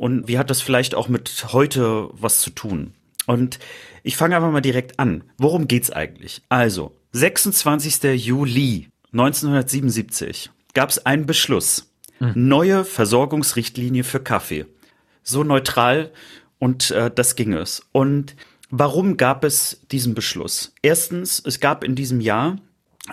und 0.00 0.28
wie 0.28 0.38
hat 0.38 0.48
das 0.48 0.62
vielleicht 0.62 0.94
auch 0.94 1.08
mit 1.08 1.48
heute 1.52 2.08
was 2.12 2.40
zu 2.40 2.48
tun? 2.48 2.94
Und 3.26 3.58
ich 4.02 4.16
fange 4.16 4.34
einfach 4.34 4.50
mal 4.50 4.62
direkt 4.62 4.98
an. 4.98 5.24
Worum 5.36 5.68
geht's 5.68 5.90
eigentlich? 5.90 6.40
Also, 6.48 6.96
26. 7.12 8.24
Juli 8.24 8.88
1977 9.12 10.50
gab 10.72 10.88
es 10.88 11.04
einen 11.04 11.26
Beschluss. 11.26 11.92
Neue 12.34 12.86
Versorgungsrichtlinie 12.86 14.02
für 14.02 14.20
Kaffee. 14.20 14.64
So 15.22 15.44
neutral 15.44 16.12
und 16.58 16.90
äh, 16.92 17.10
das 17.14 17.36
ging 17.36 17.52
es. 17.52 17.82
Und 17.92 18.36
warum 18.70 19.18
gab 19.18 19.44
es 19.44 19.82
diesen 19.90 20.14
Beschluss? 20.14 20.72
Erstens, 20.80 21.42
es 21.44 21.60
gab 21.60 21.84
in 21.84 21.94
diesem 21.94 22.22
Jahr 22.22 22.56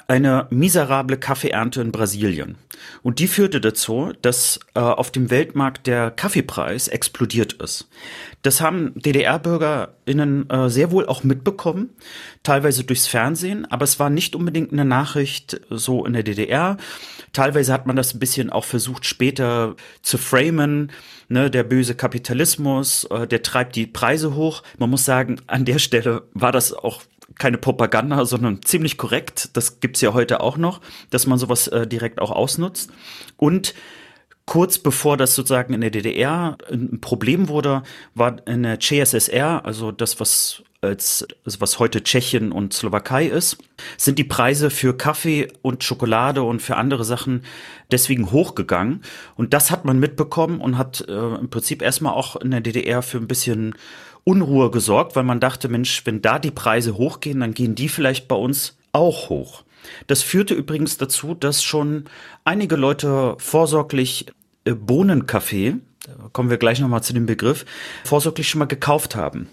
eine 0.07 0.47
miserable 0.49 1.17
Kaffeeernte 1.17 1.81
in 1.81 1.91
Brasilien. 1.91 2.57
Und 3.03 3.19
die 3.19 3.27
führte 3.27 3.61
dazu, 3.61 4.11
dass 4.21 4.59
äh, 4.75 4.79
auf 4.79 5.11
dem 5.11 5.29
Weltmarkt 5.29 5.87
der 5.87 6.11
Kaffeepreis 6.11 6.87
explodiert 6.87 7.53
ist. 7.53 7.89
Das 8.43 8.61
haben 8.61 8.93
DDR-BürgerInnen 8.95 10.49
äh, 10.49 10.69
sehr 10.69 10.91
wohl 10.91 11.07
auch 11.07 11.23
mitbekommen, 11.23 11.89
teilweise 12.43 12.83
durchs 12.83 13.07
Fernsehen, 13.07 13.65
aber 13.65 13.85
es 13.85 13.99
war 13.99 14.09
nicht 14.09 14.35
unbedingt 14.35 14.71
eine 14.71 14.85
Nachricht 14.85 15.61
so 15.69 16.05
in 16.05 16.13
der 16.13 16.23
DDR. 16.23 16.77
Teilweise 17.33 17.73
hat 17.73 17.87
man 17.87 17.95
das 17.95 18.13
ein 18.13 18.19
bisschen 18.19 18.49
auch 18.49 18.65
versucht, 18.65 19.05
später 19.05 19.75
zu 20.01 20.17
framen. 20.17 20.91
Ne, 21.29 21.51
der 21.51 21.63
böse 21.63 21.93
Kapitalismus, 21.93 23.05
äh, 23.05 23.27
der 23.27 23.41
treibt 23.41 23.75
die 23.75 23.87
Preise 23.87 24.35
hoch. 24.35 24.63
Man 24.77 24.89
muss 24.89 25.03
sagen, 25.03 25.41
an 25.47 25.65
der 25.65 25.79
Stelle 25.79 26.23
war 26.33 26.51
das 26.51 26.71
auch 26.71 27.01
keine 27.35 27.57
Propaganda, 27.57 28.25
sondern 28.25 28.61
ziemlich 28.63 28.97
korrekt. 28.97 29.49
Das 29.53 29.79
gibt's 29.79 30.01
ja 30.01 30.13
heute 30.13 30.41
auch 30.41 30.57
noch, 30.57 30.81
dass 31.09 31.27
man 31.27 31.37
sowas 31.37 31.67
äh, 31.67 31.87
direkt 31.87 32.19
auch 32.19 32.31
ausnutzt. 32.31 32.91
Und 33.37 33.73
kurz 34.45 34.79
bevor 34.79 35.17
das 35.17 35.35
sozusagen 35.35 35.73
in 35.73 35.81
der 35.81 35.91
DDR 35.91 36.57
ein 36.71 37.01
Problem 37.01 37.49
wurde, 37.49 37.83
war 38.15 38.47
in 38.47 38.63
der 38.63 38.79
CSSR, 38.79 39.65
also 39.65 39.91
das, 39.91 40.19
was 40.19 40.63
als 40.81 41.27
also 41.43 41.59
was 41.59 41.79
heute 41.79 42.03
Tschechien 42.03 42.51
und 42.51 42.71
Slowakei 42.71 43.25
ist, 43.25 43.57
sind 43.97 44.19
die 44.19 44.23
Preise 44.23 44.69
für 44.69 44.95
Kaffee 44.95 45.47
und 45.61 45.83
Schokolade 45.83 46.43
und 46.43 46.61
für 46.61 46.75
andere 46.77 47.03
Sachen 47.03 47.43
deswegen 47.91 48.31
hochgegangen. 48.31 49.01
Und 49.35 49.53
das 49.53 49.71
hat 49.71 49.85
man 49.85 49.99
mitbekommen 49.99 50.61
und 50.61 50.77
hat 50.77 51.03
äh, 51.07 51.35
im 51.35 51.49
Prinzip 51.49 51.81
erstmal 51.81 52.13
auch 52.13 52.35
in 52.35 52.51
der 52.51 52.61
DDR 52.61 53.01
für 53.01 53.17
ein 53.17 53.27
bisschen 53.27 53.75
Unruhe 54.27 54.69
gesorgt, 54.71 55.15
weil 55.15 55.23
man 55.23 55.39
dachte, 55.39 55.69
Mensch, 55.69 56.05
wenn 56.05 56.21
da 56.21 56.37
die 56.37 56.51
Preise 56.51 56.97
hochgehen, 56.97 57.39
dann 57.39 57.53
gehen 57.53 57.75
die 57.75 57.87
vielleicht 57.87 58.27
bei 58.27 58.35
uns 58.35 58.77
auch 58.91 59.29
hoch. 59.29 59.63
Das 60.07 60.21
führte 60.21 60.53
übrigens 60.53 60.97
dazu, 60.97 61.33
dass 61.33 61.63
schon 61.63 62.03
einige 62.43 62.75
Leute 62.75 63.35
vorsorglich 63.37 64.25
äh, 64.65 64.73
Bohnenkaffee, 64.73 65.75
da 66.05 66.29
kommen 66.33 66.49
wir 66.49 66.57
gleich 66.57 66.81
nochmal 66.81 67.03
zu 67.03 67.13
dem 67.13 67.25
Begriff, 67.25 67.65
vorsorglich 68.03 68.49
schon 68.49 68.59
mal 68.59 68.65
gekauft 68.65 69.15
haben. 69.15 69.47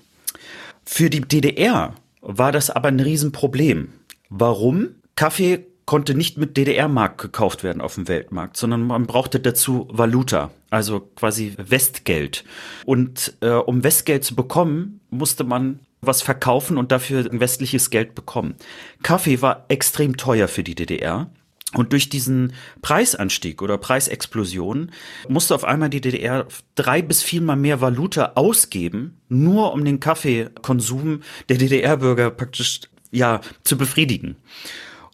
Für 0.85 1.09
die 1.09 1.21
DDR 1.21 1.95
war 2.21 2.51
das 2.51 2.69
aber 2.69 2.89
ein 2.89 2.99
Riesenproblem. 2.99 3.93
Warum? 4.29 4.97
Kaffee 5.15 5.67
konnte 5.87 6.17
nicht 6.17 6.37
mit 6.37 6.57
DDR-Mark 6.57 7.19
gekauft 7.19 7.63
werden 7.63 7.81
auf 7.81 7.95
dem 7.95 8.09
Weltmarkt, 8.09 8.57
sondern 8.57 8.89
man 8.89 9.07
brauchte 9.07 9.39
dazu 9.39 9.87
Valuta, 9.93 10.51
also 10.75 11.01
quasi 11.01 11.55
Westgeld. 11.57 12.45
Und 12.85 13.35
äh, 13.41 13.51
um 13.51 13.85
Westgeld 13.85 14.25
zu 14.25 14.35
bekommen, 14.35 15.01
musste 15.09 15.45
man 15.45 15.79
was 16.01 16.21
verkaufen 16.21 16.77
und 16.77 16.91
dafür 16.91 17.29
westliches 17.31 17.91
Geld 17.91 18.15
bekommen. 18.15 18.57
Kaffee 19.03 19.41
war 19.41 19.67
extrem 19.69 20.17
teuer 20.17 20.49
für 20.49 20.65
die 20.65 20.75
DDR. 20.75 21.31
Und 21.75 21.93
durch 21.93 22.09
diesen 22.09 22.53
Preisanstieg 22.83 23.63
oder 23.63 23.79
Preisexplosion 23.79 24.91
musste 25.29 25.55
auf 25.55 25.65
einmal 25.65 25.91
die 25.91 26.01
DDR 26.01 26.47
drei 26.75 27.03
bis 27.03 27.23
viermal 27.23 27.57
mehr 27.57 27.81
Valuta 27.81 28.33
ausgeben, 28.35 29.21
nur 29.29 29.73
um 29.73 29.85
den 29.85 29.99
Kaffeekonsum 29.99 31.23
der 31.49 31.59
DDR-Bürger 31.59 32.31
praktisch 32.31 32.83
ja 33.11 33.41
zu 33.63 33.79
befriedigen. 33.79 34.37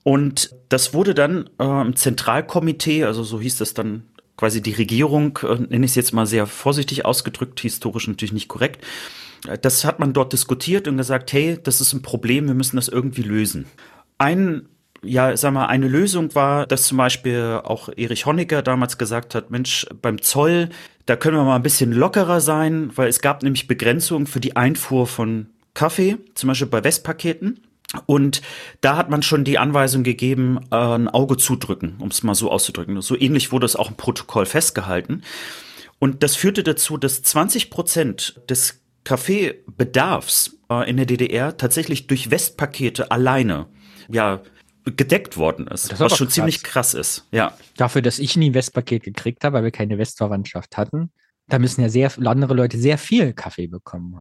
Und 0.03 0.55
das 0.71 0.95
wurde 0.95 1.15
dann 1.15 1.51
äh, 1.59 1.81
im 1.83 1.95
Zentralkomitee, 1.95 3.05
also 3.05 3.23
so 3.23 3.41
hieß 3.41 3.59
das 3.59 3.75
dann 3.75 4.05
quasi 4.41 4.63
die 4.63 4.73
Regierung, 4.73 5.39
äh, 5.43 5.55
nenne 5.55 5.85
ich 5.85 5.93
es 5.93 5.95
jetzt 5.95 6.13
mal 6.13 6.27
sehr 6.27 6.47
vorsichtig 6.47 7.05
ausgedrückt, 7.05 7.61
historisch 7.61 8.09
natürlich 8.09 8.33
nicht 8.33 8.49
korrekt. 8.49 8.85
Äh, 9.47 9.59
Das 9.59 9.85
hat 9.85 10.01
man 10.01 10.15
dort 10.15 10.33
diskutiert 10.33 10.89
und 10.89 10.97
gesagt, 10.97 11.33
hey, 11.33 11.59
das 11.63 11.81
ist 11.83 11.93
ein 11.93 12.01
Problem, 12.01 12.47
wir 12.47 12.55
müssen 12.55 12.77
das 12.77 12.89
irgendwie 12.89 13.23
lösen. 13.23 13.67
Ein 14.17 14.67
ja, 15.03 15.35
sag 15.37 15.53
mal, 15.55 15.67
eine 15.67 15.89
Lösung 15.89 16.35
war, 16.35 16.67
dass 16.67 16.83
zum 16.83 16.99
Beispiel 16.99 17.61
auch 17.65 17.89
Erich 17.97 18.27
Honecker 18.27 18.61
damals 18.63 18.99
gesagt 18.99 19.35
hat, 19.35 19.51
Mensch, 19.51 19.87
beim 20.03 20.21
Zoll, 20.21 20.69
da 21.07 21.17
können 21.17 21.37
wir 21.37 21.45
mal 21.45 21.57
ein 21.57 21.63
bisschen 21.63 21.93
lockerer 21.93 22.41
sein, 22.41 22.91
weil 22.97 23.09
es 23.09 23.23
gab 23.23 23.43
nämlich 23.43 23.67
Begrenzungen 23.67 24.27
für 24.27 24.41
die 24.41 24.57
Einfuhr 24.57 25.07
von 25.07 25.47
Kaffee, 25.73 26.19
zum 26.35 26.49
Beispiel 26.49 26.69
bei 26.69 26.85
Westpaketen. 26.85 27.61
Und 28.07 28.41
da 28.81 28.97
hat 28.97 29.11
man 29.11 29.23
schon 29.23 29.45
die 29.45 29.59
Anweisung 29.59 30.05
gegeben, 30.05 30.61
äh, 30.71 30.77
ein 30.77 31.09
Auge 31.09 31.37
zudrücken, 31.37 31.97
um 31.99 32.09
es 32.09 32.23
mal 32.23 32.35
so 32.35 32.51
auszudrücken. 32.51 33.01
So 33.01 33.17
ähnlich 33.19 33.51
wurde 33.51 33.67
es 33.67 33.77
auch 33.77 33.91
im 33.91 33.97
Protokoll 33.97 34.47
festgehalten. 34.47 35.23
Und 35.99 36.23
das 36.23 36.37
führte 36.37 36.63
dazu, 36.63 36.97
dass 36.97 37.23
20 37.23 37.71
Prozent 37.71 38.41
des 38.49 38.81
Kaffeebedarfs 39.05 40.59
äh, 40.71 40.89
in 40.89 40.97
der 40.97 41.07
DDR 41.07 41.57
tatsächlich 41.57 42.07
durch 42.07 42.31
Westpakete 42.31 43.11
alleine 43.11 43.67
ja 44.09 44.41
gedeckt 44.85 45.37
worden 45.37 45.67
ist, 45.67 45.99
was 46.01 46.17
schon 46.17 46.27
krass. 46.27 46.35
ziemlich 46.35 46.63
krass 46.63 46.95
ist. 46.95 47.27
Ja. 47.33 47.57
Dafür, 47.77 48.03
dass 48.03 48.19
ich 48.19 48.37
nie 48.37 48.51
ein 48.51 48.55
Westpaket 48.55 49.03
gekriegt 49.03 49.45
habe, 49.45 49.57
weil 49.57 49.65
wir 49.65 49.71
keine 49.71 49.99
Westverwandtschaft 49.99 50.77
hatten, 50.77 51.13
da 51.49 51.59
müssen 51.59 51.83
ja 51.83 51.89
sehr 51.89 52.11
andere 52.25 52.55
Leute 52.55 52.79
sehr 52.79 52.97
viel 52.97 53.33
Kaffee 53.33 53.67
bekommen. 53.67 54.19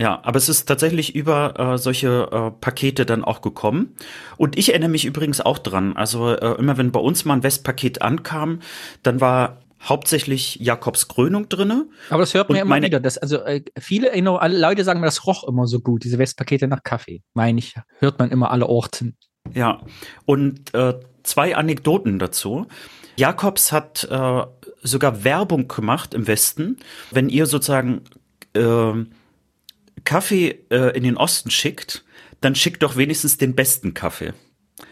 Ja, 0.00 0.18
aber 0.22 0.38
es 0.38 0.48
ist 0.48 0.64
tatsächlich 0.64 1.14
über 1.14 1.60
äh, 1.74 1.78
solche 1.78 2.28
äh, 2.32 2.50
Pakete 2.58 3.04
dann 3.04 3.22
auch 3.22 3.42
gekommen. 3.42 3.94
Und 4.38 4.56
ich 4.56 4.70
erinnere 4.70 4.88
mich 4.88 5.04
übrigens 5.04 5.42
auch 5.42 5.58
dran. 5.58 5.94
Also 5.94 6.30
äh, 6.30 6.58
immer 6.58 6.78
wenn 6.78 6.90
bei 6.90 7.00
uns 7.00 7.26
mal 7.26 7.34
ein 7.34 7.42
Westpaket 7.42 8.00
ankam, 8.00 8.60
dann 9.02 9.20
war 9.20 9.58
hauptsächlich 9.82 10.56
Jakobs 10.56 11.08
Krönung 11.08 11.50
drinne. 11.50 11.86
Aber 12.08 12.20
das 12.20 12.32
hört 12.32 12.48
man 12.48 12.56
ja 12.56 12.62
immer 12.62 12.80
wieder. 12.80 12.98
Das, 12.98 13.18
also 13.18 13.42
äh, 13.42 13.62
viele 13.78 14.10
alle 14.40 14.58
Leute 14.58 14.84
sagen 14.84 15.00
mir, 15.00 15.06
das 15.06 15.26
roch 15.26 15.46
immer 15.46 15.66
so 15.66 15.80
gut, 15.80 16.02
diese 16.02 16.18
Westpakete 16.18 16.66
nach 16.66 16.82
Kaffee. 16.82 17.20
Meine 17.34 17.58
ich, 17.58 17.74
hört 17.98 18.18
man 18.18 18.30
immer 18.30 18.50
alle 18.50 18.68
Orten. 18.68 19.18
Ja, 19.52 19.82
und 20.24 20.72
äh, 20.72 20.94
zwei 21.24 21.56
Anekdoten 21.56 22.18
dazu. 22.18 22.66
Jakobs 23.16 23.70
hat 23.70 24.08
äh, 24.10 24.42
sogar 24.82 25.24
Werbung 25.24 25.68
gemacht 25.68 26.14
im 26.14 26.26
Westen, 26.26 26.78
wenn 27.10 27.28
ihr 27.28 27.44
sozusagen 27.44 28.00
äh, 28.54 28.92
Kaffee 30.04 30.64
äh, 30.70 30.96
in 30.96 31.02
den 31.02 31.16
Osten 31.16 31.50
schickt, 31.50 32.04
dann 32.40 32.54
schickt 32.54 32.82
doch 32.82 32.96
wenigstens 32.96 33.38
den 33.38 33.54
besten 33.54 33.94
Kaffee. 33.94 34.32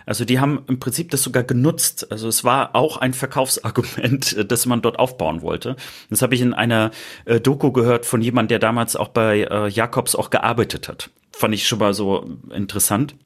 Also 0.06 0.24
die 0.24 0.38
haben 0.38 0.64
im 0.68 0.78
Prinzip 0.78 1.10
das 1.10 1.22
sogar 1.22 1.42
genutzt. 1.42 2.10
Also 2.10 2.28
es 2.28 2.44
war 2.44 2.74
auch 2.74 2.98
ein 2.98 3.14
Verkaufsargument, 3.14 4.44
das 4.50 4.66
man 4.66 4.82
dort 4.82 4.98
aufbauen 4.98 5.42
wollte. 5.42 5.76
Das 6.10 6.22
habe 6.22 6.34
ich 6.34 6.40
in 6.40 6.54
einer 6.54 6.90
äh, 7.24 7.40
Doku 7.40 7.72
gehört 7.72 8.06
von 8.06 8.22
jemand, 8.22 8.50
der 8.50 8.58
damals 8.58 8.96
auch 8.96 9.08
bei 9.08 9.42
äh, 9.42 9.68
Jakobs 9.68 10.14
auch 10.14 10.30
gearbeitet 10.30 10.88
hat. 10.88 11.10
Fand 11.32 11.54
ich 11.54 11.66
schon 11.66 11.78
mal 11.78 11.94
so 11.94 12.38
interessant. 12.50 13.16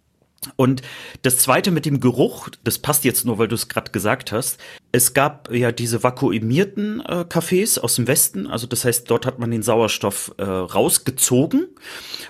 Und 0.57 0.83
das 1.23 1.39
zweite 1.39 1.71
mit 1.71 1.87
dem 1.87 2.01
Geruch, 2.01 2.49
das 2.65 2.79
passt 2.79 3.05
jetzt 3.05 3.25
nur, 3.25 3.39
weil 3.39 3.49
du 3.49 3.55
es 3.55 3.69
gerade 3.69 3.93
gesagt 3.93 4.33
hast. 4.33 4.59
Es 4.91 5.15
gab 5.15 5.53
ja 5.53 5.71
diese 5.71 6.03
vakuumierten 6.03 7.01
äh, 7.01 7.25
Cafés 7.29 7.79
aus 7.79 7.95
dem 7.95 8.09
Westen, 8.09 8.47
also 8.47 8.67
das 8.67 8.85
heißt, 8.85 9.09
dort 9.11 9.25
hat 9.25 9.39
man 9.39 9.51
den 9.51 9.63
Sauerstoff 9.63 10.35
äh, 10.39 10.45
rausgezogen 10.45 11.69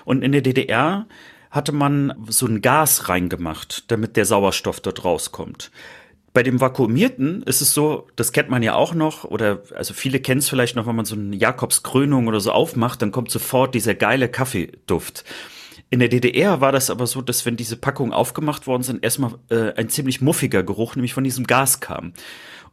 und 0.05 0.23
in 0.23 0.31
der 0.31 0.41
DDR 0.41 1.07
hatte 1.49 1.71
man 1.71 2.13
so 2.29 2.45
ein 2.47 2.61
Gas 2.61 3.09
reingemacht, 3.09 3.91
damit 3.91 4.15
der 4.15 4.25
Sauerstoff 4.25 4.79
dort 4.79 5.03
rauskommt. 5.03 5.71
Bei 6.33 6.41
dem 6.41 6.59
Vakuumierten 6.59 7.43
ist 7.43 7.61
es 7.61 7.75
so, 7.75 8.07
das 8.15 8.31
kennt 8.31 8.49
man 8.49 8.63
ja 8.63 8.73
auch 8.73 8.95
noch, 8.95 9.23
oder 9.23 9.61
also 9.75 9.93
viele 9.93 10.19
kennen 10.19 10.39
es 10.39 10.49
vielleicht 10.49 10.75
noch, 10.75 10.87
wenn 10.87 10.95
man 10.95 11.05
so 11.05 11.15
eine 11.15 11.35
Jakobskrönung 11.35 12.27
oder 12.27 12.39
so 12.39 12.51
aufmacht, 12.51 13.03
dann 13.03 13.11
kommt 13.11 13.29
sofort 13.29 13.75
dieser 13.75 13.93
geile 13.93 14.29
Kaffeeduft. 14.29 15.25
In 15.93 15.99
der 15.99 16.09
DDR 16.09 16.59
war 16.59 16.71
das 16.71 16.89
aber 16.89 17.05
so, 17.05 17.21
dass 17.21 17.45
wenn 17.45 17.55
diese 17.55 17.77
Packungen 17.77 18.13
aufgemacht 18.13 18.65
worden 18.65 18.81
sind, 18.81 19.03
erstmal 19.03 19.35
äh, 19.51 19.73
ein 19.75 19.89
ziemlich 19.89 20.21
muffiger 20.21 20.63
Geruch, 20.63 20.95
nämlich 20.95 21.13
von 21.13 21.23
diesem 21.23 21.45
Gas 21.45 21.81
kam. 21.81 22.13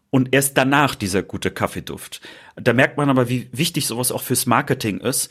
Und 0.08 0.32
erst 0.32 0.56
danach 0.56 0.94
dieser 0.94 1.22
gute 1.22 1.50
Kaffeeduft. 1.50 2.22
Da 2.56 2.72
merkt 2.72 2.96
man 2.96 3.10
aber, 3.10 3.28
wie 3.28 3.50
wichtig 3.52 3.86
sowas 3.86 4.10
auch 4.10 4.22
fürs 4.22 4.46
Marketing 4.46 5.00
ist. 5.00 5.30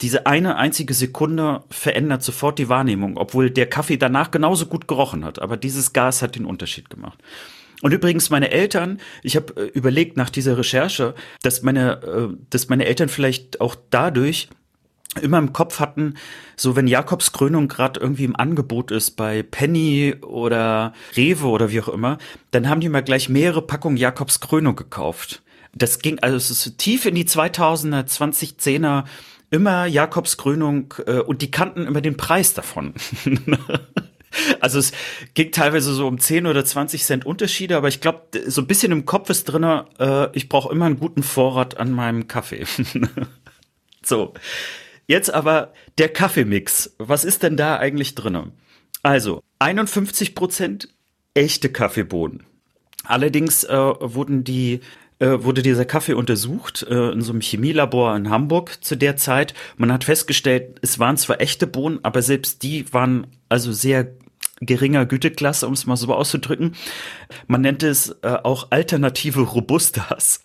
Diese 0.00 0.24
eine 0.24 0.56
einzige 0.56 0.94
Sekunde 0.94 1.64
verändert 1.68 2.22
sofort 2.22 2.58
die 2.58 2.70
Wahrnehmung, 2.70 3.18
obwohl 3.18 3.50
der 3.50 3.68
Kaffee 3.68 3.98
danach 3.98 4.30
genauso 4.30 4.64
gut 4.64 4.88
gerochen 4.88 5.22
hat. 5.22 5.38
Aber 5.38 5.58
dieses 5.58 5.92
Gas 5.92 6.22
hat 6.22 6.34
den 6.34 6.46
Unterschied 6.46 6.88
gemacht. 6.88 7.18
Und 7.82 7.92
übrigens 7.92 8.30
meine 8.30 8.50
Eltern, 8.50 9.00
ich 9.22 9.36
habe 9.36 9.54
äh, 9.54 9.66
überlegt 9.66 10.16
nach 10.16 10.30
dieser 10.30 10.56
Recherche, 10.56 11.14
dass 11.42 11.62
meine, 11.62 12.02
äh, 12.02 12.36
dass 12.48 12.70
meine 12.70 12.86
Eltern 12.86 13.10
vielleicht 13.10 13.60
auch 13.60 13.76
dadurch 13.90 14.48
immer 15.18 15.38
im 15.38 15.52
Kopf 15.52 15.80
hatten, 15.80 16.14
so 16.56 16.76
wenn 16.76 16.86
Jakobs 16.86 17.32
Krönung 17.32 17.68
gerade 17.68 18.00
irgendwie 18.00 18.24
im 18.24 18.36
Angebot 18.36 18.90
ist 18.90 19.12
bei 19.12 19.42
Penny 19.42 20.16
oder 20.22 20.92
Rewe 21.16 21.46
oder 21.46 21.70
wie 21.70 21.80
auch 21.80 21.88
immer, 21.88 22.18
dann 22.50 22.68
haben 22.68 22.80
die 22.80 22.88
mal 22.88 23.02
gleich 23.02 23.28
mehrere 23.28 23.62
Packungen 23.62 23.96
Jakobs 23.96 24.40
Krönung 24.40 24.76
gekauft. 24.76 25.42
Das 25.74 25.98
ging 26.00 26.18
also 26.20 26.36
es 26.36 26.50
ist 26.50 26.78
tief 26.78 27.06
in 27.06 27.14
die 27.14 27.26
2000er, 27.26 28.06
2010er 28.06 29.04
immer 29.50 29.86
Jakobs 29.86 30.36
Krönung 30.36 30.94
äh, 31.06 31.20
und 31.20 31.42
die 31.42 31.50
kannten 31.50 31.86
immer 31.86 32.00
den 32.00 32.16
Preis 32.16 32.54
davon. 32.54 32.94
Also 34.60 34.78
es 34.78 34.92
ging 35.34 35.52
teilweise 35.52 35.92
so 35.94 36.06
um 36.06 36.18
10 36.18 36.46
oder 36.46 36.64
20 36.64 37.02
Cent 37.02 37.26
Unterschiede, 37.26 37.76
aber 37.76 37.88
ich 37.88 38.00
glaube, 38.00 38.28
so 38.46 38.60
ein 38.60 38.66
bisschen 38.66 38.92
im 38.92 39.06
Kopf 39.06 39.30
ist 39.30 39.44
drin, 39.44 39.64
äh, 39.64 40.28
ich 40.32 40.48
brauche 40.48 40.72
immer 40.72 40.86
einen 40.86 40.98
guten 40.98 41.22
Vorrat 41.22 41.78
an 41.78 41.92
meinem 41.92 42.28
Kaffee. 42.28 42.64
so, 44.04 44.34
Jetzt 45.08 45.32
aber 45.32 45.72
der 45.96 46.10
Kaffeemix. 46.10 46.94
Was 46.98 47.24
ist 47.24 47.42
denn 47.42 47.56
da 47.56 47.78
eigentlich 47.78 48.14
drin? 48.14 48.52
Also 49.02 49.42
51 49.58 50.34
Prozent 50.34 50.88
echte 51.34 51.70
Kaffeebohnen. 51.70 52.44
Allerdings 53.04 53.64
äh, 53.64 53.74
wurden 53.74 54.44
die 54.44 54.80
äh, 55.18 55.42
wurde 55.42 55.62
dieser 55.62 55.86
Kaffee 55.86 56.12
untersucht 56.12 56.86
äh, 56.88 57.10
in 57.10 57.22
so 57.22 57.32
einem 57.32 57.40
Chemielabor 57.40 58.14
in 58.14 58.28
Hamburg 58.28 58.84
zu 58.84 58.96
der 58.96 59.16
Zeit. 59.16 59.54
Man 59.78 59.92
hat 59.92 60.04
festgestellt, 60.04 60.78
es 60.82 60.98
waren 60.98 61.16
zwar 61.16 61.40
echte 61.40 61.66
Bohnen, 61.66 62.00
aber 62.02 62.22
selbst 62.22 62.62
die 62.62 62.92
waren 62.92 63.26
also 63.48 63.72
sehr 63.72 64.12
geringer 64.60 65.06
Güteklasse, 65.06 65.66
um 65.66 65.72
es 65.72 65.86
mal 65.86 65.96
so 65.96 66.12
auszudrücken. 66.12 66.74
Man 67.46 67.60
nennt 67.60 67.82
es 67.82 68.10
äh, 68.22 68.36
auch 68.42 68.68
alternative 68.70 69.40
Robustas. 69.40 70.42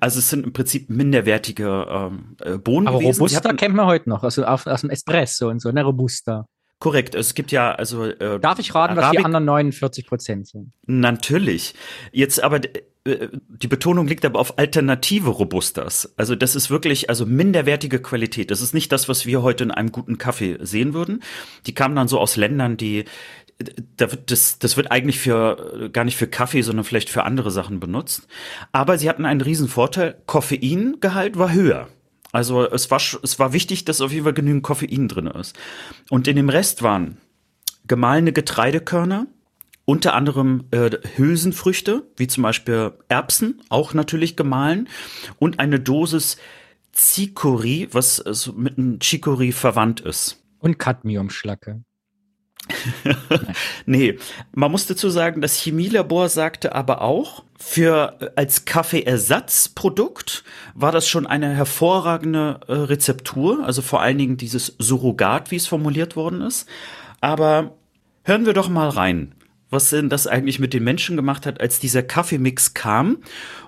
Also 0.00 0.18
es 0.18 0.30
sind 0.30 0.44
im 0.44 0.52
Prinzip 0.52 0.90
minderwertige 0.90 1.86
ähm, 1.88 2.36
äh, 2.40 2.58
Bohnen 2.58 2.88
Aber 2.88 2.98
gewesen. 2.98 3.18
Robusta 3.18 3.44
hatten, 3.44 3.56
kennt 3.56 3.74
man 3.74 3.86
heute 3.86 4.08
noch, 4.08 4.22
also 4.22 4.44
auf, 4.44 4.66
aus 4.66 4.82
dem 4.82 4.90
Espresso 4.90 5.48
und 5.48 5.60
so, 5.60 5.70
ne, 5.70 5.82
Robusta. 5.82 6.46
Korrekt, 6.78 7.14
es 7.14 7.34
gibt 7.34 7.52
ja 7.52 7.72
also. 7.72 8.04
Äh, 8.04 8.38
Darf 8.38 8.58
ich 8.58 8.74
raten, 8.74 8.98
Arabik 8.98 9.04
was 9.04 9.10
die 9.12 9.24
anderen 9.24 9.44
49 9.46 10.06
Prozent 10.06 10.46
sind? 10.46 10.72
Natürlich. 10.86 11.74
Jetzt 12.12 12.42
aber 12.42 12.60
äh, 13.06 13.28
die 13.48 13.68
Betonung 13.68 14.06
liegt 14.06 14.24
aber 14.24 14.38
auf 14.38 14.58
alternative 14.58 15.30
Robustas. 15.30 16.12
Also 16.18 16.34
das 16.34 16.54
ist 16.54 16.68
wirklich 16.68 17.08
also 17.08 17.24
minderwertige 17.24 18.00
Qualität. 18.00 18.50
Das 18.50 18.60
ist 18.60 18.74
nicht 18.74 18.92
das, 18.92 19.08
was 19.08 19.24
wir 19.24 19.42
heute 19.42 19.64
in 19.64 19.70
einem 19.70 19.90
guten 19.92 20.18
Kaffee 20.18 20.58
sehen 20.60 20.92
würden. 20.92 21.22
Die 21.66 21.74
kamen 21.74 21.96
dann 21.96 22.08
so 22.08 22.18
aus 22.18 22.36
Ländern, 22.36 22.76
die 22.76 23.04
das, 23.96 24.58
das 24.58 24.76
wird 24.76 24.90
eigentlich 24.90 25.18
für 25.18 25.88
gar 25.92 26.04
nicht 26.04 26.16
für 26.16 26.26
Kaffee, 26.26 26.62
sondern 26.62 26.84
vielleicht 26.84 27.08
für 27.08 27.24
andere 27.24 27.50
Sachen 27.50 27.80
benutzt. 27.80 28.28
Aber 28.72 28.98
sie 28.98 29.08
hatten 29.08 29.24
einen 29.24 29.40
riesen 29.40 29.68
Vorteil. 29.68 30.20
Koffeingehalt 30.26 31.38
war 31.38 31.52
höher. 31.52 31.88
Also 32.32 32.68
es 32.68 32.90
war 32.90 33.00
es 33.22 33.38
war 33.38 33.52
wichtig, 33.52 33.84
dass 33.86 34.00
auf 34.00 34.12
jeden 34.12 34.24
Fall 34.24 34.34
genügend 34.34 34.62
Koffein 34.62 35.08
drin 35.08 35.26
ist. 35.26 35.56
Und 36.10 36.28
in 36.28 36.36
dem 36.36 36.50
Rest 36.50 36.82
waren 36.82 37.16
gemahlene 37.86 38.32
Getreidekörner, 38.32 39.26
unter 39.86 40.14
anderem 40.14 40.64
äh, 40.72 40.90
Hülsenfrüchte, 41.16 42.02
wie 42.16 42.26
zum 42.26 42.42
Beispiel 42.42 42.92
Erbsen, 43.08 43.62
auch 43.68 43.94
natürlich 43.94 44.36
gemahlen, 44.36 44.88
und 45.38 45.60
eine 45.60 45.80
Dosis 45.80 46.36
Chicory, 46.92 47.88
was 47.92 48.20
also 48.20 48.52
mit 48.52 48.76
einem 48.76 48.98
Chicory 49.00 49.52
verwandt 49.52 50.00
ist. 50.00 50.42
Und 50.58 50.78
Cadmiumschlacke. 50.78 51.84
nee, 53.86 54.18
man 54.52 54.70
muss 54.70 54.86
dazu 54.86 55.08
sagen, 55.08 55.40
das 55.40 55.56
Chemielabor 55.60 56.28
sagte 56.28 56.74
aber 56.74 57.02
auch, 57.02 57.44
für 57.58 58.16
äh, 58.20 58.28
als 58.36 58.64
Kaffeeersatzprodukt 58.64 60.44
war 60.74 60.92
das 60.92 61.08
schon 61.08 61.26
eine 61.26 61.54
hervorragende 61.54 62.60
äh, 62.68 62.72
Rezeptur, 62.72 63.64
also 63.64 63.82
vor 63.82 64.02
allen 64.02 64.18
Dingen 64.18 64.36
dieses 64.36 64.74
Surrogat, 64.78 65.50
wie 65.50 65.56
es 65.56 65.66
formuliert 65.66 66.16
worden 66.16 66.42
ist. 66.42 66.68
Aber 67.20 67.76
hören 68.24 68.46
wir 68.46 68.52
doch 68.52 68.68
mal 68.68 68.88
rein, 68.88 69.32
was 69.70 69.90
denn 69.90 70.08
das 70.08 70.26
eigentlich 70.26 70.58
mit 70.58 70.74
den 70.74 70.84
Menschen 70.84 71.16
gemacht 71.16 71.46
hat, 71.46 71.60
als 71.60 71.80
dieser 71.80 72.02
Kaffeemix 72.02 72.74
kam. 72.74 73.18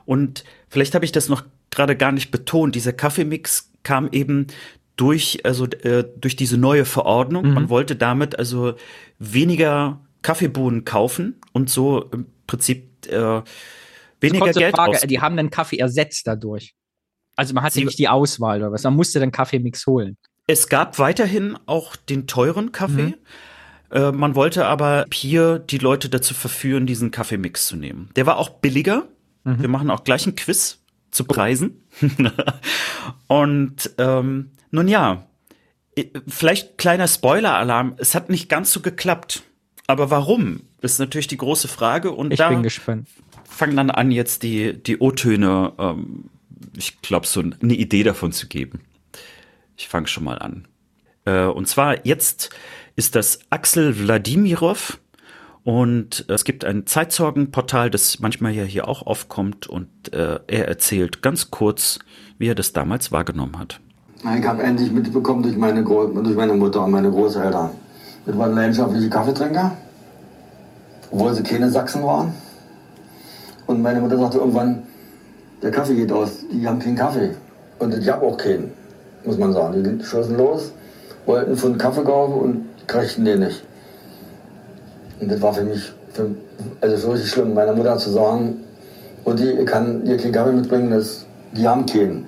Und 0.05 0.45
vielleicht 0.69 0.95
habe 0.95 1.05
ich 1.05 1.13
das 1.13 1.29
noch 1.29 1.45
gerade 1.71 1.97
gar 1.97 2.13
nicht 2.13 2.31
betont. 2.31 2.75
Dieser 2.75 2.93
Kaffeemix 2.93 3.71
kam 3.83 4.09
eben 4.13 4.49
durch, 4.99 5.45
also 5.45 5.65
äh, 5.67 6.05
durch 6.17 6.37
diese 6.37 6.59
neue 6.59 6.85
Verordnung. 6.85 7.47
Mhm. 7.47 7.55
Man 7.55 7.69
wollte 7.71 7.97
damit 7.97 8.39
also 8.39 8.75
weniger 9.19 10.01
Kaffeebohnen 10.23 10.85
kaufen 10.85 11.41
und 11.53 11.71
so 11.71 12.03
im 12.13 12.27
Prinzip 12.47 13.07
äh, 13.07 13.43
weniger 14.21 14.53
Geld 14.53 14.75
Frage, 14.75 14.91
ausgeben. 14.91 15.09
Die 15.09 15.21
haben 15.21 15.37
den 15.37 15.51
Kaffee 15.51 15.79
ersetzt 15.79 16.27
dadurch. 16.27 16.75
Also 17.37 17.55
man 17.55 17.63
hatte 17.63 17.83
nicht 17.83 17.99
die 17.99 18.09
Auswahl 18.09 18.59
oder 18.59 18.73
was, 18.73 18.83
man 18.83 18.97
musste 18.97 19.21
den 19.21 19.31
Kaffeemix 19.31 19.87
holen. 19.87 20.19
Es 20.49 20.69
gab 20.69 20.99
weiterhin 20.99 21.57
auch 21.67 21.95
den 21.95 22.27
teuren 22.27 22.73
Kaffee. 22.73 23.15
Mhm. 23.15 23.15
Äh, 23.91 24.13
man 24.13 24.35
wollte 24.35 24.67
aber 24.67 25.07
hier 25.13 25.61
die 25.61 25.79
Leute 25.79 26.09
dazu 26.09 26.35
verführen, 26.35 26.87
diesen 26.87 27.13
Kaffeemix 27.13 27.69
zu 27.69 27.77
nehmen. 27.77 28.11
Der 28.17 28.27
war 28.27 28.39
auch 28.39 28.49
billiger. 28.49 29.07
Mhm. 29.45 29.61
Wir 29.61 29.69
machen 29.69 29.91
auch 29.91 30.03
gleich 30.03 30.27
ein 30.27 30.35
Quiz 30.35 30.81
zu 31.11 31.25
Preisen. 31.25 31.83
und 33.27 33.91
ähm, 33.99 34.51
nun 34.71 34.89
ja, 34.89 35.27
vielleicht 36.27 36.79
kleiner 36.79 37.09
Spoiler-Alarm. 37.09 37.95
Es 37.99 38.15
hat 38.15 38.31
nicht 38.31 38.49
ganz 38.49 38.73
so 38.73 38.81
geklappt. 38.81 39.43
Aber 39.87 40.11
warum? 40.11 40.61
Ist 40.81 40.99
natürlich 40.99 41.27
die 41.27 41.39
große 41.39 41.69
Frage. 41.69 42.13
Und 42.13 42.33
ich 42.33 42.39
da 42.39 42.51
bin 42.51 42.63
gespannt. 42.63 43.09
Fangen 43.45 43.77
dann 43.77 43.91
an, 43.91 44.11
jetzt 44.11 44.43
die, 44.43 44.81
die 44.81 44.99
O-Töne 44.99 45.73
ähm, 45.79 46.31
ich 46.77 47.01
glaube, 47.03 47.27
so 47.27 47.41
eine 47.41 47.75
Idee 47.75 48.03
davon 48.03 48.33
zu 48.33 48.49
geben. 48.49 48.81
Ich 49.77 49.89
fange 49.89 50.07
schon 50.09 50.25
mal 50.25 50.39
an. 50.39 50.67
Äh, 51.25 51.45
und 51.45 51.69
zwar 51.69 52.07
jetzt 52.07 52.51
ist 52.97 53.15
das 53.15 53.41
Axel 53.51 53.99
Wladimirov 53.99 54.99
und 55.69 56.25
es 56.29 56.45
gibt 56.45 56.65
ein 56.65 56.87
Zeitzeugenportal, 56.87 57.91
das 57.91 58.21
manchmal 58.21 58.53
ja 58.53 58.63
hier 58.63 58.89
auch 58.89 59.07
aufkommt 59.07 59.67
und 59.67 60.15
äh, 60.15 60.39
er 60.47 60.67
erzählt 60.67 61.21
ganz 61.21 61.51
kurz, 61.51 61.99
wie 62.39 62.49
er 62.49 62.55
das 62.55 62.73
damals 62.73 63.13
wahrgenommen 63.13 63.59
hat. 63.59 63.79
Ich 64.35 64.47
habe 64.47 64.63
endlich 64.63 64.91
mitbekommen 64.91 65.43
durch 65.43 65.59
meine, 65.59 65.85
durch 65.85 66.35
meine 66.35 66.55
Mutter 66.55 66.83
und 66.83 66.91
meine 66.93 67.11
Großeltern. 67.11 67.69
Das 68.25 68.39
waren 68.39 68.55
leidenschaftliche 68.55 69.11
Kaffeetrinker, 69.11 69.77
obwohl 71.11 71.35
sie 71.35 71.43
keine 71.43 71.69
Sachsen 71.69 72.03
waren. 72.03 72.33
Und 73.67 73.83
meine 73.83 74.01
Mutter 74.01 74.17
sagte 74.17 74.39
irgendwann, 74.39 74.85
der 75.61 75.71
Kaffee 75.71 75.97
geht 75.97 76.11
aus, 76.11 76.47
die 76.51 76.67
haben 76.67 76.79
keinen 76.79 76.97
Kaffee. 76.97 77.37
Und 77.79 77.93
ich 77.93 78.09
habe 78.09 78.25
auch 78.25 78.39
keinen, 78.39 78.73
muss 79.23 79.37
man 79.37 79.53
sagen. 79.53 79.85
Die 79.85 80.03
schossen 80.03 80.39
los, 80.39 80.73
wollten 81.27 81.55
von 81.59 81.77
Kaffee 81.77 82.05
kaufen 82.05 82.41
und 82.41 82.87
kriegten 82.87 83.27
den 83.27 83.41
nicht. 83.41 83.68
Und 85.21 85.31
das 85.31 85.41
war 85.41 85.53
für 85.53 85.65
mich 85.65 85.93
für, 86.13 86.31
also 86.81 86.97
für 86.97 87.15
richtig 87.15 87.31
schlimm, 87.31 87.55
meiner 87.55 87.75
Mutter 87.75 87.97
zu 87.97 88.11
sagen, 88.11 88.57
und 89.25 89.39
die 89.39 89.65
kann 89.65 90.07
ihr 90.07 90.17
keinen 90.17 90.33
Kaffee 90.33 90.53
mitbringen, 90.53 90.91
das, 90.91 91.27
die 91.53 91.67
haben 91.67 91.85
keinen. 91.87 92.27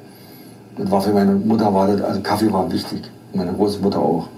Das 0.76 0.91
war 0.91 1.01
für 1.01 1.12
meine 1.12 1.32
Mutter, 1.32 1.72
war 1.72 1.88
das, 1.88 2.03
also 2.03 2.20
Kaffee 2.20 2.53
war 2.53 2.70
wichtig. 2.70 3.03
Meine 3.32 3.53
Großmutter 3.53 3.99
auch. 3.99 4.28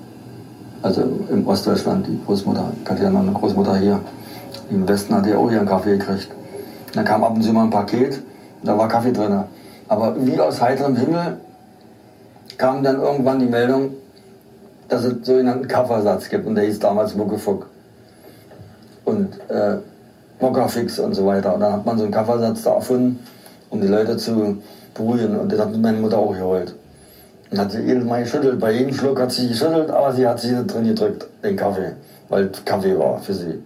Also 0.82 1.02
im 1.30 1.46
Ostdeutschland, 1.46 2.06
die 2.06 2.18
Großmutter. 2.26 2.72
Ich 2.82 2.90
hatte 2.90 3.02
ja 3.02 3.10
noch 3.10 3.20
eine 3.20 3.32
Großmutter 3.32 3.76
hier. 3.76 4.00
Im 4.70 4.88
Westen 4.88 5.14
hat 5.14 5.26
die 5.26 5.34
auch 5.34 5.50
ihren 5.50 5.66
Kaffee 5.66 5.96
gekriegt. 5.96 6.28
Dann 6.94 7.04
kam 7.04 7.24
ab 7.24 7.34
und 7.34 7.42
zu 7.42 7.52
mal 7.52 7.64
ein 7.64 7.70
Paket, 7.70 8.20
da 8.62 8.76
war 8.76 8.88
Kaffee 8.88 9.12
drin. 9.12 9.44
Aber 9.88 10.14
wie 10.24 10.38
aus 10.38 10.60
heiterem 10.60 10.96
Himmel 10.96 11.38
kam 12.58 12.82
dann 12.82 13.00
irgendwann 13.00 13.38
die 13.40 13.46
Meldung, 13.46 13.90
dass 14.88 15.04
es 15.04 15.26
sogenannten 15.26 15.66
Kaffeersatz 15.68 16.28
gibt. 16.28 16.46
Und 16.46 16.54
der 16.54 16.64
hieß 16.64 16.78
damals 16.78 17.14
Muckefuck. 17.14 17.66
Und 19.04 19.38
äh, 19.48 19.78
Mokafix 20.40 20.98
und 20.98 21.14
so 21.14 21.26
weiter. 21.26 21.54
Und 21.54 21.60
dann 21.60 21.72
hat 21.72 21.86
man 21.86 21.96
so 21.96 22.04
einen 22.04 22.12
Kaffeersatz 22.12 22.62
da 22.62 22.74
erfunden, 22.74 23.18
um 23.70 23.80
die 23.80 23.86
Leute 23.86 24.16
zu 24.16 24.62
beruhigen. 24.94 25.36
Und 25.36 25.50
das 25.50 25.60
hat 25.60 25.76
meine 25.76 25.98
Mutter 25.98 26.18
auch 26.18 26.32
geholt. 26.32 26.74
Und 27.50 27.58
hat 27.58 27.72
sie 27.72 27.80
jedes 27.80 28.04
Mal 28.04 28.22
geschüttelt. 28.22 28.60
Bei 28.60 28.72
jedem 28.72 28.94
Schluck 28.94 29.20
hat 29.20 29.32
sie 29.32 29.48
geschüttelt, 29.48 29.90
aber 29.90 30.12
sie 30.12 30.26
hat 30.26 30.40
sich 30.40 30.52
drin 30.66 30.84
gedrückt, 30.84 31.26
den 31.42 31.56
Kaffee. 31.56 31.94
Weil 32.28 32.50
Kaffee 32.64 32.98
war 32.98 33.18
für 33.20 33.34
sie. 33.34 33.62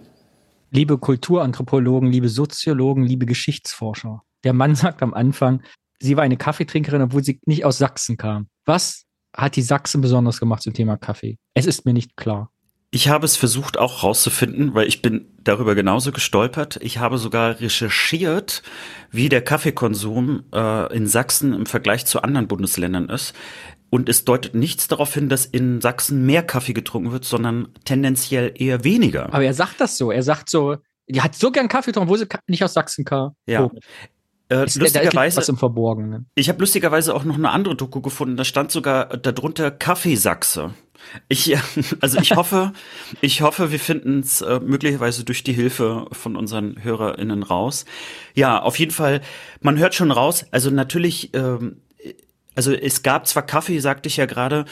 Liebe 0.71 0.97
Kulturanthropologen, 0.97 2.11
liebe 2.11 2.29
Soziologen, 2.29 3.05
liebe 3.05 3.25
Geschichtsforscher. 3.25 4.23
Der 4.43 4.53
Mann 4.53 4.75
sagt 4.75 5.01
am 5.01 5.13
Anfang, 5.13 5.61
sie 5.99 6.17
war 6.17 6.23
eine 6.23 6.37
Kaffeetrinkerin, 6.37 7.01
obwohl 7.01 7.23
sie 7.23 7.39
nicht 7.45 7.65
aus 7.65 7.77
Sachsen 7.77 8.17
kam. 8.17 8.47
Was 8.65 9.03
hat 9.35 9.55
die 9.55 9.61
Sachsen 9.61 10.01
besonders 10.01 10.39
gemacht 10.39 10.63
zum 10.63 10.73
Thema 10.73 10.97
Kaffee? 10.97 11.37
Es 11.53 11.65
ist 11.65 11.85
mir 11.85 11.93
nicht 11.93 12.17
klar. 12.17 12.51
Ich 12.97 13.09
habe 13.09 13.27
es 13.27 13.37
versucht 13.37 13.77
auch 13.77 14.01
rauszufinden, 14.01 14.73
weil 14.73 14.87
ich 14.87 15.03
bin 15.03 15.27
darüber 15.43 15.75
genauso 15.75 16.11
gestolpert. 16.11 16.79
Ich 16.81 16.97
habe 16.97 17.19
sogar 17.19 17.59
recherchiert, 17.59 18.63
wie 19.11 19.29
der 19.29 19.43
Kaffeekonsum 19.43 20.45
äh, 20.51 20.95
in 20.95 21.05
Sachsen 21.05 21.53
im 21.53 21.67
Vergleich 21.67 22.07
zu 22.07 22.23
anderen 22.23 22.47
Bundesländern 22.47 23.07
ist. 23.09 23.35
Und 23.91 24.09
es 24.09 24.25
deutet 24.25 24.55
nichts 24.55 24.87
darauf 24.87 25.13
hin, 25.13 25.29
dass 25.29 25.45
in 25.45 25.79
Sachsen 25.79 26.25
mehr 26.25 26.41
Kaffee 26.41 26.73
getrunken 26.73 27.11
wird, 27.11 27.23
sondern 27.23 27.67
tendenziell 27.85 28.51
eher 28.55 28.83
weniger. 28.83 29.31
Aber 29.31 29.43
er 29.43 29.53
sagt 29.53 29.79
das 29.79 29.95
so. 29.95 30.11
Er 30.11 30.23
sagt 30.23 30.49
so, 30.49 30.77
die 31.07 31.21
hat 31.21 31.35
so 31.35 31.51
gern 31.51 31.67
Kaffee 31.67 31.91
getrunken, 31.91 32.09
wo 32.09 32.17
sie 32.17 32.25
nicht 32.47 32.63
aus 32.63 32.73
Sachsen 32.73 33.05
kam. 33.05 33.35
Ja. 33.45 33.59
So. 33.59 33.71
Äh, 34.49 34.65
Ist, 34.65 34.77
lustigerweise, 34.77 35.37
was 35.37 35.49
im 35.49 35.57
Verborgenen. 35.57 36.29
ich 36.35 36.47
habe 36.49 36.59
lustigerweise 36.59 37.13
auch 37.13 37.23
noch 37.23 37.35
eine 37.35 37.49
andere 37.49 37.75
Doku 37.75 38.01
gefunden. 38.01 38.37
Da 38.37 38.45
stand 38.45 38.71
sogar 38.71 39.05
darunter 39.17 39.71
Kaffeesachse. 39.71 40.73
Ich, 41.27 41.55
also 42.01 42.19
ich 42.19 42.35
hoffe, 42.35 42.73
ich 43.21 43.41
hoffe, 43.41 43.71
wir 43.71 43.79
finden 43.79 44.19
es 44.19 44.41
äh, 44.41 44.59
möglicherweise 44.59 45.23
durch 45.25 45.43
die 45.43 45.53
Hilfe 45.53 46.07
von 46.11 46.35
unseren 46.35 46.81
HörerInnen 46.83 47.43
raus. 47.43 47.85
Ja, 48.35 48.61
auf 48.61 48.79
jeden 48.79 48.91
Fall, 48.91 49.21
man 49.61 49.77
hört 49.77 49.95
schon 49.95 50.11
raus, 50.11 50.45
also 50.51 50.69
natürlich, 50.69 51.33
ähm, 51.33 51.81
also 52.55 52.73
es 52.73 53.03
gab 53.03 53.27
zwar 53.27 53.43
Kaffee, 53.43 53.79
sagte 53.79 54.07
ich 54.07 54.17
ja 54.17 54.25
gerade, 54.25 54.65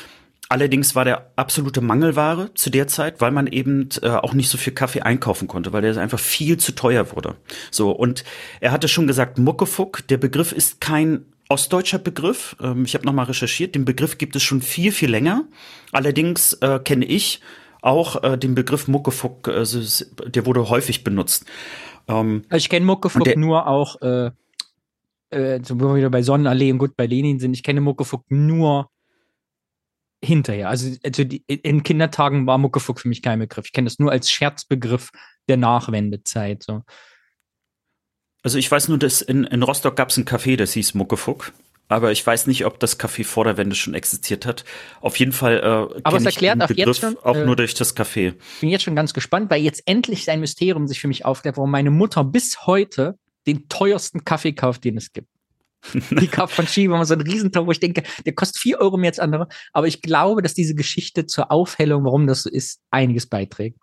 allerdings 0.50 0.96
war 0.96 1.06
der 1.06 1.32
absolute 1.36 1.82
Mangelware 1.82 2.54
zu 2.54 2.70
der 2.70 2.88
Zeit, 2.88 3.22
weil 3.22 3.32
man 3.32 3.48
eben 3.48 3.90
äh, 4.02 4.10
auch 4.10 4.34
nicht 4.34 4.50
so 4.50 4.58
viel 4.58 4.74
Kaffee 4.74 5.02
einkaufen 5.02 5.48
konnte, 5.48 5.74
weil 5.74 5.82
der 5.82 5.98
einfach 5.98 6.20
viel 6.20 6.58
zu 6.58 6.74
teuer 6.74 7.12
wurde. 7.16 7.36
So, 7.72 7.92
und 7.92 8.24
er 8.60 8.72
hatte 8.72 8.88
schon 8.88 9.08
gesagt, 9.08 9.38
Muckefuck, 9.38 10.08
der 10.08 10.18
Begriff 10.18 10.52
ist 10.52 10.82
kein 10.82 11.26
ostdeutscher 11.50 12.00
Begriff. 12.00 12.56
Ähm, 12.62 12.86
ich 12.86 12.96
habe 12.96 13.06
nochmal 13.06 13.26
recherchiert. 13.26 13.76
Den 13.76 13.86
Begriff 13.86 14.18
gibt 14.18 14.36
es 14.36 14.44
schon 14.44 14.62
viel, 14.62 14.92
viel 14.92 15.10
länger. 15.10 15.44
Allerdings 15.92 16.54
äh, 16.54 16.80
kenne 16.80 17.06
ich 17.06 17.42
auch 17.82 18.24
äh, 18.24 18.38
den 18.38 18.56
Begriff 18.56 18.88
Muckefuck, 18.88 19.48
äh, 19.48 19.64
der 20.28 20.46
wurde 20.46 20.70
häufig 20.70 21.04
benutzt. 21.04 21.46
Ähm, 22.08 22.44
Also 22.50 22.64
ich 22.64 22.70
kenne 22.70 22.86
Muckefuck 22.86 23.36
nur 23.38 23.68
auch, 23.68 24.02
äh, 24.02 24.32
äh, 25.30 25.60
so 25.64 25.80
wo 25.80 25.90
wir 25.90 25.96
wieder 25.96 26.10
bei 26.10 26.24
Sonnenallee 26.24 26.72
und 26.72 26.80
gut 26.80 26.98
bei 26.98 27.06
Lenin 27.06 27.40
sind, 27.40 27.54
ich 27.54 27.64
kenne 27.64 27.82
Muckefuck 27.82 28.24
nur 28.30 28.90
hinterher. 30.26 30.70
Also, 30.70 30.96
also 31.04 31.24
die, 31.24 31.44
in 31.48 31.84
Kindertagen 31.84 32.48
war 32.48 32.58
Muckefuck 32.58 33.00
für 33.00 33.08
mich 33.08 33.22
kein 33.22 33.40
Begriff. 33.40 33.66
Ich 33.66 33.74
kenne 33.74 33.86
das 33.86 34.00
nur 34.00 34.12
als 34.12 34.30
Scherzbegriff 34.30 35.12
der 35.48 35.58
Nachwendezeit. 35.58 36.64
So. 36.64 36.84
also 38.44 38.58
ich 38.58 38.70
weiß 38.70 38.88
nur, 38.90 38.98
dass 38.98 39.22
in, 39.22 39.44
in 39.44 39.64
Rostock 39.64 39.96
gab 39.96 40.10
es 40.10 40.18
ein 40.18 40.26
Café, 40.26 40.58
das 40.58 40.74
hieß 40.74 40.94
Muckefuck. 40.94 41.54
Aber 41.88 42.12
ich 42.12 42.26
weiß 42.26 42.48
nicht, 42.48 42.66
ob 42.66 42.80
das 42.80 43.00
Café 43.00 43.24
vor 43.24 43.44
der 43.44 43.58
Wende 43.58 43.76
schon 43.76 43.94
existiert 43.94 44.48
hat. 44.48 44.66
Auf 45.02 45.20
jeden 45.20 45.34
Fall 45.34 45.60
äh, 45.60 46.02
Aber 46.04 46.18
es 46.18 46.26
erklärt 46.26 46.58
auch 46.62 46.70
jetzt 46.70 46.78
Begriff 46.78 46.98
schon, 46.98 47.18
auch 47.20 47.36
äh, 47.36 47.46
nur 47.46 47.56
durch 47.56 47.76
das 47.76 47.96
Café. 47.96 48.34
Ich 48.56 48.60
bin 48.62 48.70
jetzt 48.70 48.84
schon 48.84 48.96
ganz 48.96 49.14
gespannt, 49.14 49.52
weil 49.52 49.62
jetzt 49.62 49.84
endlich 49.86 50.26
sein 50.26 50.40
Mysterium 50.40 50.88
sich 50.88 51.00
für 51.00 51.08
mich 51.08 51.26
aufklärt, 51.26 51.58
warum 51.58 51.70
meine 51.70 51.92
Mutter 51.92 52.24
bis 52.24 52.66
heute 52.66 53.20
den 53.46 53.70
teuersten 53.70 54.26
Kaffee 54.26 54.54
kauft, 54.54 54.84
den 54.84 54.98
es 54.98 55.14
gibt. 55.14 55.30
Die 56.12 56.28
kauft 56.28 56.56
von 56.56 56.68
Shiba 56.68 57.04
so 57.06 57.14
einen 57.14 57.28
Riesentau, 57.28 57.66
wo 57.66 57.72
ich 57.72 57.80
denke, 57.80 58.04
der 58.26 58.34
kostet 58.34 58.62
vier 58.62 58.80
Euro 58.80 58.98
mehr 58.98 59.10
als 59.10 59.20
andere. 59.20 59.48
Aber 59.74 59.88
ich 59.88 60.02
glaube, 60.02 60.42
dass 60.42 60.54
diese 60.54 60.76
Geschichte 60.76 61.26
zur 61.26 61.52
Aufhellung, 61.52 62.04
warum 62.06 62.28
das 62.28 62.44
so 62.44 62.50
ist, 62.50 62.82
einiges 62.92 63.28
beiträgt. 63.28 63.78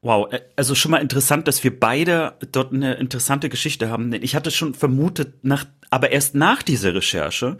Wow, 0.00 0.32
äh, 0.32 0.40
also 0.56 0.74
schon 0.74 0.92
mal 0.92 0.98
interessant, 0.98 1.48
dass 1.48 1.64
wir 1.64 1.78
beide 1.78 2.34
dort 2.52 2.72
eine 2.72 2.94
interessante 2.94 3.48
Geschichte 3.48 3.90
haben. 3.90 4.10
Denn 4.10 4.22
ich 4.22 4.34
hatte 4.34 4.50
schon 4.50 4.74
vermutet, 4.74 5.44
nach, 5.44 5.64
aber 5.90 6.10
erst 6.10 6.34
nach 6.34 6.62
dieser 6.62 6.94
Recherche, 6.94 7.58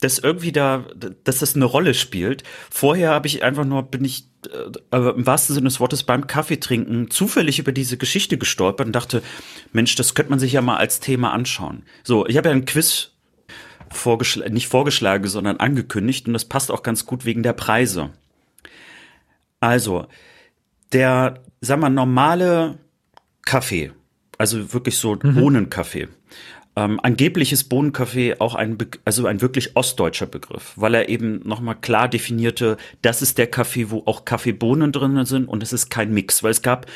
dass 0.00 0.18
irgendwie 0.18 0.52
da, 0.52 0.86
dass 1.24 1.38
das 1.38 1.54
eine 1.54 1.66
Rolle 1.66 1.94
spielt. 1.94 2.42
Vorher 2.70 3.10
habe 3.10 3.26
ich 3.26 3.42
einfach 3.42 3.64
nur, 3.64 3.82
bin 3.82 4.04
ich 4.04 4.24
äh, 4.50 4.96
im 4.96 5.26
wahrsten 5.26 5.54
Sinne 5.54 5.68
des 5.68 5.80
Wortes 5.80 6.04
beim 6.04 6.26
Kaffeetrinken 6.26 7.10
zufällig 7.10 7.58
über 7.58 7.72
diese 7.72 7.98
Geschichte 7.98 8.38
gestolpert 8.38 8.86
und 8.86 8.92
dachte, 8.92 9.22
Mensch, 9.72 9.94
das 9.96 10.14
könnte 10.14 10.30
man 10.30 10.38
sich 10.38 10.52
ja 10.52 10.62
mal 10.62 10.78
als 10.78 11.00
Thema 11.00 11.32
anschauen. 11.32 11.84
So, 12.02 12.26
ich 12.26 12.36
habe 12.36 12.48
ja 12.48 12.54
ein 12.54 12.64
Quiz 12.64 13.09
vorgeschlagen, 13.90 14.54
nicht 14.54 14.68
vorgeschlagen, 14.68 15.26
sondern 15.26 15.58
angekündigt 15.58 16.26
und 16.26 16.32
das 16.32 16.44
passt 16.44 16.70
auch 16.70 16.82
ganz 16.82 17.06
gut 17.06 17.24
wegen 17.24 17.42
der 17.42 17.52
Preise. 17.52 18.10
Also, 19.60 20.06
der, 20.92 21.40
sag 21.60 21.80
mal, 21.80 21.90
normale 21.90 22.78
Kaffee, 23.42 23.92
also 24.38 24.72
wirklich 24.72 24.96
so 24.96 25.16
Bohnenkaffee. 25.16 26.08
Ähm, 26.76 27.00
angeblich 27.02 27.52
ist 27.52 27.64
Bohnenkaffee 27.64 28.36
auch 28.38 28.54
ein, 28.54 28.78
Be 28.78 28.88
also 29.04 29.26
ein 29.26 29.40
wirklich 29.40 29.76
ostdeutscher 29.76 30.26
Begriff, 30.26 30.72
weil 30.76 30.94
er 30.94 31.08
eben 31.08 31.40
nochmal 31.46 31.74
klar 31.74 32.08
definierte, 32.08 32.76
das 33.02 33.22
ist 33.22 33.38
der 33.38 33.48
Kaffee, 33.48 33.90
wo 33.90 34.04
auch 34.06 34.24
Kaffeebohnen 34.24 34.92
drin 34.92 35.24
sind 35.24 35.48
und 35.48 35.62
es 35.62 35.72
ist 35.72 35.90
kein 35.90 36.14
Mix, 36.14 36.42
weil 36.42 36.52
es 36.52 36.62
gab 36.62 36.86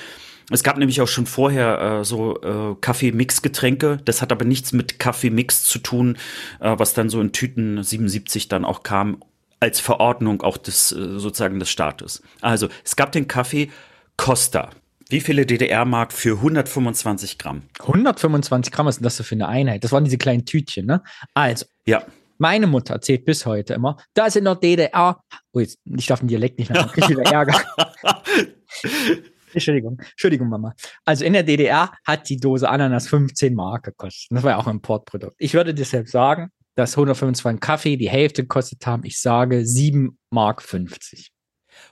es 0.51 0.63
gab 0.63 0.77
nämlich 0.79 1.01
auch 1.01 1.09
schon 1.09 1.27
vorher 1.27 2.01
äh, 2.01 2.05
so 2.05 2.41
äh, 2.43 2.75
Kaffee-Mix-Getränke. 2.81 3.99
Das 4.05 4.21
hat 4.23 4.31
aber 4.33 4.45
nichts 4.45 4.73
mit 4.73 4.99
Kaffee-Mix 4.99 5.65
zu 5.65 5.79
tun, 5.79 6.17
äh, 6.61 6.75
was 6.79 6.95
dann 6.95 7.09
so 7.09 7.21
in 7.21 7.33
Tüten 7.33 7.83
77 7.83 8.49
dann 8.49 8.65
auch 8.65 8.83
kam, 8.83 9.23
als 9.61 9.81
Verordnung 9.81 10.43
auch 10.43 10.57
des 10.59 10.93
äh, 10.93 11.19
sozusagen 11.19 11.59
des 11.59 11.71
Staates. 11.71 12.23
Also 12.41 12.69
es 12.85 12.97
gab 12.97 13.13
den 13.13 13.27
Kaffee 13.29 13.71
Costa. 14.17 14.71
Wie 15.11 15.21
viele 15.21 15.47
DDR-Mark 15.47 16.13
für 16.13 16.37
125 16.37 17.39
Gramm? 17.39 17.63
125 17.81 18.73
Gramm, 18.73 18.87
was 18.87 18.95
ist 18.97 19.01
denn 19.01 19.05
das 19.05 19.17
so 19.17 19.23
für 19.25 19.35
eine 19.35 19.49
Einheit? 19.49 19.85
Das 19.85 19.93
waren 19.93 20.05
diese 20.05 20.19
kleinen 20.19 20.45
Tütchen, 20.47 20.87
ne? 20.87 21.03
Also, 21.35 21.67
Ja. 21.87 22.05
meine 22.39 22.67
Mutter 22.67 22.95
erzählt 22.95 23.25
bis 23.27 23.45
heute 23.47 23.75
immer, 23.75 23.99
da 24.15 24.27
ist 24.27 24.37
in 24.37 24.45
der 24.45 24.55
DDR, 24.57 25.21
oh, 25.53 25.61
jetzt, 25.61 25.79
ich 25.85 26.07
darf 26.07 26.21
den 26.21 26.29
Dialekt 26.29 26.59
nicht 26.59 26.71
mehr, 26.71 26.91
ich 26.97 27.09
wieder 27.09 27.23
Ärger. 27.23 27.61
Entschuldigung, 29.55 29.99
Entschuldigung, 30.11 30.49
Mama. 30.49 30.75
Also 31.05 31.25
in 31.25 31.33
der 31.33 31.43
DDR 31.43 31.93
hat 32.07 32.29
die 32.29 32.37
Dose 32.37 32.69
Ananas 32.69 33.09
15 33.09 33.55
Mark 33.55 33.85
gekostet. 33.85 34.29
Das 34.31 34.43
war 34.43 34.53
ja 34.53 34.59
auch 34.59 34.67
ein 34.67 34.77
Importprodukt. 34.77 35.35
Ich 35.39 35.55
würde 35.55 35.75
deshalb 35.75 36.09
sagen, 36.09 36.51
dass 36.75 36.93
125 36.93 37.61
Kaffee 37.61 37.97
die 37.97 38.09
Hälfte 38.09 38.43
gekostet 38.43 38.87
haben. 38.87 39.05
Ich 39.05 39.21
sage 39.21 39.65
7 39.65 40.19
Mark 40.31 40.63
50. 40.63 41.31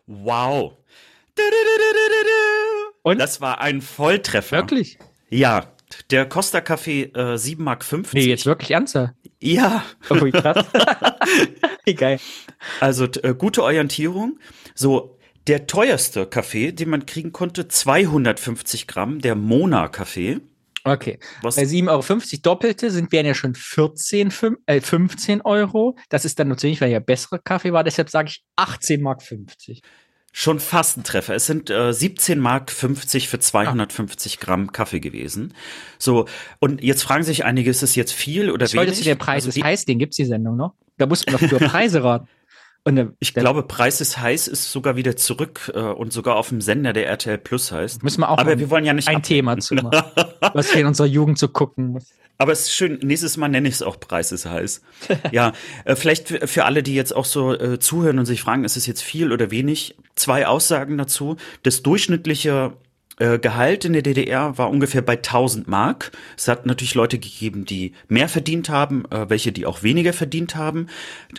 Wow. 0.07 0.77
Und? 3.03 3.19
Das 3.19 3.41
war 3.41 3.61
ein 3.61 3.81
Volltreffer. 3.81 4.59
Wirklich? 4.59 4.99
Ja. 5.31 5.73
Der 6.11 6.27
Costa 6.27 6.61
Kaffee 6.61 7.05
äh, 7.15 7.37
7 7.37 7.63
Mark 7.63 7.85
50. 7.85 8.15
Nee, 8.15 8.29
jetzt 8.29 8.47
wirklich 8.47 8.71
ernsthaft. 8.71 9.15
Ja. 9.41 9.85
Oh, 10.09 10.25
wie 10.25 10.31
krass. 10.31 10.65
wie 11.85 11.95
geil. 11.95 12.19
Also 12.81 13.05
äh, 13.23 13.35
gute 13.35 13.63
Orientierung. 13.63 14.39
So, 14.75 15.19
der 15.47 15.66
teuerste 15.66 16.26
Kaffee, 16.26 16.72
den 16.72 16.88
man 16.90 17.07
kriegen 17.07 17.32
konnte, 17.32 17.68
250 17.68 18.86
Gramm, 18.86 19.20
der 19.20 19.34
Mona 19.34 19.88
Kaffee. 19.88 20.40
Okay. 20.84 21.18
Was- 21.43 21.57
Bei 21.57 21.62
7,50 21.64 21.88
Euro 21.88 22.40
doppelte 22.43 22.90
sind 22.90 23.12
wären 23.12 23.26
ja 23.26 23.34
schon 23.34 23.55
14, 23.55 24.30
fün- 24.30 24.57
äh, 24.66 24.80
15 24.80 25.40
Euro. 25.43 25.97
Das 26.09 26.24
ist 26.24 26.38
dann 26.38 26.49
natürlich, 26.49 26.80
weil 26.80 26.90
ja 26.90 26.99
bessere 26.99 27.38
Kaffee 27.38 27.72
war, 27.72 27.84
deshalb 27.84 28.11
sage 28.11 28.30
ich 28.30 28.45
18,50 28.57 29.01
Mark. 29.01 29.22
Schon 30.34 30.61
fast 30.61 30.97
ein 30.97 31.05
Treffer. 31.05 31.34
Es 31.34 31.47
sind 31.47 31.68
äh, 31.70 31.93
17 31.93 32.40
Mark 32.40 32.70
50 32.72 33.28
für 33.28 33.38
250 33.38 34.40
Gramm 34.40 34.72
Kaffee 34.72 34.99
gewesen. 35.01 35.53
So, 35.99 36.26
und 36.59 36.82
jetzt 36.82 37.03
fragen 37.03 37.22
sich 37.22 37.45
einige, 37.45 37.70
ist 37.70 37.82
es 37.82 37.95
jetzt 37.95 38.12
viel 38.12 38.51
oder 38.51 38.64
Ich 38.66 38.74
wollte 38.74 38.88
wenig? 38.93 38.99
zu 39.01 39.05
der 39.05 39.14
Preis 39.16 39.34
Also 39.45 39.49
ist 39.51 39.57
die- 39.57 39.64
heiß, 39.64 39.84
den 39.84 39.99
gibt's 39.99 40.16
die 40.16 40.24
Sendung 40.24 40.57
noch. 40.57 40.74
Da 40.97 41.07
muss 41.07 41.24
man 41.26 41.36
doch 41.36 41.40
für 41.49 41.59
Preise 41.59 42.03
raten. 42.03 42.28
Und, 42.85 43.14
Ich 43.20 43.33
glaube, 43.35 43.62
Preis 43.62 44.01
ist 44.01 44.18
heiß 44.18 44.49
ist 44.49 44.72
sogar 44.72 44.97
wieder 44.97 45.16
zurück 45.16 45.70
äh, 45.72 45.78
und 45.78 46.12
sogar 46.12 46.37
auf 46.37 46.49
dem 46.49 46.61
Sender, 46.61 46.93
der 46.93 47.07
RTL 47.07 47.39
Plus 47.39 47.70
heißt. 47.70 48.03
müssen 48.03 48.22
wir 48.22 48.28
auch 48.28 48.39
Aber 48.39 48.51
mal 48.51 48.59
wir 48.59 48.70
wollen 48.70 48.85
ja 48.85 48.93
nicht 48.93 49.09
ein 49.09 49.22
Thema 49.22 49.57
zu 49.59 49.74
machen, 49.76 50.03
was 50.53 50.74
wir 50.74 50.80
in 50.80 50.89
unserer 50.89 51.07
Jugend 51.07 51.39
so 51.39 51.47
gucken 51.47 51.89
muss. 51.89 52.12
Aber 52.39 52.51
es 52.51 52.62
ist 52.62 52.74
schön, 52.74 52.99
nächstes 53.03 53.37
Mal 53.37 53.49
nenne 53.49 53.68
ich 53.68 53.74
es 53.74 53.83
auch 53.83 54.01
Preis 54.01 54.33
ist 54.33 54.47
heiß. 54.47 54.83
ja, 55.30 55.53
äh, 55.85 55.95
vielleicht 55.95 56.28
für, 56.28 56.64
alle, 56.64 56.83
die 56.83 56.97
jetzt 56.97 57.14
auch 57.14 57.24
so 57.24 57.55
äh, 57.55 57.78
zuhören 57.78 58.18
und 58.18 58.26
sich 58.26 58.43
fragen, 58.43 58.64
ist 58.64 58.76
es 58.76 58.87
jetzt 58.87 59.03
viel 59.03 59.33
oder 59.33 59.53
wenig? 59.53 59.97
Zwei 60.16 60.49
Aussagen 60.49 60.99
dazu. 60.99 61.37
Das 61.62 61.83
durchschnittliche 61.83 62.72
Gehalt 63.17 63.85
in 63.85 63.93
der 63.93 64.03
DDR 64.03 64.57
war 64.59 64.71
ungefähr 64.71 65.03
bei 65.03 65.15
1000 65.15 65.69
Mark. 65.69 66.13
Es 66.37 66.49
hat 66.49 66.67
natürlich 66.67 66.95
Leute 66.95 67.19
gegeben, 67.19 67.65
die 67.65 67.93
mehr 68.09 68.29
verdient 68.29 68.69
haben, 68.69 69.05
äh, 69.11 69.29
welche, 69.29 69.53
die 69.53 69.67
auch 69.67 69.83
weniger 69.83 70.13
verdient 70.13 70.57
haben. 70.57 70.89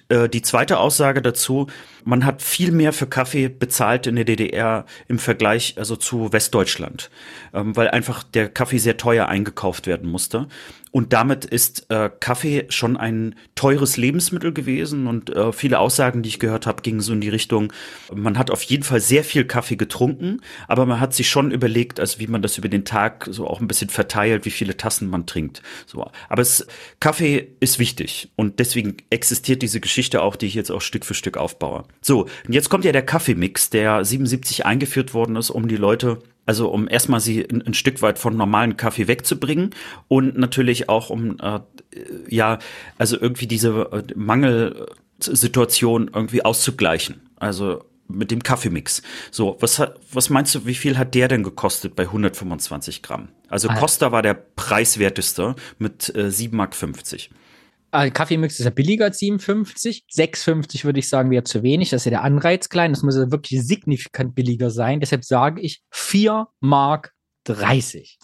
Äh, 0.08 0.30
die 0.30 0.42
zweite 0.42 0.78
Aussage 0.78 1.22
dazu, 1.22 1.68
man 2.06 2.26
hat 2.26 2.42
viel 2.42 2.72
mehr 2.72 2.94
für 2.94 3.08
Kaffee 3.08 3.50
bezahlt 3.50 4.08
in 4.08 4.16
der 4.16 4.26
DDR 4.26 4.86
im 5.08 5.20
Vergleich 5.20 5.76
also 5.78 5.96
zu 5.96 6.32
Westdeutschland, 6.32 7.10
ähm, 7.54 7.76
weil 7.76 7.90
einfach 7.90 8.24
der 8.24 8.50
Kaffee 8.50 8.78
sehr 8.78 8.98
teuer 8.98 9.28
eingekauft 9.28 9.88
werden 9.88 10.10
musste. 10.10 10.48
Und 10.94 11.12
damit 11.12 11.44
ist 11.44 11.90
äh, 11.90 12.12
Kaffee 12.20 12.68
schon 12.70 12.98
ein 12.98 13.34
teures 13.56 13.98
Lebensmittel 13.98 14.54
gewesen. 14.54 15.08
Und 15.08 15.32
äh, 15.32 15.52
viele 15.52 15.80
Aussagen, 15.80 16.22
die 16.22 16.30
ich 16.30 16.38
gehört 16.38 16.68
habe, 16.68 16.84
gingen 16.84 17.02
so 17.02 17.14
in 17.14 17.20
die 17.20 17.30
Richtung, 17.30 17.74
man 18.14 18.38
hat 18.38 18.52
auf 18.52 18.62
jeden 18.62 18.84
Fall 18.84 19.00
sehr 19.00 19.24
viel 19.24 19.44
Kaffee 19.46 19.76
getrunken, 19.76 20.42
aber 20.68 20.86
man 20.86 21.00
hat 21.00 21.16
sich 21.16 21.32
schon 21.32 21.50
überlegt, 21.50 22.00
also 22.00 22.20
wie 22.20 22.28
man 22.28 22.44
das 22.44 22.60
über 22.60 22.70
den 22.70 22.86
Tag 22.86 23.28
so 23.32 23.48
auch 23.48 23.60
ein 23.60 23.68
bisschen 23.68 23.90
verteilt, 23.90 24.46
wie 24.46 24.52
viele 24.52 24.78
Tassen 24.78 25.10
man 25.10 25.26
trinkt. 25.26 25.64
So. 25.88 26.12
Aber 26.30 26.44
es, 26.44 26.68
Kaffee 27.00 27.48
ist 27.60 27.80
wichtig. 27.80 28.30
Und 28.36 28.60
deswegen 28.60 28.98
existiert 29.10 29.64
diese 29.64 29.80
Geschichte 29.80 30.22
auch, 30.22 30.36
die 30.36 30.46
ich 30.46 30.54
jetzt 30.54 30.70
auch 30.70 30.82
Stück 30.82 31.06
für 31.06 31.16
Stück 31.16 31.38
aufbaue. 31.38 31.86
So, 32.02 32.28
und 32.46 32.54
jetzt 32.54 32.70
kommt 32.70 32.86
ja 32.86 32.92
der 32.92 33.04
Kaffeemix, 33.04 33.72
der 33.72 34.06
77 34.06 34.68
eingeführt 34.68 35.16
worden 35.16 35.38
ist, 35.38 35.50
um 35.50 35.68
die 35.68 35.76
Leute 35.76 36.22
also 36.46 36.70
um 36.70 36.88
erstmal 36.88 37.20
sie 37.20 37.44
ein, 37.44 37.62
ein 37.62 37.74
Stück 37.74 38.02
weit 38.02 38.20
von 38.20 38.36
normalen 38.36 38.78
Kaffee 38.78 39.08
wegzubringen 39.08 39.72
und 40.08 40.38
natürlich 40.38 40.90
auch 40.90 41.10
um 41.10 41.38
äh, 41.40 41.60
ja 42.30 42.60
also 42.98 43.20
irgendwie 43.20 43.48
diese 43.48 43.90
äh, 43.92 44.04
Mangelsituation 44.16 46.12
irgendwie 46.14 46.44
auszugleichen. 46.44 47.22
Also 47.38 47.84
mit 48.08 48.32
dem 48.32 48.44
Kaffeemix. 48.44 49.02
So, 49.32 49.58
was 49.60 49.82
was 50.12 50.30
meinst 50.30 50.54
du, 50.56 50.66
wie 50.66 50.76
viel 50.76 50.98
hat 50.98 51.16
der 51.16 51.28
denn 51.28 51.44
gekostet 51.44 51.96
bei 51.96 52.04
125 52.04 53.02
Gramm? 53.02 53.30
Also 53.48 53.70
Ah. 53.70 53.76
Costa 53.76 54.12
war 54.12 54.22
der 54.22 54.34
preiswerteste 54.34 55.56
mit 55.80 56.14
äh, 56.16 56.28
7,50 56.28 56.56
Mark. 56.56 56.76
Also 57.94 58.12
Kaffeemix 58.12 58.58
ist 58.58 58.66
ja 58.66 58.72
billiger 58.72 59.06
als 59.06 59.20
57. 59.20 60.06
6,50 60.12 60.84
würde 60.84 60.98
ich 60.98 61.08
sagen, 61.08 61.30
wäre 61.30 61.44
zu 61.44 61.62
wenig. 61.62 61.92
Das 61.92 62.02
ist 62.02 62.06
ja 62.06 62.10
der 62.10 62.24
Anreiz 62.24 62.70
klein. 62.70 62.92
Das 62.92 63.04
muss 63.04 63.16
ja 63.16 63.32
wirklich 63.32 63.62
signifikant 63.62 64.34
billiger 64.34 64.72
sein. 64.72 65.00
Deshalb 65.00 65.24
sage 65.24 65.62
ich 65.62 65.84
4 65.92 66.48
Mark 66.60 67.14
30. 67.44 68.18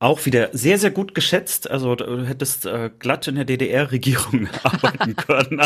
Auch 0.00 0.24
wieder 0.26 0.50
sehr, 0.52 0.78
sehr 0.78 0.92
gut 0.92 1.12
geschätzt. 1.12 1.68
Also 1.68 1.96
du 1.96 2.24
hättest 2.24 2.66
äh, 2.66 2.88
glatt 3.00 3.26
in 3.26 3.34
der 3.34 3.44
DDR-Regierung 3.44 4.46
arbeiten 4.62 5.16
können. 5.16 5.58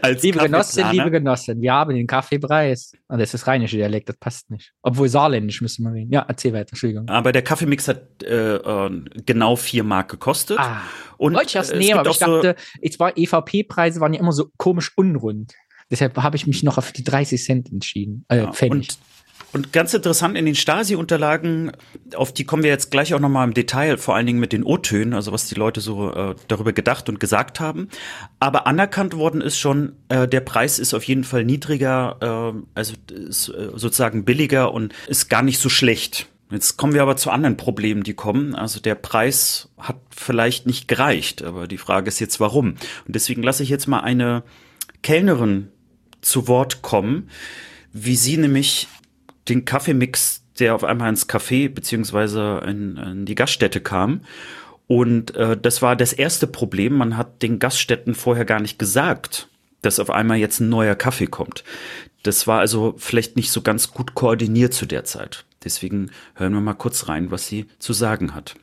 als 0.00 0.22
Liebe 0.22 0.38
Genossin, 0.38 0.86
liebe 0.90 1.10
Genossin, 1.10 1.60
wir 1.60 1.74
haben 1.74 1.94
den 1.94 2.06
Kaffeepreis. 2.06 2.92
Und 3.08 3.18
das 3.18 3.34
ist 3.34 3.46
rheinische 3.46 3.76
Dialekt, 3.76 4.08
das 4.08 4.16
passt 4.16 4.50
nicht. 4.50 4.72
Obwohl 4.80 5.10
saarländisch 5.10 5.60
müssen 5.60 5.84
wir 5.84 5.92
reden. 5.92 6.10
Ja, 6.10 6.24
erzähl 6.26 6.54
weiter, 6.54 6.70
Entschuldigung. 6.70 7.08
Aber 7.10 7.30
der 7.32 7.42
Kaffeemix 7.42 7.88
hat 7.88 8.22
äh, 8.22 8.54
äh, 8.56 9.04
genau 9.26 9.56
vier 9.56 9.84
Mark 9.84 10.10
gekostet. 10.10 10.58
Ah, 10.58 10.80
und 11.18 11.34
wollte 11.34 11.48
ich 11.48 11.56
es 11.56 11.70
nehmen, 11.72 11.82
gibt 11.82 11.98
aber 11.98 12.10
ich 12.10 12.16
so- 12.18 12.42
dachte, 12.42 12.56
ich 12.80 12.98
war 12.98 13.12
EVP-Preise 13.18 14.00
waren 14.00 14.14
ja 14.14 14.20
immer 14.20 14.32
so 14.32 14.46
komisch 14.56 14.92
unrund. 14.96 15.52
Deshalb 15.90 16.16
habe 16.16 16.36
ich 16.36 16.46
mich 16.46 16.62
noch 16.62 16.78
auf 16.78 16.90
die 16.92 17.04
30 17.04 17.44
Cent 17.44 17.70
entschieden. 17.70 18.24
Äh, 18.28 18.38
Ja, 18.38 18.52
Pfennig. 18.52 18.72
und, 18.88 18.98
und 19.52 19.72
ganz 19.72 19.92
interessant 19.92 20.36
in 20.36 20.46
den 20.46 20.54
Stasi-Unterlagen, 20.54 21.72
auf 22.14 22.32
die 22.32 22.44
kommen 22.44 22.62
wir 22.62 22.70
jetzt 22.70 22.90
gleich 22.90 23.12
auch 23.12 23.20
nochmal 23.20 23.46
im 23.46 23.54
Detail, 23.54 23.98
vor 23.98 24.14
allen 24.14 24.26
Dingen 24.26 24.40
mit 24.40 24.52
den 24.52 24.64
O-Tönen, 24.64 25.12
also 25.12 25.30
was 25.32 25.46
die 25.46 25.54
Leute 25.54 25.80
so 25.80 26.12
äh, 26.12 26.34
darüber 26.48 26.72
gedacht 26.72 27.08
und 27.08 27.20
gesagt 27.20 27.60
haben. 27.60 27.88
Aber 28.40 28.66
anerkannt 28.66 29.14
worden 29.14 29.42
ist 29.42 29.58
schon, 29.58 29.92
äh, 30.08 30.26
der 30.26 30.40
Preis 30.40 30.78
ist 30.78 30.94
auf 30.94 31.04
jeden 31.04 31.24
Fall 31.24 31.44
niedriger, 31.44 32.54
äh, 32.54 32.62
also 32.74 32.94
ist 33.08 33.48
äh, 33.48 33.70
sozusagen 33.74 34.24
billiger 34.24 34.72
und 34.72 34.94
ist 35.06 35.28
gar 35.28 35.42
nicht 35.42 35.58
so 35.58 35.68
schlecht. 35.68 36.28
Jetzt 36.50 36.76
kommen 36.76 36.92
wir 36.92 37.02
aber 37.02 37.16
zu 37.16 37.30
anderen 37.30 37.56
Problemen, 37.56 38.02
die 38.02 38.14
kommen. 38.14 38.54
Also 38.54 38.80
der 38.80 38.94
Preis 38.94 39.70
hat 39.78 39.96
vielleicht 40.10 40.66
nicht 40.66 40.86
gereicht, 40.86 41.42
aber 41.42 41.66
die 41.66 41.78
Frage 41.78 42.08
ist 42.08 42.20
jetzt 42.20 42.40
warum. 42.40 42.74
Und 43.06 43.14
deswegen 43.14 43.42
lasse 43.42 43.62
ich 43.62 43.70
jetzt 43.70 43.86
mal 43.86 44.00
eine 44.00 44.42
Kellnerin 45.02 45.68
zu 46.20 46.48
Wort 46.48 46.82
kommen, 46.82 47.28
wie 47.92 48.16
sie 48.16 48.36
nämlich 48.36 48.88
den 49.48 49.64
Kaffeemix, 49.64 50.42
der 50.58 50.74
auf 50.74 50.84
einmal 50.84 51.08
ins 51.08 51.28
Café 51.28 51.68
beziehungsweise 51.68 52.62
in, 52.66 52.96
in 52.96 53.26
die 53.26 53.34
Gaststätte 53.34 53.80
kam. 53.80 54.22
Und 54.86 55.34
äh, 55.36 55.56
das 55.56 55.82
war 55.82 55.96
das 55.96 56.12
erste 56.12 56.46
Problem. 56.46 56.94
Man 56.94 57.16
hat 57.16 57.42
den 57.42 57.58
Gaststätten 57.58 58.14
vorher 58.14 58.44
gar 58.44 58.60
nicht 58.60 58.78
gesagt, 58.78 59.48
dass 59.80 59.98
auf 59.98 60.10
einmal 60.10 60.36
jetzt 60.36 60.60
ein 60.60 60.68
neuer 60.68 60.94
Kaffee 60.94 61.26
kommt. 61.26 61.64
Das 62.22 62.46
war 62.46 62.60
also 62.60 62.94
vielleicht 62.98 63.36
nicht 63.36 63.50
so 63.50 63.62
ganz 63.62 63.92
gut 63.92 64.14
koordiniert 64.14 64.74
zu 64.74 64.86
der 64.86 65.04
Zeit. 65.04 65.44
Deswegen 65.64 66.10
hören 66.34 66.52
wir 66.54 66.60
mal 66.60 66.74
kurz 66.74 67.08
rein, 67.08 67.30
was 67.30 67.46
sie 67.46 67.66
zu 67.78 67.92
sagen 67.92 68.34
hat. 68.34 68.54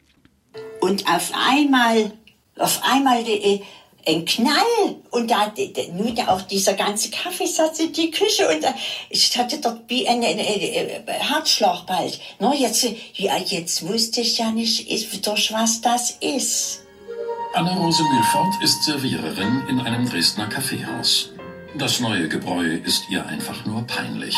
Und 0.80 1.07
auf 1.07 1.32
einmal, 1.49 2.13
auf 2.57 2.82
einmal 2.84 3.21
äh, 3.27 3.61
ein 4.07 4.25
Knall 4.25 4.95
und 5.11 5.29
da 5.29 5.51
nun 5.93 6.17
auch 6.27 6.41
dieser 6.43 6.73
ganze 6.73 7.09
Kaffeesatz 7.09 7.79
in 7.79 7.93
die 7.93 8.11
Küche 8.11 8.47
und 8.49 8.63
äh, 8.63 8.73
ich 9.09 9.37
hatte 9.37 9.59
dort 9.59 9.81
wie 9.87 10.07
ein, 10.07 10.23
ein, 10.23 10.39
ein 10.39 11.05
Herzschlag 11.07 11.85
bald. 11.85 12.19
No, 12.39 12.53
jetzt, 12.53 12.83
äh, 12.83 12.95
ja, 13.15 13.37
jetzt 13.37 13.87
wusste 13.87 14.21
ich 14.21 14.37
ja 14.37 14.51
nicht, 14.51 14.89
ist, 14.89 15.25
durch 15.25 15.51
was 15.51 15.81
das 15.81 16.11
ist. 16.21 16.81
Anna-Rose 17.53 18.03
Mühlfort 18.03 18.63
ist 18.63 18.83
Serviererin 18.83 19.63
in 19.69 19.79
einem 19.81 20.07
Dresdner 20.07 20.47
Kaffeehaus. 20.47 21.31
Das 21.77 21.99
neue 21.99 22.27
Gebräu 22.27 22.79
ist 22.83 23.03
ihr 23.09 23.25
einfach 23.25 23.65
nur 23.65 23.85
peinlich. 23.87 24.35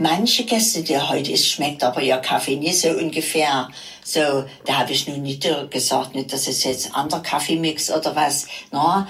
Manche 0.00 0.44
Gäste, 0.44 0.82
die 0.82 0.98
heute 0.98 1.30
ist, 1.30 1.46
schmeckt 1.46 1.84
aber 1.84 2.00
ihr 2.00 2.16
Kaffee 2.16 2.56
nicht 2.56 2.80
so 2.80 2.88
ungefähr. 2.88 3.68
So, 4.02 4.46
da 4.64 4.78
habe 4.78 4.92
ich 4.92 5.06
nun 5.06 5.20
nicht 5.20 5.46
gesagt, 5.70 6.14
nicht, 6.14 6.32
das 6.32 6.48
ist 6.48 6.64
jetzt 6.64 6.94
anderer 6.94 7.20
Kaffeemix 7.20 7.90
oder 7.90 8.16
was. 8.16 8.46
Na, 8.72 9.06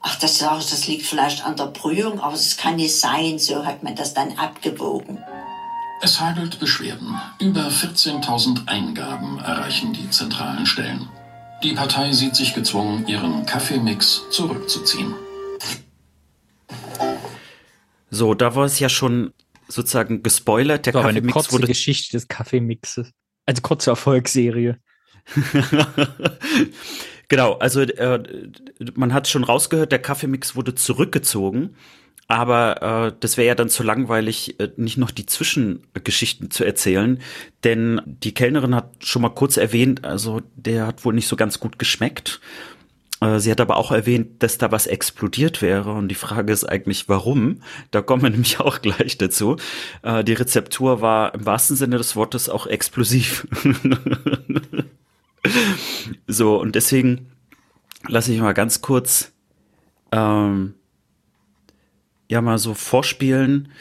ach, 0.00 0.16
das, 0.18 0.38
das 0.38 0.86
liegt 0.86 1.04
vielleicht 1.04 1.44
an 1.44 1.56
der 1.56 1.66
Brühung, 1.66 2.20
aber 2.20 2.32
es 2.32 2.56
kann 2.56 2.76
nicht 2.76 2.98
sein. 2.98 3.38
So 3.38 3.66
hat 3.66 3.82
man 3.82 3.94
das 3.94 4.14
dann 4.14 4.38
abgewogen. 4.38 5.22
Es 6.00 6.18
hagelt 6.18 6.58
Beschwerden. 6.58 7.20
Über 7.38 7.68
14.000 7.68 8.66
Eingaben 8.66 9.40
erreichen 9.40 9.92
die 9.92 10.08
zentralen 10.08 10.64
Stellen. 10.64 11.06
Die 11.62 11.72
Partei 11.72 12.12
sieht 12.12 12.34
sich 12.34 12.54
gezwungen, 12.54 13.06
ihren 13.06 13.44
Kaffeemix 13.44 14.22
zurückzuziehen. 14.30 15.14
So, 18.08 18.32
da 18.32 18.54
war 18.54 18.64
es 18.64 18.78
ja 18.78 18.88
schon 18.88 19.34
sozusagen 19.70 20.22
gespoilert. 20.22 20.86
Der 20.86 20.92
Kaffeemix 20.92 21.32
kurze 21.32 21.52
wurde 21.52 21.66
Geschichte 21.66 22.16
des 22.16 22.28
Kaffeemixes. 22.28 23.12
Also 23.46 23.62
kurze 23.62 23.90
Erfolgsserie. 23.90 24.78
genau, 27.28 27.54
also 27.54 27.80
äh, 27.80 28.22
man 28.94 29.12
hat 29.12 29.28
schon 29.28 29.44
rausgehört, 29.44 29.92
der 29.92 30.00
Kaffeemix 30.00 30.56
wurde 30.56 30.74
zurückgezogen, 30.74 31.76
aber 32.26 33.08
äh, 33.08 33.12
das 33.20 33.36
wäre 33.36 33.48
ja 33.48 33.54
dann 33.54 33.68
zu 33.68 33.82
langweilig, 33.82 34.58
äh, 34.60 34.70
nicht 34.76 34.98
noch 34.98 35.10
die 35.10 35.26
Zwischengeschichten 35.26 36.50
zu 36.50 36.64
erzählen, 36.64 37.20
denn 37.64 38.00
die 38.06 38.34
Kellnerin 38.34 38.74
hat 38.74 39.04
schon 39.04 39.22
mal 39.22 39.30
kurz 39.30 39.56
erwähnt, 39.56 40.04
also 40.04 40.40
der 40.54 40.86
hat 40.86 41.04
wohl 41.04 41.14
nicht 41.14 41.28
so 41.28 41.36
ganz 41.36 41.60
gut 41.60 41.78
geschmeckt. 41.78 42.40
Äh, 43.20 43.38
sie 43.38 43.50
hat 43.50 43.60
aber 43.60 43.76
auch 43.76 43.92
erwähnt, 43.92 44.42
dass 44.42 44.58
da 44.58 44.72
was 44.72 44.86
explodiert 44.86 45.62
wäre. 45.62 45.92
Und 45.92 46.08
die 46.08 46.14
Frage 46.14 46.52
ist 46.52 46.64
eigentlich, 46.64 47.08
warum? 47.08 47.62
Da 47.90 48.02
kommen 48.02 48.22
wir 48.22 48.30
nämlich 48.30 48.60
auch 48.60 48.80
gleich 48.80 49.18
dazu. 49.18 49.56
Äh, 50.02 50.24
die 50.24 50.32
Rezeptur 50.32 51.00
war 51.00 51.34
im 51.34 51.46
wahrsten 51.46 51.76
Sinne 51.76 51.98
des 51.98 52.16
Wortes 52.16 52.48
auch 52.48 52.66
explosiv. 52.66 53.46
so, 56.26 56.60
und 56.60 56.74
deswegen 56.74 57.30
lasse 58.08 58.32
ich 58.32 58.40
mal 58.40 58.54
ganz 58.54 58.80
kurz 58.80 59.32
ähm, 60.12 60.74
ja 62.28 62.40
mal 62.40 62.58
so 62.58 62.74
vorspielen, 62.74 63.72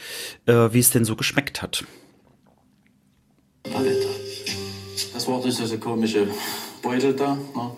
äh, 0.45 0.69
wie 0.71 0.79
es 0.79 0.91
denn 0.91 1.05
so 1.05 1.15
geschmeckt 1.15 1.61
hat. 1.61 1.85
Das 5.13 5.27
war 5.27 5.41
diese 5.41 5.77
komische 5.79 6.27
Beutel 6.81 7.13
da. 7.13 7.35
Ne? 7.35 7.71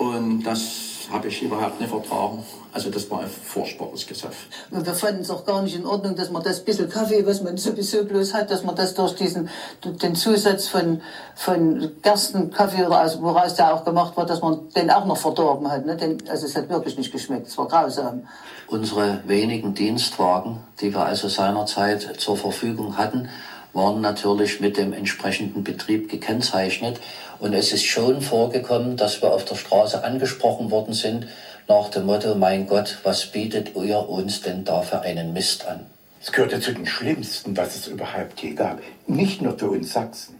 Und 0.00 0.44
das 0.44 1.08
habe 1.12 1.28
ich 1.28 1.42
überhaupt 1.42 1.78
nicht 1.78 1.90
vertragen. 1.90 2.42
Also 2.72 2.88
das 2.88 3.10
war 3.10 3.20
ein 3.20 3.28
furchtbares 3.28 4.06
Gesöff. 4.06 4.46
Wir 4.70 4.94
fanden 4.94 5.20
es 5.20 5.30
auch 5.30 5.44
gar 5.44 5.60
nicht 5.60 5.76
in 5.76 5.84
Ordnung, 5.84 6.16
dass 6.16 6.30
man 6.30 6.42
das 6.42 6.64
bisschen 6.64 6.88
Kaffee, 6.88 7.26
was 7.26 7.42
man 7.42 7.58
sowieso 7.58 8.06
bloß 8.06 8.32
hat, 8.32 8.50
dass 8.50 8.64
man 8.64 8.74
das 8.74 8.94
durch 8.94 9.14
diesen, 9.16 9.50
den 9.84 10.14
Zusatz 10.14 10.68
von, 10.68 11.02
von 11.34 11.90
Gerstenkaffee 12.00 12.86
oder 12.86 13.04
aus, 13.04 13.20
woraus 13.20 13.56
der 13.56 13.74
auch 13.74 13.84
gemacht 13.84 14.16
wird, 14.16 14.30
dass 14.30 14.40
man 14.40 14.70
den 14.74 14.90
auch 14.90 15.04
noch 15.04 15.18
verdorben 15.18 15.70
hat. 15.70 15.84
Ne? 15.84 15.96
Den, 15.96 16.16
also 16.30 16.46
es 16.46 16.56
hat 16.56 16.70
wirklich 16.70 16.96
nicht 16.96 17.12
geschmeckt, 17.12 17.48
es 17.48 17.58
war 17.58 17.68
grausam. 17.68 18.26
Unsere 18.68 19.20
wenigen 19.26 19.74
Dienstwagen, 19.74 20.60
die 20.80 20.94
wir 20.94 21.04
also 21.04 21.28
seinerzeit 21.28 22.14
zur 22.16 22.38
Verfügung 22.38 22.96
hatten, 22.96 23.28
waren 23.74 24.00
natürlich 24.00 24.60
mit 24.60 24.78
dem 24.78 24.94
entsprechenden 24.94 25.62
Betrieb 25.62 26.08
gekennzeichnet. 26.08 27.00
Und 27.40 27.54
es 27.54 27.72
ist 27.72 27.86
schon 27.86 28.20
vorgekommen, 28.20 28.96
dass 28.96 29.22
wir 29.22 29.32
auf 29.32 29.46
der 29.46 29.54
Straße 29.56 30.04
angesprochen 30.04 30.70
worden 30.70 30.92
sind 30.92 31.26
nach 31.68 31.88
dem 31.88 32.04
Motto, 32.04 32.34
mein 32.34 32.66
Gott, 32.66 32.98
was 33.02 33.26
bietet 33.26 33.74
ihr 33.74 34.08
uns 34.08 34.42
denn 34.42 34.64
da 34.64 34.82
für 34.82 35.00
einen 35.00 35.32
Mist 35.32 35.66
an? 35.66 35.86
Es 36.20 36.30
gehörte 36.30 36.60
zu 36.60 36.74
den 36.74 36.84
Schlimmsten, 36.84 37.56
was 37.56 37.76
es 37.76 37.86
überhaupt 37.86 38.40
je 38.42 38.52
gab. 38.52 38.80
Nicht 39.06 39.40
nur 39.40 39.58
für 39.58 39.70
uns 39.70 39.92
Sachsen. 39.92 40.38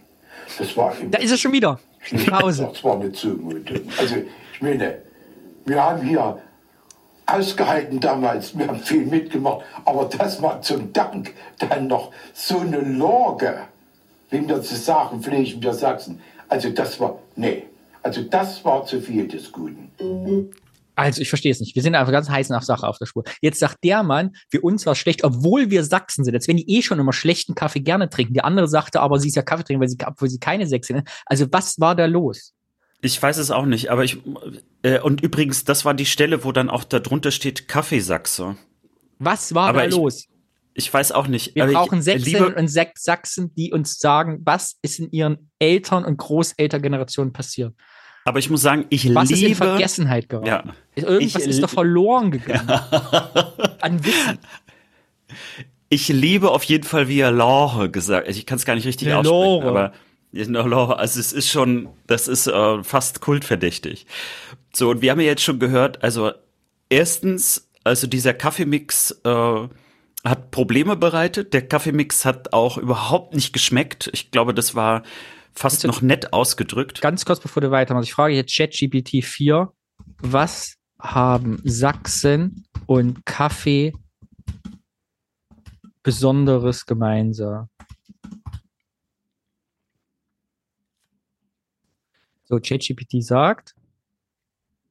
Das 0.58 0.76
war 0.76 0.94
da 1.10 1.18
ist 1.18 1.30
er 1.30 1.38
schon 1.38 1.52
wieder. 1.52 1.78
Pause. 2.28 2.68
Das 2.70 2.84
war 2.84 2.96
eine 2.96 3.12
Zumutung. 3.12 3.80
Also, 3.98 4.16
ich 4.16 4.60
meine, 4.60 4.98
wir 5.64 5.82
haben 5.82 6.06
hier 6.06 6.38
ausgehalten 7.24 8.00
damals, 8.00 8.58
wir 8.58 8.66
haben 8.66 8.80
viel 8.80 9.06
mitgemacht, 9.06 9.64
aber 9.84 10.04
das 10.04 10.42
war 10.42 10.60
zum 10.60 10.92
Dank 10.92 11.32
dann 11.58 11.86
noch 11.86 12.12
so 12.34 12.58
eine 12.58 12.80
Lage, 12.80 13.60
wie 14.30 14.46
wir 14.46 14.60
zu 14.60 14.74
sagen 14.74 15.22
pflegen, 15.22 15.62
wir 15.62 15.72
Sachsen. 15.72 16.20
Also 16.50 16.68
das 16.70 16.98
war, 17.00 17.18
nee, 17.36 17.64
also 18.02 18.22
das 18.22 18.64
war 18.64 18.84
zu 18.84 19.00
viel 19.00 19.26
des 19.26 19.50
Guten. 19.52 20.50
Also 20.96 21.22
ich 21.22 21.28
verstehe 21.28 21.52
es 21.52 21.60
nicht. 21.60 21.74
Wir 21.76 21.82
sind 21.82 21.94
einfach 21.94 22.12
ganz 22.12 22.28
heiß 22.28 22.50
nach 22.50 22.62
Sache 22.62 22.86
auf 22.86 22.98
der 22.98 23.06
Spur. 23.06 23.24
Jetzt 23.40 23.60
sagt 23.60 23.84
der 23.84 24.02
Mann, 24.02 24.32
für 24.50 24.60
uns 24.60 24.84
war 24.84 24.92
es 24.92 24.98
schlecht, 24.98 25.24
obwohl 25.24 25.70
wir 25.70 25.84
Sachsen 25.84 26.24
sind. 26.24 26.34
Jetzt 26.34 26.48
wenn 26.48 26.56
die 26.56 26.68
eh 26.68 26.82
schon 26.82 26.98
immer 26.98 27.12
schlechten 27.12 27.54
Kaffee 27.54 27.80
gerne 27.80 28.10
trinken. 28.10 28.34
Der 28.34 28.44
andere 28.44 28.68
sagte 28.68 29.00
aber, 29.00 29.18
sie 29.18 29.28
ist 29.28 29.36
ja 29.36 29.42
Kaffee 29.42 29.64
trinken, 29.64 29.80
weil 29.80 29.88
sie, 29.88 29.96
obwohl 30.04 30.28
sie 30.28 30.40
keine 30.40 30.66
Sächsin 30.66 30.96
ist. 30.96 31.08
Also 31.24 31.46
was 31.52 31.78
war 31.78 31.94
da 31.94 32.06
los? 32.06 32.52
Ich 33.00 33.22
weiß 33.22 33.38
es 33.38 33.50
auch 33.50 33.64
nicht, 33.64 33.90
aber 33.90 34.04
ich 34.04 34.18
äh, 34.82 34.98
und 34.98 35.22
übrigens, 35.22 35.64
das 35.64 35.84
war 35.84 35.94
die 35.94 36.04
Stelle, 36.04 36.44
wo 36.44 36.52
dann 36.52 36.68
auch 36.68 36.84
da 36.84 36.98
drunter 36.98 37.30
steht 37.30 37.66
Kaffeesachse. 37.66 38.56
Was 39.18 39.54
war 39.54 39.68
aber 39.68 39.80
da 39.80 39.86
ich, 39.86 39.94
los? 39.94 40.26
Ich 40.74 40.92
weiß 40.92 41.12
auch 41.12 41.26
nicht. 41.26 41.54
Wir 41.54 41.66
brauchen 41.66 42.00
Sächsinnen 42.00 42.54
und 42.54 42.68
Sachsen, 42.68 43.54
die 43.54 43.72
uns 43.72 43.98
sagen, 43.98 44.40
was 44.44 44.76
ist 44.82 44.98
in 45.00 45.10
ihren 45.10 45.50
Eltern- 45.58 46.04
und 46.04 46.16
Großelterngenerationen 46.16 47.32
passiert. 47.32 47.74
Aber 48.24 48.38
ich 48.38 48.50
muss 48.50 48.62
sagen, 48.62 48.86
ich 48.90 49.04
was 49.06 49.08
liebe. 49.08 49.16
Was 49.16 49.30
ist 49.30 49.42
in 49.42 49.54
Vergessenheit 49.54 50.28
geraten? 50.28 50.46
Ja. 50.46 50.64
Irgendwas 50.94 51.46
ist 51.46 51.62
doch 51.62 51.70
verloren 51.70 52.30
gegangen. 52.30 52.68
An 53.80 54.04
Wissen. 54.04 54.38
Ich 55.88 56.08
liebe 56.08 56.50
auf 56.50 56.62
jeden 56.64 56.84
Fall, 56.84 57.08
wie 57.08 57.20
er 57.20 57.32
Lore 57.32 57.90
gesagt 57.90 58.28
hat. 58.28 58.36
Ich 58.36 58.46
kann 58.46 58.58
es 58.58 58.64
gar 58.64 58.74
nicht 58.76 58.86
richtig 58.86 59.08
Lore. 59.08 59.22
aussprechen, 60.32 60.56
aber 60.56 60.98
also 60.98 61.18
es 61.18 61.32
ist 61.32 61.48
schon, 61.48 61.88
das 62.06 62.28
ist 62.28 62.46
äh, 62.46 62.84
fast 62.84 63.20
kultverdächtig. 63.20 64.06
So, 64.72 64.90
und 64.90 65.02
wir 65.02 65.10
haben 65.10 65.20
ja 65.20 65.26
jetzt 65.26 65.42
schon 65.42 65.58
gehört, 65.58 66.04
also 66.04 66.30
erstens, 66.88 67.68
also 67.82 68.06
dieser 68.06 68.34
Kaffeemix 68.34 69.10
äh, 69.24 69.68
hat 70.24 70.50
Probleme 70.50 70.96
bereitet. 70.96 71.54
Der 71.54 71.66
Kaffeemix 71.66 72.24
hat 72.24 72.52
auch 72.52 72.78
überhaupt 72.78 73.34
nicht 73.34 73.52
geschmeckt. 73.52 74.10
Ich 74.12 74.30
glaube, 74.30 74.54
das 74.54 74.74
war 74.74 75.02
fast 75.52 75.84
noch 75.86 76.02
nett 76.02 76.32
ausgedrückt. 76.32 77.00
Ganz 77.00 77.24
kurz 77.24 77.40
bevor 77.40 77.60
du 77.60 77.70
weitermachst, 77.70 78.08
ich 78.08 78.14
frage 78.14 78.34
jetzt 78.34 78.54
ChatGPT 78.56 79.24
4, 79.24 79.72
was 80.18 80.76
haben 80.98 81.60
Sachsen 81.64 82.66
und 82.86 83.24
Kaffee 83.24 83.92
Besonderes 86.02 86.86
gemeinsam? 86.86 87.68
So, 92.44 92.58
ChatGPT 92.58 93.22
sagt, 93.22 93.74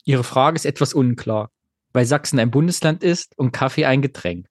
Ihre 0.05 0.23
Frage 0.23 0.55
ist 0.55 0.65
etwas 0.65 0.93
unklar, 0.93 1.51
weil 1.93 2.05
Sachsen 2.05 2.39
ein 2.39 2.49
Bundesland 2.49 3.03
ist 3.03 3.37
und 3.37 3.51
Kaffee 3.51 3.85
ein 3.85 4.01
Getränk. 4.01 4.48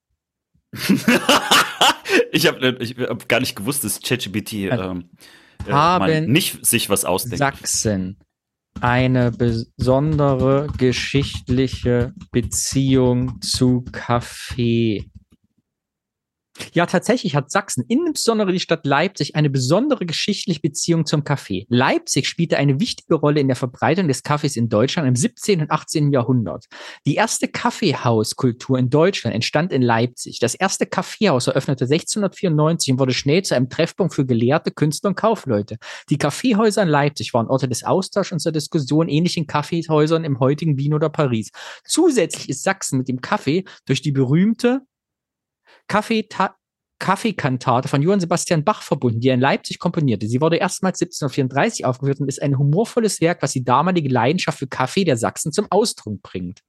ich 2.33 2.47
habe 2.47 2.77
ich 2.81 2.97
hab 2.99 3.29
gar 3.29 3.41
nicht 3.41 3.57
gewusst, 3.57 3.85
dass 3.85 4.01
ChatGPT 4.01 4.53
ähm, 4.53 5.11
äh, 5.67 6.21
nicht 6.23 6.65
sich 6.65 6.91
was 6.91 7.05
ausdenkt. 7.05 7.39
Sachsen 7.39 8.19
eine 8.81 9.31
besondere 9.31 10.69
geschichtliche 10.79 12.13
Beziehung 12.31 13.41
zu 13.41 13.85
Kaffee. 13.93 15.11
Ja, 16.73 16.87
tatsächlich 16.87 17.35
hat 17.35 17.51
Sachsen, 17.51 17.85
insbesondere 17.89 18.53
die 18.53 18.61
Stadt 18.61 18.87
Leipzig, 18.87 19.37
eine 19.37 19.51
besondere 19.51 20.07
geschichtliche 20.07 20.61
Beziehung 20.61 21.07
zum 21.07 21.25
Kaffee. 21.25 21.67
Leipzig 21.69 22.29
spielte 22.29 22.57
eine 22.57 22.81
wichtige 22.81 23.15
Rolle 23.15 23.41
in 23.41 23.49
der 23.49 23.57
Verbreitung 23.57 24.09
des 24.09 24.23
Kaffees 24.23 24.57
in 24.57 24.69
Deutschland 24.69 25.09
im 25.09 25.17
17. 25.17 25.63
und 25.63 25.71
18. 25.71 26.13
Jahrhundert. 26.13 26.67
Die 27.07 27.15
erste 27.15 27.49
Kaffeehauskultur 27.49 28.79
in 28.79 28.91
Deutschland 28.91 29.35
entstand 29.35 29.73
in 29.73 29.83
Leipzig. 29.83 30.39
Das 30.41 30.55
erste 30.55 30.87
Kaffeehaus 30.87 31.47
eröffnete 31.47 31.85
1694 31.85 32.93
und 32.93 33.01
wurde 33.01 33.15
schnell 33.15 33.43
zu 33.43 33.55
einem 33.55 33.69
Treffpunkt 33.69 34.15
für 34.15 34.27
Gelehrte, 34.27 34.71
Künstler 34.71 35.09
und 35.09 35.17
Kaufleute. 35.17 35.79
Die 36.11 36.19
Kaffeehäuser 36.19 36.83
in 36.83 36.89
Leipzig 36.89 37.35
waren 37.35 37.49
Orte 37.49 37.69
des 37.69 37.85
Austauschs 37.85 38.33
und 38.33 38.41
zur 38.41 38.53
Diskussion 38.53 39.09
ähnlichen 39.09 39.47
Kaffeehäusern 39.47 40.25
im 40.25 40.41
heutigen 40.41 40.77
Wien 40.77 40.95
oder 40.95 41.09
Paris. 41.09 41.51
Zusätzlich 41.85 42.49
ist 42.49 42.63
Sachsen 42.63 42.99
mit 42.99 43.09
dem 43.09 43.21
Kaffee 43.21 43.65
durch 43.87 44.03
die 44.03 44.13
berühmte 44.13 44.83
Kaffee 45.89 46.29
Kaffeekantate 46.99 47.87
von 47.87 48.03
Johann 48.03 48.19
Sebastian 48.19 48.65
Bach 48.65 48.83
verbunden, 48.83 49.21
die 49.21 49.29
er 49.29 49.35
in 49.35 49.41
Leipzig 49.41 49.79
komponierte. 49.79 50.27
Sie 50.27 50.41
wurde 50.41 50.57
erstmals 50.57 51.01
1734 51.01 51.85
aufgeführt 51.85 52.19
und 52.21 52.29
ist 52.29 52.43
ein 52.43 52.59
humorvolles 52.59 53.21
Werk, 53.21 53.41
was 53.41 53.53
die 53.53 53.63
damalige 53.63 54.09
Leidenschaft 54.09 54.59
für 54.59 54.67
Kaffee 54.67 55.05
der 55.05 55.17
Sachsen 55.17 55.53
zum 55.53 55.69
Ausdruck 55.71 56.21
bringt. 56.23 56.61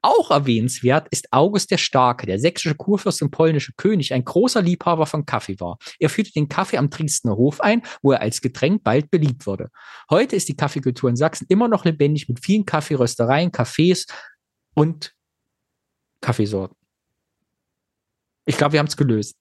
Auch 0.00 0.30
erwähnenswert 0.30 1.08
ist 1.10 1.30
August 1.30 1.70
der 1.70 1.76
Starke, 1.76 2.26
der 2.26 2.38
sächsische 2.38 2.74
Kurfürst 2.74 3.20
und 3.20 3.30
polnische 3.30 3.74
König, 3.76 4.14
ein 4.14 4.24
großer 4.24 4.62
Liebhaber 4.62 5.04
von 5.04 5.26
Kaffee 5.26 5.60
war. 5.60 5.76
Er 5.98 6.08
führte 6.08 6.32
den 6.32 6.48
Kaffee 6.48 6.78
am 6.78 6.88
Dresdner 6.88 7.36
Hof 7.36 7.60
ein, 7.60 7.82
wo 8.00 8.12
er 8.12 8.22
als 8.22 8.40
Getränk 8.40 8.82
bald 8.82 9.10
beliebt 9.10 9.46
wurde. 9.46 9.68
Heute 10.08 10.36
ist 10.36 10.48
die 10.48 10.56
Kaffeekultur 10.56 11.10
in 11.10 11.16
Sachsen 11.16 11.46
immer 11.50 11.68
noch 11.68 11.84
lebendig 11.84 12.28
mit 12.28 12.42
vielen 12.42 12.64
Kaffeeröstereien, 12.64 13.50
Cafés 13.50 14.08
und 14.74 15.12
Kaffeesorten. 16.22 16.75
Ich 18.46 18.56
glaube, 18.56 18.72
wir 18.72 18.78
haben 18.80 18.86
es 18.86 18.96
gelöst. 18.96 19.34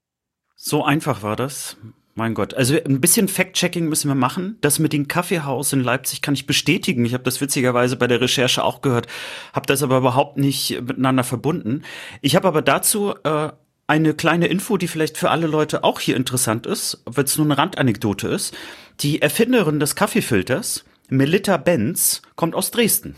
So 0.55 0.83
einfach 0.83 1.23
war 1.23 1.35
das. 1.35 1.77
Mein 2.17 2.33
Gott. 2.33 2.53
Also 2.53 2.75
ein 2.81 3.01
bisschen 3.01 3.27
Fact-Checking 3.27 3.87
müssen 3.87 4.07
wir 4.07 4.15
machen. 4.15 4.57
Das 4.61 4.79
mit 4.79 4.93
dem 4.93 5.07
Kaffeehaus 5.07 5.73
in 5.73 5.83
Leipzig 5.83 6.21
kann 6.21 6.33
ich 6.33 6.47
bestätigen. 6.47 7.05
Ich 7.05 7.13
habe 7.13 7.25
das 7.25 7.41
witzigerweise 7.41 7.97
bei 7.97 8.07
der 8.07 8.21
Recherche 8.21 8.63
auch 8.63 8.81
gehört, 8.81 9.07
habe 9.53 9.65
das 9.67 9.83
aber 9.83 9.97
überhaupt 9.97 10.37
nicht 10.37 10.81
miteinander 10.81 11.25
verbunden. 11.25 11.83
Ich 12.21 12.37
habe 12.37 12.47
aber 12.47 12.61
dazu 12.61 13.13
äh, 13.23 13.51
eine 13.87 14.13
kleine 14.13 14.47
Info, 14.47 14.77
die 14.77 14.87
vielleicht 14.87 15.17
für 15.17 15.29
alle 15.29 15.47
Leute 15.47 15.83
auch 15.83 15.99
hier 15.99 16.15
interessant 16.15 16.65
ist, 16.65 17.03
wenn 17.05 17.25
es 17.25 17.37
nur 17.37 17.47
eine 17.47 17.57
Randanekdote 17.57 18.29
ist. 18.29 18.55
Die 19.01 19.21
Erfinderin 19.21 19.81
des 19.81 19.95
Kaffeefilters, 19.95 20.85
Melita 21.09 21.57
Benz, 21.57 22.21
kommt 22.37 22.55
aus 22.55 22.71
Dresden. 22.71 23.17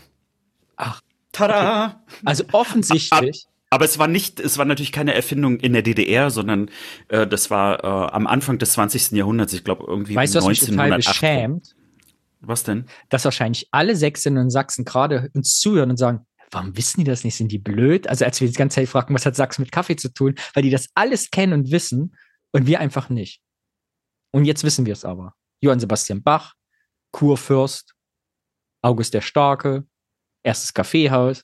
Ach. 0.76 1.00
Tada! 1.30 2.02
Okay. 2.08 2.22
Also 2.24 2.44
offensichtlich. 2.52 3.46
Aber 3.70 3.84
es 3.84 3.98
war 3.98 4.08
nicht, 4.08 4.40
es 4.40 4.56
war 4.56 4.64
natürlich 4.64 4.92
keine 4.92 5.14
Erfindung 5.14 5.60
in 5.60 5.74
der 5.74 5.82
DDR, 5.82 6.30
sondern 6.30 6.70
äh, 7.08 7.26
das 7.26 7.50
war 7.50 7.84
äh, 7.84 8.12
am 8.12 8.26
Anfang 8.26 8.58
des 8.58 8.72
20. 8.72 9.12
Jahrhunderts, 9.12 9.52
ich 9.52 9.64
glaube 9.64 9.84
irgendwie 9.86 10.14
weißt, 10.14 10.36
1908. 10.36 10.98
Was 10.98 11.06
beschämt? 11.06 11.76
Was 12.40 12.62
denn? 12.62 12.86
Dass 13.08 13.24
wahrscheinlich 13.24 13.68
alle 13.70 13.96
Sächsinnen 13.96 14.42
und 14.44 14.50
Sachsen 14.50 14.84
gerade 14.84 15.30
uns 15.34 15.58
zuhören 15.58 15.90
und 15.90 15.96
sagen, 15.96 16.26
warum 16.50 16.76
wissen 16.76 17.00
die 17.00 17.04
das 17.04 17.24
nicht? 17.24 17.36
Sind 17.36 17.52
die 17.52 17.58
blöd? 17.58 18.08
Also 18.08 18.24
als 18.24 18.40
wir 18.40 18.48
die 18.48 18.54
ganze 18.54 18.76
Zeit 18.76 18.88
fragen, 18.88 19.14
was 19.14 19.26
hat 19.26 19.36
Sachsen 19.36 19.62
mit 19.62 19.72
Kaffee 19.72 19.96
zu 19.96 20.12
tun, 20.12 20.34
weil 20.54 20.62
die 20.62 20.70
das 20.70 20.88
alles 20.94 21.30
kennen 21.30 21.52
und 21.52 21.70
wissen 21.70 22.16
und 22.52 22.66
wir 22.66 22.80
einfach 22.80 23.10
nicht. 23.10 23.42
Und 24.30 24.44
jetzt 24.44 24.64
wissen 24.64 24.86
wir 24.86 24.92
es 24.92 25.04
aber. 25.04 25.34
Johann 25.60 25.80
Sebastian 25.80 26.22
Bach, 26.22 26.54
Kurfürst, 27.12 27.94
August 28.82 29.14
der 29.14 29.20
Starke, 29.20 29.86
erstes 30.42 30.72
Kaffeehaus, 30.72 31.42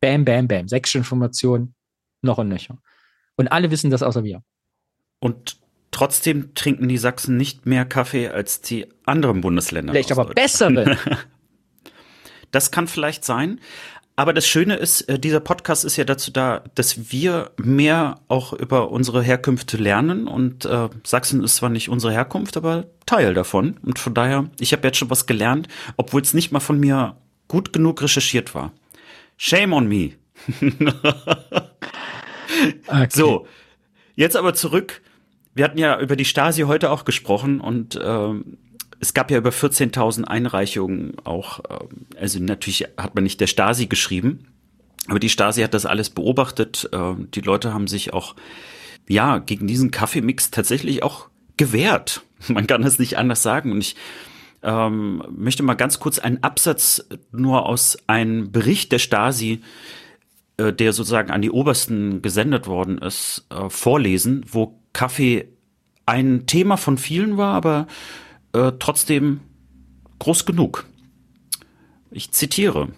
bam, 0.00 0.24
bam, 0.24 0.48
bam, 0.48 0.68
Sexinformation, 0.68 1.74
noch 2.22 2.38
und 2.38 2.48
nöcher. 2.48 2.78
Und 3.36 3.48
alle 3.48 3.70
wissen 3.70 3.90
das 3.90 4.02
außer 4.02 4.24
wir. 4.24 4.42
Und 5.20 5.58
trotzdem 5.90 6.54
trinken 6.54 6.88
die 6.88 6.98
Sachsen 6.98 7.36
nicht 7.36 7.66
mehr 7.66 7.84
Kaffee 7.84 8.28
als 8.28 8.60
die 8.60 8.86
anderen 9.04 9.40
Bundesländer. 9.40 9.92
Vielleicht 9.92 10.12
aber 10.12 10.26
Deutschland. 10.26 10.76
bessere. 10.76 10.98
Das 12.50 12.70
kann 12.70 12.88
vielleicht 12.88 13.26
sein. 13.26 13.60
Aber 14.16 14.32
das 14.32 14.48
Schöne 14.48 14.74
ist, 14.74 15.02
äh, 15.02 15.18
dieser 15.18 15.38
Podcast 15.38 15.84
ist 15.84 15.96
ja 15.96 16.04
dazu 16.04 16.32
da, 16.32 16.64
dass 16.74 17.12
wir 17.12 17.52
mehr 17.56 18.16
auch 18.26 18.52
über 18.52 18.90
unsere 18.90 19.22
Herkünfte 19.22 19.76
lernen. 19.76 20.26
Und 20.26 20.64
äh, 20.64 20.88
Sachsen 21.04 21.44
ist 21.44 21.56
zwar 21.56 21.68
nicht 21.68 21.88
unsere 21.88 22.12
Herkunft, 22.12 22.56
aber 22.56 22.86
Teil 23.06 23.32
davon. 23.32 23.76
Und 23.82 24.00
von 24.00 24.14
daher, 24.14 24.50
ich 24.58 24.72
habe 24.72 24.88
jetzt 24.88 24.96
schon 24.96 25.10
was 25.10 25.26
gelernt, 25.26 25.68
obwohl 25.96 26.20
es 26.20 26.34
nicht 26.34 26.50
mal 26.50 26.58
von 26.58 26.80
mir 26.80 27.16
gut 27.46 27.72
genug 27.72 28.02
recherchiert 28.02 28.56
war. 28.56 28.72
Shame 29.38 29.72
on 29.72 29.88
me. 29.88 30.10
So, 33.10 33.46
jetzt 34.16 34.36
aber 34.36 34.54
zurück. 34.54 35.02
Wir 35.54 35.64
hatten 35.64 35.78
ja 35.78 36.00
über 36.00 36.16
die 36.16 36.24
Stasi 36.24 36.62
heute 36.62 36.90
auch 36.90 37.04
gesprochen 37.04 37.60
und 37.60 37.98
ähm, 38.02 38.58
es 39.00 39.14
gab 39.14 39.30
ja 39.30 39.38
über 39.38 39.50
14.000 39.50 40.24
Einreichungen 40.24 41.16
auch. 41.24 41.60
Ähm, 41.68 42.06
also 42.18 42.42
natürlich 42.42 42.84
hat 42.96 43.14
man 43.14 43.24
nicht 43.24 43.40
der 43.40 43.46
Stasi 43.46 43.86
geschrieben, 43.86 44.48
aber 45.08 45.18
die 45.18 45.28
Stasi 45.28 45.62
hat 45.62 45.74
das 45.74 45.86
alles 45.86 46.10
beobachtet. 46.10 46.88
Äh, 46.92 47.14
die 47.34 47.40
Leute 47.40 47.74
haben 47.74 47.86
sich 47.86 48.12
auch 48.12 48.34
ja 49.08 49.38
gegen 49.38 49.66
diesen 49.66 49.90
Kaffeemix 49.90 50.50
tatsächlich 50.50 51.02
auch 51.02 51.28
gewehrt. 51.56 52.22
Man 52.48 52.66
kann 52.66 52.82
das 52.82 52.98
nicht 52.98 53.18
anders 53.18 53.42
sagen. 53.42 53.72
Und 53.72 53.80
ich 53.80 53.96
ähm, 54.62 55.22
möchte 55.30 55.62
mal 55.62 55.74
ganz 55.74 56.00
kurz 56.00 56.18
einen 56.18 56.42
Absatz 56.42 57.06
nur 57.30 57.66
aus 57.66 57.96
einem 58.06 58.50
Bericht 58.50 58.92
der 58.92 58.98
Stasi 58.98 59.60
äh, 60.58 60.72
der 60.72 60.92
sozusagen 60.92 61.30
an 61.30 61.40
die 61.40 61.50
Obersten 61.50 62.20
gesendet 62.20 62.66
worden 62.66 62.98
ist, 62.98 63.46
äh, 63.50 63.70
vorlesen, 63.70 64.44
wo 64.50 64.78
Kaffee 64.92 65.48
ein 66.04 66.46
Thema 66.46 66.76
von 66.76 66.98
vielen 66.98 67.36
war, 67.36 67.54
aber 67.54 67.86
äh, 68.52 68.72
trotzdem 68.78 69.40
groß 70.18 70.44
genug. 70.46 70.86
Ich 72.10 72.32
zitiere. 72.32 72.88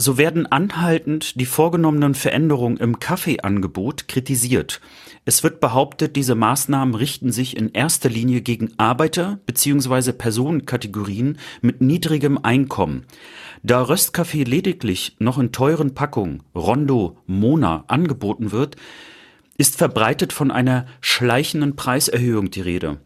So 0.00 0.16
werden 0.16 0.46
anhaltend 0.46 1.40
die 1.40 1.44
vorgenommenen 1.44 2.14
Veränderungen 2.14 2.76
im 2.76 3.00
Kaffeeangebot 3.00 4.06
kritisiert. 4.06 4.80
Es 5.24 5.42
wird 5.42 5.58
behauptet, 5.58 6.14
diese 6.14 6.36
Maßnahmen 6.36 6.94
richten 6.94 7.32
sich 7.32 7.56
in 7.56 7.72
erster 7.72 8.08
Linie 8.08 8.40
gegen 8.40 8.70
Arbeiter 8.76 9.40
bzw. 9.46 10.12
Personenkategorien 10.12 11.36
mit 11.62 11.80
niedrigem 11.80 12.38
Einkommen. 12.40 13.06
Da 13.64 13.82
Röstkaffee 13.82 14.44
lediglich 14.44 15.16
noch 15.18 15.36
in 15.36 15.50
teuren 15.50 15.94
Packungen 15.94 16.44
Rondo, 16.54 17.18
Mona 17.26 17.82
angeboten 17.88 18.52
wird, 18.52 18.76
ist 19.56 19.76
verbreitet 19.76 20.32
von 20.32 20.52
einer 20.52 20.86
schleichenden 21.00 21.74
Preiserhöhung 21.74 22.52
die 22.52 22.60
Rede. 22.60 23.00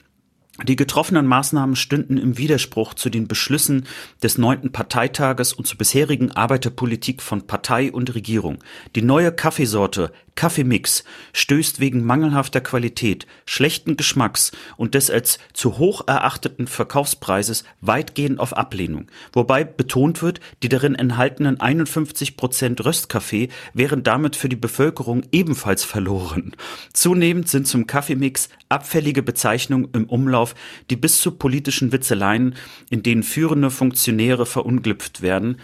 Die 0.68 0.76
getroffenen 0.76 1.26
Maßnahmen 1.26 1.76
stünden 1.76 2.18
im 2.18 2.36
Widerspruch 2.36 2.92
zu 2.92 3.08
den 3.08 3.26
Beschlüssen 3.26 3.86
des 4.22 4.36
neunten 4.36 4.70
Parteitages 4.70 5.54
und 5.54 5.66
zur 5.66 5.78
bisherigen 5.78 6.30
Arbeiterpolitik 6.30 7.22
von 7.22 7.46
Partei 7.46 7.90
und 7.90 8.14
Regierung. 8.14 8.58
Die 8.94 9.00
neue 9.00 9.32
Kaffeesorte 9.32 10.12
Kaffeemix 10.34 11.04
stößt 11.32 11.78
wegen 11.78 12.04
mangelhafter 12.04 12.60
Qualität, 12.60 13.26
schlechten 13.44 13.96
Geschmacks 13.96 14.52
und 14.76 14.94
des 14.94 15.10
als 15.10 15.38
zu 15.52 15.78
hoch 15.78 16.06
erachteten 16.06 16.66
Verkaufspreises 16.66 17.64
weitgehend 17.80 18.40
auf 18.40 18.56
Ablehnung. 18.56 19.08
Wobei 19.32 19.64
betont 19.64 20.22
wird, 20.22 20.40
die 20.62 20.68
darin 20.68 20.94
enthaltenen 20.94 21.60
51 21.60 22.36
Prozent 22.36 22.84
Röstkaffee 22.84 23.48
wären 23.74 24.02
damit 24.02 24.34
für 24.36 24.48
die 24.48 24.56
Bevölkerung 24.56 25.22
ebenfalls 25.32 25.84
verloren. 25.84 26.56
Zunehmend 26.92 27.48
sind 27.48 27.68
zum 27.68 27.86
Kaffeemix 27.86 28.48
abfällige 28.68 29.22
Bezeichnungen 29.22 29.88
im 29.92 30.06
Umlauf, 30.06 30.54
die 30.90 30.96
bis 30.96 31.20
zu 31.20 31.32
politischen 31.32 31.92
Witzeleien, 31.92 32.54
in 32.90 33.02
denen 33.02 33.22
führende 33.22 33.70
Funktionäre 33.70 34.46
verunglüpft 34.46 35.20
werden, 35.20 35.58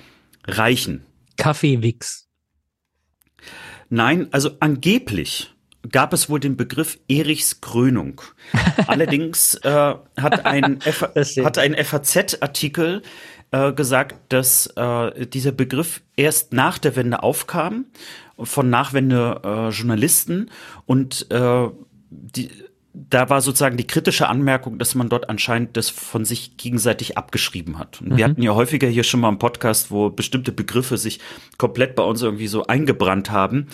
reichen. 0.47 1.05
Kaffeewix. 1.37 2.28
Nein, 3.91 4.29
also 4.33 4.51
angeblich 4.61 5.53
gab 5.91 6.13
es 6.13 6.29
wohl 6.29 6.41
den 6.41 6.57
Begriff 6.57 6.99
Erichs 7.09 7.61
Krönung. 7.61 8.21
Allerdings 8.87 9.55
äh, 9.57 9.95
hat 10.17 10.47
ein, 10.47 10.81
F 10.81 11.03
hat 11.45 11.59
ein 11.59 11.75
FAZ-Artikel 11.75 13.03
äh, 13.51 13.73
gesagt, 13.73 14.17
dass 14.29 14.67
äh, 14.77 15.27
dieser 15.27 15.53
Begriff 15.53 16.03
erst 16.17 16.53
nach 16.53 16.79
der 16.79 16.97
Wende 16.97 17.23
aufkam 17.23 17.87
von 18.39 18.71
Nachwende-Journalisten 18.71 20.51
und 20.87 21.31
äh, 21.31 21.69
die 22.11 22.51
da 23.11 23.31
war 23.31 23.41
sozusagen 23.41 23.77
die 23.77 23.87
kritische 23.87 24.29
Anmerkung, 24.29 24.79
dass 24.79 24.95
man 24.95 25.09
dort 25.09 25.29
anscheinend 25.29 25.77
das 25.77 25.91
von 25.91 26.25
sich 26.25 26.57
gegenseitig 26.57 27.17
abgeschrieben 27.17 27.79
hat. 27.79 28.01
Und 28.01 28.11
mhm. 28.11 28.17
wir 28.17 28.25
hatten 28.25 28.43
ja 28.43 28.55
häufiger 28.55 28.89
hier 28.89 29.05
schon 29.05 29.21
mal 29.21 29.29
einen 29.29 29.39
Podcast, 29.39 29.91
wo 29.91 30.11
bestimmte 30.11 30.53
Begriffe 30.53 30.97
sich 30.97 31.21
komplett 31.59 31.95
bei 31.95 32.03
uns 32.03 32.23
irgendwie 32.23 32.49
so 32.49 32.67
eingebrannt 32.67 33.31
haben, 33.31 33.69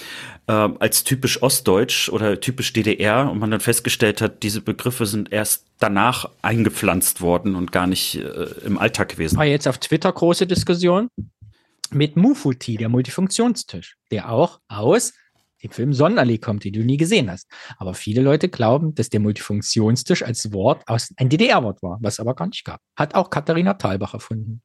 äh, 0.46 0.52
als 0.52 1.04
typisch 1.04 1.42
Ostdeutsch 1.42 2.08
oder 2.08 2.40
typisch 2.40 2.72
DDR 2.72 3.30
und 3.30 3.38
man 3.38 3.50
dann 3.50 3.60
festgestellt 3.60 4.20
hat, 4.20 4.42
diese 4.42 4.60
Begriffe 4.60 5.06
sind 5.06 5.32
erst 5.32 5.66
danach 5.78 6.28
eingepflanzt 6.42 7.20
worden 7.20 7.54
und 7.54 7.72
gar 7.72 7.86
nicht 7.86 8.16
äh, 8.16 8.46
im 8.64 8.78
Alltag 8.78 9.10
gewesen. 9.10 9.36
War 9.36 9.44
jetzt 9.44 9.68
auf 9.68 9.78
Twitter 9.78 10.12
große 10.12 10.46
Diskussion 10.46 11.08
mit 11.90 12.16
Mufuti, 12.16 12.76
der 12.76 12.88
Multifunktionstisch, 12.88 13.96
der 14.10 14.30
auch 14.30 14.60
aus 14.68 15.12
dem 15.64 15.70
Film 15.70 15.92
Sonnenallee 15.92 16.38
kommt, 16.38 16.64
den 16.64 16.74
du 16.74 16.84
nie 16.84 16.96
gesehen 16.96 17.30
hast. 17.30 17.48
Aber 17.78 17.94
viele 17.94 18.22
Leute 18.22 18.48
glauben, 18.48 18.94
dass 18.94 19.08
der 19.08 19.20
Multifunktionstisch 19.20 20.22
als 20.22 20.52
Wort 20.52 20.86
aus 20.86 21.12
ein 21.16 21.28
DDR-Wort 21.28 21.82
war, 21.82 21.98
was 22.00 22.20
aber 22.20 22.34
gar 22.34 22.46
nicht 22.46 22.64
gab. 22.64 22.80
Hat 22.96 23.14
auch 23.14 23.30
Katharina 23.30 23.74
Thalbach 23.74 24.14
erfunden. 24.14 24.62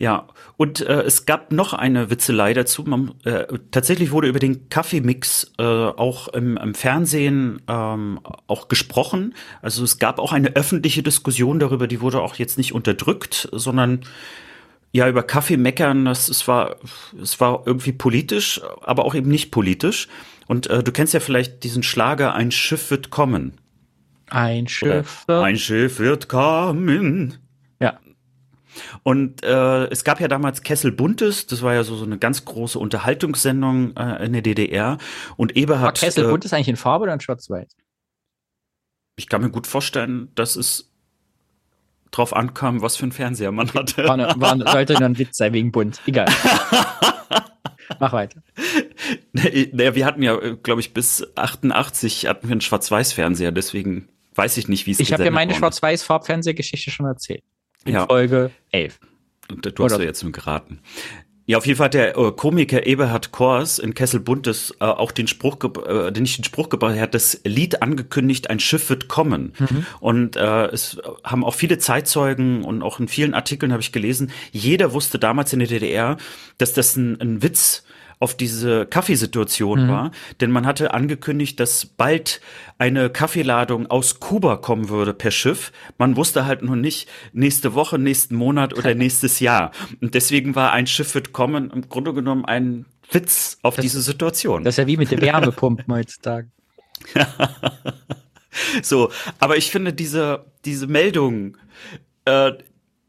Ja, 0.00 0.28
und 0.56 0.80
äh, 0.80 1.02
es 1.02 1.26
gab 1.26 1.50
noch 1.50 1.72
eine 1.72 2.08
Witzelei 2.08 2.54
dazu. 2.54 2.84
Man, 2.84 3.14
äh, 3.24 3.46
tatsächlich 3.72 4.12
wurde 4.12 4.28
über 4.28 4.38
den 4.38 4.68
Kaffeemix 4.68 5.52
äh, 5.58 5.64
auch 5.64 6.28
im, 6.28 6.56
im 6.56 6.74
Fernsehen 6.74 7.60
ähm, 7.66 8.20
auch 8.46 8.68
gesprochen. 8.68 9.34
Also 9.60 9.82
es 9.82 9.98
gab 9.98 10.20
auch 10.20 10.32
eine 10.32 10.54
öffentliche 10.54 11.02
Diskussion 11.02 11.58
darüber, 11.58 11.88
die 11.88 12.00
wurde 12.00 12.20
auch 12.20 12.36
jetzt 12.36 12.58
nicht 12.58 12.72
unterdrückt, 12.72 13.48
sondern 13.50 14.02
ja, 14.92 15.08
über 15.08 15.22
Kaffee 15.22 15.56
meckern, 15.56 16.04
das 16.04 16.28
es 16.28 16.48
war, 16.48 16.76
es 17.20 17.40
war 17.40 17.62
irgendwie 17.66 17.92
politisch, 17.92 18.60
aber 18.82 19.04
auch 19.04 19.14
eben 19.14 19.30
nicht 19.30 19.50
politisch. 19.50 20.08
Und 20.46 20.68
äh, 20.68 20.82
du 20.82 20.92
kennst 20.92 21.14
ja 21.14 21.20
vielleicht 21.20 21.62
diesen 21.64 21.82
Schlager, 21.82 22.34
ein 22.34 22.50
Schiff 22.50 22.90
wird 22.90 23.10
kommen. 23.10 23.60
Ein 24.30 24.66
Schiff 24.68 25.24
wird 25.26 25.42
Ein 25.42 25.56
Schiff 25.56 25.98
wird 25.98 26.28
kommen. 26.28 27.38
Ja. 27.80 27.98
Und 29.02 29.42
äh, 29.42 29.86
es 29.86 30.04
gab 30.04 30.20
ja 30.20 30.28
damals 30.28 30.62
Kessel 30.62 30.92
Buntes, 30.92 31.46
das 31.46 31.62
war 31.62 31.74
ja 31.74 31.84
so, 31.84 31.96
so 31.96 32.04
eine 32.04 32.18
ganz 32.18 32.44
große 32.44 32.78
Unterhaltungssendung 32.78 33.96
äh, 33.96 34.24
in 34.24 34.32
der 34.32 34.42
DDR. 34.42 34.98
Und 35.36 35.56
Eberhard. 35.56 36.00
War 36.00 36.08
Kessel 36.08 36.24
äh, 36.24 36.28
Buntes 36.28 36.52
eigentlich 36.52 36.68
in 36.68 36.76
Farbe 36.76 37.04
oder 37.04 37.14
in 37.14 37.20
Schwarz-Weiß? 37.20 37.76
Ich 39.16 39.28
kann 39.28 39.42
mir 39.42 39.50
gut 39.50 39.66
vorstellen, 39.66 40.30
dass 40.34 40.56
es 40.56 40.87
drauf 42.10 42.34
ankam, 42.34 42.82
was 42.82 42.96
für 42.96 43.06
ein 43.06 43.12
Fernseher 43.12 43.52
man 43.52 43.72
hatte. 43.74 44.04
War, 44.04 44.14
eine, 44.14 44.34
war, 44.36 44.56
sollte 44.70 44.94
nur 44.94 45.04
ein 45.04 45.18
Witz 45.18 45.36
sein 45.36 45.52
wegen 45.52 45.72
bunt. 45.72 46.00
Egal. 46.06 46.26
Mach 48.00 48.12
weiter. 48.12 48.42
Naja, 49.32 49.94
wir 49.94 50.06
hatten 50.06 50.22
ja, 50.22 50.36
glaube 50.62 50.80
ich, 50.80 50.92
bis 50.92 51.26
88 51.36 52.26
hatten 52.26 52.48
wir 52.48 52.52
einen 52.52 52.60
Schwarz-Weiß-Fernseher, 52.60 53.50
deswegen 53.50 54.08
weiß 54.34 54.56
ich 54.56 54.68
nicht, 54.68 54.86
wie 54.86 54.92
es 54.92 55.00
Ich 55.00 55.12
habe 55.12 55.24
ja 55.24 55.30
meine 55.30 55.54
Schwarz-Weiß-Farbfernsehgeschichte 55.54 56.90
schon 56.90 57.06
erzählt. 57.06 57.42
In 57.84 57.94
ja. 57.94 58.06
Folge 58.06 58.50
11. 58.70 59.00
Und 59.50 59.78
du 59.78 59.84
hast 59.84 59.98
ja 59.98 60.04
jetzt 60.04 60.22
nur 60.22 60.32
geraten. 60.32 60.80
Ja, 61.48 61.56
auf 61.56 61.66
jeden 61.66 61.78
Fall 61.78 61.86
hat 61.86 61.94
der 61.94 62.14
äh, 62.18 62.32
Komiker 62.32 62.86
Eberhard 62.86 63.32
Kors 63.32 63.78
in 63.78 63.94
Kessel 63.94 64.20
Buntes 64.20 64.74
äh, 64.80 64.84
auch 64.84 65.10
den 65.10 65.26
Spruch, 65.26 65.56
äh, 65.86 66.12
den 66.12 66.24
nicht 66.24 66.36
den 66.36 66.44
Spruch 66.44 66.68
gebracht, 66.68 66.94
er 66.94 67.00
hat 67.00 67.14
das 67.14 67.40
Lied 67.42 67.80
angekündigt, 67.80 68.50
ein 68.50 68.60
Schiff 68.60 68.90
wird 68.90 69.08
kommen. 69.08 69.54
Mhm. 69.58 69.86
Und 69.98 70.36
äh, 70.36 70.66
es 70.66 71.00
haben 71.24 71.46
auch 71.46 71.54
viele 71.54 71.78
Zeitzeugen 71.78 72.64
und 72.64 72.82
auch 72.82 73.00
in 73.00 73.08
vielen 73.08 73.32
Artikeln 73.32 73.72
habe 73.72 73.80
ich 73.80 73.92
gelesen, 73.92 74.30
jeder 74.52 74.92
wusste 74.92 75.18
damals 75.18 75.54
in 75.54 75.60
der 75.60 75.68
DDR, 75.68 76.18
dass 76.58 76.74
das 76.74 76.96
ein, 76.96 77.18
ein 77.18 77.42
Witz 77.42 77.82
auf 78.20 78.36
diese 78.36 78.86
Kaffeesituation 78.86 79.84
mhm. 79.84 79.88
war, 79.88 80.10
denn 80.40 80.50
man 80.50 80.66
hatte 80.66 80.92
angekündigt, 80.92 81.60
dass 81.60 81.86
bald 81.86 82.40
eine 82.78 83.10
Kaffeeladung 83.10 83.86
aus 83.86 84.20
Kuba 84.20 84.56
kommen 84.56 84.88
würde 84.88 85.14
per 85.14 85.30
Schiff. 85.30 85.72
Man 85.98 86.16
wusste 86.16 86.44
halt 86.44 86.62
noch 86.62 86.74
nicht 86.74 87.08
nächste 87.32 87.74
Woche, 87.74 87.98
nächsten 87.98 88.34
Monat 88.34 88.76
oder 88.76 88.94
nächstes 88.96 89.40
Jahr. 89.40 89.70
Und 90.00 90.14
deswegen 90.14 90.54
war 90.54 90.72
ein 90.72 90.86
Schiff 90.86 91.14
wird 91.14 91.32
kommen 91.32 91.70
im 91.70 91.88
Grunde 91.88 92.12
genommen 92.12 92.44
ein 92.44 92.86
Witz 93.10 93.58
auf 93.62 93.76
das, 93.76 93.82
diese 93.82 94.02
Situation. 94.02 94.64
Das 94.64 94.74
ist 94.74 94.78
ja 94.78 94.86
wie 94.86 94.96
mit 94.96 95.10
den 95.10 95.20
Wärmepumpen 95.22 95.92
heutzutage. 95.92 96.48
so, 98.82 99.10
aber 99.38 99.56
ich 99.56 99.70
finde 99.70 99.92
diese, 99.92 100.46
diese 100.64 100.86
Meldungen, 100.86 101.56
äh, 102.24 102.52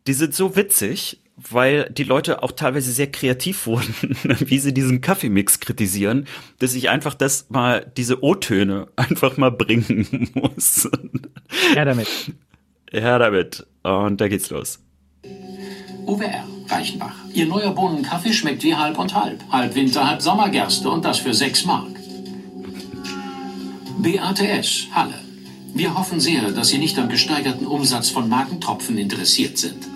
die 0.08 0.14
sind 0.14 0.34
so 0.34 0.56
witzig, 0.56 1.22
weil 1.50 1.90
die 1.90 2.04
Leute 2.04 2.44
auch 2.44 2.52
teilweise 2.52 2.92
sehr 2.92 3.12
kreativ 3.12 3.66
wurden, 3.66 3.94
wie 4.40 4.60
sie 4.60 4.74
diesen 4.74 5.02
Kaffeemix 5.02 5.60
kritisieren, 5.60 6.28
dass 6.60 6.74
ich 6.74 6.90
einfach 6.90 7.14
das 7.14 7.50
mal, 7.50 7.92
diese 7.98 8.24
O-Töne 8.24 8.88
einfach 8.96 9.38
mal 9.38 9.52
bringen 9.52 10.30
muss. 10.34 10.90
Ja, 11.76 11.86
damit. 11.86 12.08
Ja, 12.92 13.20
damit. 13.20 13.66
Und 13.84 14.20
da 14.20 14.28
geht's 14.28 14.50
los. 14.50 14.80
UWR, 16.06 16.44
Reichenbach. 16.68 17.16
Ihr 17.34 17.46
neuer 17.46 17.72
Bohnenkaffee 17.72 18.34
schmeckt 18.34 18.64
wie 18.64 18.76
halb 18.76 18.98
und 18.98 19.14
halb. 19.14 19.44
Halb 19.52 19.76
Winter, 19.76 20.08
halb 20.08 20.22
Sommergerste 20.22 20.90
und 20.90 21.06
das 21.06 21.20
für 21.20 21.34
6 21.34 21.66
Mark. 21.66 21.88
BATS, 24.00 24.88
Halle. 24.94 25.14
Wir 25.74 25.96
hoffen 25.96 26.20
sehr, 26.20 26.52
dass 26.52 26.70
Sie 26.70 26.80
nicht 26.80 26.98
am 26.98 27.10
gesteigerten 27.10 27.68
Umsatz 27.68 28.10
von 28.10 28.28
Markentropfen 28.28 28.98
interessiert 28.98 29.58
sind. 29.58 29.88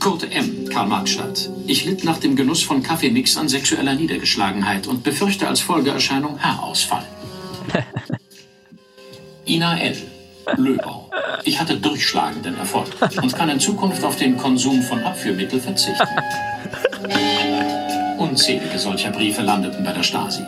Kurt 0.00 0.34
M., 0.34 0.66
Karl-Marx-Stadt. 0.70 1.50
Ich 1.66 1.84
litt 1.84 2.04
nach 2.04 2.16
dem 2.16 2.34
Genuss 2.34 2.62
von 2.62 2.82
Kaffeemix 2.82 3.36
an 3.36 3.50
sexueller 3.50 3.94
Niedergeschlagenheit 3.94 4.86
und 4.86 5.02
befürchte 5.02 5.46
als 5.46 5.60
Folgeerscheinung 5.60 6.42
Haarausfall. 6.42 7.04
Ina 9.46 9.78
L., 9.78 9.96
Löbau. 10.56 11.10
Ich 11.44 11.60
hatte 11.60 11.76
durchschlagenden 11.76 12.56
Erfolg 12.56 12.88
und 13.20 13.34
kann 13.34 13.50
in 13.50 13.60
Zukunft 13.60 14.02
auf 14.02 14.16
den 14.16 14.38
Konsum 14.38 14.82
von 14.82 15.02
Abführmittel 15.02 15.60
verzichten. 15.60 16.08
Unzählige 18.18 18.78
solcher 18.78 19.10
Briefe 19.10 19.42
landeten 19.42 19.84
bei 19.84 19.92
der 19.92 20.02
Stasi. 20.02 20.42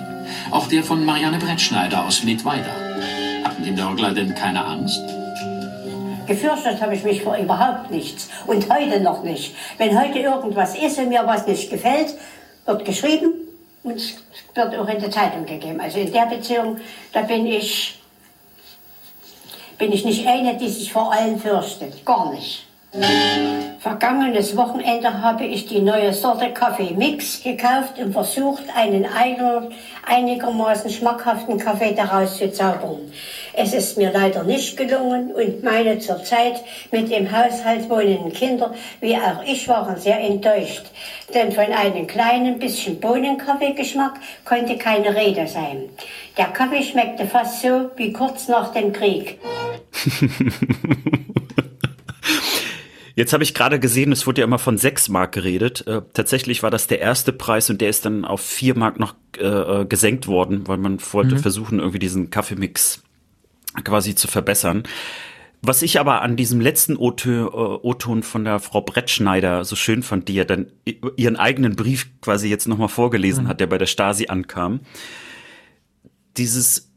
Auch 0.51 0.67
der 0.69 0.83
von 0.83 1.05
Marianne 1.05 1.39
Brettschneider 1.39 2.07
aus 2.07 2.25
Mittweida. 2.25 2.75
Hatten 3.45 3.65
die 3.65 3.71
Nörgler 3.71 4.13
denn 4.13 4.35
keine 4.35 4.65
Angst? 4.65 5.03
Gefürchtet 6.27 6.81
habe 6.81 6.95
ich 6.95 7.05
mich 7.05 7.23
vor 7.23 7.37
überhaupt 7.37 7.91
nichts. 7.91 8.29
Und 8.47 8.73
heute 8.73 9.01
noch 9.01 9.23
nicht. 9.23 9.55
Wenn 9.79 9.99
heute 9.99 10.19
irgendwas 10.19 10.77
ist 10.77 10.99
und 10.99 11.09
mir 11.09 11.23
was 11.27 11.47
nicht 11.47 11.71
gefällt, 11.71 12.15
wird 12.67 12.85
geschrieben 12.85 13.33
und 13.83 13.97
es 13.97 14.15
wird 14.55 14.77
auch 14.77 14.89
in 14.89 15.01
der 15.01 15.11
Zeitung 15.11 15.45
gegeben. 15.45 15.81
Also 15.81 15.99
in 15.99 16.13
der 16.13 16.27
Beziehung, 16.27 16.79
da 17.13 17.23
bin 17.23 17.47
ich, 17.47 18.01
bin 19.79 19.93
ich 19.93 20.05
nicht 20.05 20.27
eine, 20.27 20.57
die 20.57 20.69
sich 20.69 20.93
vor 20.93 21.13
allen 21.13 21.39
fürchtet. 21.39 22.05
Gar 22.05 22.33
nicht. 22.33 22.67
Vergangenes 23.79 24.55
Wochenende 24.55 25.23
habe 25.23 25.45
ich 25.45 25.65
die 25.67 25.81
neue 25.81 26.13
Sorte 26.13 26.51
Kaffee 26.53 26.93
Mix 26.95 27.43
gekauft 27.43 27.99
und 27.99 28.13
versucht, 28.13 28.65
einen 28.77 29.07
einigermaßen 30.07 30.91
schmackhaften 30.91 31.59
Kaffee 31.59 31.95
daraus 31.95 32.37
zu 32.37 32.53
zaubern. 32.53 33.11
Es 33.55 33.75
ist 33.75 33.99
mir 33.99 34.11
leider 34.13 34.45
nicht 34.45 34.77
gelungen 34.77 35.33
und 35.33 35.63
meine 35.63 35.99
zurzeit 35.99 36.63
mit 36.91 37.11
dem 37.11 37.31
Haushalt 37.31 37.89
wohnenden 37.91 38.33
Kinder, 38.33 38.75
wie 39.01 39.17
auch 39.17 39.43
ich, 39.45 39.69
waren 39.69 39.99
sehr 39.99 40.19
enttäuscht. 40.21 40.85
Denn 41.35 41.53
von 41.53 41.65
einem 41.65 42.07
kleinen 42.07 42.59
bisschen 42.59 42.99
Bohnenkaffeegeschmack 42.99 44.21
konnte 44.45 44.79
keine 44.79 45.15
Rede 45.15 45.47
sein. 45.47 45.91
Der 46.39 46.47
Kaffee 46.47 46.83
schmeckte 46.83 47.27
fast 47.27 47.61
so 47.61 47.91
wie 47.97 48.13
kurz 48.13 48.49
nach 48.49 48.73
dem 48.73 48.93
Krieg. 48.93 49.39
Jetzt 53.15 53.35
habe 53.35 53.43
ich 53.43 53.53
gerade 53.53 53.79
gesehen, 53.79 54.11
es 54.11 54.27
wurde 54.27 54.41
ja 54.41 54.47
immer 54.47 54.59
von 54.59 54.79
6 54.79 55.11
Mark 55.11 55.33
geredet. 55.33 55.87
Äh, 55.87 56.01
tatsächlich 56.15 56.63
war 56.63 56.71
das 56.71 56.87
der 56.87 57.01
erste 57.01 57.35
Preis 57.35 57.69
und 57.69 57.83
der 57.83 57.91
ist 57.91 58.07
dann 58.07 58.25
auf 58.25 58.41
4 58.41 58.75
Mark 58.77 58.99
noch 58.99 59.15
äh, 59.39 59.45
äh, 59.45 59.85
gesenkt 59.85 60.27
worden, 60.29 60.67
weil 60.67 60.79
man 60.79 60.99
wollte 61.13 61.35
mhm. 61.35 61.41
versuchen, 61.41 61.79
irgendwie 61.79 61.99
diesen 61.99 62.31
Kaffeemix 62.31 63.03
quasi 63.85 64.15
zu 64.15 64.29
verbessern. 64.29 64.85
Was 65.65 65.83
ich 65.83 66.01
aber 66.01 66.23
an 66.23 66.37
diesem 66.37 66.61
letzten 66.61 66.95
äh, 66.95 66.97
O-Ton 66.99 68.25
von 68.25 68.45
der 68.45 68.59
Frau 68.59 68.81
Brettschneider 68.81 69.65
so 69.65 69.77
schön 69.77 70.03
fand, 70.03 70.29
die 70.29 70.35
ja 70.35 70.45
dann 70.45 70.67
ihren 71.17 71.37
eigenen 71.37 71.77
Brief 71.77 72.09
quasi 72.21 72.49
jetzt 72.49 72.67
nochmal 72.67 72.89
vorgelesen 72.89 73.45
mhm. 73.45 73.49
hat, 73.49 73.61
der 73.61 73.69
bei 73.69 73.79
der 73.79 73.87
Stasi 73.87 74.27
ankam. 74.27 74.81
Dieses 76.37 76.93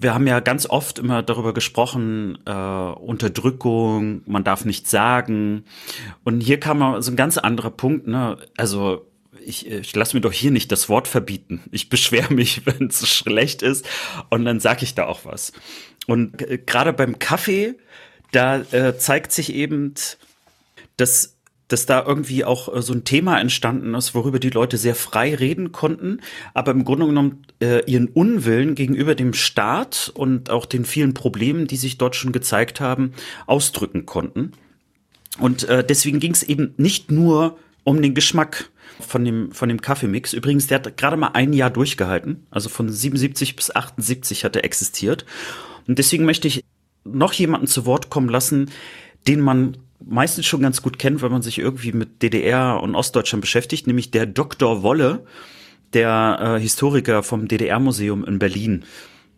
wir 0.00 0.14
haben 0.14 0.26
ja 0.26 0.40
ganz 0.40 0.64
oft 0.64 0.98
immer 0.98 1.22
darüber 1.22 1.52
gesprochen, 1.52 2.38
äh, 2.46 2.52
Unterdrückung, 2.52 4.22
man 4.26 4.44
darf 4.44 4.64
nichts 4.64 4.90
sagen. 4.90 5.64
Und 6.24 6.40
hier 6.40 6.58
kam 6.58 6.78
mal 6.78 7.02
so 7.02 7.10
ein 7.12 7.16
ganz 7.16 7.36
anderer 7.36 7.70
Punkt, 7.70 8.06
ne? 8.06 8.38
Also 8.56 9.06
ich, 9.44 9.70
ich 9.70 9.94
lasse 9.94 10.16
mir 10.16 10.20
doch 10.20 10.32
hier 10.32 10.50
nicht 10.50 10.72
das 10.72 10.88
Wort 10.88 11.06
verbieten. 11.06 11.62
Ich 11.70 11.90
beschwere 11.90 12.32
mich, 12.32 12.62
wenn 12.66 12.86
es 12.86 13.06
schlecht 13.08 13.62
ist 13.62 13.86
und 14.30 14.44
dann 14.44 14.60
sage 14.60 14.84
ich 14.84 14.94
da 14.94 15.06
auch 15.06 15.24
was. 15.24 15.52
Und 16.08 16.42
äh, 16.42 16.58
gerade 16.58 16.92
beim 16.92 17.20
Kaffee, 17.20 17.76
da 18.32 18.60
äh, 18.72 18.98
zeigt 18.98 19.30
sich 19.30 19.54
eben, 19.54 19.94
dass 20.96 21.38
dass 21.68 21.84
da 21.84 22.02
irgendwie 22.04 22.44
auch 22.44 22.74
äh, 22.74 22.82
so 22.82 22.94
ein 22.94 23.04
Thema 23.04 23.38
entstanden 23.38 23.94
ist, 23.94 24.14
worüber 24.14 24.38
die 24.38 24.50
Leute 24.50 24.78
sehr 24.78 24.94
frei 24.94 25.34
reden 25.34 25.70
konnten, 25.70 26.20
aber 26.54 26.72
im 26.72 26.84
Grunde 26.84 27.06
genommen 27.06 27.46
äh, 27.60 27.84
ihren 27.84 28.08
Unwillen 28.08 28.74
gegenüber 28.74 29.14
dem 29.14 29.34
Staat 29.34 30.10
und 30.14 30.50
auch 30.50 30.66
den 30.66 30.84
vielen 30.84 31.14
Problemen, 31.14 31.66
die 31.66 31.76
sich 31.76 31.98
dort 31.98 32.16
schon 32.16 32.32
gezeigt 32.32 32.80
haben, 32.80 33.12
ausdrücken 33.46 34.06
konnten. 34.06 34.52
Und 35.38 35.68
äh, 35.68 35.84
deswegen 35.84 36.20
ging 36.20 36.32
es 36.32 36.42
eben 36.42 36.74
nicht 36.78 37.10
nur 37.10 37.58
um 37.84 38.02
den 38.02 38.14
Geschmack 38.14 38.70
von 38.98 39.24
dem, 39.24 39.52
von 39.52 39.68
dem 39.68 39.80
Kaffeemix. 39.80 40.32
Übrigens, 40.32 40.66
der 40.66 40.78
hat 40.78 40.96
gerade 40.96 41.16
mal 41.16 41.30
ein 41.34 41.52
Jahr 41.52 41.70
durchgehalten. 41.70 42.46
Also 42.50 42.68
von 42.68 42.88
77 42.88 43.54
bis 43.54 43.74
78 43.74 44.44
hat 44.44 44.56
er 44.56 44.64
existiert. 44.64 45.24
Und 45.88 45.98
deswegen 45.98 46.24
möchte 46.24 46.46
ich 46.46 46.64
noch 47.04 47.32
jemanden 47.32 47.66
zu 47.66 47.86
Wort 47.86 48.10
kommen 48.10 48.28
lassen, 48.28 48.70
den 49.26 49.40
man 49.40 49.78
meistens 50.04 50.46
schon 50.46 50.60
ganz 50.60 50.82
gut 50.82 50.98
kennt, 50.98 51.22
wenn 51.22 51.32
man 51.32 51.42
sich 51.42 51.58
irgendwie 51.58 51.92
mit 51.92 52.22
DDR 52.22 52.80
und 52.82 52.94
Ostdeutschland 52.94 53.40
beschäftigt, 53.40 53.86
nämlich 53.86 54.10
der 54.10 54.26
Dr. 54.26 54.82
Wolle, 54.82 55.24
der 55.94 56.56
äh, 56.56 56.60
Historiker 56.60 57.22
vom 57.22 57.48
DDR-Museum 57.48 58.24
in 58.24 58.38
Berlin, 58.38 58.84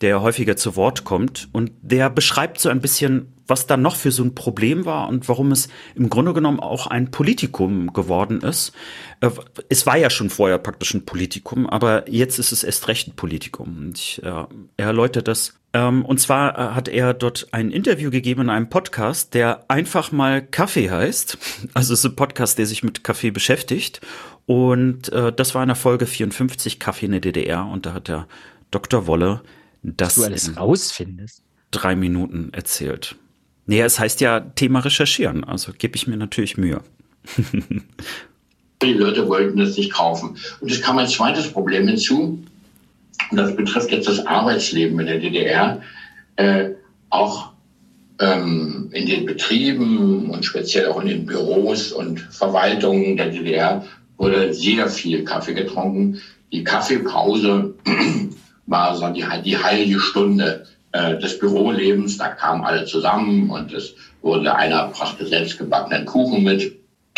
der 0.01 0.23
häufiger 0.23 0.57
zu 0.57 0.77
Wort 0.77 1.05
kommt. 1.05 1.49
Und 1.53 1.73
der 1.83 2.11
beschreibt 2.11 2.61
so 2.61 2.69
ein 2.69 2.81
bisschen, 2.81 3.33
was 3.47 3.67
da 3.67 3.77
noch 3.77 3.97
für 3.97 4.13
so 4.13 4.23
ein 4.23 4.35
Problem 4.35 4.85
war 4.85 5.09
und 5.09 5.29
warum 5.29 5.53
es 5.53 5.69
im 5.95 6.09
Grunde 6.09 6.33
genommen 6.33 6.61
auch 6.61 6.87
ein 6.87 7.11
Politikum 7.11 7.93
geworden 7.93 8.41
ist. 8.41 8.73
Äh, 9.21 9.31
es 9.69 9.87
war 9.87 9.97
ja 9.97 10.11
schon 10.11 10.31
vorher 10.31 10.59
praktisch 10.59 10.95
ein 10.95 11.05
Politikum, 11.05 11.69
aber 11.69 12.11
jetzt 12.11 12.39
ist 12.39 12.53
es 12.53 12.65
erst 12.65 12.89
recht 12.89 13.09
ein 13.09 13.17
Politikum. 13.17 13.77
Und 13.77 13.99
ich, 13.99 14.23
äh, 14.23 14.45
er 14.77 14.87
erläutert 14.87 15.29
das 15.29 15.55
ähm, 15.73 16.05
und 16.05 16.19
zwar 16.19 16.59
äh, 16.59 16.75
hat 16.75 16.89
er 16.89 17.15
dort 17.15 17.49
ein 17.53 17.71
Interview 17.71 18.11
gegeben 18.11 18.43
in 18.43 18.51
einem 18.51 18.69
Podcast, 18.69 19.35
der 19.35 19.65
einfach 19.69 20.11
mal 20.13 20.43
Kaffee 20.43 20.91
heißt. 20.91 21.39
Also 21.75 21.95
es 21.95 22.01
ist 22.01 22.11
ein 22.11 22.17
Podcast, 22.17 22.59
der 22.59 22.67
sich 22.67 22.83
mit 22.83 23.05
Kaffee 23.05 23.31
beschäftigt. 23.31 24.01
Und 24.47 25.13
äh, 25.13 25.33
das 25.33 25.55
war 25.55 25.63
in 25.63 25.69
der 25.69 25.77
Folge 25.77 26.07
54 26.07 26.81
Kaffee 26.81 27.07
in 27.07 27.13
der 27.13 27.21
DDR. 27.21 27.67
Und 27.67 27.87
da 27.87 27.93
hat 27.95 28.09
der 28.09 28.27
Dr. 28.71 29.07
Wolle 29.07 29.43
das 29.83 30.17
du 30.17 30.25
alles 30.25 30.57
rausfindest. 30.57 31.43
drei 31.71 31.97
Minuten 31.97 32.51
erzählt. 32.53 33.17
Naja, 33.67 33.85
es 33.85 33.99
heißt 33.99 34.21
ja 34.21 34.41
Thema 34.41 34.81
recherchieren. 34.81 35.45
Also 35.45 35.73
gebe 35.77 35.97
ich 35.97 36.07
mir 36.07 36.17
natürlich 36.17 36.57
Mühe. 36.57 36.83
Die 38.83 38.95
Leute 38.95 39.29
wollten 39.29 39.61
es 39.61 39.77
nicht 39.77 39.93
kaufen. 39.93 40.37
Und 40.61 40.71
es 40.71 40.81
kam 40.81 40.99
ein 40.99 41.09
zweites 41.09 41.53
Problem 41.53 41.87
hinzu 41.87 42.43
und 43.31 43.37
das 43.37 43.55
betrifft 43.55 43.91
jetzt 43.91 44.09
das 44.09 44.27
Arbeitsleben 44.27 44.99
in 44.99 45.07
der 45.07 45.19
DDR, 45.19 45.83
äh, 46.37 46.71
auch 47.11 47.53
ähm, 48.19 48.89
in 48.93 49.07
den 49.07 49.27
Betrieben 49.27 50.31
und 50.31 50.45
speziell 50.45 50.89
auch 50.89 51.01
in 51.01 51.09
den 51.09 51.27
Büros 51.27 51.93
und 51.93 52.21
Verwaltungen 52.21 53.17
der 53.17 53.31
DDR 53.31 53.85
wurde 54.17 54.53
sehr 54.53 54.89
viel 54.89 55.25
Kaffee 55.25 55.55
getrunken. 55.55 56.21
Die 56.53 56.65
Kaffeepause 56.65 57.75
war 58.71 58.97
so 58.97 59.09
die, 59.09 59.25
die 59.45 59.59
heilige 59.59 60.01
Stunde 60.01 60.65
äh, 60.93 61.19
des 61.19 61.39
Bürolebens. 61.39 62.17
Da 62.17 62.29
kamen 62.29 62.65
alle 62.65 62.85
zusammen 62.85 63.51
und 63.51 63.73
es 63.73 63.95
wurde 64.23 64.55
einer 64.55 64.89
brachte 64.89 65.27
selbstgebackenen 65.27 66.07
Kuchen 66.07 66.45
mit 66.45 66.73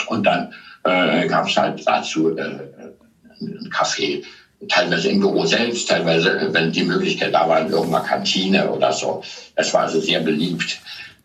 und 0.09 0.25
dann 0.25 0.53
äh, 0.85 1.27
gab 1.27 1.47
es 1.47 1.57
halt 1.57 1.87
dazu 1.87 2.37
äh, 2.37 2.59
einen 3.41 3.71
Kaffee 3.71 4.23
teilweise 4.69 5.09
im 5.09 5.21
Büro 5.21 5.45
selbst, 5.45 5.89
teilweise, 5.89 6.49
wenn 6.53 6.73
die 6.73 6.85
Möglichkeit 6.85 7.35
da 7.35 7.49
war, 7.49 7.61
in 7.61 7.73
irgendeiner 7.73 8.05
Kantine 8.05 8.71
oder 8.71 8.93
so. 8.93 9.23
Es 9.57 9.75
war 9.75 9.83
also 9.83 10.01
sehr 10.01 10.21
beliebt. 10.21 10.81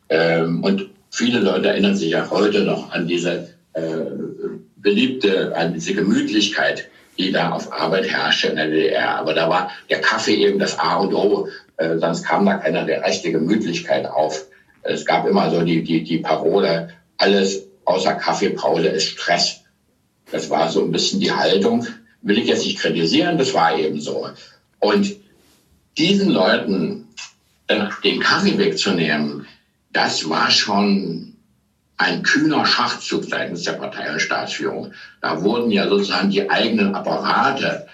Ähm, 0.09 0.63
und 0.63 0.87
viele 1.11 1.39
Leute 1.39 1.69
erinnern 1.69 1.95
sich 1.95 2.11
ja 2.11 2.27
heute 2.29 2.63
noch 2.63 2.91
an 2.91 3.07
diese 3.07 3.49
äh, 3.73 3.81
beliebte, 4.77 5.55
an 5.55 5.73
diese 5.73 5.93
Gemütlichkeit, 5.93 6.89
die 7.17 7.31
da 7.31 7.51
auf 7.51 7.71
Arbeit 7.71 8.09
herrschte 8.09 8.47
in 8.47 8.55
der 8.55 8.67
DDR. 8.67 9.15
Aber 9.17 9.33
da 9.33 9.49
war 9.49 9.71
der 9.89 10.01
Kaffee 10.01 10.35
eben 10.35 10.59
das 10.59 10.77
A 10.79 10.95
und 10.95 11.13
O, 11.13 11.47
äh, 11.77 11.97
sonst 11.97 12.23
kam 12.23 12.45
da 12.45 12.57
keine 12.57 12.85
der 12.85 13.01
rechte 13.01 13.31
Gemütlichkeit 13.31 14.05
auf. 14.05 14.45
Es 14.83 15.05
gab 15.05 15.27
immer 15.27 15.49
so 15.51 15.61
die, 15.61 15.83
die, 15.83 16.03
die 16.03 16.19
Parole, 16.19 16.89
alles 17.17 17.63
außer 17.85 18.13
Kaffeepause 18.15 18.87
ist 18.87 19.09
Stress. 19.09 19.63
Das 20.31 20.49
war 20.49 20.69
so 20.69 20.83
ein 20.83 20.91
bisschen 20.91 21.19
die 21.19 21.31
Haltung 21.31 21.87
will 22.21 22.37
ich 22.39 22.47
jetzt 22.47 22.65
nicht 22.65 22.79
kritisieren, 22.79 23.37
das 23.37 23.53
war 23.53 23.77
eben 23.77 24.01
so. 24.01 24.29
Und 24.79 25.15
diesen 25.97 26.29
Leuten 26.29 27.07
den 28.03 28.19
Kaffee 28.19 28.57
wegzunehmen, 28.57 29.47
das 29.91 30.29
war 30.29 30.51
schon 30.51 31.26
ein 31.97 32.23
kühner 32.23 32.65
Schachzug 32.65 33.25
seitens 33.25 33.63
der 33.63 33.73
Partei 33.73 34.11
und 34.11 34.19
Staatsführung. 34.19 34.93
Da 35.21 35.41
wurden 35.41 35.71
ja 35.71 35.87
sozusagen 35.87 36.29
die 36.29 36.49
eigenen 36.49 36.93
Apparate, 36.93 37.87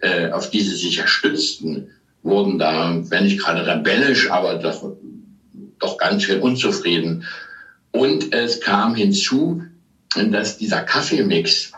äh, 0.00 0.30
auf 0.30 0.50
die 0.50 0.60
sie 0.60 0.74
sich 0.74 0.96
ja 0.96 1.06
stützten, 1.06 1.90
wurden 2.22 2.58
da, 2.58 2.98
wenn 3.08 3.24
nicht 3.24 3.38
gerade 3.38 3.66
rebellisch, 3.66 4.30
aber 4.30 4.54
doch, 4.54 4.94
doch 5.78 5.98
ganz 5.98 6.22
schön 6.22 6.40
unzufrieden. 6.40 7.24
Und 7.90 8.32
es 8.32 8.60
kam 8.60 8.94
hinzu, 8.94 9.62
dass 10.16 10.56
dieser 10.56 10.80
Kaffeemix, 10.80 11.72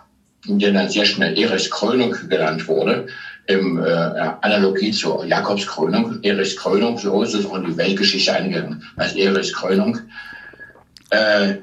der 0.47 0.73
dann 0.73 0.89
sehr 0.89 1.05
schnell 1.05 1.37
Erich 1.37 1.71
Krönung 1.71 2.15
genannt 2.29 2.69
wurde, 2.69 3.07
im 3.47 3.79
äh, 3.79 3.91
Analogie 4.41 4.91
zur 4.91 5.25
Jakobskrönung, 5.25 6.23
Erichs 6.23 6.57
Krönung, 6.57 6.99
so 6.99 7.23
ist 7.23 7.35
es 7.35 7.45
auch 7.45 7.57
in 7.57 7.67
die 7.67 7.77
Weltgeschichte 7.77 8.33
eingegangen 8.33 8.83
als 8.97 9.15
Erichs 9.15 9.53
Krönung, 9.53 9.99
äh, 11.11 11.55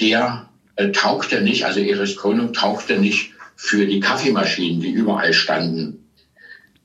der 0.00 0.48
äh, 0.76 0.90
taugte 0.90 1.40
nicht, 1.40 1.64
also 1.64 1.80
Erichs 1.80 2.16
Krönung 2.16 2.52
taugte 2.52 2.98
nicht 2.98 3.32
für 3.56 3.86
die 3.86 4.00
Kaffeemaschinen, 4.00 4.80
die 4.80 4.90
überall 4.90 5.32
standen. 5.32 6.08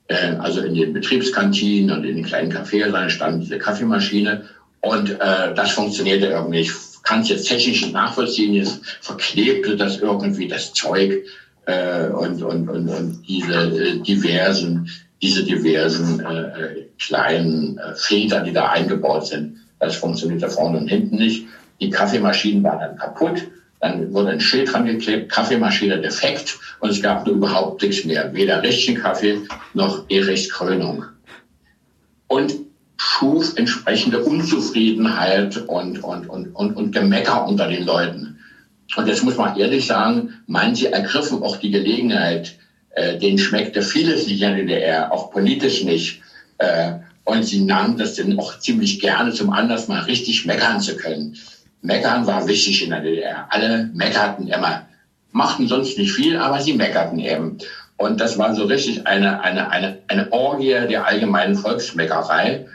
Äh, 0.08 0.36
also 0.38 0.60
in 0.60 0.74
den 0.74 0.92
Betriebskantinen 0.92 1.96
und 1.96 2.04
in 2.04 2.16
den 2.16 2.24
kleinen 2.24 2.50
Kaffeehäusern 2.50 3.10
stand 3.10 3.42
diese 3.42 3.58
Kaffeemaschine 3.58 4.48
und 4.80 5.10
äh, 5.10 5.54
das 5.54 5.70
funktionierte 5.70 6.26
irgendwie 6.26 6.58
nicht. 6.58 6.74
Kann 7.04 7.20
es 7.20 7.28
jetzt 7.28 7.48
technisch 7.48 7.82
nicht 7.82 7.92
nachvollziehen, 7.92 8.54
jetzt 8.54 8.80
verklebte 9.02 9.76
das 9.76 9.98
irgendwie 9.98 10.48
das 10.48 10.72
Zeug 10.72 11.24
äh, 11.66 12.06
und, 12.08 12.42
und, 12.42 12.68
und, 12.68 12.88
und 12.88 13.22
diese 13.28 13.54
äh, 13.54 13.98
diversen, 14.00 14.90
diese 15.20 15.44
diversen 15.44 16.20
äh, 16.20 16.42
äh, 16.42 16.86
kleinen 16.98 17.78
äh, 17.78 17.94
Federn, 17.94 18.44
die 18.44 18.52
da 18.52 18.70
eingebaut 18.70 19.26
sind, 19.26 19.58
das 19.78 19.96
funktioniert 19.96 20.42
da 20.42 20.48
vorne 20.48 20.78
und 20.78 20.88
hinten 20.88 21.16
nicht. 21.16 21.46
Die 21.80 21.90
Kaffeemaschinen 21.90 22.62
waren 22.62 22.80
dann 22.80 22.96
kaputt. 22.96 23.42
Dann 23.80 24.12
wurde 24.14 24.30
ein 24.30 24.40
Schild 24.40 24.72
dran 24.72 24.86
geklebt, 24.86 25.30
Kaffeemaschine 25.30 26.00
defekt 26.00 26.58
und 26.80 26.90
es 26.90 27.02
gab 27.02 27.26
nur 27.26 27.36
überhaupt 27.36 27.82
nichts 27.82 28.04
mehr. 28.06 28.32
Weder 28.32 28.62
richtigen 28.62 29.00
Kaffee 29.00 29.40
noch 29.74 30.08
Erichs 30.08 30.48
Krönung. 30.48 31.04
Und 32.28 32.54
schuf 32.96 33.56
entsprechende 33.56 34.24
Unzufriedenheit 34.24 35.56
und, 35.68 36.02
und, 36.02 36.26
und, 36.28 36.54
und, 36.54 36.76
und 36.76 36.92
Gemecker 36.92 37.46
unter 37.46 37.68
den 37.68 37.84
Leuten. 37.84 38.38
Und 38.96 39.06
jetzt 39.06 39.24
muss 39.24 39.36
man 39.36 39.58
ehrlich 39.58 39.86
sagen, 39.86 40.32
manche 40.46 40.92
ergriffen 40.92 41.42
auch 41.42 41.58
die 41.58 41.70
Gelegenheit, 41.70 42.56
äh, 42.90 43.18
denen 43.18 43.38
schmeckte 43.38 43.82
vieles 43.82 44.26
nicht 44.26 44.40
in 44.40 44.56
der 44.56 44.64
DDR, 44.64 45.12
auch 45.12 45.30
politisch 45.30 45.84
nicht. 45.84 46.22
Äh, 46.58 46.94
und 47.24 47.42
sie 47.44 47.60
nahmen 47.62 47.96
das 47.96 48.14
dann 48.14 48.38
auch 48.38 48.58
ziemlich 48.58 49.00
gerne 49.00 49.32
zum 49.32 49.50
Anlass, 49.50 49.88
mal 49.88 50.02
richtig 50.02 50.46
meckern 50.46 50.80
zu 50.80 50.96
können. 50.96 51.36
Meckern 51.82 52.26
war 52.26 52.46
wichtig 52.46 52.82
in 52.82 52.90
der 52.90 53.00
DDR. 53.00 53.46
Alle 53.50 53.90
meckerten 53.94 54.48
immer. 54.48 54.86
Machten 55.32 55.66
sonst 55.66 55.98
nicht 55.98 56.12
viel, 56.12 56.36
aber 56.36 56.60
sie 56.60 56.74
meckerten 56.74 57.18
eben. 57.18 57.58
Und 57.96 58.20
das 58.20 58.38
war 58.38 58.54
so 58.54 58.64
richtig 58.64 59.06
eine, 59.06 59.40
eine, 59.40 59.70
eine, 59.70 59.98
eine 60.08 60.32
Orgie 60.32 60.86
der 60.88 61.06
allgemeinen 61.06 61.56
Volksmeckerei. 61.56 62.66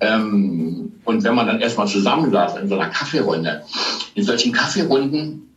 Ähm, 0.00 0.92
und 1.04 1.24
wenn 1.24 1.34
man 1.34 1.46
dann 1.46 1.60
erstmal 1.60 1.88
zusammen 1.88 2.30
saß 2.30 2.56
in 2.56 2.68
so 2.68 2.78
einer 2.78 2.90
Kaffeerunde, 2.90 3.62
in 4.14 4.24
solchen 4.24 4.52
Kaffeerunden 4.52 5.48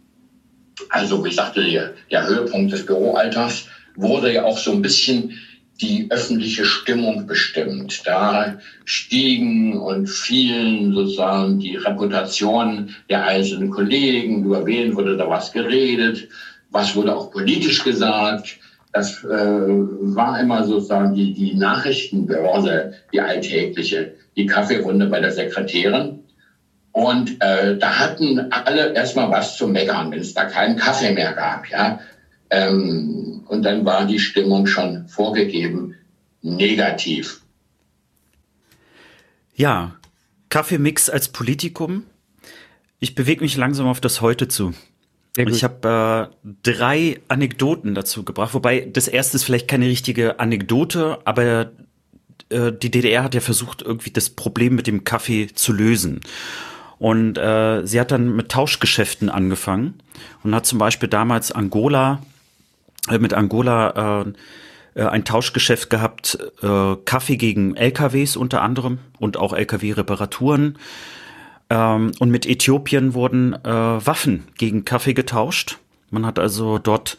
also 0.89 1.23
wie 1.23 1.29
ich 1.29 1.35
sagte, 1.35 1.63
der, 1.63 1.93
der 2.09 2.27
Höhepunkt 2.27 2.71
des 2.71 2.85
Büroalltags 2.85 3.65
wurde 3.95 4.33
ja 4.33 4.43
auch 4.43 4.57
so 4.57 4.71
ein 4.71 4.81
bisschen 4.81 5.37
die 5.81 6.07
öffentliche 6.09 6.65
Stimmung 6.65 7.25
bestimmt. 7.25 8.01
Da 8.05 8.59
stiegen 8.85 9.77
und 9.77 10.07
fielen 10.07 10.93
sozusagen 10.93 11.59
die 11.59 11.75
Reputationen 11.75 12.95
der 13.09 13.25
einzelnen 13.25 13.71
Kollegen, 13.71 14.45
über 14.45 14.65
wen 14.65 14.95
wurde 14.95 15.17
da 15.17 15.29
was 15.29 15.51
geredet, 15.51 16.27
was 16.69 16.95
wurde 16.95 17.15
auch 17.15 17.31
politisch 17.31 17.83
gesagt. 17.83 18.57
Das 18.93 19.23
äh, 19.23 19.27
war 19.27 20.39
immer 20.39 20.65
sozusagen 20.65 21.13
die, 21.15 21.33
die 21.33 21.53
Nachrichtenbörse, 21.55 22.93
die 23.13 23.21
alltägliche, 23.21 24.13
die 24.35 24.45
Kaffeerunde 24.45 25.07
bei 25.07 25.19
der 25.19 25.31
Sekretärin. 25.31 26.19
Und 26.91 27.41
äh, 27.41 27.77
da 27.77 27.99
hatten 27.99 28.51
alle 28.51 28.93
erstmal 28.93 29.31
was 29.31 29.55
zu 29.55 29.67
meckern, 29.67 30.11
wenn 30.11 30.19
es 30.19 30.33
da 30.33 30.43
keinen 30.45 30.75
Kaffee 30.75 31.13
mehr 31.13 31.31
gab. 31.31 31.69
Ja? 31.69 32.01
Ähm, 32.51 33.43
und 33.47 33.63
dann 33.63 33.85
war 33.85 34.05
die 34.05 34.19
Stimmung 34.19 34.67
schon 34.67 35.07
vorgegeben 35.07 35.95
negativ. 36.41 37.41
Ja, 39.55 39.95
Kaffeemix 40.49 41.09
als 41.09 41.29
Politikum. 41.29 42.03
Ich 42.99 43.15
bewege 43.15 43.41
mich 43.41 43.57
langsam 43.57 43.87
auf 43.87 44.01
das 44.01 44.21
Heute 44.21 44.47
zu. 44.47 44.73
Und 45.37 45.49
ich 45.49 45.63
habe 45.63 46.29
äh, 46.43 46.51
drei 46.61 47.21
Anekdoten 47.29 47.95
dazu 47.95 48.23
gebracht, 48.23 48.53
wobei 48.53 48.81
das 48.81 49.07
erste 49.07 49.37
ist 49.37 49.45
vielleicht 49.45 49.69
keine 49.69 49.85
richtige 49.85 50.41
Anekdote, 50.41 51.19
aber 51.23 51.71
äh, 52.49 52.73
die 52.73 52.91
DDR 52.91 53.23
hat 53.23 53.33
ja 53.33 53.39
versucht, 53.39 53.81
irgendwie 53.81 54.11
das 54.11 54.29
Problem 54.29 54.75
mit 54.75 54.87
dem 54.87 55.05
Kaffee 55.05 55.47
zu 55.47 55.71
lösen. 55.71 56.19
Und 56.99 57.37
äh, 57.37 57.85
sie 57.87 57.99
hat 57.99 58.11
dann 58.11 58.35
mit 58.35 58.49
Tauschgeschäften 58.49 59.29
angefangen 59.29 59.95
und 60.43 60.53
hat 60.53 60.65
zum 60.65 60.79
Beispiel 60.79 61.07
damals 61.07 61.51
Angola, 61.53 62.21
mit 63.09 63.33
Angola 63.33 64.23
äh, 64.95 64.99
äh 64.99 65.05
ein 65.05 65.25
Tauschgeschäft 65.25 65.89
gehabt, 65.89 66.37
äh, 66.61 66.95
Kaffee 67.05 67.37
gegen 67.37 67.75
LKWs 67.75 68.35
unter 68.35 68.61
anderem 68.61 68.99
und 69.19 69.37
auch 69.37 69.53
LKW-Reparaturen. 69.53 70.77
Ähm, 71.69 72.11
und 72.19 72.29
mit 72.29 72.45
Äthiopien 72.45 73.13
wurden 73.13 73.53
äh, 73.53 73.69
Waffen 73.69 74.43
gegen 74.57 74.83
Kaffee 74.83 75.13
getauscht. 75.13 75.77
Man 76.09 76.25
hat 76.25 76.37
also 76.37 76.77
dort 76.77 77.17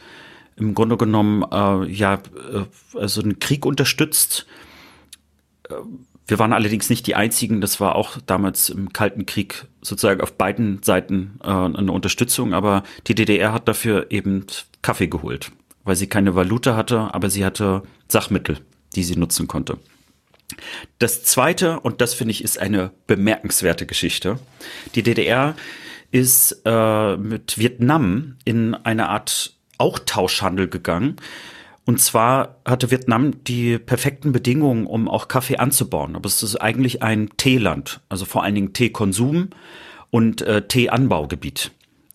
im 0.56 0.74
Grunde 0.74 0.96
genommen 0.98 1.44
äh, 1.50 1.90
ja 1.90 2.14
äh, 2.14 2.98
also 2.98 3.22
einen 3.22 3.38
Krieg 3.38 3.64
unterstützt. 3.64 4.46
Äh, 5.68 5.74
wir 6.26 6.38
waren 6.38 6.52
allerdings 6.52 6.90
nicht 6.90 7.06
die 7.06 7.14
einzigen. 7.14 7.60
Das 7.60 7.80
war 7.80 7.96
auch 7.96 8.18
damals 8.26 8.68
im 8.68 8.92
Kalten 8.92 9.26
Krieg 9.26 9.64
sozusagen 9.80 10.20
auf 10.20 10.34
beiden 10.34 10.82
Seiten 10.82 11.38
äh, 11.42 11.48
eine 11.48 11.92
Unterstützung. 11.92 12.54
Aber 12.54 12.82
die 13.06 13.14
DDR 13.14 13.52
hat 13.52 13.68
dafür 13.68 14.06
eben 14.10 14.46
Kaffee 14.82 15.08
geholt, 15.08 15.50
weil 15.84 15.96
sie 15.96 16.06
keine 16.06 16.34
Valuta 16.34 16.76
hatte, 16.76 17.14
aber 17.14 17.30
sie 17.30 17.44
hatte 17.44 17.82
Sachmittel, 18.08 18.58
die 18.94 19.04
sie 19.04 19.16
nutzen 19.16 19.48
konnte. 19.48 19.78
Das 20.98 21.24
zweite, 21.24 21.80
und 21.80 22.00
das 22.00 22.14
finde 22.14 22.32
ich 22.32 22.44
ist 22.44 22.58
eine 22.58 22.90
bemerkenswerte 23.06 23.86
Geschichte. 23.86 24.38
Die 24.94 25.02
DDR 25.02 25.54
ist 26.10 26.60
äh, 26.64 27.16
mit 27.16 27.58
Vietnam 27.58 28.36
in 28.44 28.74
eine 28.74 29.08
Art 29.08 29.54
auch 29.78 29.98
Tauschhandel 29.98 30.68
gegangen 30.68 31.16
und 31.84 32.00
zwar 32.00 32.60
hatte 32.64 32.90
Vietnam 32.90 33.42
die 33.44 33.78
perfekten 33.78 34.32
Bedingungen, 34.32 34.86
um 34.86 35.08
auch 35.08 35.26
Kaffee 35.26 35.56
anzubauen. 35.56 36.14
Aber 36.14 36.26
es 36.26 36.42
ist 36.42 36.56
eigentlich 36.56 37.02
ein 37.02 37.30
Teeland, 37.36 38.00
also 38.08 38.24
vor 38.24 38.44
allen 38.44 38.54
Dingen 38.54 38.72
Teekonsum 38.72 39.50
und 40.10 40.42
äh, 40.42 40.66
Teeanbaugebiet. 40.66 41.72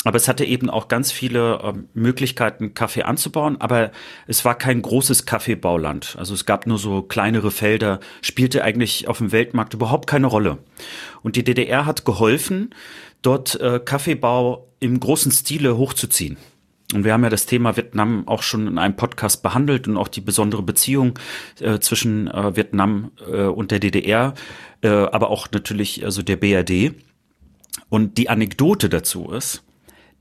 Aber 0.07 0.15
es 0.15 0.29
hatte 0.29 0.45
eben 0.45 0.69
auch 0.69 0.87
ganz 0.87 1.11
viele 1.11 1.55
äh, 1.61 1.73
Möglichkeiten, 1.93 2.73
Kaffee 2.73 3.03
anzubauen, 3.03 3.59
aber 3.59 3.91
es 4.25 4.45
war 4.45 4.55
kein 4.55 4.81
großes 4.81 5.25
Kaffeebauland. 5.25 6.15
Also 6.17 6.33
es 6.33 6.45
gab 6.45 6.65
nur 6.65 6.77
so 6.77 7.01
kleinere 7.01 7.51
Felder, 7.51 7.99
spielte 8.21 8.63
eigentlich 8.63 9.09
auf 9.09 9.17
dem 9.17 9.33
Weltmarkt 9.33 9.73
überhaupt 9.73 10.07
keine 10.07 10.27
Rolle. 10.27 10.59
Und 11.23 11.35
die 11.35 11.43
DDR 11.43 11.85
hat 11.85 12.05
geholfen, 12.05 12.69
dort 13.21 13.59
äh, 13.59 13.81
Kaffeebau 13.83 14.69
im 14.79 14.97
großen 14.97 15.33
Stile 15.33 15.75
hochzuziehen. 15.75 16.37
Und 16.93 17.03
wir 17.03 17.11
haben 17.11 17.25
ja 17.25 17.29
das 17.29 17.45
Thema 17.45 17.75
Vietnam 17.75 18.29
auch 18.29 18.43
schon 18.43 18.65
in 18.65 18.77
einem 18.77 18.95
Podcast 18.95 19.43
behandelt 19.43 19.89
und 19.89 19.97
auch 19.97 20.07
die 20.07 20.21
besondere 20.21 20.63
Beziehung 20.63 21.19
äh, 21.59 21.79
zwischen 21.79 22.29
äh, 22.29 22.55
Vietnam 22.55 23.11
äh, 23.29 23.41
und 23.41 23.71
der 23.71 23.79
DDR, 23.79 24.35
äh, 24.79 24.87
aber 24.87 25.31
auch 25.31 25.49
natürlich 25.51 26.05
also 26.05 26.21
der 26.21 26.37
BRD. 26.37 26.93
Und 27.89 28.17
die 28.17 28.29
Anekdote 28.29 28.87
dazu 28.87 29.31
ist, 29.31 29.63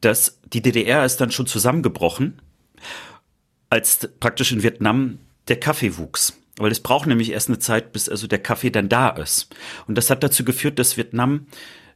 dass 0.00 0.40
die 0.52 0.62
DDR 0.62 1.04
ist 1.04 1.20
dann 1.20 1.30
schon 1.30 1.46
zusammengebrochen, 1.46 2.40
als 3.70 4.08
praktisch 4.20 4.52
in 4.52 4.62
Vietnam 4.62 5.18
der 5.48 5.58
Kaffee 5.58 5.96
wuchs. 5.96 6.38
Weil 6.58 6.72
es 6.72 6.80
braucht 6.80 7.06
nämlich 7.06 7.32
erst 7.32 7.48
eine 7.48 7.58
Zeit, 7.58 7.92
bis 7.92 8.08
also 8.08 8.26
der 8.26 8.38
Kaffee 8.38 8.70
dann 8.70 8.88
da 8.88 9.10
ist. 9.10 9.54
Und 9.86 9.96
das 9.98 10.08
hat 10.08 10.22
dazu 10.22 10.44
geführt, 10.44 10.78
dass 10.78 10.96
Vietnam 10.96 11.46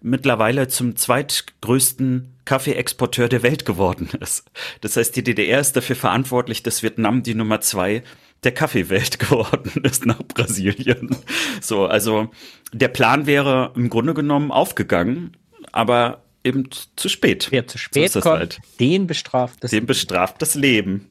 mittlerweile 0.02 0.68
zum 0.68 0.96
zweitgrößten 0.96 2.34
Kaffeeexporteur 2.44 3.28
der 3.28 3.42
Welt 3.42 3.64
geworden 3.64 4.08
ist. 4.20 4.50
Das 4.80 4.96
heißt, 4.96 5.14
die 5.16 5.24
DDR 5.24 5.60
ist 5.60 5.76
dafür 5.76 5.96
verantwortlich, 5.96 6.62
dass 6.62 6.82
Vietnam 6.82 7.22
die 7.22 7.34
Nummer 7.34 7.60
zwei 7.60 8.02
der 8.44 8.52
Kaffeewelt 8.52 9.18
geworden 9.18 9.82
ist 9.84 10.06
nach 10.06 10.22
Brasilien. 10.22 11.16
So, 11.60 11.86
also 11.86 12.30
der 12.72 12.88
Plan 12.88 13.26
wäre 13.26 13.72
im 13.76 13.90
Grunde 13.90 14.14
genommen 14.14 14.50
aufgegangen, 14.50 15.36
aber 15.72 16.24
eben 16.44 16.68
zu 16.96 17.08
spät. 17.08 17.48
Wer 17.50 17.66
zu 17.66 17.78
spät 17.78 18.12
so 18.12 18.20
kommt, 18.20 18.38
halt. 18.38 18.60
den 18.78 19.06
bestraft 19.06 19.62
das 19.62 19.70
Den 19.70 19.86
bestraft 19.86 20.40
das 20.42 20.54
Leben. 20.54 21.10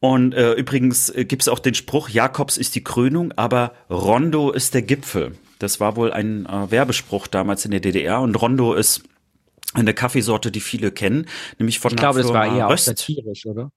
Und 0.00 0.34
äh, 0.34 0.52
übrigens 0.52 1.08
äh, 1.08 1.24
gibt 1.24 1.42
es 1.42 1.48
auch 1.48 1.58
den 1.58 1.74
Spruch, 1.74 2.10
Jakobs 2.10 2.58
ist 2.58 2.74
die 2.74 2.84
Krönung, 2.84 3.32
aber 3.32 3.72
Rondo 3.88 4.50
ist 4.50 4.74
der 4.74 4.82
Gipfel. 4.82 5.34
Das 5.58 5.80
war 5.80 5.96
wohl 5.96 6.12
ein 6.12 6.44
äh, 6.44 6.70
Werbespruch 6.70 7.26
damals 7.26 7.64
in 7.64 7.70
der 7.70 7.80
DDR 7.80 8.20
und 8.20 8.34
Rondo 8.34 8.74
ist 8.74 9.02
eine 9.72 9.94
Kaffeesorte, 9.94 10.52
die 10.52 10.60
viele 10.60 10.92
kennen, 10.92 11.26
nämlich 11.58 11.78
von 11.78 11.92
Ich 11.92 11.96
glaube, 11.96 12.20
das 12.22 12.32
war 12.32 12.54
eher 12.54 12.66
auch 12.66 12.72
Röst. 12.72 12.84
satirisch, 12.84 13.46
oder? 13.46 13.72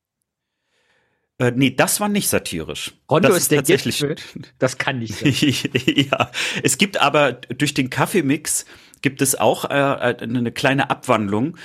Äh, 1.39 1.51
nee, 1.55 1.71
das 1.71 1.99
war 1.99 2.09
nicht 2.09 2.27
satirisch. 2.27 2.93
Rondo 3.09 3.29
das 3.29 3.37
ist 3.37 3.51
der 3.51 3.59
tatsächlich. 3.59 3.99
Gipfel. 3.99 4.41
Das 4.57 4.77
kann 4.77 4.99
nicht 4.99 5.15
sein. 5.15 5.33
ja, 6.11 6.31
es 6.63 6.77
gibt 6.77 6.99
aber 6.99 7.33
durch 7.33 7.73
den 7.73 7.89
Kaffeemix 7.89 8.65
gibt 9.07 9.21
es 9.21 9.39
auch 9.39 9.63
äh, 9.63 9.67
eine 9.73 10.51
kleine 10.51 10.89
Abwandlung. 10.89 11.55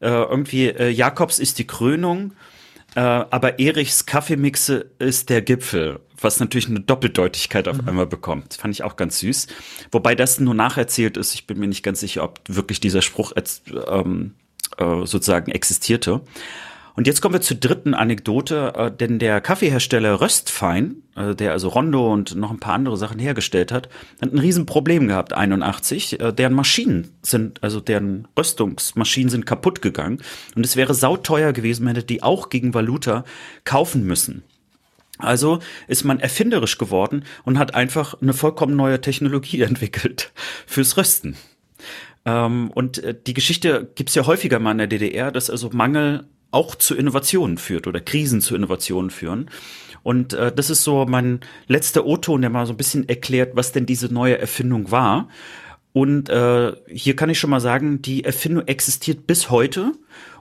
Äh, 0.00 0.10
irgendwie 0.10 0.66
äh, 0.66 0.90
Jakobs 0.90 1.38
ist 1.38 1.58
die 1.58 1.66
Krönung, 1.66 2.34
äh, 2.94 3.00
aber 3.00 3.58
Erichs 3.58 4.04
Kaffeemixe 4.04 4.90
ist 4.98 5.30
der 5.30 5.40
Gipfel, 5.40 6.00
was 6.20 6.40
natürlich 6.40 6.68
eine 6.68 6.80
Doppeldeutigkeit 6.80 7.68
auf 7.68 7.78
einmal 7.88 8.06
bekommt. 8.06 8.52
Fand 8.52 8.74
ich 8.74 8.82
auch 8.82 8.96
ganz 8.96 9.20
süß. 9.20 9.46
Wobei 9.90 10.14
das 10.14 10.40
nur 10.40 10.52
nacherzählt 10.52 11.16
ist. 11.16 11.32
Ich 11.32 11.46
bin 11.46 11.58
mir 11.58 11.68
nicht 11.68 11.82
ganz 11.82 12.00
sicher, 12.00 12.22
ob 12.22 12.38
wirklich 12.48 12.80
dieser 12.80 13.00
Spruch 13.00 13.32
jetzt, 13.34 13.62
ähm, 13.88 14.34
äh, 14.76 15.06
sozusagen 15.06 15.50
existierte. 15.50 16.20
Und 17.00 17.06
jetzt 17.06 17.22
kommen 17.22 17.32
wir 17.32 17.40
zur 17.40 17.56
dritten 17.56 17.94
Anekdote, 17.94 18.74
äh, 18.76 18.90
denn 18.92 19.18
der 19.18 19.40
Kaffeehersteller 19.40 20.20
Röstfein, 20.20 20.96
äh, 21.16 21.34
der 21.34 21.52
also 21.52 21.68
Rondo 21.68 22.12
und 22.12 22.36
noch 22.36 22.50
ein 22.50 22.60
paar 22.60 22.74
andere 22.74 22.98
Sachen 22.98 23.18
hergestellt 23.18 23.72
hat, 23.72 23.88
hat 24.20 24.34
ein 24.34 24.38
Riesenproblem 24.38 25.08
gehabt, 25.08 25.32
81. 25.32 26.20
Äh, 26.20 26.34
deren 26.34 26.52
Maschinen 26.52 27.10
sind, 27.22 27.62
also 27.62 27.80
deren 27.80 28.28
Röstungsmaschinen 28.38 29.30
sind 29.30 29.46
kaputt 29.46 29.80
gegangen. 29.80 30.20
Und 30.54 30.66
es 30.66 30.76
wäre 30.76 30.92
sauteuer 30.92 31.54
gewesen, 31.54 31.84
man 31.84 31.94
hätte 31.94 32.06
die 32.06 32.22
auch 32.22 32.50
gegen 32.50 32.74
Valuta 32.74 33.24
kaufen 33.64 34.04
müssen. 34.04 34.42
Also 35.16 35.60
ist 35.88 36.04
man 36.04 36.20
erfinderisch 36.20 36.76
geworden 36.76 37.24
und 37.44 37.58
hat 37.58 37.74
einfach 37.74 38.20
eine 38.20 38.34
vollkommen 38.34 38.76
neue 38.76 39.00
Technologie 39.00 39.62
entwickelt 39.62 40.32
fürs 40.66 40.98
Rösten. 40.98 41.38
Ähm, 42.26 42.70
und 42.74 43.02
äh, 43.02 43.14
die 43.26 43.32
Geschichte 43.32 43.90
gibt's 43.94 44.14
ja 44.14 44.26
häufiger 44.26 44.58
mal 44.58 44.72
in 44.72 44.78
der 44.78 44.86
DDR, 44.86 45.32
dass 45.32 45.48
also 45.48 45.70
Mangel 45.72 46.26
auch 46.50 46.74
zu 46.74 46.94
Innovationen 46.94 47.58
führt 47.58 47.86
oder 47.86 48.00
Krisen 48.00 48.40
zu 48.40 48.54
Innovationen 48.54 49.10
führen. 49.10 49.50
Und 50.02 50.32
äh, 50.32 50.52
das 50.52 50.70
ist 50.70 50.84
so 50.84 51.04
mein 51.06 51.40
letzter 51.66 52.06
O-Ton, 52.06 52.40
der 52.40 52.50
mal 52.50 52.66
so 52.66 52.72
ein 52.72 52.78
bisschen 52.78 53.08
erklärt, 53.08 53.54
was 53.54 53.72
denn 53.72 53.86
diese 53.86 54.12
neue 54.12 54.38
Erfindung 54.38 54.90
war. 54.90 55.28
Und 55.92 56.28
äh, 56.28 56.72
hier 56.88 57.16
kann 57.16 57.30
ich 57.30 57.38
schon 57.38 57.50
mal 57.50 57.60
sagen, 57.60 58.00
die 58.00 58.24
Erfindung 58.24 58.66
existiert 58.66 59.26
bis 59.26 59.50
heute 59.50 59.92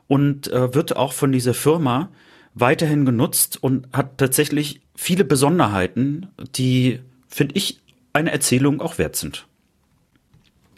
und 0.08 0.52
äh, 0.52 0.74
wird 0.74 0.96
auch 0.96 1.14
von 1.14 1.32
dieser 1.32 1.54
Firma 1.54 2.10
weiterhin 2.54 3.06
genutzt 3.06 3.62
und 3.62 3.88
hat 3.94 4.18
tatsächlich 4.18 4.82
viele 4.96 5.24
Besonderheiten, 5.24 6.28
die, 6.56 7.00
finde 7.28 7.56
ich, 7.56 7.80
eine 8.14 8.32
Erzählung 8.32 8.82
auch 8.82 8.98
wert 8.98 9.16
sind. 9.16 9.48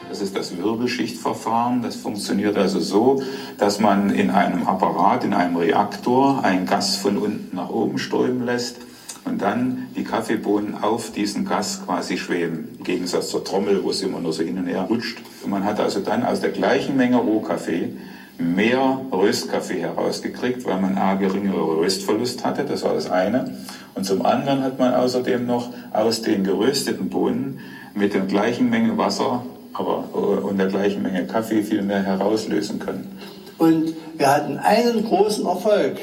Das 0.08 0.20
ist 0.20 0.36
das 0.36 0.56
Wirbelschichtverfahren. 0.56 1.82
Das 1.82 1.96
funktioniert 1.96 2.56
also 2.56 2.80
so, 2.80 3.22
dass 3.58 3.80
man 3.80 4.10
in 4.10 4.30
einem 4.30 4.66
Apparat, 4.66 5.24
in 5.24 5.34
einem 5.34 5.56
Reaktor, 5.56 6.44
ein 6.44 6.66
Gas 6.66 6.96
von 6.96 7.16
unten 7.16 7.56
nach 7.56 7.70
oben 7.70 7.98
strömen 7.98 8.44
lässt 8.44 8.76
und 9.24 9.40
dann 9.40 9.88
die 9.96 10.04
Kaffeebohnen 10.04 10.82
auf 10.82 11.12
diesen 11.12 11.44
Gas 11.44 11.82
quasi 11.84 12.18
schweben. 12.18 12.76
Im 12.78 12.84
Gegensatz 12.84 13.28
zur 13.28 13.44
Trommel, 13.44 13.82
wo 13.84 13.90
es 13.90 14.02
immer 14.02 14.20
nur 14.20 14.32
so 14.32 14.42
hin 14.42 14.58
und 14.58 14.66
her 14.66 14.82
rutscht. 14.82 15.18
Und 15.42 15.50
man 15.50 15.64
hat 15.64 15.80
also 15.80 16.00
dann 16.00 16.24
aus 16.24 16.40
der 16.40 16.50
gleichen 16.50 16.96
Menge 16.96 17.16
Rohkaffee 17.16 17.92
mehr 18.38 19.00
Röstkaffee 19.12 19.80
herausgekriegt, 19.80 20.64
weil 20.64 20.80
man 20.80 20.98
A, 20.98 21.14
geringere 21.14 21.78
Röstverlust 21.78 22.44
hatte, 22.44 22.64
das 22.64 22.82
war 22.82 22.94
das 22.94 23.10
eine. 23.10 23.56
Und 23.94 24.04
zum 24.04 24.24
anderen 24.24 24.62
hat 24.62 24.78
man 24.78 24.94
außerdem 24.94 25.46
noch 25.46 25.70
aus 25.92 26.22
den 26.22 26.44
gerösteten 26.44 27.08
Bohnen 27.08 27.60
mit 27.94 28.14
der 28.14 28.22
gleichen 28.22 28.70
Menge 28.70 28.96
Wasser 28.98 29.44
aber 29.74 30.04
äh, 30.14 30.16
und 30.18 30.58
der 30.58 30.68
gleichen 30.68 31.02
Menge 31.02 31.26
Kaffee 31.26 31.62
viel 31.62 31.82
mehr 31.82 32.02
herauslösen 32.02 32.78
können. 32.78 33.18
Und 33.58 33.94
wir 34.16 34.34
hatten 34.34 34.58
einen 34.58 35.04
großen 35.04 35.46
Erfolg. 35.46 35.98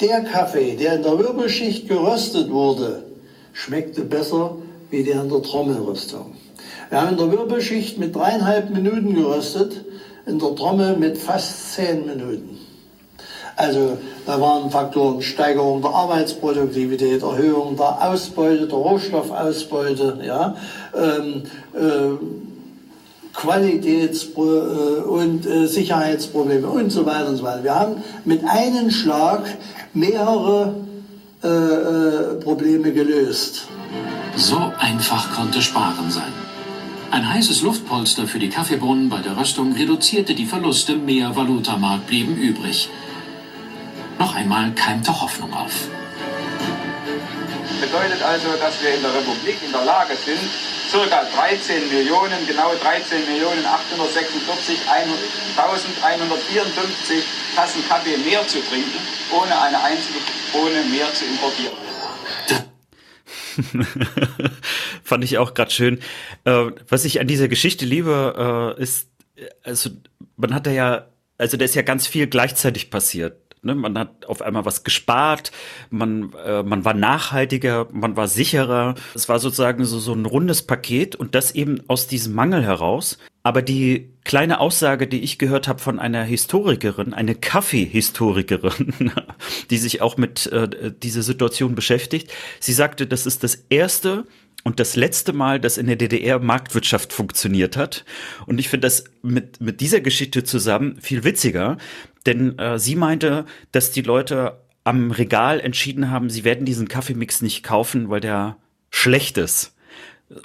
Der 0.00 0.22
Kaffee, 0.22 0.76
der 0.76 0.96
in 0.96 1.02
der 1.02 1.18
Wirbelschicht 1.18 1.88
geröstet 1.88 2.50
wurde, 2.50 3.04
schmeckte 3.52 4.02
besser 4.02 4.56
wie 4.90 5.02
der 5.04 5.22
in 5.22 5.28
der 5.28 5.42
Trommelröstung. 5.42 6.34
Wir 6.90 7.00
haben 7.00 7.10
in 7.10 7.16
der 7.16 7.32
Wirbelschicht 7.32 7.98
mit 7.98 8.14
dreieinhalb 8.14 8.70
Minuten 8.70 9.14
geröstet, 9.14 9.84
in 10.26 10.38
der 10.38 10.54
Trommel 10.54 10.96
mit 10.96 11.18
fast 11.18 11.74
zehn 11.74 12.06
Minuten. 12.06 12.58
Also 13.56 13.98
da 14.26 14.40
waren 14.40 14.70
Faktoren 14.70 15.20
Steigerung 15.20 15.82
der 15.82 15.90
Arbeitsproduktivität, 15.90 17.22
Erhöhung 17.22 17.76
der 17.76 18.10
Ausbeute, 18.10 18.66
der 18.66 18.78
Rohstoffausbeute, 18.78 20.18
ja, 20.24 20.56
ähm, 20.96 21.42
äh, 21.74 22.51
Qualitäts- 23.34 24.28
äh, 24.36 24.40
und 24.40 25.46
äh, 25.46 25.66
Sicherheitsprobleme 25.66 26.68
und 26.68 26.90
so 26.90 27.06
weiter 27.06 27.28
und 27.28 27.36
so 27.36 27.44
weiter. 27.44 27.64
Wir 27.64 27.74
haben 27.74 28.02
mit 28.24 28.44
einem 28.44 28.90
Schlag 28.90 29.44
mehrere 29.94 30.74
äh, 31.42 31.48
äh, 31.48 32.34
Probleme 32.40 32.92
gelöst. 32.92 33.66
So 34.36 34.72
einfach 34.78 35.34
konnte 35.34 35.60
Sparen 35.60 36.10
sein. 36.10 36.32
Ein 37.10 37.28
heißes 37.28 37.62
Luftpolster 37.62 38.26
für 38.26 38.38
die 38.38 38.48
Kaffeebohnen 38.48 39.10
bei 39.10 39.18
der 39.18 39.36
Röstung 39.36 39.72
reduzierte 39.72 40.34
die 40.34 40.46
Verluste, 40.46 40.96
mehr 40.96 41.36
Valutamarkt 41.36 42.06
blieben 42.06 42.36
übrig. 42.36 42.88
Noch 44.18 44.34
einmal 44.34 44.72
keimte 44.72 45.20
Hoffnung 45.20 45.52
auf. 45.52 45.88
Bedeutet 47.80 48.22
also, 48.22 48.48
dass 48.60 48.80
wir 48.82 48.94
in 48.94 49.02
der 49.02 49.12
Republik 49.12 49.56
in 49.66 49.72
der 49.72 49.84
Lage 49.84 50.14
sind, 50.24 50.48
circa 50.92 51.24
13 51.24 51.88
Millionen, 51.88 52.46
genau 52.46 52.74
13 52.74 53.26
Millionen 53.26 53.64
846 53.64 54.78
1154 55.56 57.24
Tassen 57.56 57.82
Kaffee 57.88 58.18
mehr 58.18 58.46
zu 58.46 58.60
trinken, 58.60 58.98
ohne 59.32 59.58
eine 59.60 59.82
einzige 59.82 60.18
Bohne 60.52 60.84
mehr 60.90 61.12
zu 61.14 61.24
importieren. 61.24 61.72
Fand 65.02 65.24
ich 65.24 65.38
auch 65.38 65.54
gerade 65.54 65.70
schön. 65.70 66.00
Äh, 66.44 66.66
was 66.88 67.06
ich 67.06 67.20
an 67.20 67.26
dieser 67.26 67.48
Geschichte 67.48 67.86
liebe, 67.86 68.74
äh, 68.78 68.82
ist, 68.82 69.08
also 69.62 69.90
man 70.36 70.52
hat 70.54 70.66
da 70.66 70.70
ja, 70.70 71.06
also 71.38 71.56
da 71.56 71.64
ist 71.64 71.74
ja 71.74 71.82
ganz 71.82 72.06
viel 72.06 72.26
gleichzeitig 72.26 72.90
passiert. 72.90 73.41
Ne? 73.62 73.76
Man 73.76 73.96
hat 73.96 74.26
auf 74.26 74.42
einmal 74.42 74.64
was 74.64 74.82
gespart, 74.82 75.52
man, 75.88 76.32
äh, 76.44 76.64
man 76.64 76.84
war 76.84 76.94
nachhaltiger, 76.94 77.86
man 77.92 78.16
war 78.16 78.26
sicherer. 78.26 78.96
Es 79.14 79.28
war 79.28 79.38
sozusagen 79.38 79.84
so, 79.84 80.00
so 80.00 80.12
ein 80.12 80.26
rundes 80.26 80.62
Paket 80.62 81.14
und 81.14 81.36
das 81.36 81.52
eben 81.52 81.80
aus 81.88 82.08
diesem 82.08 82.34
Mangel 82.34 82.64
heraus. 82.64 83.18
Aber 83.44 83.62
die 83.62 84.10
kleine 84.24 84.60
Aussage, 84.60 85.06
die 85.06 85.20
ich 85.20 85.38
gehört 85.38 85.68
habe 85.68 85.80
von 85.80 86.00
einer 86.00 86.24
Historikerin, 86.24 87.14
eine 87.14 87.34
Kaffeehistorikerin, 87.34 89.12
die 89.70 89.78
sich 89.78 90.00
auch 90.00 90.16
mit 90.16 90.46
äh, 90.46 90.92
dieser 90.92 91.22
Situation 91.22 91.74
beschäftigt, 91.76 92.32
sie 92.58 92.72
sagte, 92.72 93.06
das 93.06 93.26
ist 93.26 93.44
das 93.44 93.54
erste 93.68 94.26
und 94.64 94.78
das 94.78 94.94
letzte 94.96 95.32
Mal, 95.32 95.58
dass 95.58 95.76
in 95.76 95.86
der 95.86 95.96
DDR 95.96 96.38
Marktwirtschaft 96.38 97.12
funktioniert 97.12 97.76
hat. 97.76 98.04
Und 98.46 98.58
ich 98.58 98.68
finde 98.68 98.86
das 98.86 99.04
mit, 99.22 99.60
mit 99.60 99.80
dieser 99.80 100.00
Geschichte 100.00 100.44
zusammen 100.44 101.00
viel 101.00 101.24
witziger, 101.24 101.78
denn 102.26 102.58
äh, 102.58 102.78
sie 102.78 102.96
meinte, 102.96 103.44
dass 103.72 103.90
die 103.90 104.02
Leute 104.02 104.60
am 104.84 105.10
Regal 105.10 105.60
entschieden 105.60 106.10
haben, 106.10 106.30
sie 106.30 106.44
werden 106.44 106.64
diesen 106.64 106.88
Kaffeemix 106.88 107.42
nicht 107.42 107.62
kaufen, 107.62 108.08
weil 108.10 108.20
der 108.20 108.56
schlecht 108.90 109.38
ist. 109.38 109.76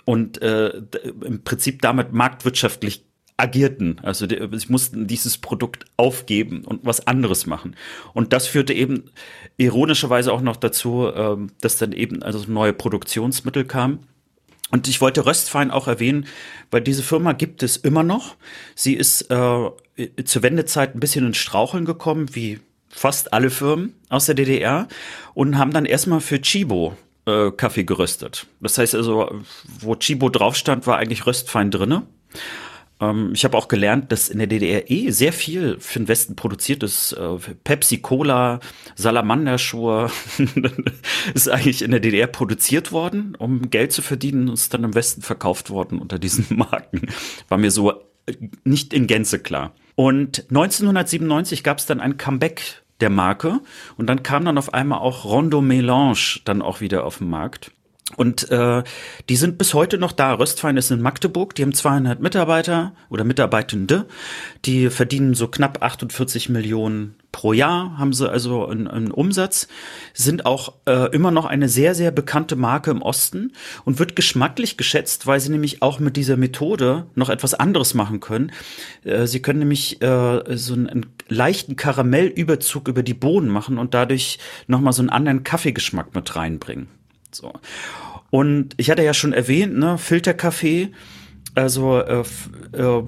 Und 0.05 0.41
äh, 0.41 0.81
im 1.23 1.43
Prinzip 1.43 1.81
damit 1.81 2.11
marktwirtschaftlich 2.11 3.05
agierten. 3.37 3.99
Also 4.01 4.27
die, 4.27 4.35
sie 4.57 4.71
mussten 4.71 5.07
dieses 5.07 5.37
Produkt 5.37 5.85
aufgeben 5.95 6.65
und 6.65 6.85
was 6.85 7.05
anderes 7.07 7.45
machen. 7.45 7.75
Und 8.13 8.33
das 8.33 8.47
führte 8.47 8.73
eben 8.73 9.11
ironischerweise 9.57 10.33
auch 10.33 10.41
noch 10.41 10.57
dazu, 10.57 11.09
ähm, 11.13 11.51
dass 11.61 11.77
dann 11.77 11.91
eben 11.91 12.23
also 12.23 12.43
neue 12.51 12.73
Produktionsmittel 12.73 13.65
kamen. 13.65 13.99
Und 14.69 14.87
ich 14.87 14.99
wollte 14.99 15.25
Röstfein 15.25 15.71
auch 15.71 15.87
erwähnen, 15.87 16.27
weil 16.71 16.81
diese 16.81 17.03
Firma 17.03 17.33
gibt 17.33 17.63
es 17.63 17.77
immer 17.77 18.03
noch. 18.03 18.35
Sie 18.75 18.93
ist 18.93 19.29
äh, 19.31 19.69
zur 20.25 20.43
Wendezeit 20.43 20.95
ein 20.95 20.99
bisschen 20.99 21.25
ins 21.25 21.37
Straucheln 21.37 21.85
gekommen, 21.85 22.35
wie 22.35 22.59
fast 22.89 23.33
alle 23.33 23.49
Firmen 23.49 23.93
aus 24.09 24.25
der 24.25 24.35
DDR, 24.35 24.87
und 25.33 25.57
haben 25.57 25.71
dann 25.71 25.85
erstmal 25.85 26.19
für 26.19 26.41
Chibo 26.41 26.97
äh, 27.25 27.51
Kaffee 27.51 27.83
geröstet. 27.83 28.47
Das 28.59 28.77
heißt 28.77 28.95
also, 28.95 29.41
wo 29.79 29.95
Chibo 29.95 30.29
drauf 30.29 30.55
stand, 30.55 30.87
war 30.87 30.97
eigentlich 30.97 31.25
Röstfein 31.25 31.71
drinne. 31.71 32.03
Ähm, 32.99 33.31
ich 33.33 33.43
habe 33.43 33.57
auch 33.57 33.67
gelernt, 33.67 34.11
dass 34.11 34.29
in 34.29 34.39
der 34.39 34.47
DDR 34.47 34.89
eh 34.89 35.11
sehr 35.11 35.33
viel 35.33 35.77
für 35.79 35.99
den 35.99 36.07
Westen 36.07 36.35
produziert 36.35 36.83
ist. 36.83 37.13
Äh, 37.13 37.37
Pepsi 37.63 37.99
Cola, 37.99 38.59
Salamanderschuhe 38.95 40.09
ist 41.33 41.49
eigentlich 41.49 41.81
in 41.81 41.91
der 41.91 41.99
DDR 41.99 42.27
produziert 42.27 42.91
worden, 42.91 43.35
um 43.37 43.69
Geld 43.69 43.91
zu 43.91 44.01
verdienen 44.01 44.49
und 44.49 44.55
ist 44.55 44.73
dann 44.73 44.83
im 44.83 44.95
Westen 44.95 45.21
verkauft 45.21 45.69
worden 45.69 45.99
unter 45.99 46.19
diesen 46.19 46.45
Marken. 46.57 47.07
War 47.49 47.57
mir 47.57 47.71
so 47.71 47.91
äh, 48.25 48.33
nicht 48.63 48.93
in 48.93 49.07
Gänze 49.07 49.39
klar. 49.39 49.73
Und 49.95 50.45
1997 50.49 51.63
gab 51.63 51.79
es 51.79 51.85
dann 51.87 51.99
ein 51.99 52.17
Comeback 52.17 52.83
der 52.99 53.09
Marke 53.09 53.61
und 53.95 54.07
dann 54.07 54.23
kam 54.23 54.45
dann 54.45 54.57
auf 54.57 54.73
einmal 54.73 54.99
auch 54.99 55.25
Rondo 55.25 55.61
Melange 55.61 56.39
dann 56.45 56.61
auch 56.61 56.81
wieder 56.81 57.05
auf 57.05 57.19
den 57.19 57.29
Markt. 57.29 57.71
Und 58.15 58.49
äh, 58.51 58.83
die 59.27 59.35
sind 59.35 59.57
bis 59.57 59.73
heute 59.73 59.97
noch 59.97 60.13
da. 60.13 60.33
Röstfein 60.33 60.77
ist 60.77 60.91
in 60.91 61.01
Magdeburg. 61.01 61.53
Die 61.55 61.63
haben 61.63 61.73
200 61.73 62.21
Mitarbeiter 62.21 62.93
oder 63.09 63.25
Mitarbeitende. 63.25 64.05
Die 64.63 64.89
verdienen 64.89 65.33
so 65.33 65.49
knapp 65.49 65.83
48 65.83 66.47
Millionen 66.47 67.15
pro 67.33 67.51
Jahr, 67.51 67.97
haben 67.97 68.13
sie 68.13 68.29
also 68.31 68.65
einen, 68.65 69.11
Umsatz. 69.11 69.67
Sind 70.13 70.45
auch 70.45 70.75
äh, 70.85 71.13
immer 71.13 71.31
noch 71.31 71.45
eine 71.45 71.67
sehr, 71.67 71.93
sehr 71.95 72.11
bekannte 72.11 72.55
Marke 72.55 72.91
im 72.91 73.01
Osten 73.01 73.51
und 73.83 73.99
wird 73.99 74.15
geschmacklich 74.15 74.77
geschätzt, 74.77 75.27
weil 75.27 75.41
sie 75.41 75.51
nämlich 75.51 75.81
auch 75.81 75.99
mit 75.99 76.15
dieser 76.15 76.37
Methode 76.37 77.07
noch 77.13 77.29
etwas 77.29 77.53
anderes 77.53 77.93
machen 77.93 78.21
können. 78.21 78.53
Äh, 79.03 79.27
sie 79.27 79.41
können 79.41 79.59
nämlich 79.59 80.01
äh, 80.01 80.57
so 80.57 80.73
einen, 80.73 80.87
einen 80.87 81.05
leichten 81.27 81.75
Karamellüberzug 81.75 82.87
über 82.87 83.03
die 83.03 83.13
Bohnen 83.13 83.49
machen 83.49 83.77
und 83.77 83.93
dadurch 83.93 84.39
nochmal 84.65 84.93
so 84.93 85.01
einen 85.01 85.09
anderen 85.09 85.43
Kaffeegeschmack 85.43 86.15
mit 86.15 86.35
reinbringen. 86.37 86.96
So. 87.31 87.53
Und 88.29 88.73
ich 88.77 88.89
hatte 88.89 89.03
ja 89.03 89.13
schon 89.13 89.33
erwähnt, 89.33 89.77
ne, 89.77 89.97
Filterkaffee, 89.97 90.91
also 91.55 91.99
äh, 91.99 92.23
äh, 92.73 93.03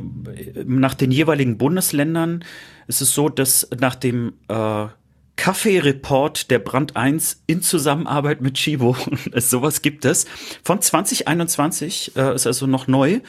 nach 0.65 0.95
den 0.95 1.11
jeweiligen 1.11 1.57
Bundesländern 1.57 2.43
ist 2.87 3.01
es 3.01 3.13
so, 3.13 3.29
dass 3.29 3.69
nach 3.79 3.95
dem 3.95 4.33
äh, 4.47 4.87
Kaffee-Report 5.35 6.49
der 6.49 6.59
Brand 6.59 6.95
1 6.95 7.43
in 7.47 7.61
Zusammenarbeit 7.61 8.41
mit 8.41 8.55
Chibo, 8.55 8.97
sowas 9.35 9.81
gibt 9.81 10.03
es, 10.03 10.25
von 10.63 10.81
2021, 10.81 12.15
äh, 12.17 12.33
ist 12.33 12.47
also 12.47 12.65
noch 12.65 12.87
neu, 12.87 13.21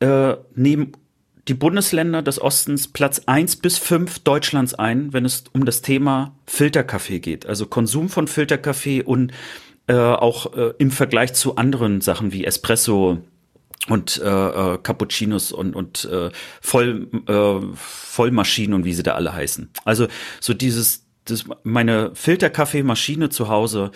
äh, 0.00 0.36
nehmen 0.54 0.92
die 1.48 1.54
Bundesländer 1.54 2.22
des 2.22 2.40
Ostens 2.40 2.88
Platz 2.88 3.22
1 3.26 3.56
bis 3.56 3.78
5 3.78 4.18
Deutschlands 4.20 4.74
ein, 4.74 5.12
wenn 5.12 5.24
es 5.24 5.44
um 5.52 5.64
das 5.64 5.80
Thema 5.80 6.34
Filterkaffee 6.46 7.20
geht. 7.20 7.46
Also 7.46 7.66
Konsum 7.66 8.08
von 8.08 8.26
Filterkaffee 8.26 9.02
und 9.02 9.32
äh, 9.88 9.94
auch 9.94 10.56
äh, 10.56 10.72
im 10.78 10.90
Vergleich 10.90 11.34
zu 11.34 11.56
anderen 11.56 12.00
Sachen 12.00 12.32
wie 12.32 12.44
Espresso 12.44 13.18
und 13.88 14.20
äh, 14.20 14.24
äh, 14.28 14.78
Cappuccinos 14.78 15.52
und, 15.52 15.76
und 15.76 16.04
äh, 16.06 16.30
Voll, 16.60 17.08
äh, 17.28 17.74
Vollmaschinen 17.76 18.74
und 18.74 18.84
wie 18.84 18.94
sie 18.94 19.02
da 19.02 19.14
alle 19.14 19.32
heißen. 19.32 19.70
Also 19.84 20.08
so 20.40 20.54
dieses, 20.54 21.06
das, 21.24 21.44
meine 21.62 22.14
Filterkaffeemaschine 22.14 23.30
zu 23.30 23.48
Hause, 23.48 23.92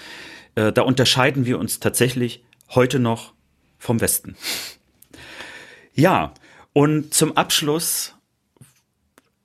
äh, 0.55 0.73
da 0.73 0.83
unterscheiden 0.83 1.47
wir 1.47 1.59
uns 1.59 1.81
tatsächlich 1.81 2.45
heute 2.71 2.99
noch 2.99 3.33
vom 3.79 4.01
Westen. 4.01 4.37
Ja, 5.95 6.35
und 6.73 7.13
zum 7.13 7.37
Abschluss, 7.37 8.15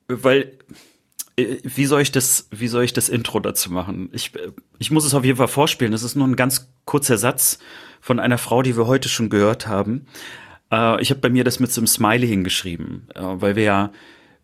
weil 0.07 0.57
wie 1.37 1.85
soll 1.85 2.01
ich 2.01 2.11
das, 2.11 2.47
wie 2.51 2.67
soll 2.67 2.83
ich 2.83 2.93
das 2.93 3.09
Intro 3.09 3.39
dazu 3.39 3.71
machen? 3.71 4.09
Ich, 4.13 4.31
ich 4.79 4.91
muss 4.91 5.05
es 5.05 5.13
auf 5.13 5.25
jeden 5.25 5.37
Fall 5.37 5.47
vorspielen. 5.47 5.91
Das 5.91 6.03
ist 6.03 6.15
nur 6.15 6.27
ein 6.27 6.35
ganz 6.35 6.69
kurzer 6.85 7.17
Satz 7.17 7.59
von 7.99 8.19
einer 8.19 8.37
Frau, 8.37 8.61
die 8.61 8.77
wir 8.77 8.87
heute 8.87 9.09
schon 9.09 9.29
gehört 9.29 9.67
haben. 9.67 10.05
Äh, 10.71 11.01
ich 11.01 11.09
habe 11.09 11.19
bei 11.19 11.29
mir 11.29 11.43
das 11.43 11.59
mit 11.59 11.71
so 11.71 11.81
einem 11.81 11.87
Smiley 11.87 12.27
hingeschrieben, 12.27 13.07
äh, 13.13 13.21
weil 13.21 13.55
wir 13.57 13.63
ja, 13.63 13.91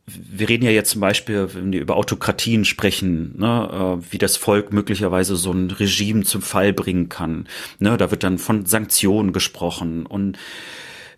wir 0.06 0.50
reden 0.50 0.66
ja 0.66 0.72
jetzt 0.72 0.92
zum 0.92 1.00
Beispiel, 1.00 1.48
wenn 1.54 1.72
wir 1.72 1.80
über 1.80 1.96
Autokratien 1.96 2.66
sprechen, 2.66 3.38
ne, 3.38 4.00
äh, 4.02 4.12
wie 4.12 4.18
das 4.18 4.36
Volk 4.36 4.74
möglicherweise 4.74 5.38
so 5.38 5.52
ein 5.52 5.72
Regime 5.72 6.24
zum 6.24 6.42
Fall 6.42 6.74
bringen 6.74 7.08
kann. 7.08 7.48
Ne, 7.80 7.96
da 7.96 8.12
wird 8.12 8.24
dann 8.24 8.38
von 8.38 8.66
Sanktionen 8.66 9.32
gesprochen 9.32 10.06
und 10.06 10.38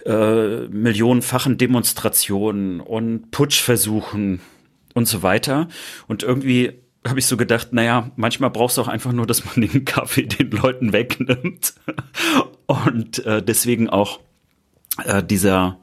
äh, 0.06 0.68
millionenfachen 0.68 1.58
Demonstrationen 1.58 2.80
und 2.80 3.32
Putschversuchen 3.32 4.42
und 4.94 5.08
so 5.08 5.24
weiter. 5.24 5.68
Und 6.08 6.24
irgendwie 6.24 6.74
habe 7.06 7.20
ich 7.20 7.26
so 7.26 7.38
gedacht, 7.38 7.74
naja, 7.74 8.12
manchmal 8.16 8.50
brauchst 8.50 8.78
du 8.78 8.82
auch 8.82 8.88
einfach 8.88 9.12
nur, 9.12 9.26
dass 9.26 9.44
man 9.46 9.68
den 9.68 9.86
Kaffee 9.86 10.24
den 10.24 10.52
Leuten 10.52 10.94
wegnimmt. 10.94 11.74
Und 12.66 13.26
äh, 13.26 13.44
deswegen 13.44 13.90
auch 13.90 14.20
äh, 15.04 15.24
dieser, 15.24 15.80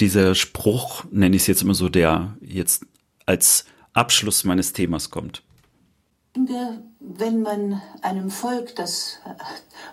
dieser 0.00 0.34
Spruch, 0.34 1.04
nenne 1.10 1.36
ich 1.36 1.42
es 1.42 1.48
jetzt 1.48 1.62
immer 1.62 1.74
so, 1.74 1.88
der 1.88 2.36
jetzt 2.40 2.86
als 3.26 3.66
Abschluss 3.92 4.44
meines 4.44 4.72
Themas 4.72 5.10
kommt 5.10 5.42
wenn 7.00 7.42
man 7.42 7.80
einem 8.02 8.30
Volk, 8.30 8.74
das, 8.74 9.18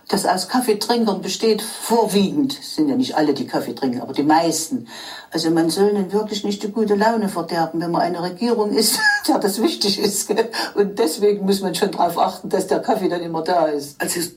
das 0.08 0.26
aus 0.26 0.50
Kaffeetrinkern 0.50 1.22
besteht, 1.22 1.62
vorwiegend, 1.62 2.54
sind 2.54 2.90
ja 2.90 2.96
nicht 2.96 3.16
alle, 3.16 3.36
die 3.36 3.46
Kaffee 3.46 3.76
trinken, 3.76 4.02
aber 4.02 4.14
die 4.14 4.24
meisten. 4.24 4.88
Also 5.32 5.52
man 5.52 5.70
soll 5.70 5.92
ihnen 5.92 6.12
wirklich 6.12 6.44
nicht 6.44 6.64
die 6.64 6.72
gute 6.72 6.96
Laune 6.96 7.30
verderben, 7.30 7.80
wenn 7.80 7.92
man 7.92 8.02
eine 8.02 8.24
Regierung 8.24 8.72
ist, 8.72 9.00
der 9.28 9.38
das 9.38 9.62
wichtig 9.62 10.00
ist. 10.00 10.28
Gell? 10.28 10.50
Und 10.74 10.98
deswegen 10.98 11.46
muss 11.46 11.62
man 11.62 11.76
schon 11.76 11.92
darauf 11.92 12.18
achten, 12.18 12.50
dass 12.50 12.66
der 12.68 12.80
Kaffee 12.80 13.10
dann 13.10 13.22
immer 13.22 13.44
da 13.44 13.68
ist. 13.68 14.02
Also 14.02 14.22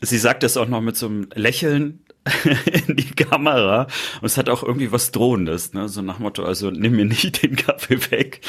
Sie 0.00 0.18
sagt 0.18 0.42
das 0.42 0.56
auch 0.56 0.66
noch 0.66 0.80
mit 0.80 0.96
so 0.96 1.06
einem 1.06 1.28
Lächeln, 1.34 2.01
in 2.86 2.96
die 2.96 3.10
Kamera. 3.10 3.88
Und 4.20 4.26
es 4.26 4.36
hat 4.36 4.48
auch 4.48 4.62
irgendwie 4.62 4.92
was 4.92 5.10
Drohendes, 5.10 5.72
ne? 5.72 5.88
So 5.88 6.02
nach 6.02 6.18
Motto, 6.18 6.44
also 6.44 6.70
nimm 6.70 6.96
mir 6.96 7.04
nicht 7.04 7.42
den 7.42 7.56
Kaffee 7.56 7.98
weg. 8.10 8.40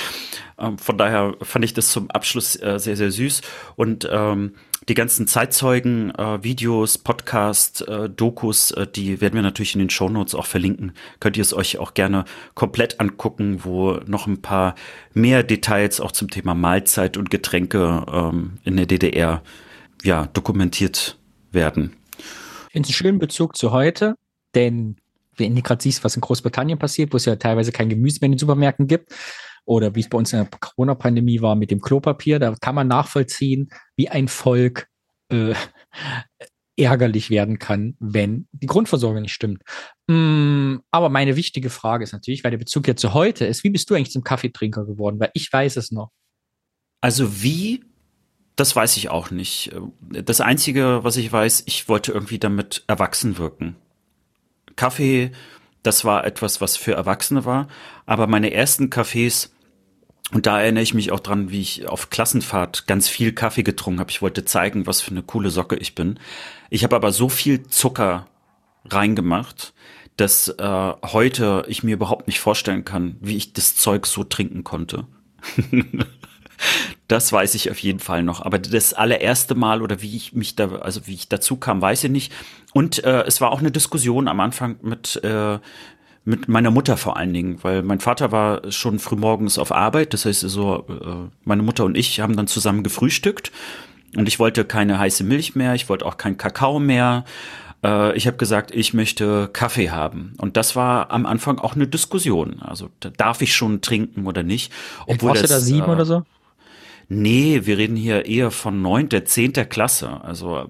Ähm, 0.59 0.77
von 0.77 0.97
daher 0.97 1.35
fand 1.41 1.65
ich 1.65 1.73
das 1.73 1.89
zum 1.89 2.11
Abschluss 2.11 2.55
äh, 2.61 2.79
sehr, 2.79 2.95
sehr 2.95 3.11
süß. 3.11 3.41
Und 3.75 4.07
ähm, 4.11 4.53
die 4.89 4.93
ganzen 4.93 5.27
Zeitzeugen, 5.27 6.13
äh, 6.13 6.43
Videos, 6.43 6.99
Podcasts, 6.99 7.81
äh, 7.81 8.09
Dokus, 8.09 8.71
äh, 8.71 8.85
die 8.85 9.21
werden 9.21 9.35
wir 9.35 9.41
natürlich 9.41 9.73
in 9.73 9.79
den 9.79 9.89
Shownotes 9.89 10.35
auch 10.35 10.45
verlinken. 10.45 10.91
Könnt 11.19 11.37
ihr 11.37 11.41
es 11.41 11.53
euch 11.53 11.79
auch 11.79 11.95
gerne 11.95 12.25
komplett 12.53 12.99
angucken, 12.99 13.63
wo 13.63 13.93
noch 14.05 14.27
ein 14.27 14.41
paar 14.41 14.75
mehr 15.13 15.41
Details 15.41 15.99
auch 15.99 16.11
zum 16.11 16.29
Thema 16.29 16.53
Mahlzeit 16.53 17.17
und 17.17 17.31
Getränke 17.31 18.05
ähm, 18.11 18.59
in 18.63 18.77
der 18.77 18.85
DDR 18.85 19.41
ja 20.03 20.27
dokumentiert 20.27 21.17
werden 21.51 21.95
finde 22.73 22.87
es 22.87 22.89
einen 22.89 22.95
schönen 22.95 23.19
Bezug 23.19 23.55
zu 23.55 23.71
heute, 23.71 24.15
denn 24.55 24.97
wenn 25.37 25.55
du 25.55 25.61
gerade 25.61 25.81
siehst, 25.81 26.03
was 26.03 26.15
in 26.15 26.21
Großbritannien 26.21 26.77
passiert, 26.77 27.13
wo 27.13 27.17
es 27.17 27.25
ja 27.25 27.35
teilweise 27.35 27.71
kein 27.71 27.89
Gemüse 27.89 28.19
mehr 28.19 28.27
in 28.27 28.33
den 28.33 28.39
Supermärkten 28.39 28.87
gibt, 28.87 29.13
oder 29.65 29.95
wie 29.95 30.01
es 30.01 30.09
bei 30.09 30.17
uns 30.17 30.33
in 30.33 30.39
der 30.39 30.49
Corona-Pandemie 30.59 31.41
war 31.41 31.55
mit 31.55 31.71
dem 31.71 31.79
Klopapier, 31.79 32.39
da 32.39 32.53
kann 32.59 32.75
man 32.75 32.87
nachvollziehen, 32.87 33.69
wie 33.95 34.09
ein 34.09 34.27
Volk 34.27 34.87
äh, 35.29 35.53
ärgerlich 36.75 37.29
werden 37.29 37.59
kann, 37.59 37.95
wenn 37.99 38.47
die 38.51 38.67
Grundversorgung 38.67 39.21
nicht 39.21 39.33
stimmt. 39.33 39.61
Mm, 40.07 40.77
aber 40.91 41.09
meine 41.09 41.35
wichtige 41.35 41.69
Frage 41.69 42.03
ist 42.03 42.11
natürlich, 42.11 42.43
weil 42.43 42.51
der 42.51 42.57
Bezug 42.57 42.87
ja 42.87 42.95
zu 42.95 43.13
heute 43.13 43.45
ist, 43.45 43.63
wie 43.63 43.69
bist 43.69 43.89
du 43.89 43.95
eigentlich 43.95 44.11
zum 44.11 44.23
Kaffeetrinker 44.23 44.85
geworden? 44.85 45.19
Weil 45.19 45.31
ich 45.33 45.51
weiß 45.53 45.77
es 45.77 45.91
noch. 45.91 46.09
Also 46.99 47.41
wie 47.41 47.83
das 48.55 48.75
weiß 48.75 48.97
ich 48.97 49.09
auch 49.09 49.31
nicht. 49.31 49.71
Das 50.09 50.41
Einzige, 50.41 51.03
was 51.03 51.17
ich 51.17 51.31
weiß, 51.31 51.63
ich 51.65 51.89
wollte 51.89 52.11
irgendwie 52.11 52.39
damit 52.39 52.83
erwachsen 52.87 53.37
wirken. 53.37 53.75
Kaffee, 54.75 55.31
das 55.81 56.05
war 56.05 56.25
etwas, 56.25 56.61
was 56.61 56.77
für 56.77 56.93
Erwachsene 56.93 57.45
war. 57.45 57.67
Aber 58.05 58.27
meine 58.27 58.53
ersten 58.53 58.89
Kaffees, 58.89 59.53
und 60.31 60.45
da 60.45 60.61
erinnere 60.61 60.83
ich 60.83 60.93
mich 60.93 61.11
auch 61.11 61.19
dran, 61.19 61.51
wie 61.51 61.61
ich 61.61 61.87
auf 61.87 62.09
Klassenfahrt 62.09 62.87
ganz 62.87 63.09
viel 63.09 63.33
Kaffee 63.33 63.63
getrunken 63.63 63.99
habe. 63.99 64.11
Ich 64.11 64.21
wollte 64.21 64.45
zeigen, 64.45 64.87
was 64.87 65.01
für 65.01 65.11
eine 65.11 65.23
coole 65.23 65.49
Socke 65.49 65.75
ich 65.75 65.95
bin. 65.95 66.19
Ich 66.69 66.83
habe 66.83 66.95
aber 66.95 67.11
so 67.11 67.29
viel 67.29 67.63
Zucker 67.67 68.27
reingemacht, 68.85 69.73
dass 70.15 70.47
äh, 70.47 70.93
heute 71.03 71.65
ich 71.67 71.83
mir 71.83 71.95
überhaupt 71.95 72.27
nicht 72.27 72.39
vorstellen 72.39 72.85
kann, 72.85 73.17
wie 73.19 73.35
ich 73.35 73.53
das 73.53 73.75
Zeug 73.75 74.05
so 74.05 74.23
trinken 74.23 74.63
konnte. 74.63 75.07
Das 77.07 77.31
weiß 77.31 77.55
ich 77.55 77.69
auf 77.69 77.79
jeden 77.79 77.99
Fall 77.99 78.23
noch. 78.23 78.41
Aber 78.41 78.59
das 78.59 78.93
allererste 78.93 79.55
Mal 79.55 79.81
oder 79.81 80.01
wie 80.01 80.15
ich 80.15 80.33
mich 80.33 80.55
da, 80.55 80.69
also 80.77 81.05
wie 81.07 81.13
ich 81.13 81.29
dazu 81.29 81.57
kam, 81.57 81.81
weiß 81.81 82.05
ich 82.05 82.11
nicht. 82.11 82.33
Und 82.73 83.03
äh, 83.03 83.23
es 83.23 83.41
war 83.41 83.51
auch 83.51 83.59
eine 83.59 83.71
Diskussion 83.71 84.27
am 84.27 84.39
Anfang 84.39 84.77
mit, 84.81 85.21
äh, 85.23 85.59
mit 86.25 86.47
meiner 86.47 86.71
Mutter 86.71 86.97
vor 86.97 87.17
allen 87.17 87.33
Dingen, 87.33 87.59
weil 87.63 87.83
mein 87.83 87.99
Vater 87.99 88.31
war 88.31 88.71
schon 88.71 88.99
frühmorgens 88.99 89.57
auf 89.57 89.71
Arbeit. 89.71 90.13
Das 90.13 90.25
heißt, 90.25 90.41
so 90.41 90.85
äh, 90.89 91.29
meine 91.43 91.63
Mutter 91.63 91.85
und 91.85 91.97
ich 91.97 92.19
haben 92.19 92.35
dann 92.35 92.47
zusammen 92.47 92.83
gefrühstückt. 92.83 93.51
Und 94.15 94.27
ich 94.27 94.39
wollte 94.39 94.63
keine 94.63 94.99
heiße 94.99 95.23
Milch 95.23 95.55
mehr, 95.55 95.73
ich 95.73 95.89
wollte 95.89 96.05
auch 96.05 96.17
keinen 96.17 96.37
Kakao 96.37 96.79
mehr. 96.79 97.25
Äh, 97.83 98.15
ich 98.15 98.27
habe 98.27 98.37
gesagt, 98.37 98.71
ich 98.71 98.93
möchte 98.93 99.49
Kaffee 99.51 99.89
haben. 99.89 100.33
Und 100.37 100.57
das 100.57 100.75
war 100.75 101.11
am 101.11 101.25
Anfang 101.25 101.59
auch 101.59 101.75
eine 101.75 101.87
Diskussion. 101.87 102.61
Also 102.61 102.89
darf 103.17 103.41
ich 103.41 103.55
schon 103.55 103.81
trinken 103.81 104.25
oder 104.25 104.43
nicht? 104.43 104.71
Obwohl 105.07 105.33
das, 105.33 105.41
du 105.41 105.47
da 105.47 105.59
sieben 105.59 105.87
äh, 105.87 105.91
oder 105.91 106.05
so? 106.05 106.23
Nee, 107.09 107.65
wir 107.65 107.77
reden 107.77 107.95
hier 107.95 108.25
eher 108.25 108.51
von 108.51 108.81
neunter, 108.81 109.25
zehnter 109.25 109.65
Klasse. 109.65 110.21
Also, 110.21 110.69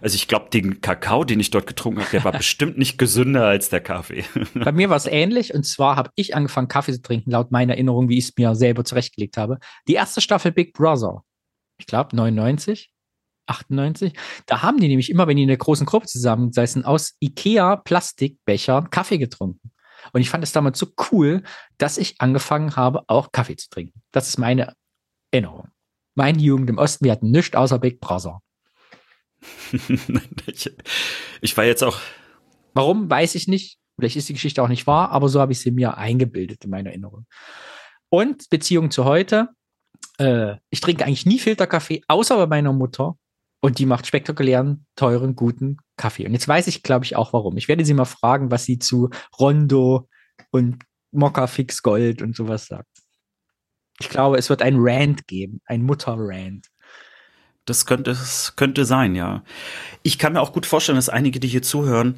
also 0.00 0.14
ich 0.14 0.28
glaube, 0.28 0.50
den 0.50 0.80
Kakao, 0.80 1.24
den 1.24 1.40
ich 1.40 1.50
dort 1.50 1.66
getrunken 1.66 2.00
habe, 2.00 2.10
der 2.10 2.24
war 2.24 2.32
bestimmt 2.36 2.78
nicht 2.78 2.98
gesünder 2.98 3.46
als 3.46 3.68
der 3.68 3.80
Kaffee. 3.80 4.24
Bei 4.54 4.72
mir 4.72 4.90
war 4.90 4.96
es 4.96 5.06
ähnlich. 5.06 5.54
Und 5.54 5.64
zwar 5.64 5.96
habe 5.96 6.10
ich 6.14 6.34
angefangen, 6.34 6.68
Kaffee 6.68 6.92
zu 6.92 7.02
trinken, 7.02 7.30
laut 7.30 7.50
meiner 7.50 7.74
Erinnerung, 7.74 8.08
wie 8.08 8.18
ich 8.18 8.24
es 8.24 8.32
mir 8.36 8.54
selber 8.54 8.84
zurechtgelegt 8.84 9.36
habe. 9.36 9.58
Die 9.88 9.94
erste 9.94 10.20
Staffel 10.20 10.52
Big 10.52 10.72
Brother. 10.72 11.22
Ich 11.78 11.86
glaube, 11.86 12.14
99. 12.16 12.90
98. 13.48 14.12
Da 14.46 14.62
haben 14.62 14.78
die 14.78 14.88
nämlich 14.88 15.10
immer, 15.10 15.26
wenn 15.26 15.36
die 15.36 15.44
in 15.44 15.48
einer 15.50 15.56
großen 15.56 15.86
Gruppe 15.86 16.06
zusammensaßen, 16.06 16.84
aus 16.84 17.14
Ikea 17.20 17.76
Plastikbechern 17.76 18.90
Kaffee 18.90 19.18
getrunken. 19.18 19.70
Und 20.12 20.20
ich 20.20 20.30
fand 20.30 20.44
es 20.44 20.52
damals 20.52 20.78
so 20.78 20.86
cool, 21.10 21.42
dass 21.78 21.98
ich 21.98 22.20
angefangen 22.20 22.76
habe, 22.76 23.02
auch 23.08 23.32
Kaffee 23.32 23.56
zu 23.56 23.68
trinken. 23.68 24.02
Das 24.12 24.28
ist 24.28 24.38
meine 24.38 24.74
Erinnerung. 25.30 25.68
Meine 26.14 26.38
Jugend 26.38 26.70
im 26.70 26.78
Osten, 26.78 27.04
wir 27.04 27.12
hatten 27.12 27.30
nichts 27.30 27.56
außer 27.56 27.78
Big 27.78 28.00
Brother. 28.00 28.40
ich, 30.46 30.70
ich 31.40 31.56
war 31.56 31.64
jetzt 31.64 31.84
auch. 31.84 31.98
Warum, 32.74 33.10
weiß 33.10 33.34
ich 33.34 33.48
nicht. 33.48 33.78
Vielleicht 33.98 34.16
ist 34.16 34.28
die 34.28 34.34
Geschichte 34.34 34.62
auch 34.62 34.68
nicht 34.68 34.86
wahr, 34.86 35.10
aber 35.10 35.28
so 35.28 35.40
habe 35.40 35.52
ich 35.52 35.60
sie 35.60 35.70
mir 35.70 35.96
eingebildet 35.96 36.64
in 36.64 36.70
meiner 36.70 36.90
Erinnerung. 36.90 37.26
Und 38.10 38.48
Beziehung 38.50 38.90
zu 38.90 39.04
heute. 39.04 39.48
Äh, 40.18 40.56
ich 40.70 40.80
trinke 40.80 41.04
eigentlich 41.04 41.26
nie 41.26 41.38
Filterkaffee, 41.38 42.02
außer 42.08 42.36
bei 42.36 42.46
meiner 42.46 42.72
Mutter. 42.72 43.16
Und 43.60 43.78
die 43.78 43.86
macht 43.86 44.06
spektakulären, 44.06 44.86
teuren, 44.96 45.34
guten 45.34 45.78
Kaffee. 45.96 46.26
Und 46.26 46.34
jetzt 46.34 46.46
weiß 46.46 46.66
ich, 46.66 46.82
glaube 46.82 47.04
ich, 47.04 47.16
auch 47.16 47.32
warum. 47.32 47.56
Ich 47.56 47.68
werde 47.68 47.84
sie 47.84 47.94
mal 47.94 48.04
fragen, 48.04 48.50
was 48.50 48.64
sie 48.64 48.78
zu 48.78 49.10
Rondo 49.38 50.08
und 50.50 50.84
Mokka 51.10 51.46
Fix 51.46 51.82
Gold 51.82 52.22
und 52.22 52.36
sowas 52.36 52.66
sagt. 52.66 52.95
Ich 54.00 54.08
glaube, 54.08 54.36
es 54.38 54.50
wird 54.50 54.62
ein 54.62 54.76
Rant 54.78 55.26
geben, 55.26 55.60
ein 55.66 55.82
Mutter-Rant. 55.82 56.66
Das 57.64 57.86
könnte, 57.86 58.10
das 58.10 58.54
könnte 58.56 58.84
sein, 58.84 59.14
ja. 59.14 59.42
Ich 60.02 60.18
kann 60.18 60.34
mir 60.34 60.40
auch 60.40 60.52
gut 60.52 60.66
vorstellen, 60.66 60.96
dass 60.96 61.08
einige, 61.08 61.40
die 61.40 61.48
hier 61.48 61.62
zuhören, 61.62 62.16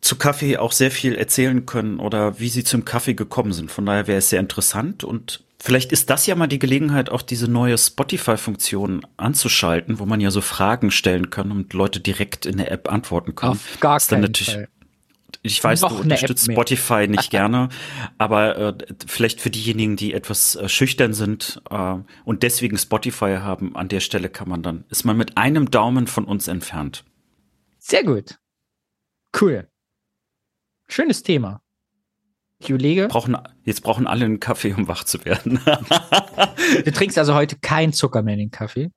zu 0.00 0.16
Kaffee 0.16 0.56
auch 0.56 0.72
sehr 0.72 0.90
viel 0.90 1.14
erzählen 1.14 1.66
können 1.66 2.00
oder 2.00 2.38
wie 2.40 2.48
sie 2.48 2.64
zum 2.64 2.84
Kaffee 2.84 3.14
gekommen 3.14 3.52
sind. 3.52 3.70
Von 3.70 3.84
daher 3.84 4.06
wäre 4.06 4.18
es 4.18 4.30
sehr 4.30 4.40
interessant 4.40 5.04
und 5.04 5.44
vielleicht 5.58 5.92
ist 5.92 6.08
das 6.08 6.26
ja 6.26 6.34
mal 6.34 6.46
die 6.46 6.58
Gelegenheit, 6.58 7.10
auch 7.10 7.20
diese 7.20 7.48
neue 7.48 7.76
Spotify-Funktion 7.76 9.06
anzuschalten, 9.18 9.98
wo 9.98 10.06
man 10.06 10.20
ja 10.20 10.30
so 10.30 10.40
Fragen 10.40 10.90
stellen 10.90 11.28
kann 11.28 11.50
und 11.50 11.74
Leute 11.74 12.00
direkt 12.00 12.46
in 12.46 12.56
der 12.56 12.72
App 12.72 12.90
antworten 12.90 13.34
können. 13.34 13.52
Auf 13.52 13.78
gar 13.80 14.00
keinen 14.00 14.34
Fall. 14.34 14.68
Ich 15.42 15.62
weiß, 15.62 15.80
Noch 15.82 15.96
du 15.96 16.02
unterstützt 16.02 16.50
Spotify 16.50 17.08
nicht 17.08 17.30
gerne, 17.30 17.70
aber 18.18 18.56
äh, 18.58 18.74
vielleicht 19.06 19.40
für 19.40 19.50
diejenigen, 19.50 19.96
die 19.96 20.12
etwas 20.12 20.54
äh, 20.56 20.68
schüchtern 20.68 21.14
sind 21.14 21.62
äh, 21.70 21.96
und 22.24 22.42
deswegen 22.42 22.76
Spotify 22.76 23.38
haben, 23.40 23.74
an 23.74 23.88
der 23.88 24.00
Stelle 24.00 24.28
kann 24.28 24.48
man 24.48 24.62
dann, 24.62 24.84
ist 24.90 25.04
man 25.04 25.16
mit 25.16 25.38
einem 25.38 25.70
Daumen 25.70 26.06
von 26.06 26.26
uns 26.26 26.46
entfernt. 26.46 27.04
Sehr 27.78 28.04
gut. 28.04 28.38
Cool. 29.40 29.68
Schönes 30.88 31.22
Thema. 31.22 31.62
Ich 32.58 32.68
überlege. 32.68 33.08
Brauchen, 33.08 33.38
jetzt 33.64 33.82
brauchen 33.82 34.06
alle 34.06 34.26
einen 34.26 34.40
Kaffee, 34.40 34.74
um 34.74 34.86
wach 34.88 35.04
zu 35.04 35.24
werden. 35.24 35.60
du 36.84 36.92
trinkst 36.92 37.16
also 37.16 37.34
heute 37.34 37.56
keinen 37.58 37.94
Zucker 37.94 38.22
mehr 38.22 38.34
in 38.34 38.40
den 38.40 38.50
Kaffee? 38.50 38.90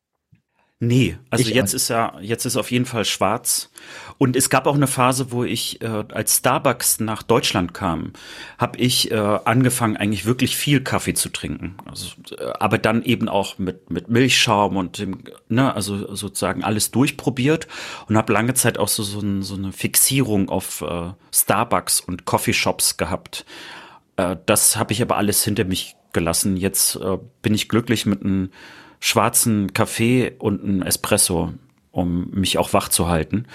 Nee, 0.86 1.18
also 1.30 1.48
ich 1.48 1.56
jetzt 1.56 1.74
ist 1.74 1.88
ja, 1.88 2.20
jetzt 2.20 2.44
ist 2.44 2.58
auf 2.58 2.70
jeden 2.70 2.86
Fall 2.86 3.06
schwarz. 3.06 3.70
Und 4.18 4.36
es 4.36 4.50
gab 4.50 4.68
auch 4.68 4.76
eine 4.76 4.88
Phase, 4.88 5.32
wo 5.32 5.46
ich, 5.46 5.82
äh, 5.82 6.04
als 6.12 6.40
Starbucks 6.40 7.00
nach 7.00 7.24
Deutschland 7.24 7.74
kam, 7.74 8.12
habe 8.58 8.78
ich 8.80 9.10
äh, 9.10 9.16
angefangen, 9.16 9.96
eigentlich 9.96 10.26
wirklich 10.26 10.58
viel 10.58 10.82
Kaffee 10.82 11.14
zu 11.14 11.30
trinken. 11.30 11.78
Also, 11.86 12.08
äh, 12.38 12.52
aber 12.60 12.80
dann 12.80 13.02
eben 13.04 13.30
auch 13.30 13.58
mit, 13.60 13.92
mit 13.92 14.10
Milchschaum 14.10 14.76
und 14.76 14.98
dem, 14.98 15.24
ne, 15.48 15.74
also 15.74 16.14
sozusagen 16.16 16.66
alles 16.66 16.92
durchprobiert 16.92 17.70
und 18.10 18.18
habe 18.18 18.34
lange 18.34 18.54
Zeit 18.54 18.78
auch 18.78 18.90
so, 18.90 19.04
so, 19.04 19.22
ein, 19.22 19.42
so 19.42 19.56
eine 19.56 19.72
Fixierung 19.72 20.50
auf 20.50 20.82
äh, 20.82 21.14
Starbucks 21.32 22.02
und 22.02 22.26
Coffeeshops 22.26 22.98
gehabt. 22.98 23.46
Äh, 24.18 24.36
das 24.46 24.76
habe 24.76 24.92
ich 24.92 25.02
aber 25.02 25.16
alles 25.16 25.46
hinter 25.46 25.64
mich 25.64 25.96
gelassen. 26.12 26.58
Jetzt 26.58 26.98
äh, 26.98 27.20
bin 27.42 27.54
ich 27.54 27.70
glücklich 27.70 28.06
mit 28.06 28.22
einem 28.22 28.50
schwarzen 29.04 29.74
Kaffee 29.74 30.32
und 30.40 30.64
ein 30.64 30.82
Espresso, 30.82 31.52
um 31.92 32.30
mich 32.30 32.58
auch 32.58 32.72
wach 32.72 32.88
zu 32.88 33.10
halten. 33.10 33.48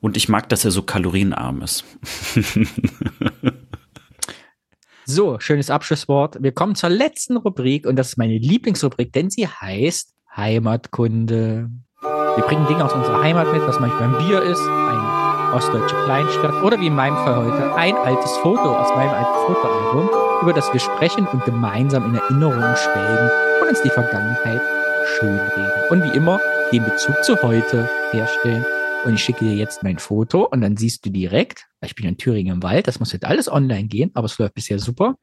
Und 0.00 0.16
ich 0.16 0.28
mag, 0.28 0.48
dass 0.48 0.64
er 0.64 0.70
so 0.70 0.82
kalorienarm 0.82 1.60
ist. 1.60 1.84
so, 5.04 5.40
schönes 5.40 5.70
Abschlusswort. 5.70 6.40
Wir 6.40 6.52
kommen 6.52 6.76
zur 6.76 6.88
letzten 6.88 7.36
Rubrik 7.36 7.84
und 7.84 7.96
das 7.96 8.10
ist 8.10 8.16
meine 8.16 8.38
Lieblingsrubrik, 8.38 9.12
denn 9.12 9.28
sie 9.28 9.48
heißt 9.48 10.14
Heimatkunde. 10.36 11.68
Wir 12.00 12.44
bringen 12.44 12.68
Dinge 12.68 12.84
aus 12.84 12.92
unserer 12.92 13.20
Heimat 13.22 13.52
mit, 13.52 13.62
was 13.62 13.80
manchmal 13.80 14.04
ein 14.04 14.24
Bier 14.24 14.40
ist, 14.40 14.62
eine 14.62 15.52
ostdeutsche 15.52 15.96
Kleinstadt 16.04 16.62
oder 16.62 16.80
wie 16.80 16.86
in 16.86 16.94
meinem 16.94 17.16
Fall 17.16 17.44
heute 17.44 17.74
ein 17.74 17.96
altes 17.96 18.36
Foto 18.36 18.76
aus 18.76 18.94
meinem 18.94 19.10
alten 19.10 19.52
Fotoalbum, 19.52 20.08
über 20.42 20.52
das 20.52 20.72
wir 20.72 20.80
sprechen 20.80 21.26
und 21.26 21.44
gemeinsam 21.44 22.06
in 22.06 22.14
Erinnerungen 22.14 22.76
schwelgen 22.76 23.30
und 23.60 23.68
uns 23.68 23.82
die 23.82 23.90
Vergangenheit 23.90 24.62
schönreden. 25.06 25.70
Und 25.90 26.04
wie 26.04 26.16
immer, 26.16 26.40
den 26.72 26.84
Bezug 26.84 27.22
zu 27.24 27.40
heute 27.42 27.88
herstellen. 28.10 28.64
Und 29.04 29.14
ich 29.14 29.24
schicke 29.24 29.44
dir 29.44 29.56
jetzt 29.56 29.82
mein 29.82 29.98
Foto 29.98 30.46
und 30.46 30.60
dann 30.60 30.76
siehst 30.76 31.04
du 31.04 31.10
direkt, 31.10 31.66
ich 31.84 31.94
bin 31.94 32.06
in 32.06 32.16
Thüringen 32.16 32.54
im 32.54 32.62
Wald, 32.62 32.86
das 32.86 33.00
muss 33.00 33.12
jetzt 33.12 33.24
alles 33.24 33.50
online 33.50 33.88
gehen, 33.88 34.10
aber 34.14 34.26
es 34.26 34.38
läuft 34.38 34.54
bisher 34.54 34.78
super. 34.78 35.16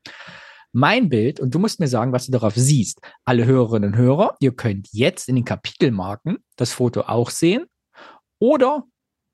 Mein 0.72 1.10
Bild 1.10 1.40
und 1.40 1.56
du 1.56 1.60
musst 1.60 1.80
mir 1.80 1.88
sagen, 1.88 2.12
was 2.12 2.26
du 2.26 2.32
darauf 2.32 2.56
siehst. 2.56 3.00
Alle 3.26 3.46
Hörerinnen 3.46 3.94
und 3.94 3.98
Hörer, 3.98 4.36
ihr 4.40 4.52
könnt 4.52 4.90
jetzt 4.92 5.30
in 5.30 5.36
den 5.36 5.46
Kapitelmarken 5.46 6.38
das 6.58 6.74
Foto 6.74 7.02
auch 7.02 7.30
sehen 7.30 7.66
oder 8.38 8.84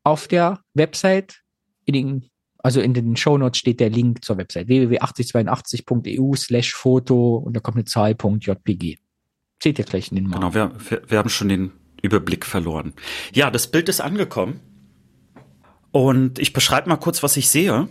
auf 0.03 0.27
der 0.27 0.61
Website 0.73 1.41
in 1.85 1.93
den 1.93 2.29
also 2.59 2.81
in 2.81 2.95
den 2.95 3.15
Shownotes 3.15 3.59
steht 3.59 3.79
der 3.79 3.91
Link 3.91 4.25
zur 4.25 4.37
Website 4.37 4.67
www.8082.eu 4.67 6.35
slash 6.35 6.73
Foto 6.73 7.37
und 7.37 7.55
da 7.55 7.59
kommt 7.59 7.77
eine 7.77 7.85
Zahl.jpg. 7.85 8.97
Seht 9.65 9.79
ihr 9.79 9.85
gleich 9.85 10.11
in 10.11 10.15
den 10.17 10.27
Markt. 10.27 10.53
Genau, 10.53 10.53
wir, 10.53 11.01
wir 11.07 11.17
haben 11.17 11.29
schon 11.29 11.49
den 11.49 11.71
Überblick 11.99 12.45
verloren. 12.45 12.93
Ja, 13.33 13.49
das 13.49 13.65
Bild 13.65 13.89
ist 13.89 13.99
angekommen. 13.99 14.59
Und 15.89 16.37
ich 16.37 16.53
beschreibe 16.53 16.87
mal 16.87 16.97
kurz, 16.97 17.23
was 17.23 17.35
ich 17.35 17.49
sehe. 17.49 17.87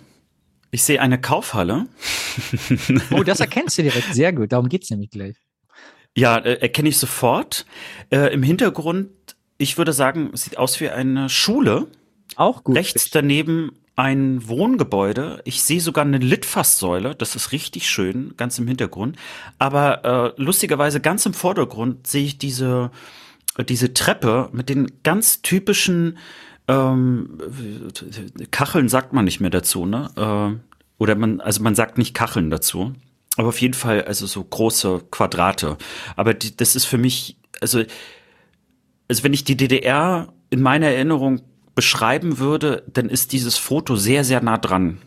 Ich 0.70 0.84
sehe 0.84 1.00
eine 1.00 1.20
Kaufhalle. 1.20 1.88
Oh, 3.10 3.24
das 3.24 3.40
erkennst 3.40 3.76
du 3.76 3.82
direkt. 3.82 4.14
Sehr 4.14 4.32
gut. 4.32 4.52
Darum 4.52 4.68
geht's 4.68 4.88
nämlich 4.88 5.10
gleich. 5.10 5.34
Ja, 6.16 6.36
äh, 6.36 6.60
erkenne 6.60 6.90
ich 6.90 6.96
sofort. 6.96 7.66
Äh, 8.10 8.32
Im 8.32 8.44
Hintergrund, 8.44 9.10
ich 9.58 9.76
würde 9.76 9.92
sagen, 9.92 10.30
sieht 10.34 10.58
aus 10.58 10.78
wie 10.78 10.90
eine 10.90 11.28
Schule. 11.28 11.88
Auch 12.36 12.62
gut. 12.62 12.76
Rechts 12.76 13.10
daneben 13.10 13.72
ein 13.96 14.48
Wohngebäude. 14.48 15.40
Ich 15.44 15.62
sehe 15.62 15.80
sogar 15.80 16.04
eine 16.04 16.18
Litfaßsäule. 16.18 17.14
Das 17.14 17.36
ist 17.36 17.52
richtig 17.52 17.88
schön, 17.88 18.34
ganz 18.36 18.58
im 18.58 18.66
Hintergrund. 18.66 19.16
Aber 19.58 20.34
äh, 20.36 20.42
lustigerweise 20.42 21.00
ganz 21.00 21.26
im 21.26 21.34
Vordergrund 21.34 22.06
sehe 22.06 22.24
ich 22.24 22.38
diese, 22.38 22.90
diese 23.68 23.94
Treppe 23.94 24.48
mit 24.52 24.68
den 24.68 24.90
ganz 25.02 25.42
typischen 25.42 26.18
ähm, 26.66 27.38
Kacheln 28.50 28.88
sagt 28.88 29.12
man 29.12 29.26
nicht 29.26 29.40
mehr 29.40 29.50
dazu, 29.50 29.84
ne? 29.84 30.10
Äh, 30.16 30.58
oder 30.96 31.14
man, 31.14 31.40
also 31.40 31.62
man 31.62 31.74
sagt 31.74 31.98
nicht 31.98 32.14
Kacheln 32.14 32.50
dazu. 32.50 32.94
Aber 33.36 33.48
auf 33.48 33.60
jeden 33.60 33.74
Fall, 33.74 34.04
also 34.04 34.26
so 34.26 34.42
große 34.42 35.02
Quadrate. 35.10 35.76
Aber 36.16 36.34
die, 36.34 36.56
das 36.56 36.76
ist 36.76 36.84
für 36.84 36.98
mich, 36.98 37.36
also, 37.60 37.82
also 39.08 39.24
wenn 39.24 39.32
ich 39.32 39.44
die 39.44 39.56
DDR 39.56 40.32
in 40.50 40.62
meiner 40.62 40.86
Erinnerung 40.86 41.42
beschreiben 41.74 42.38
würde, 42.38 42.84
dann 42.92 43.08
ist 43.08 43.32
dieses 43.32 43.56
Foto 43.56 43.96
sehr, 43.96 44.24
sehr 44.24 44.42
nah 44.42 44.58
dran. 44.58 44.98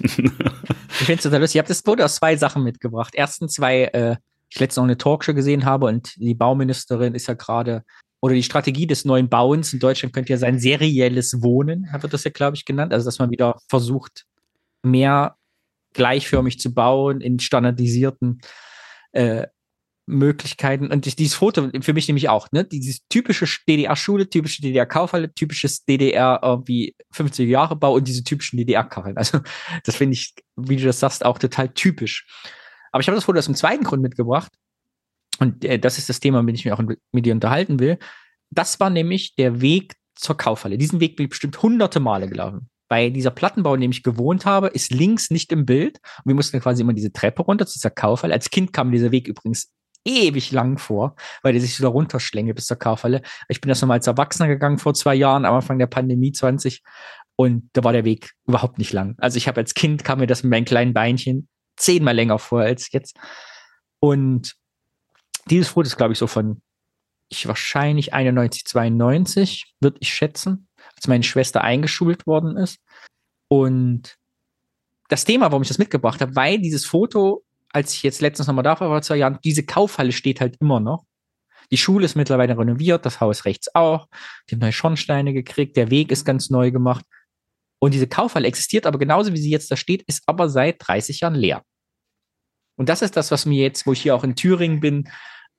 ich 0.00 0.10
finde 0.10 1.14
es 1.14 1.22
total 1.22 1.40
lustig. 1.40 1.56
Ich 1.56 1.58
habe 1.58 1.68
das 1.68 1.80
Foto 1.80 2.04
aus 2.04 2.16
zwei 2.16 2.36
Sachen 2.36 2.62
mitgebracht. 2.62 3.14
Erstens, 3.14 3.54
zwei, 3.54 3.84
äh, 3.84 4.16
ich 4.50 4.58
letztens 4.58 4.76
noch 4.76 4.84
eine 4.84 4.98
Talkshow 4.98 5.34
gesehen 5.34 5.64
habe 5.64 5.86
und 5.86 6.14
die 6.16 6.34
Bauministerin 6.34 7.14
ist 7.14 7.26
ja 7.26 7.34
gerade, 7.34 7.84
oder 8.20 8.34
die 8.34 8.42
Strategie 8.42 8.86
des 8.86 9.04
neuen 9.04 9.28
Bauens 9.28 9.72
in 9.72 9.78
Deutschland 9.78 10.12
könnte 10.14 10.32
ja 10.32 10.38
sein 10.38 10.58
serielles 10.58 11.42
Wohnen, 11.42 11.88
wird 12.00 12.12
das 12.12 12.24
ja, 12.24 12.30
glaube 12.30 12.56
ich, 12.56 12.64
genannt. 12.64 12.92
Also, 12.92 13.04
dass 13.04 13.18
man 13.18 13.30
wieder 13.30 13.60
versucht, 13.68 14.24
mehr 14.82 15.36
gleichförmig 15.92 16.58
zu 16.58 16.74
bauen 16.74 17.20
in 17.20 17.38
standardisierten 17.38 18.40
äh, 19.12 19.46
Möglichkeiten. 20.08 20.90
Und 20.90 21.04
dieses 21.18 21.34
Foto 21.34 21.70
für 21.80 21.92
mich 21.92 22.08
nämlich 22.08 22.28
auch, 22.28 22.50
ne? 22.50 22.64
Dieses 22.64 23.06
typische 23.08 23.46
DDR-Schule, 23.68 24.28
typische 24.28 24.62
DDR-Kaufhalle, 24.62 25.32
typisches 25.34 25.84
DDR 25.84 26.40
irgendwie 26.42 26.96
50 27.12 27.48
Jahre 27.48 27.76
Bau 27.76 27.94
und 27.94 28.08
diese 28.08 28.24
typischen 28.24 28.56
DDR-Kacheln. 28.56 29.16
Also, 29.16 29.40
das 29.84 29.96
finde 29.96 30.14
ich, 30.14 30.34
wie 30.56 30.76
du 30.76 30.84
das 30.84 30.98
sagst, 30.98 31.24
auch 31.24 31.38
total 31.38 31.68
typisch. 31.68 32.26
Aber 32.90 33.00
ich 33.00 33.08
habe 33.08 33.16
das 33.16 33.24
Foto 33.24 33.38
aus 33.38 33.44
dem 33.44 33.54
zweiten 33.54 33.84
Grund 33.84 34.02
mitgebracht. 34.02 34.50
Und 35.38 35.64
äh, 35.64 35.78
das 35.78 35.98
ist 35.98 36.08
das 36.08 36.20
Thema, 36.20 36.42
mit 36.42 36.54
dem 36.54 36.56
ich 36.56 36.64
mich 36.64 36.72
auch 36.72 36.82
mit 37.12 37.26
dir 37.26 37.34
unterhalten 37.34 37.78
will. 37.78 37.98
Das 38.50 38.80
war 38.80 38.90
nämlich 38.90 39.34
der 39.36 39.60
Weg 39.60 39.94
zur 40.14 40.36
Kaufhalle. 40.36 40.78
Diesen 40.78 41.00
Weg 41.00 41.16
bin 41.16 41.24
ich 41.24 41.30
bestimmt 41.30 41.62
hunderte 41.62 42.00
Male 42.00 42.28
gelaufen. 42.28 42.70
Bei 42.88 43.10
dieser 43.10 43.30
Plattenbau, 43.30 43.74
in 43.74 43.82
dem 43.82 43.90
ich 43.90 44.02
gewohnt 44.02 44.46
habe, 44.46 44.68
ist 44.68 44.90
links 44.90 45.30
nicht 45.30 45.52
im 45.52 45.66
Bild. 45.66 45.98
Und 46.18 46.26
wir 46.26 46.34
mussten 46.34 46.58
quasi 46.58 46.82
immer 46.82 46.94
diese 46.94 47.12
Treppe 47.12 47.42
runter 47.42 47.66
zu 47.66 47.74
dieser 47.74 47.90
Kaufhalle. 47.90 48.32
Als 48.32 48.48
Kind 48.50 48.72
kam 48.72 48.90
dieser 48.90 49.12
Weg 49.12 49.28
übrigens 49.28 49.70
ewig 50.08 50.50
lang 50.52 50.78
vor, 50.78 51.14
weil 51.42 51.52
der 51.52 51.62
sich 51.62 51.76
so 51.76 51.82
da 51.82 51.88
runterschlänge 51.88 52.54
bis 52.54 52.66
zur 52.66 52.78
Kaufhalle. 52.78 53.22
Ich 53.48 53.60
bin 53.60 53.68
das 53.68 53.80
nochmal 53.80 53.98
als 53.98 54.06
Erwachsener 54.06 54.48
gegangen 54.48 54.78
vor 54.78 54.94
zwei 54.94 55.14
Jahren, 55.14 55.44
am 55.44 55.54
Anfang 55.54 55.78
der 55.78 55.86
Pandemie 55.86 56.32
20. 56.32 56.82
Und 57.36 57.70
da 57.74 57.84
war 57.84 57.92
der 57.92 58.04
Weg 58.04 58.32
überhaupt 58.46 58.78
nicht 58.78 58.92
lang. 58.92 59.14
Also 59.18 59.36
ich 59.36 59.46
habe 59.46 59.60
als 59.60 59.74
Kind 59.74 60.02
kam 60.02 60.18
mir 60.18 60.26
das 60.26 60.42
mit 60.42 60.50
meinen 60.50 60.64
kleinen 60.64 60.94
Beinchen 60.94 61.48
zehnmal 61.76 62.14
länger 62.14 62.38
vor 62.38 62.62
als 62.62 62.90
jetzt. 62.90 63.16
Und 64.00 64.54
dieses 65.46 65.68
Foto 65.68 65.86
ist, 65.86 65.96
glaube 65.96 66.12
ich, 66.12 66.18
so 66.18 66.26
von 66.26 66.60
ich 67.28 67.46
wahrscheinlich 67.46 68.14
91, 68.14 68.64
92, 68.64 69.74
würde 69.80 69.98
ich 70.00 70.12
schätzen, 70.12 70.68
als 70.96 71.06
meine 71.08 71.24
Schwester 71.24 71.62
eingeschult 71.62 72.26
worden 72.26 72.56
ist. 72.56 72.78
Und 73.48 74.16
das 75.08 75.24
Thema, 75.24 75.50
warum 75.50 75.62
ich 75.62 75.68
das 75.68 75.78
mitgebracht 75.78 76.20
habe, 76.20 76.36
weil 76.36 76.58
dieses 76.58 76.84
Foto 76.84 77.44
als 77.72 77.94
ich 77.94 78.02
jetzt 78.02 78.20
letztens 78.20 78.46
nochmal 78.46 78.64
da 78.64 78.78
war, 78.80 78.88
vor 78.88 79.02
zwei 79.02 79.16
Jahren, 79.16 79.38
diese 79.44 79.64
Kaufhalle 79.64 80.12
steht 80.12 80.40
halt 80.40 80.56
immer 80.60 80.80
noch. 80.80 81.04
Die 81.70 81.76
Schule 81.76 82.04
ist 82.04 82.14
mittlerweile 82.14 82.56
renoviert, 82.56 83.04
das 83.04 83.20
Haus 83.20 83.44
rechts 83.44 83.74
auch. 83.74 84.08
Die 84.48 84.54
haben 84.54 84.60
neue 84.60 84.72
Schornsteine 84.72 85.34
gekriegt, 85.34 85.76
der 85.76 85.90
Weg 85.90 86.10
ist 86.10 86.24
ganz 86.24 86.48
neu 86.50 86.70
gemacht. 86.70 87.04
Und 87.80 87.94
diese 87.94 88.08
Kaufhalle 88.08 88.48
existiert 88.48 88.86
aber 88.86 88.98
genauso, 88.98 89.32
wie 89.32 89.38
sie 89.38 89.50
jetzt 89.50 89.70
da 89.70 89.76
steht, 89.76 90.02
ist 90.02 90.22
aber 90.26 90.48
seit 90.48 90.76
30 90.78 91.20
Jahren 91.20 91.34
leer. 91.34 91.62
Und 92.76 92.88
das 92.88 93.02
ist 93.02 93.16
das, 93.16 93.30
was 93.30 93.44
mir 93.44 93.62
jetzt, 93.62 93.86
wo 93.86 93.92
ich 93.92 94.02
hier 94.02 94.14
auch 94.14 94.24
in 94.24 94.36
Thüringen 94.36 94.80
bin, 94.80 95.08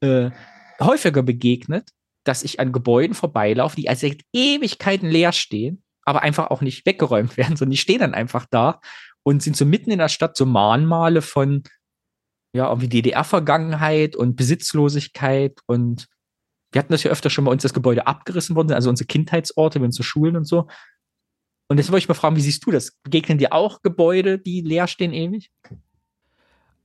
äh, 0.01 0.31
häufiger 0.79 1.21
begegnet, 1.21 1.89
dass 2.23 2.43
ich 2.43 2.59
an 2.59 2.71
Gebäuden 2.71 3.13
vorbeilaufe, 3.13 3.75
die 3.75 3.89
als 3.89 4.01
seit 4.01 4.21
Ewigkeiten 4.33 5.09
leer 5.09 5.31
stehen, 5.31 5.83
aber 6.03 6.21
einfach 6.21 6.47
auch 6.47 6.61
nicht 6.61 6.85
weggeräumt 6.85 7.37
werden, 7.37 7.55
sondern 7.55 7.71
die 7.71 7.77
stehen 7.77 7.99
dann 7.99 8.13
einfach 8.13 8.45
da 8.49 8.79
und 9.23 9.43
sind 9.43 9.55
so 9.55 9.65
mitten 9.65 9.91
in 9.91 9.99
der 9.99 10.09
Stadt 10.09 10.35
so 10.35 10.45
Mahnmale 10.45 11.21
von 11.21 11.63
ja, 12.53 12.67
irgendwie 12.67 12.89
DDR-Vergangenheit 12.89 14.15
und 14.15 14.35
Besitzlosigkeit 14.35 15.59
und 15.65 16.07
wir 16.71 16.79
hatten 16.79 16.91
das 16.91 17.03
ja 17.03 17.11
öfter 17.11 17.29
schon 17.29 17.45
bei 17.45 17.51
uns, 17.51 17.63
das 17.63 17.73
Gebäude 17.73 18.05
abgerissen 18.07 18.55
worden, 18.55 18.73
also 18.73 18.89
unsere 18.89 19.07
Kindheitsorte, 19.07 19.79
unsere 19.79 20.03
Schulen 20.03 20.35
und 20.35 20.45
so. 20.45 20.67
Und 21.67 21.77
jetzt 21.77 21.91
wollte 21.91 22.03
ich 22.03 22.07
mal 22.07 22.15
fragen, 22.15 22.35
wie 22.35 22.41
siehst 22.41 22.65
du 22.65 22.71
das? 22.71 22.91
Begegnen 23.03 23.37
dir 23.37 23.53
auch 23.53 23.81
Gebäude, 23.81 24.39
die 24.39 24.61
leer 24.61 24.87
stehen 24.87 25.13
ewig? 25.13 25.51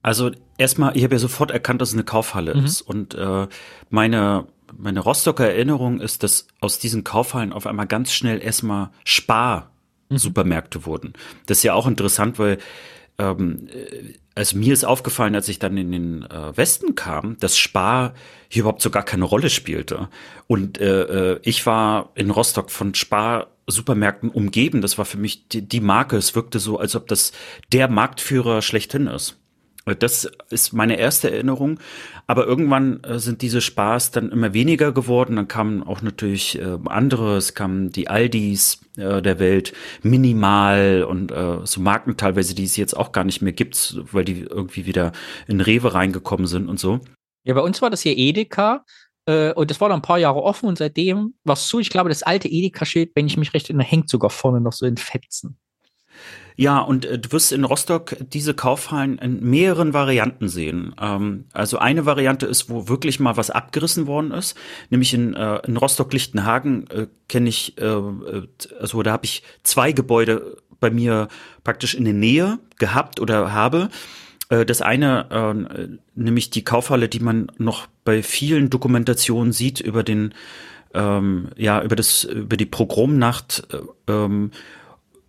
Also 0.02 0.30
erstmal, 0.58 0.96
ich 0.96 1.04
habe 1.04 1.14
ja 1.14 1.18
sofort 1.18 1.50
erkannt, 1.50 1.80
dass 1.80 1.90
es 1.90 1.94
eine 1.94 2.04
Kaufhalle 2.04 2.54
Mhm. 2.54 2.64
ist. 2.64 2.82
Und 2.82 3.14
äh, 3.14 3.46
meine, 3.88 4.46
meine 4.76 5.00
Rostocker 5.00 5.48
Erinnerung 5.48 6.00
ist, 6.00 6.22
dass 6.22 6.46
aus 6.60 6.78
diesen 6.78 7.04
Kaufhallen 7.04 7.52
auf 7.52 7.66
einmal 7.66 7.86
ganz 7.86 8.12
schnell 8.12 8.42
erstmal 8.42 8.90
Spar-Supermärkte 9.04 10.84
wurden. 10.84 11.14
Das 11.46 11.58
ist 11.58 11.64
ja 11.64 11.74
auch 11.74 11.86
interessant, 11.86 12.38
weil 12.38 12.58
ähm, 13.18 13.68
äh, 13.68 14.14
also 14.34 14.56
mir 14.56 14.72
ist 14.72 14.84
aufgefallen, 14.84 15.34
als 15.34 15.48
ich 15.48 15.58
dann 15.58 15.76
in 15.76 15.92
den 15.92 16.22
äh, 16.24 16.56
Westen 16.56 16.94
kam, 16.94 17.36
dass 17.38 17.56
Spar 17.56 18.14
hier 18.48 18.62
überhaupt 18.62 18.82
so 18.82 18.90
gar 18.90 19.04
keine 19.04 19.24
Rolle 19.24 19.50
spielte. 19.50 20.08
Und 20.46 20.80
äh, 20.80 21.34
äh, 21.34 21.40
ich 21.42 21.64
war 21.66 22.10
in 22.14 22.30
Rostock 22.30 22.70
von 22.70 22.94
Spar 22.94 23.48
Supermärkten 23.66 24.30
umgeben. 24.30 24.82
Das 24.82 24.98
war 24.98 25.04
für 25.04 25.18
mich 25.18 25.48
die, 25.48 25.62
die 25.62 25.80
Marke. 25.80 26.16
Es 26.16 26.34
wirkte 26.34 26.58
so, 26.58 26.78
als 26.78 26.96
ob 26.96 27.06
das 27.06 27.32
der 27.72 27.88
Marktführer 27.88 28.60
schlechthin 28.60 29.06
ist. 29.06 29.36
Das 29.98 30.30
ist 30.50 30.72
meine 30.72 30.96
erste 30.96 31.30
Erinnerung. 31.30 31.78
Aber 32.26 32.46
irgendwann 32.46 33.02
äh, 33.04 33.18
sind 33.18 33.42
diese 33.42 33.60
Spars 33.60 34.10
dann 34.10 34.32
immer 34.32 34.54
weniger 34.54 34.92
geworden. 34.92 35.36
Dann 35.36 35.48
kamen 35.48 35.82
auch 35.82 36.02
natürlich 36.02 36.58
äh, 36.58 36.78
andere. 36.86 37.36
Es 37.36 37.54
kamen 37.54 37.90
die 37.90 38.08
Aldis 38.08 38.80
äh, 38.96 39.22
der 39.22 39.38
Welt, 39.38 39.72
Minimal 40.02 41.04
und 41.08 41.32
äh, 41.32 41.58
so 41.64 41.80
Marken 41.80 42.16
teilweise, 42.16 42.54
die 42.54 42.64
es 42.64 42.76
jetzt 42.76 42.96
auch 42.96 43.12
gar 43.12 43.24
nicht 43.24 43.42
mehr 43.42 43.52
gibt, 43.52 43.96
weil 44.12 44.24
die 44.24 44.40
irgendwie 44.42 44.86
wieder 44.86 45.12
in 45.46 45.60
Rewe 45.60 45.94
reingekommen 45.94 46.46
sind 46.46 46.68
und 46.68 46.78
so. 46.78 47.00
Ja, 47.44 47.54
bei 47.54 47.60
uns 47.60 47.82
war 47.82 47.90
das 47.90 48.02
hier 48.02 48.16
Edeka 48.16 48.84
äh, 49.26 49.52
und 49.52 49.70
das 49.70 49.80
war 49.80 49.88
dann 49.88 49.98
ein 49.98 50.02
paar 50.02 50.18
Jahre 50.18 50.42
offen 50.42 50.68
und 50.68 50.78
seitdem 50.78 51.34
war 51.44 51.54
es 51.54 51.68
so, 51.68 51.78
ich 51.78 51.90
glaube, 51.90 52.08
das 52.08 52.22
alte 52.22 52.48
Edeka-Schild, 52.48 53.12
wenn 53.14 53.26
ich 53.26 53.36
mich 53.36 53.54
recht 53.54 53.66
erinnere, 53.66 53.86
hängt 53.86 54.08
sogar 54.08 54.30
vorne 54.30 54.60
noch 54.60 54.72
so 54.72 54.86
in 54.86 54.96
Fetzen. 54.96 55.58
Ja, 56.56 56.78
und 56.78 57.04
äh, 57.04 57.18
du 57.18 57.32
wirst 57.32 57.52
in 57.52 57.64
Rostock 57.64 58.16
diese 58.32 58.54
Kaufhallen 58.54 59.18
in 59.18 59.42
mehreren 59.42 59.92
Varianten 59.92 60.48
sehen. 60.48 60.94
Ähm, 61.00 61.46
also 61.52 61.78
eine 61.78 62.06
Variante 62.06 62.46
ist, 62.46 62.70
wo 62.70 62.88
wirklich 62.88 63.18
mal 63.18 63.36
was 63.36 63.50
abgerissen 63.50 64.06
worden 64.06 64.30
ist, 64.30 64.56
nämlich 64.90 65.14
in, 65.14 65.34
äh, 65.34 65.56
in 65.66 65.76
Rostock-Lichtenhagen 65.76 66.86
äh, 66.90 67.06
kenne 67.28 67.48
ich, 67.48 67.76
äh, 67.78 67.84
äh, 67.84 68.46
also 68.80 69.02
da 69.02 69.12
habe 69.12 69.24
ich 69.24 69.42
zwei 69.64 69.92
Gebäude 69.92 70.56
bei 70.78 70.90
mir 70.90 71.28
praktisch 71.64 71.94
in 71.94 72.04
der 72.04 72.14
Nähe 72.14 72.58
gehabt 72.78 73.20
oder 73.20 73.52
habe. 73.52 73.88
Äh, 74.48 74.64
Das 74.64 74.80
eine, 74.80 75.30
äh, 75.30 75.88
nämlich 76.14 76.50
die 76.50 76.62
Kaufhalle, 76.62 77.08
die 77.08 77.20
man 77.20 77.50
noch 77.58 77.88
bei 78.04 78.22
vielen 78.22 78.70
Dokumentationen 78.70 79.52
sieht 79.52 79.80
über 79.80 80.04
den, 80.04 80.34
ähm, 80.92 81.48
ja, 81.56 81.82
über 81.82 81.96
das, 81.96 82.24
über 82.24 82.56
die 82.56 82.66
Pogromnacht, 82.66 83.66
äh, 83.72 84.12
ähm, 84.12 84.52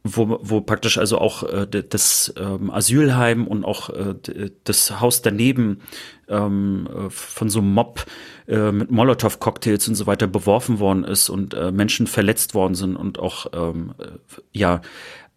wo, 0.05 0.39
wo 0.41 0.61
praktisch 0.61 0.99
also 0.99 1.17
auch 1.17 1.43
äh, 1.43 1.65
das 1.67 2.31
ähm, 2.37 2.69
Asylheim 2.69 3.47
und 3.47 3.65
auch 3.65 3.89
äh, 3.89 4.15
das 4.63 4.99
Haus 5.01 5.23
daneben 5.23 5.81
ähm, 6.29 6.87
äh, 6.93 7.09
von 7.09 7.49
so 7.49 7.59
einem 7.59 7.73
Mob 7.73 8.05
äh, 8.47 8.71
mit 8.71 8.91
Molotow-Cocktails 8.91 9.87
und 9.87 9.95
so 9.95 10.05
weiter 10.05 10.27
beworfen 10.27 10.79
worden 10.79 11.03
ist 11.03 11.29
und 11.29 11.55
äh, 11.55 11.71
Menschen 11.71 12.05
verletzt 12.05 12.53
worden 12.53 12.75
sind 12.75 12.95
und 12.95 13.17
auch 13.17 13.47
ähm, 13.53 13.95
äh, 13.97 14.05
ja, 14.51 14.81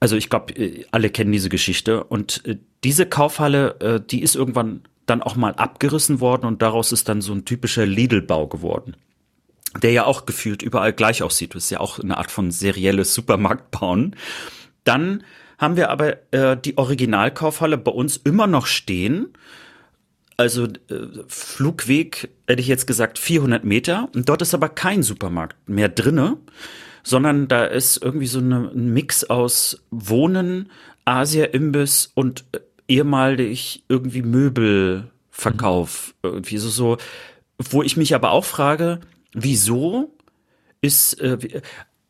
also 0.00 0.16
ich 0.16 0.28
glaube, 0.28 0.54
alle 0.92 1.10
kennen 1.10 1.32
diese 1.32 1.48
Geschichte 1.48 2.04
und 2.04 2.44
äh, 2.44 2.58
diese 2.84 3.06
Kaufhalle, 3.06 3.80
äh, 3.80 4.00
die 4.06 4.22
ist 4.22 4.36
irgendwann 4.36 4.82
dann 5.06 5.22
auch 5.22 5.34
mal 5.34 5.54
abgerissen 5.54 6.20
worden 6.20 6.44
und 6.44 6.60
daraus 6.60 6.92
ist 6.92 7.08
dann 7.08 7.22
so 7.22 7.32
ein 7.32 7.46
typischer 7.46 7.86
Lidl-Bau 7.86 8.48
geworden 8.48 8.96
der 9.82 9.92
ja 9.92 10.04
auch 10.06 10.26
gefühlt 10.26 10.62
überall 10.62 10.92
gleich 10.94 11.22
aussieht. 11.22 11.54
Das 11.54 11.64
ist 11.64 11.70
ja 11.70 11.80
auch 11.80 11.98
eine 11.98 12.16
Art 12.16 12.30
von 12.30 12.50
serielles 12.50 13.14
Supermarktbauen. 13.14 14.16
Dann 14.88 15.22
haben 15.58 15.76
wir 15.76 15.90
aber 15.90 16.16
äh, 16.32 16.56
die 16.56 16.78
Originalkaufhalle 16.78 17.76
bei 17.76 17.90
uns 17.90 18.16
immer 18.16 18.46
noch 18.46 18.64
stehen. 18.64 19.34
Also 20.38 20.64
äh, 20.64 21.24
Flugweg 21.26 22.30
hätte 22.46 22.62
ich 22.62 22.68
jetzt 22.68 22.86
gesagt 22.86 23.18
400 23.18 23.64
Meter. 23.64 24.08
Und 24.14 24.30
dort 24.30 24.40
ist 24.40 24.54
aber 24.54 24.70
kein 24.70 25.02
Supermarkt 25.02 25.56
mehr 25.68 25.90
drinne, 25.90 26.38
sondern 27.02 27.48
da 27.48 27.66
ist 27.66 28.00
irgendwie 28.02 28.28
so 28.28 28.38
eine, 28.38 28.70
ein 28.74 28.94
Mix 28.94 29.24
aus 29.24 29.84
Wohnen, 29.90 30.70
Asia-Imbiss 31.04 32.10
und 32.14 32.46
äh, 32.52 32.60
ehemalig 32.88 33.84
irgendwie 33.90 34.22
Möbelverkauf. 34.22 36.14
Irgendwie 36.22 36.56
so, 36.56 36.70
so, 36.70 36.96
wo 37.58 37.82
ich 37.82 37.98
mich 37.98 38.14
aber 38.14 38.30
auch 38.30 38.46
frage, 38.46 39.00
wieso 39.34 40.14
ist, 40.80 41.20
äh, 41.20 41.60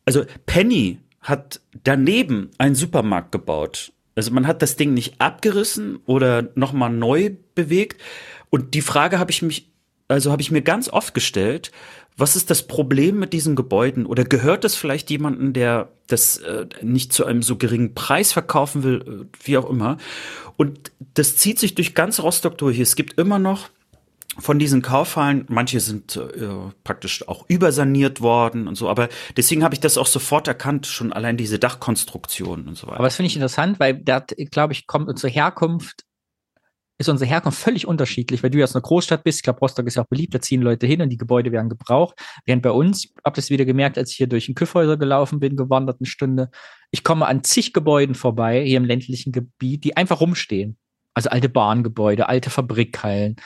also 0.05 0.23
Penny 0.45 0.99
hat 1.21 1.61
daneben 1.83 2.51
einen 2.57 2.75
Supermarkt 2.75 3.31
gebaut. 3.31 3.91
Also 4.15 4.31
man 4.31 4.47
hat 4.47 4.61
das 4.61 4.75
Ding 4.75 4.93
nicht 4.93 5.21
abgerissen 5.21 5.99
oder 6.05 6.49
nochmal 6.55 6.89
neu 6.89 7.31
bewegt. 7.55 8.01
Und 8.49 8.73
die 8.73 8.81
Frage 8.81 9.19
habe 9.19 9.31
ich 9.31 9.41
mich, 9.41 9.71
also 10.07 10.31
habe 10.31 10.41
ich 10.41 10.51
mir 10.51 10.61
ganz 10.61 10.89
oft 10.89 11.13
gestellt, 11.13 11.71
was 12.17 12.35
ist 12.35 12.49
das 12.49 12.67
Problem 12.67 13.17
mit 13.17 13.31
diesen 13.31 13.55
Gebäuden? 13.55 14.05
Oder 14.05 14.25
gehört 14.25 14.65
es 14.65 14.75
vielleicht 14.75 15.09
jemanden, 15.09 15.53
der 15.53 15.89
das 16.07 16.37
äh, 16.37 16.65
nicht 16.81 17.13
zu 17.13 17.25
einem 17.25 17.41
so 17.41 17.55
geringen 17.55 17.93
Preis 17.93 18.33
verkaufen 18.33 18.83
will, 18.83 19.27
äh, 19.31 19.37
wie 19.47 19.57
auch 19.57 19.69
immer? 19.69 19.97
Und 20.57 20.91
das 21.13 21.37
zieht 21.37 21.59
sich 21.59 21.75
durch 21.75 21.95
ganz 21.95 22.19
Rostock 22.19 22.57
durch. 22.57 22.77
Es 22.79 22.97
gibt 22.97 23.17
immer 23.17 23.39
noch 23.39 23.69
von 24.39 24.59
diesen 24.59 24.81
Kaufhallen, 24.81 25.45
manche 25.49 25.79
sind 25.79 26.15
äh, 26.15 26.47
praktisch 26.83 27.27
auch 27.27 27.45
übersaniert 27.47 28.21
worden 28.21 28.67
und 28.67 28.75
so, 28.75 28.89
aber 28.89 29.09
deswegen 29.37 29.63
habe 29.63 29.73
ich 29.73 29.79
das 29.79 29.97
auch 29.97 30.07
sofort 30.07 30.47
erkannt, 30.47 30.87
schon 30.87 31.13
allein 31.13 31.37
diese 31.37 31.59
Dachkonstruktion 31.59 32.67
und 32.67 32.75
so 32.75 32.87
weiter. 32.87 32.97
Aber 32.97 33.05
das 33.05 33.15
finde 33.15 33.27
ich 33.27 33.35
interessant, 33.35 33.79
weil 33.79 33.95
da, 33.95 34.19
glaube 34.51 34.73
ich, 34.73 34.87
kommt 34.87 35.09
unsere 35.09 35.31
Herkunft, 35.31 36.03
ist 36.99 37.09
unsere 37.09 37.29
Herkunft 37.29 37.59
völlig 37.59 37.87
unterschiedlich, 37.87 38.43
weil 38.43 38.49
du 38.49 38.57
ja 38.57 38.65
aus 38.65 38.75
einer 38.75 38.81
Großstadt 38.81 39.23
bist. 39.23 39.39
Ich 39.39 39.43
glaube, 39.43 39.59
Rostock 39.59 39.87
ist 39.87 39.95
ja 39.95 40.03
auch 40.03 40.09
beliebt, 40.09 40.35
da 40.35 40.41
ziehen 40.41 40.61
Leute 40.61 40.85
hin 40.85 41.01
und 41.01 41.09
die 41.09 41.17
Gebäude 41.17 41.51
werden 41.51 41.69
gebraucht. 41.69 42.19
Während 42.45 42.61
bei 42.61 42.71
uns, 42.71 43.13
habe 43.23 43.35
das 43.37 43.49
wieder 43.49 43.63
gemerkt, 43.63 43.97
als 43.97 44.11
ich 44.11 44.17
hier 44.17 44.27
durch 44.27 44.47
den 44.47 44.55
Küffhäuser 44.55 44.97
gelaufen 44.97 45.39
bin, 45.39 45.55
gewandert 45.55 45.97
eine 46.01 46.07
Stunde, 46.07 46.51
ich 46.91 47.03
komme 47.03 47.27
an 47.27 47.43
zig 47.43 47.71
Gebäuden 47.71 48.15
vorbei, 48.15 48.63
hier 48.65 48.77
im 48.77 48.85
ländlichen 48.85 49.31
Gebiet, 49.31 49.83
die 49.85 49.95
einfach 49.95 50.19
rumstehen. 50.19 50.77
Also 51.13 51.29
alte 51.29 51.49
Bahngebäude, 51.49 52.27
alte 52.27 52.49
Fabrikhallen. 52.49 53.37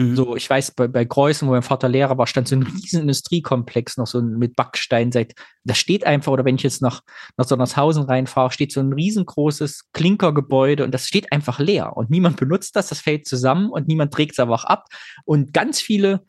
So, 0.00 0.36
ich 0.36 0.48
weiß, 0.48 0.70
bei, 0.76 0.86
bei 0.86 1.04
Kreuzen, 1.04 1.48
wo 1.48 1.52
mein 1.52 1.62
Vater 1.62 1.88
Lehrer 1.88 2.16
war, 2.16 2.28
stand 2.28 2.46
so 2.46 2.54
ein 2.54 2.62
riesen 2.62 3.00
Industriekomplex 3.00 3.96
noch 3.96 4.06
so 4.06 4.22
mit 4.22 4.54
Backstein 4.54 5.10
seit, 5.10 5.34
da 5.64 5.74
steht 5.74 6.04
einfach, 6.04 6.30
oder 6.30 6.44
wenn 6.44 6.54
ich 6.54 6.62
jetzt 6.62 6.80
nach, 6.82 7.02
nach 7.36 7.46
Sonnershausen 7.46 8.04
reinfahre, 8.04 8.52
steht 8.52 8.70
so 8.70 8.78
ein 8.78 8.92
riesengroßes 8.92 9.90
Klinkergebäude 9.92 10.84
und 10.84 10.92
das 10.92 11.08
steht 11.08 11.32
einfach 11.32 11.58
leer 11.58 11.96
und 11.96 12.10
niemand 12.10 12.36
benutzt 12.36 12.76
das, 12.76 12.90
das 12.90 13.00
fällt 13.00 13.26
zusammen 13.26 13.70
und 13.70 13.88
niemand 13.88 14.14
trägt 14.14 14.34
es 14.34 14.38
einfach 14.38 14.62
ab. 14.62 14.84
Und 15.24 15.52
ganz 15.52 15.80
viele, 15.80 16.24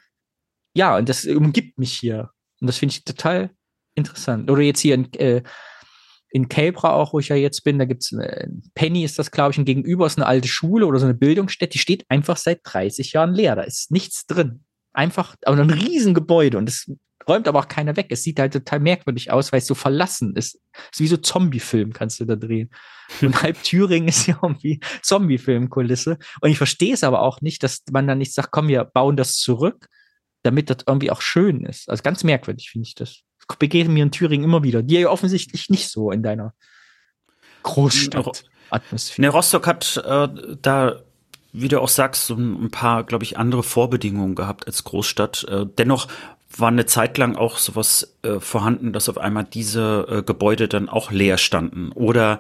ja, 0.74 0.98
und 0.98 1.08
das 1.08 1.26
umgibt 1.26 1.78
mich 1.78 1.94
hier. 1.94 2.32
Und 2.62 2.68
das 2.68 2.78
finde 2.80 2.94
ich 2.94 3.04
total 3.04 3.52
interessant. 3.94 4.50
Oder 4.50 4.64
jetzt 4.64 4.80
hier 4.80 4.96
in, 4.96 5.14
äh, 5.14 5.44
in 6.32 6.48
Kelbra 6.48 6.94
auch, 6.94 7.14
wo 7.14 7.20
ich 7.20 7.30
ja 7.30 7.36
jetzt 7.36 7.64
bin, 7.64 7.80
da 7.80 7.86
gibt's 7.86 8.14
eine, 8.14 8.50
Penny 8.76 9.04
ist 9.04 9.18
das, 9.18 9.32
glaube 9.32 9.52
ich, 9.52 9.58
und 9.58 9.66
gegenüber 9.66 10.06
ist 10.06 10.18
eine 10.18 10.28
alte 10.28 10.48
Schule 10.48 10.86
oder 10.86 11.00
so 11.00 11.06
eine 11.06 11.16
Bildungsstätte, 11.16 11.74
die 11.74 11.80
steht 11.80 12.06
einfach 12.10 12.38
seit 12.38 12.62
30 12.64 13.14
Jahren 13.14 13.34
leer. 13.34 13.56
Da 13.56 13.64
ist 13.64 13.92
nichts 13.92 14.26
drin. 14.28 14.64
Einfach, 14.94 15.36
aber 15.46 15.58
ein 15.58 15.70
Riesengebäude 15.70 16.58
und 16.58 16.68
das 16.68 16.92
räumt 17.28 17.48
aber 17.48 17.60
auch 17.60 17.68
keiner 17.68 17.96
weg. 17.96 18.08
Es 18.10 18.24
sieht 18.24 18.40
halt 18.40 18.54
total 18.54 18.80
merkwürdig 18.80 19.32
aus, 19.32 19.52
weil 19.52 19.60
es 19.60 19.68
so 19.68 19.76
verlassen 19.76 20.36
ist. 20.36 20.60
Es 20.74 20.82
ist 20.94 21.00
wie 21.00 21.08
so 21.08 21.18
Zombie-Film, 21.18 21.94
kannst 21.94 22.20
du 22.20 22.26
da 22.26 22.36
drehen. 22.36 22.70
Und 23.22 23.42
halb 23.42 23.62
Thüringen 23.64 24.08
ist 24.08 24.28
ja 24.28 24.40
irgendwie 24.42 24.80
Zombie-Film-Kulisse. 25.04 26.18
Und 26.42 26.50
ich 26.50 26.58
verstehe 26.58 26.94
es 26.94 27.04
aber 27.04 27.22
auch 27.22 27.42
nicht, 27.42 27.64
dass 27.64 27.84
man 27.92 28.08
dann 28.08 28.18
nicht 28.18 28.34
sagt, 28.34 28.52
komm, 28.52 28.68
wir 28.68 28.84
bauen 28.84 29.16
das 29.16 29.38
zurück, 29.38 29.88
damit 30.44 30.70
das 30.70 30.80
irgendwie 30.88 31.12
auch 31.12 31.22
schön 31.22 31.66
ist. 31.66 31.90
Also 31.90 32.04
ganz 32.04 32.24
merkwürdig 32.24 32.70
finde 32.72 32.88
ich 32.88 32.96
das. 32.96 33.24
Das 33.50 33.58
begegnet 33.58 33.94
mir 33.94 34.04
in 34.04 34.12
Thüringen 34.12 34.46
immer 34.46 34.64
wieder. 34.64 34.82
Die 34.82 34.96
ja 34.96 35.10
offensichtlich 35.10 35.70
nicht 35.70 35.90
so 35.90 36.12
in 36.12 36.24
deiner 36.24 36.54
Großstadt. 37.64 38.46
Ne, 39.18 39.30
Rostock 39.30 39.68
hat 39.68 39.98
äh, 40.06 40.30
da 40.62 41.02
wie 41.52 41.68
du 41.68 41.82
auch 41.82 41.90
sagst, 41.90 42.28
so 42.28 42.36
ein 42.36 42.70
paar, 42.70 43.04
glaube 43.04 43.24
ich, 43.24 43.38
andere 43.38 43.64
Vorbedingungen 43.64 44.36
gehabt 44.36 44.68
als 44.68 44.84
Großstadt. 44.84 45.46
Äh, 45.50 45.66
dennoch 45.78 46.08
war 46.56 46.68
eine 46.68 46.86
Zeit 46.86 47.18
lang 47.18 47.36
auch 47.36 47.58
sowas 47.58 48.18
äh, 48.24 48.40
vorhanden, 48.40 48.94
dass 48.94 49.10
auf 49.10 49.18
einmal 49.18 49.46
diese 49.46 50.06
äh, 50.10 50.24
Gebäude 50.24 50.68
dann 50.68 50.90
auch 50.90 51.12
leer 51.12 51.38
standen. 51.38 51.92
Oder 51.92 52.40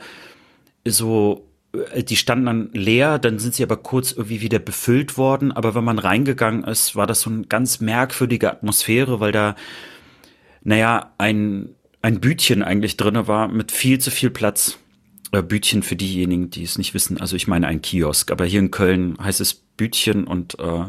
so, 0.85 1.47
äh, 1.73 2.03
die 2.03 2.15
standen 2.15 2.45
dann 2.45 2.69
leer, 2.73 3.19
dann 3.19 3.39
sind 3.39 3.55
sie 3.55 3.63
aber 3.63 3.77
kurz 3.77 4.11
irgendwie 4.11 4.41
wieder 4.41 4.59
befüllt 4.59 5.17
worden. 5.17 5.51
Aber 5.51 5.73
wenn 5.73 5.83
man 5.83 5.99
reingegangen 5.99 6.63
ist, 6.63 6.95
war 6.95 7.07
das 7.07 7.21
so 7.21 7.29
eine 7.29 7.45
ganz 7.45 7.81
merkwürdige 7.81 8.51
Atmosphäre, 8.51 9.19
weil 9.19 9.31
da, 9.31 9.55
naja, 10.61 11.13
ein, 11.17 11.69
ein 12.01 12.19
Bütchen 12.19 12.63
eigentlich 12.63 12.97
drinne 12.97 13.27
war 13.27 13.47
mit 13.47 13.71
viel 13.71 13.99
zu 13.99 14.11
viel 14.11 14.29
Platz. 14.29 14.77
Äh, 15.31 15.43
Bütchen 15.43 15.83
für 15.83 15.95
diejenigen, 15.95 16.49
die 16.49 16.63
es 16.63 16.77
nicht 16.77 16.93
wissen. 16.93 17.19
Also 17.19 17.35
ich 17.35 17.47
meine 17.47 17.67
ein 17.67 17.81
Kiosk, 17.81 18.31
aber 18.31 18.45
hier 18.45 18.59
in 18.59 18.71
Köln 18.71 19.17
heißt 19.21 19.41
es 19.41 19.53
Bütchen 19.53 20.25
und 20.25 20.59
äh, 20.59 20.85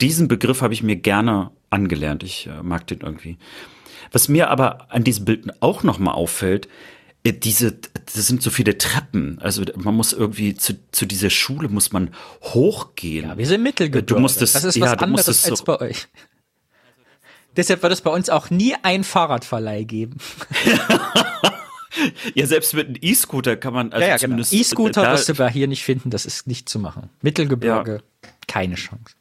diesen 0.00 0.28
Begriff 0.28 0.62
habe 0.62 0.74
ich 0.74 0.82
mir 0.82 0.96
gerne 0.96 1.50
angelernt. 1.70 2.22
Ich 2.22 2.46
äh, 2.46 2.62
mag 2.62 2.86
den 2.86 3.00
irgendwie. 3.00 3.38
Was 4.12 4.28
mir 4.28 4.50
aber 4.50 4.90
an 4.92 5.04
diesem 5.04 5.24
Bild 5.24 5.46
auch 5.60 5.82
nochmal 5.82 6.14
auffällt, 6.14 6.68
äh, 7.22 7.32
diese, 7.32 7.72
das 7.72 8.26
sind 8.26 8.42
so 8.42 8.50
viele 8.50 8.78
Treppen. 8.78 9.38
Also 9.40 9.62
man 9.76 9.94
muss 9.94 10.12
irgendwie 10.12 10.54
zu, 10.54 10.74
zu 10.92 11.06
dieser 11.06 11.30
Schule 11.30 11.68
muss 11.68 11.92
man 11.92 12.10
hochgehen. 12.42 13.26
Ja, 13.26 13.38
wir 13.38 13.46
sind 13.46 13.62
Mittelgebirge. 13.62 14.06
Du 14.06 14.18
musstest, 14.18 14.54
das 14.54 14.64
ist 14.64 14.80
was 14.80 14.90
ja, 14.90 14.96
du 14.96 15.04
anderes 15.04 15.26
musstest 15.26 15.50
als 15.50 15.58
so, 15.58 15.64
bei 15.64 15.80
euch. 15.80 16.08
Deshalb 17.56 17.82
wird 17.82 17.92
es 17.92 18.00
bei 18.00 18.10
uns 18.10 18.28
auch 18.30 18.50
nie 18.50 18.74
einen 18.82 19.04
Fahrradverleih 19.04 19.84
geben. 19.84 20.18
ja, 22.34 22.46
selbst 22.46 22.74
mit 22.74 22.86
einem 22.88 22.96
E-Scooter 23.00 23.56
kann 23.56 23.72
man, 23.74 23.92
also 23.92 24.02
ja, 24.02 24.08
ja, 24.08 24.14
genau. 24.16 24.20
zumindest 24.22 24.52
E-Scooter 24.52 25.02
da- 25.02 25.12
wirst 25.12 25.28
du 25.28 25.34
bei 25.34 25.50
hier 25.50 25.66
nicht 25.68 25.84
finden, 25.84 26.10
das 26.10 26.26
ist 26.26 26.46
nicht 26.46 26.68
zu 26.68 26.78
machen. 26.78 27.10
Mittelgebirge, 27.22 28.02
keine 28.46 28.74
Chance. 28.74 29.14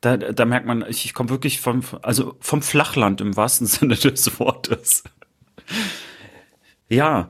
Da, 0.00 0.16
da 0.18 0.44
merkt 0.44 0.66
man, 0.66 0.84
ich, 0.88 1.04
ich 1.06 1.14
komme 1.14 1.30
wirklich 1.30 1.60
vom, 1.60 1.82
also 2.02 2.36
vom 2.40 2.60
Flachland 2.62 3.20
im 3.20 3.36
wahrsten 3.36 3.66
Sinne 3.68 3.94
des 3.96 4.38
Wortes. 4.38 5.02
Ja, 6.88 7.28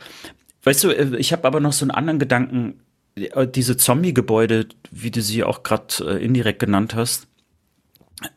weißt 0.64 0.84
du, 0.84 0.90
äh, 0.90 1.16
ich 1.18 1.32
habe 1.32 1.46
aber 1.46 1.60
noch 1.60 1.72
so 1.72 1.84
einen 1.84 1.90
anderen 1.92 2.18
Gedanken. 2.18 2.80
Äh, 3.16 3.46
Diese 3.46 3.76
Zombie-Gebäude, 3.76 4.66
wie 4.90 5.10
du 5.12 5.22
sie 5.22 5.44
auch 5.44 5.62
gerade 5.62 5.94
äh, 6.18 6.24
indirekt 6.24 6.58
genannt 6.58 6.94
hast, 6.96 7.28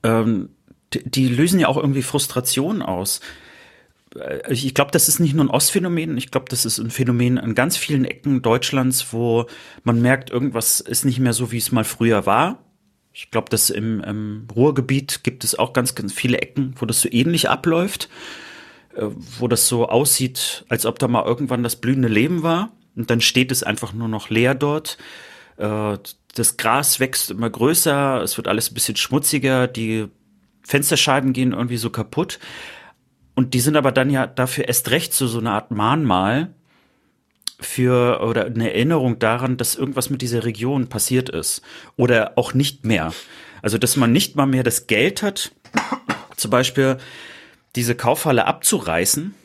ähm, 0.03 0.49
die, 0.93 1.27
lösen 1.27 1.59
ja 1.59 1.67
auch 1.67 1.77
irgendwie 1.77 2.01
Frustration 2.01 2.81
aus. 2.81 3.19
Äh, 4.15 4.53
Ich 4.53 4.73
glaube, 4.73 4.91
das 4.91 5.07
ist 5.07 5.19
nicht 5.19 5.33
nur 5.33 5.45
ein 5.45 5.49
Ostphänomen. 5.49 6.17
Ich 6.17 6.31
glaube, 6.31 6.47
das 6.49 6.65
ist 6.65 6.79
ein 6.79 6.91
Phänomen 6.91 7.37
an 7.37 7.55
ganz 7.55 7.77
vielen 7.77 8.05
Ecken 8.05 8.41
Deutschlands, 8.41 9.11
wo 9.11 9.47
man 9.83 10.01
merkt, 10.01 10.29
irgendwas 10.29 10.79
ist 10.79 11.05
nicht 11.05 11.19
mehr 11.19 11.33
so, 11.33 11.51
wie 11.51 11.57
es 11.57 11.71
mal 11.71 11.83
früher 11.83 12.25
war. 12.25 12.63
Ich 13.13 13.31
glaube, 13.31 13.49
dass 13.49 13.69
im, 13.69 14.01
im 14.01 14.47
Ruhrgebiet 14.55 15.23
gibt 15.23 15.43
es 15.43 15.57
auch 15.57 15.73
ganz, 15.73 15.95
ganz 15.95 16.13
viele 16.13 16.37
Ecken, 16.39 16.75
wo 16.77 16.85
das 16.85 17.01
so 17.01 17.09
ähnlich 17.11 17.49
abläuft, 17.49 18.09
äh, 18.95 19.07
wo 19.39 19.47
das 19.47 19.67
so 19.67 19.89
aussieht, 19.89 20.65
als 20.69 20.85
ob 20.85 20.99
da 20.99 21.07
mal 21.07 21.25
irgendwann 21.25 21.63
das 21.63 21.77
blühende 21.77 22.09
Leben 22.09 22.43
war. 22.43 22.71
Und 22.95 23.09
dann 23.09 23.21
steht 23.21 23.51
es 23.51 23.63
einfach 23.63 23.93
nur 23.93 24.07
noch 24.07 24.29
leer 24.29 24.55
dort. 24.55 24.97
Äh, 25.57 25.97
das 26.35 26.57
Gras 26.57 26.99
wächst 26.99 27.31
immer 27.31 27.49
größer, 27.49 28.21
es 28.21 28.37
wird 28.37 28.47
alles 28.47 28.69
ein 28.69 28.75
bisschen 28.75 28.95
schmutziger, 28.95 29.67
die 29.67 30.07
Fensterscheiben 30.67 31.31
gehen 31.33 31.53
irgendwie 31.53 31.77
so 31.77 31.89
kaputt. 31.89 32.39
Und 33.35 33.53
die 33.53 33.61
sind 33.61 33.77
aber 33.77 33.91
dann 33.91 34.09
ja 34.09 34.27
dafür 34.27 34.67
erst 34.67 34.91
recht 34.91 35.13
so, 35.13 35.27
so 35.27 35.39
eine 35.39 35.51
Art 35.51 35.71
Mahnmal 35.71 36.53
für 37.59 38.21
oder 38.21 38.45
eine 38.45 38.73
Erinnerung 38.73 39.17
daran, 39.17 39.57
dass 39.57 39.75
irgendwas 39.75 40.09
mit 40.09 40.21
dieser 40.21 40.43
Region 40.43 40.89
passiert 40.89 41.29
ist. 41.29 41.61
Oder 41.95 42.33
auch 42.35 42.53
nicht 42.53 42.85
mehr. 42.85 43.13
Also, 43.61 43.77
dass 43.77 43.95
man 43.95 44.11
nicht 44.11 44.35
mal 44.35 44.45
mehr 44.45 44.63
das 44.63 44.87
Geld 44.87 45.23
hat, 45.23 45.51
zum 46.35 46.51
Beispiel 46.51 46.97
diese 47.75 47.95
Kaufhalle 47.95 48.45
abzureißen 48.45 49.35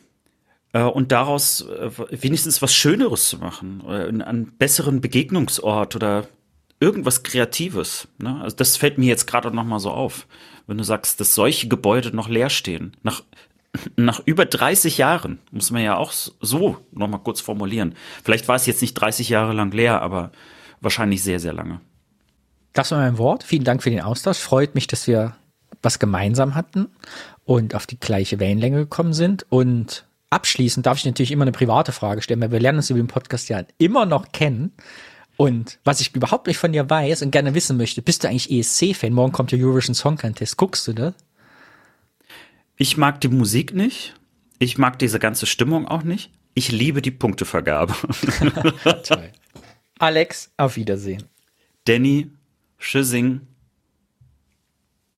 äh, 0.73 0.83
und 0.83 1.13
daraus 1.13 1.63
äh, 1.63 1.91
wenigstens 2.11 2.63
was 2.63 2.75
Schöneres 2.75 3.29
zu 3.29 3.39
machen. 3.39 3.83
Einen, 3.87 4.23
einen 4.23 4.57
besseren 4.59 5.01
Begegnungsort 5.01 5.95
oder 5.95 6.27
irgendwas 6.81 7.23
Kreatives. 7.23 8.09
Ne? 8.19 8.41
Also 8.43 8.57
das 8.57 8.77
fällt 8.77 8.99
mir 8.99 9.07
jetzt 9.07 9.27
gerade 9.27 9.55
noch 9.55 9.65
mal 9.65 9.79
so 9.79 9.91
auf, 9.91 10.27
wenn 10.67 10.79
du 10.79 10.85
sagst, 10.85 11.21
dass 11.21 11.35
solche 11.35 11.69
Gebäude 11.69 12.15
noch 12.15 12.29
leer 12.29 12.51
stehen. 12.51 12.97
Nach 13.03 13.23
nach 13.97 14.21
über 14.27 14.45
30 14.45 14.99
Jahren, 14.99 15.39
muss 15.51 15.71
man 15.71 15.83
ja 15.83 15.97
auch 15.97 16.13
so 16.13 16.77
noch 16.93 17.09
mal 17.09 17.19
kurz 17.19 17.41
formulieren. 17.41 17.95
Vielleicht 18.23 18.49
war 18.49 18.57
es 18.57 18.67
jetzt 18.67 18.83
nicht 18.83 18.95
30 18.95 19.31
Jahre 19.31 19.53
lang 19.55 19.73
leer, 19.73 20.03
aber 20.03 20.31
wahrscheinlich 20.81 21.23
sehr, 21.23 21.41
sehr 21.41 21.55
lange. 21.55 21.81
Das 22.73 22.91
war 22.91 22.99
mein 22.99 23.19
Wort. 23.19 23.45
Vielen 23.45 23.65
Dank 23.65 23.83
für 23.83 23.91
den 23.91 24.03
Austausch. 24.03 24.39
Freut 24.39 24.75
mich, 24.75 24.87
dass 24.87 25.07
wir 25.07 25.37
was 25.83 25.99
gemeinsam 25.99 26.55
hatten 26.55 26.89
und 27.45 27.75
auf 27.75 27.87
die 27.87 27.99
gleiche 27.99 28.39
Wellenlänge 28.41 28.79
gekommen 28.79 29.13
sind. 29.13 29.47
Und 29.49 30.07
abschließend 30.31 30.87
darf 30.87 30.99
ich 30.99 31.05
natürlich 31.05 31.33
immer 31.33 31.43
eine 31.43 31.53
private 31.53 31.93
Frage 31.93 32.23
stellen, 32.23 32.41
weil 32.41 32.53
wir 32.53 32.61
lernen 32.61 32.79
uns 32.79 32.91
über 32.91 33.01
den 33.01 33.09
Podcast 33.09 33.49
ja 33.49 33.63
immer 33.79 34.07
noch 34.07 34.33
kennen. 34.33 34.73
Und 35.37 35.79
was 35.85 36.01
ich 36.01 36.15
überhaupt 36.15 36.47
nicht 36.47 36.59
von 36.59 36.73
dir 36.73 36.89
weiß 36.89 37.23
und 37.23 37.31
gerne 37.31 37.55
wissen 37.55 37.77
möchte, 37.77 38.03
bist 38.03 38.23
du 38.23 38.29
eigentlich 38.29 38.51
ESC-Fan? 38.51 39.13
Morgen 39.13 39.33
kommt 39.33 39.53
der 39.53 39.59
Eurovision 39.59 39.95
Song 39.95 40.17
Contest. 40.17 40.57
Guckst 40.57 40.87
du 40.87 40.93
das? 40.93 41.15
Ich 42.77 42.97
mag 42.97 43.21
die 43.21 43.29
Musik 43.29 43.75
nicht. 43.75 44.15
Ich 44.59 44.79
mag 44.79 44.99
diese 44.99 45.19
ganze 45.19 45.47
Stimmung 45.47 45.89
auch 45.89 46.03
nicht. 46.03 46.31
Ich 46.55 46.71
liebe 46.71 47.03
die 47.03 47.11
Punktevergabe. 47.11 47.95
Alex, 49.99 50.51
auf 50.57 50.77
Wiedersehen. 50.77 51.25
Danny, 51.85 52.31
Tschüssing. 52.79 53.41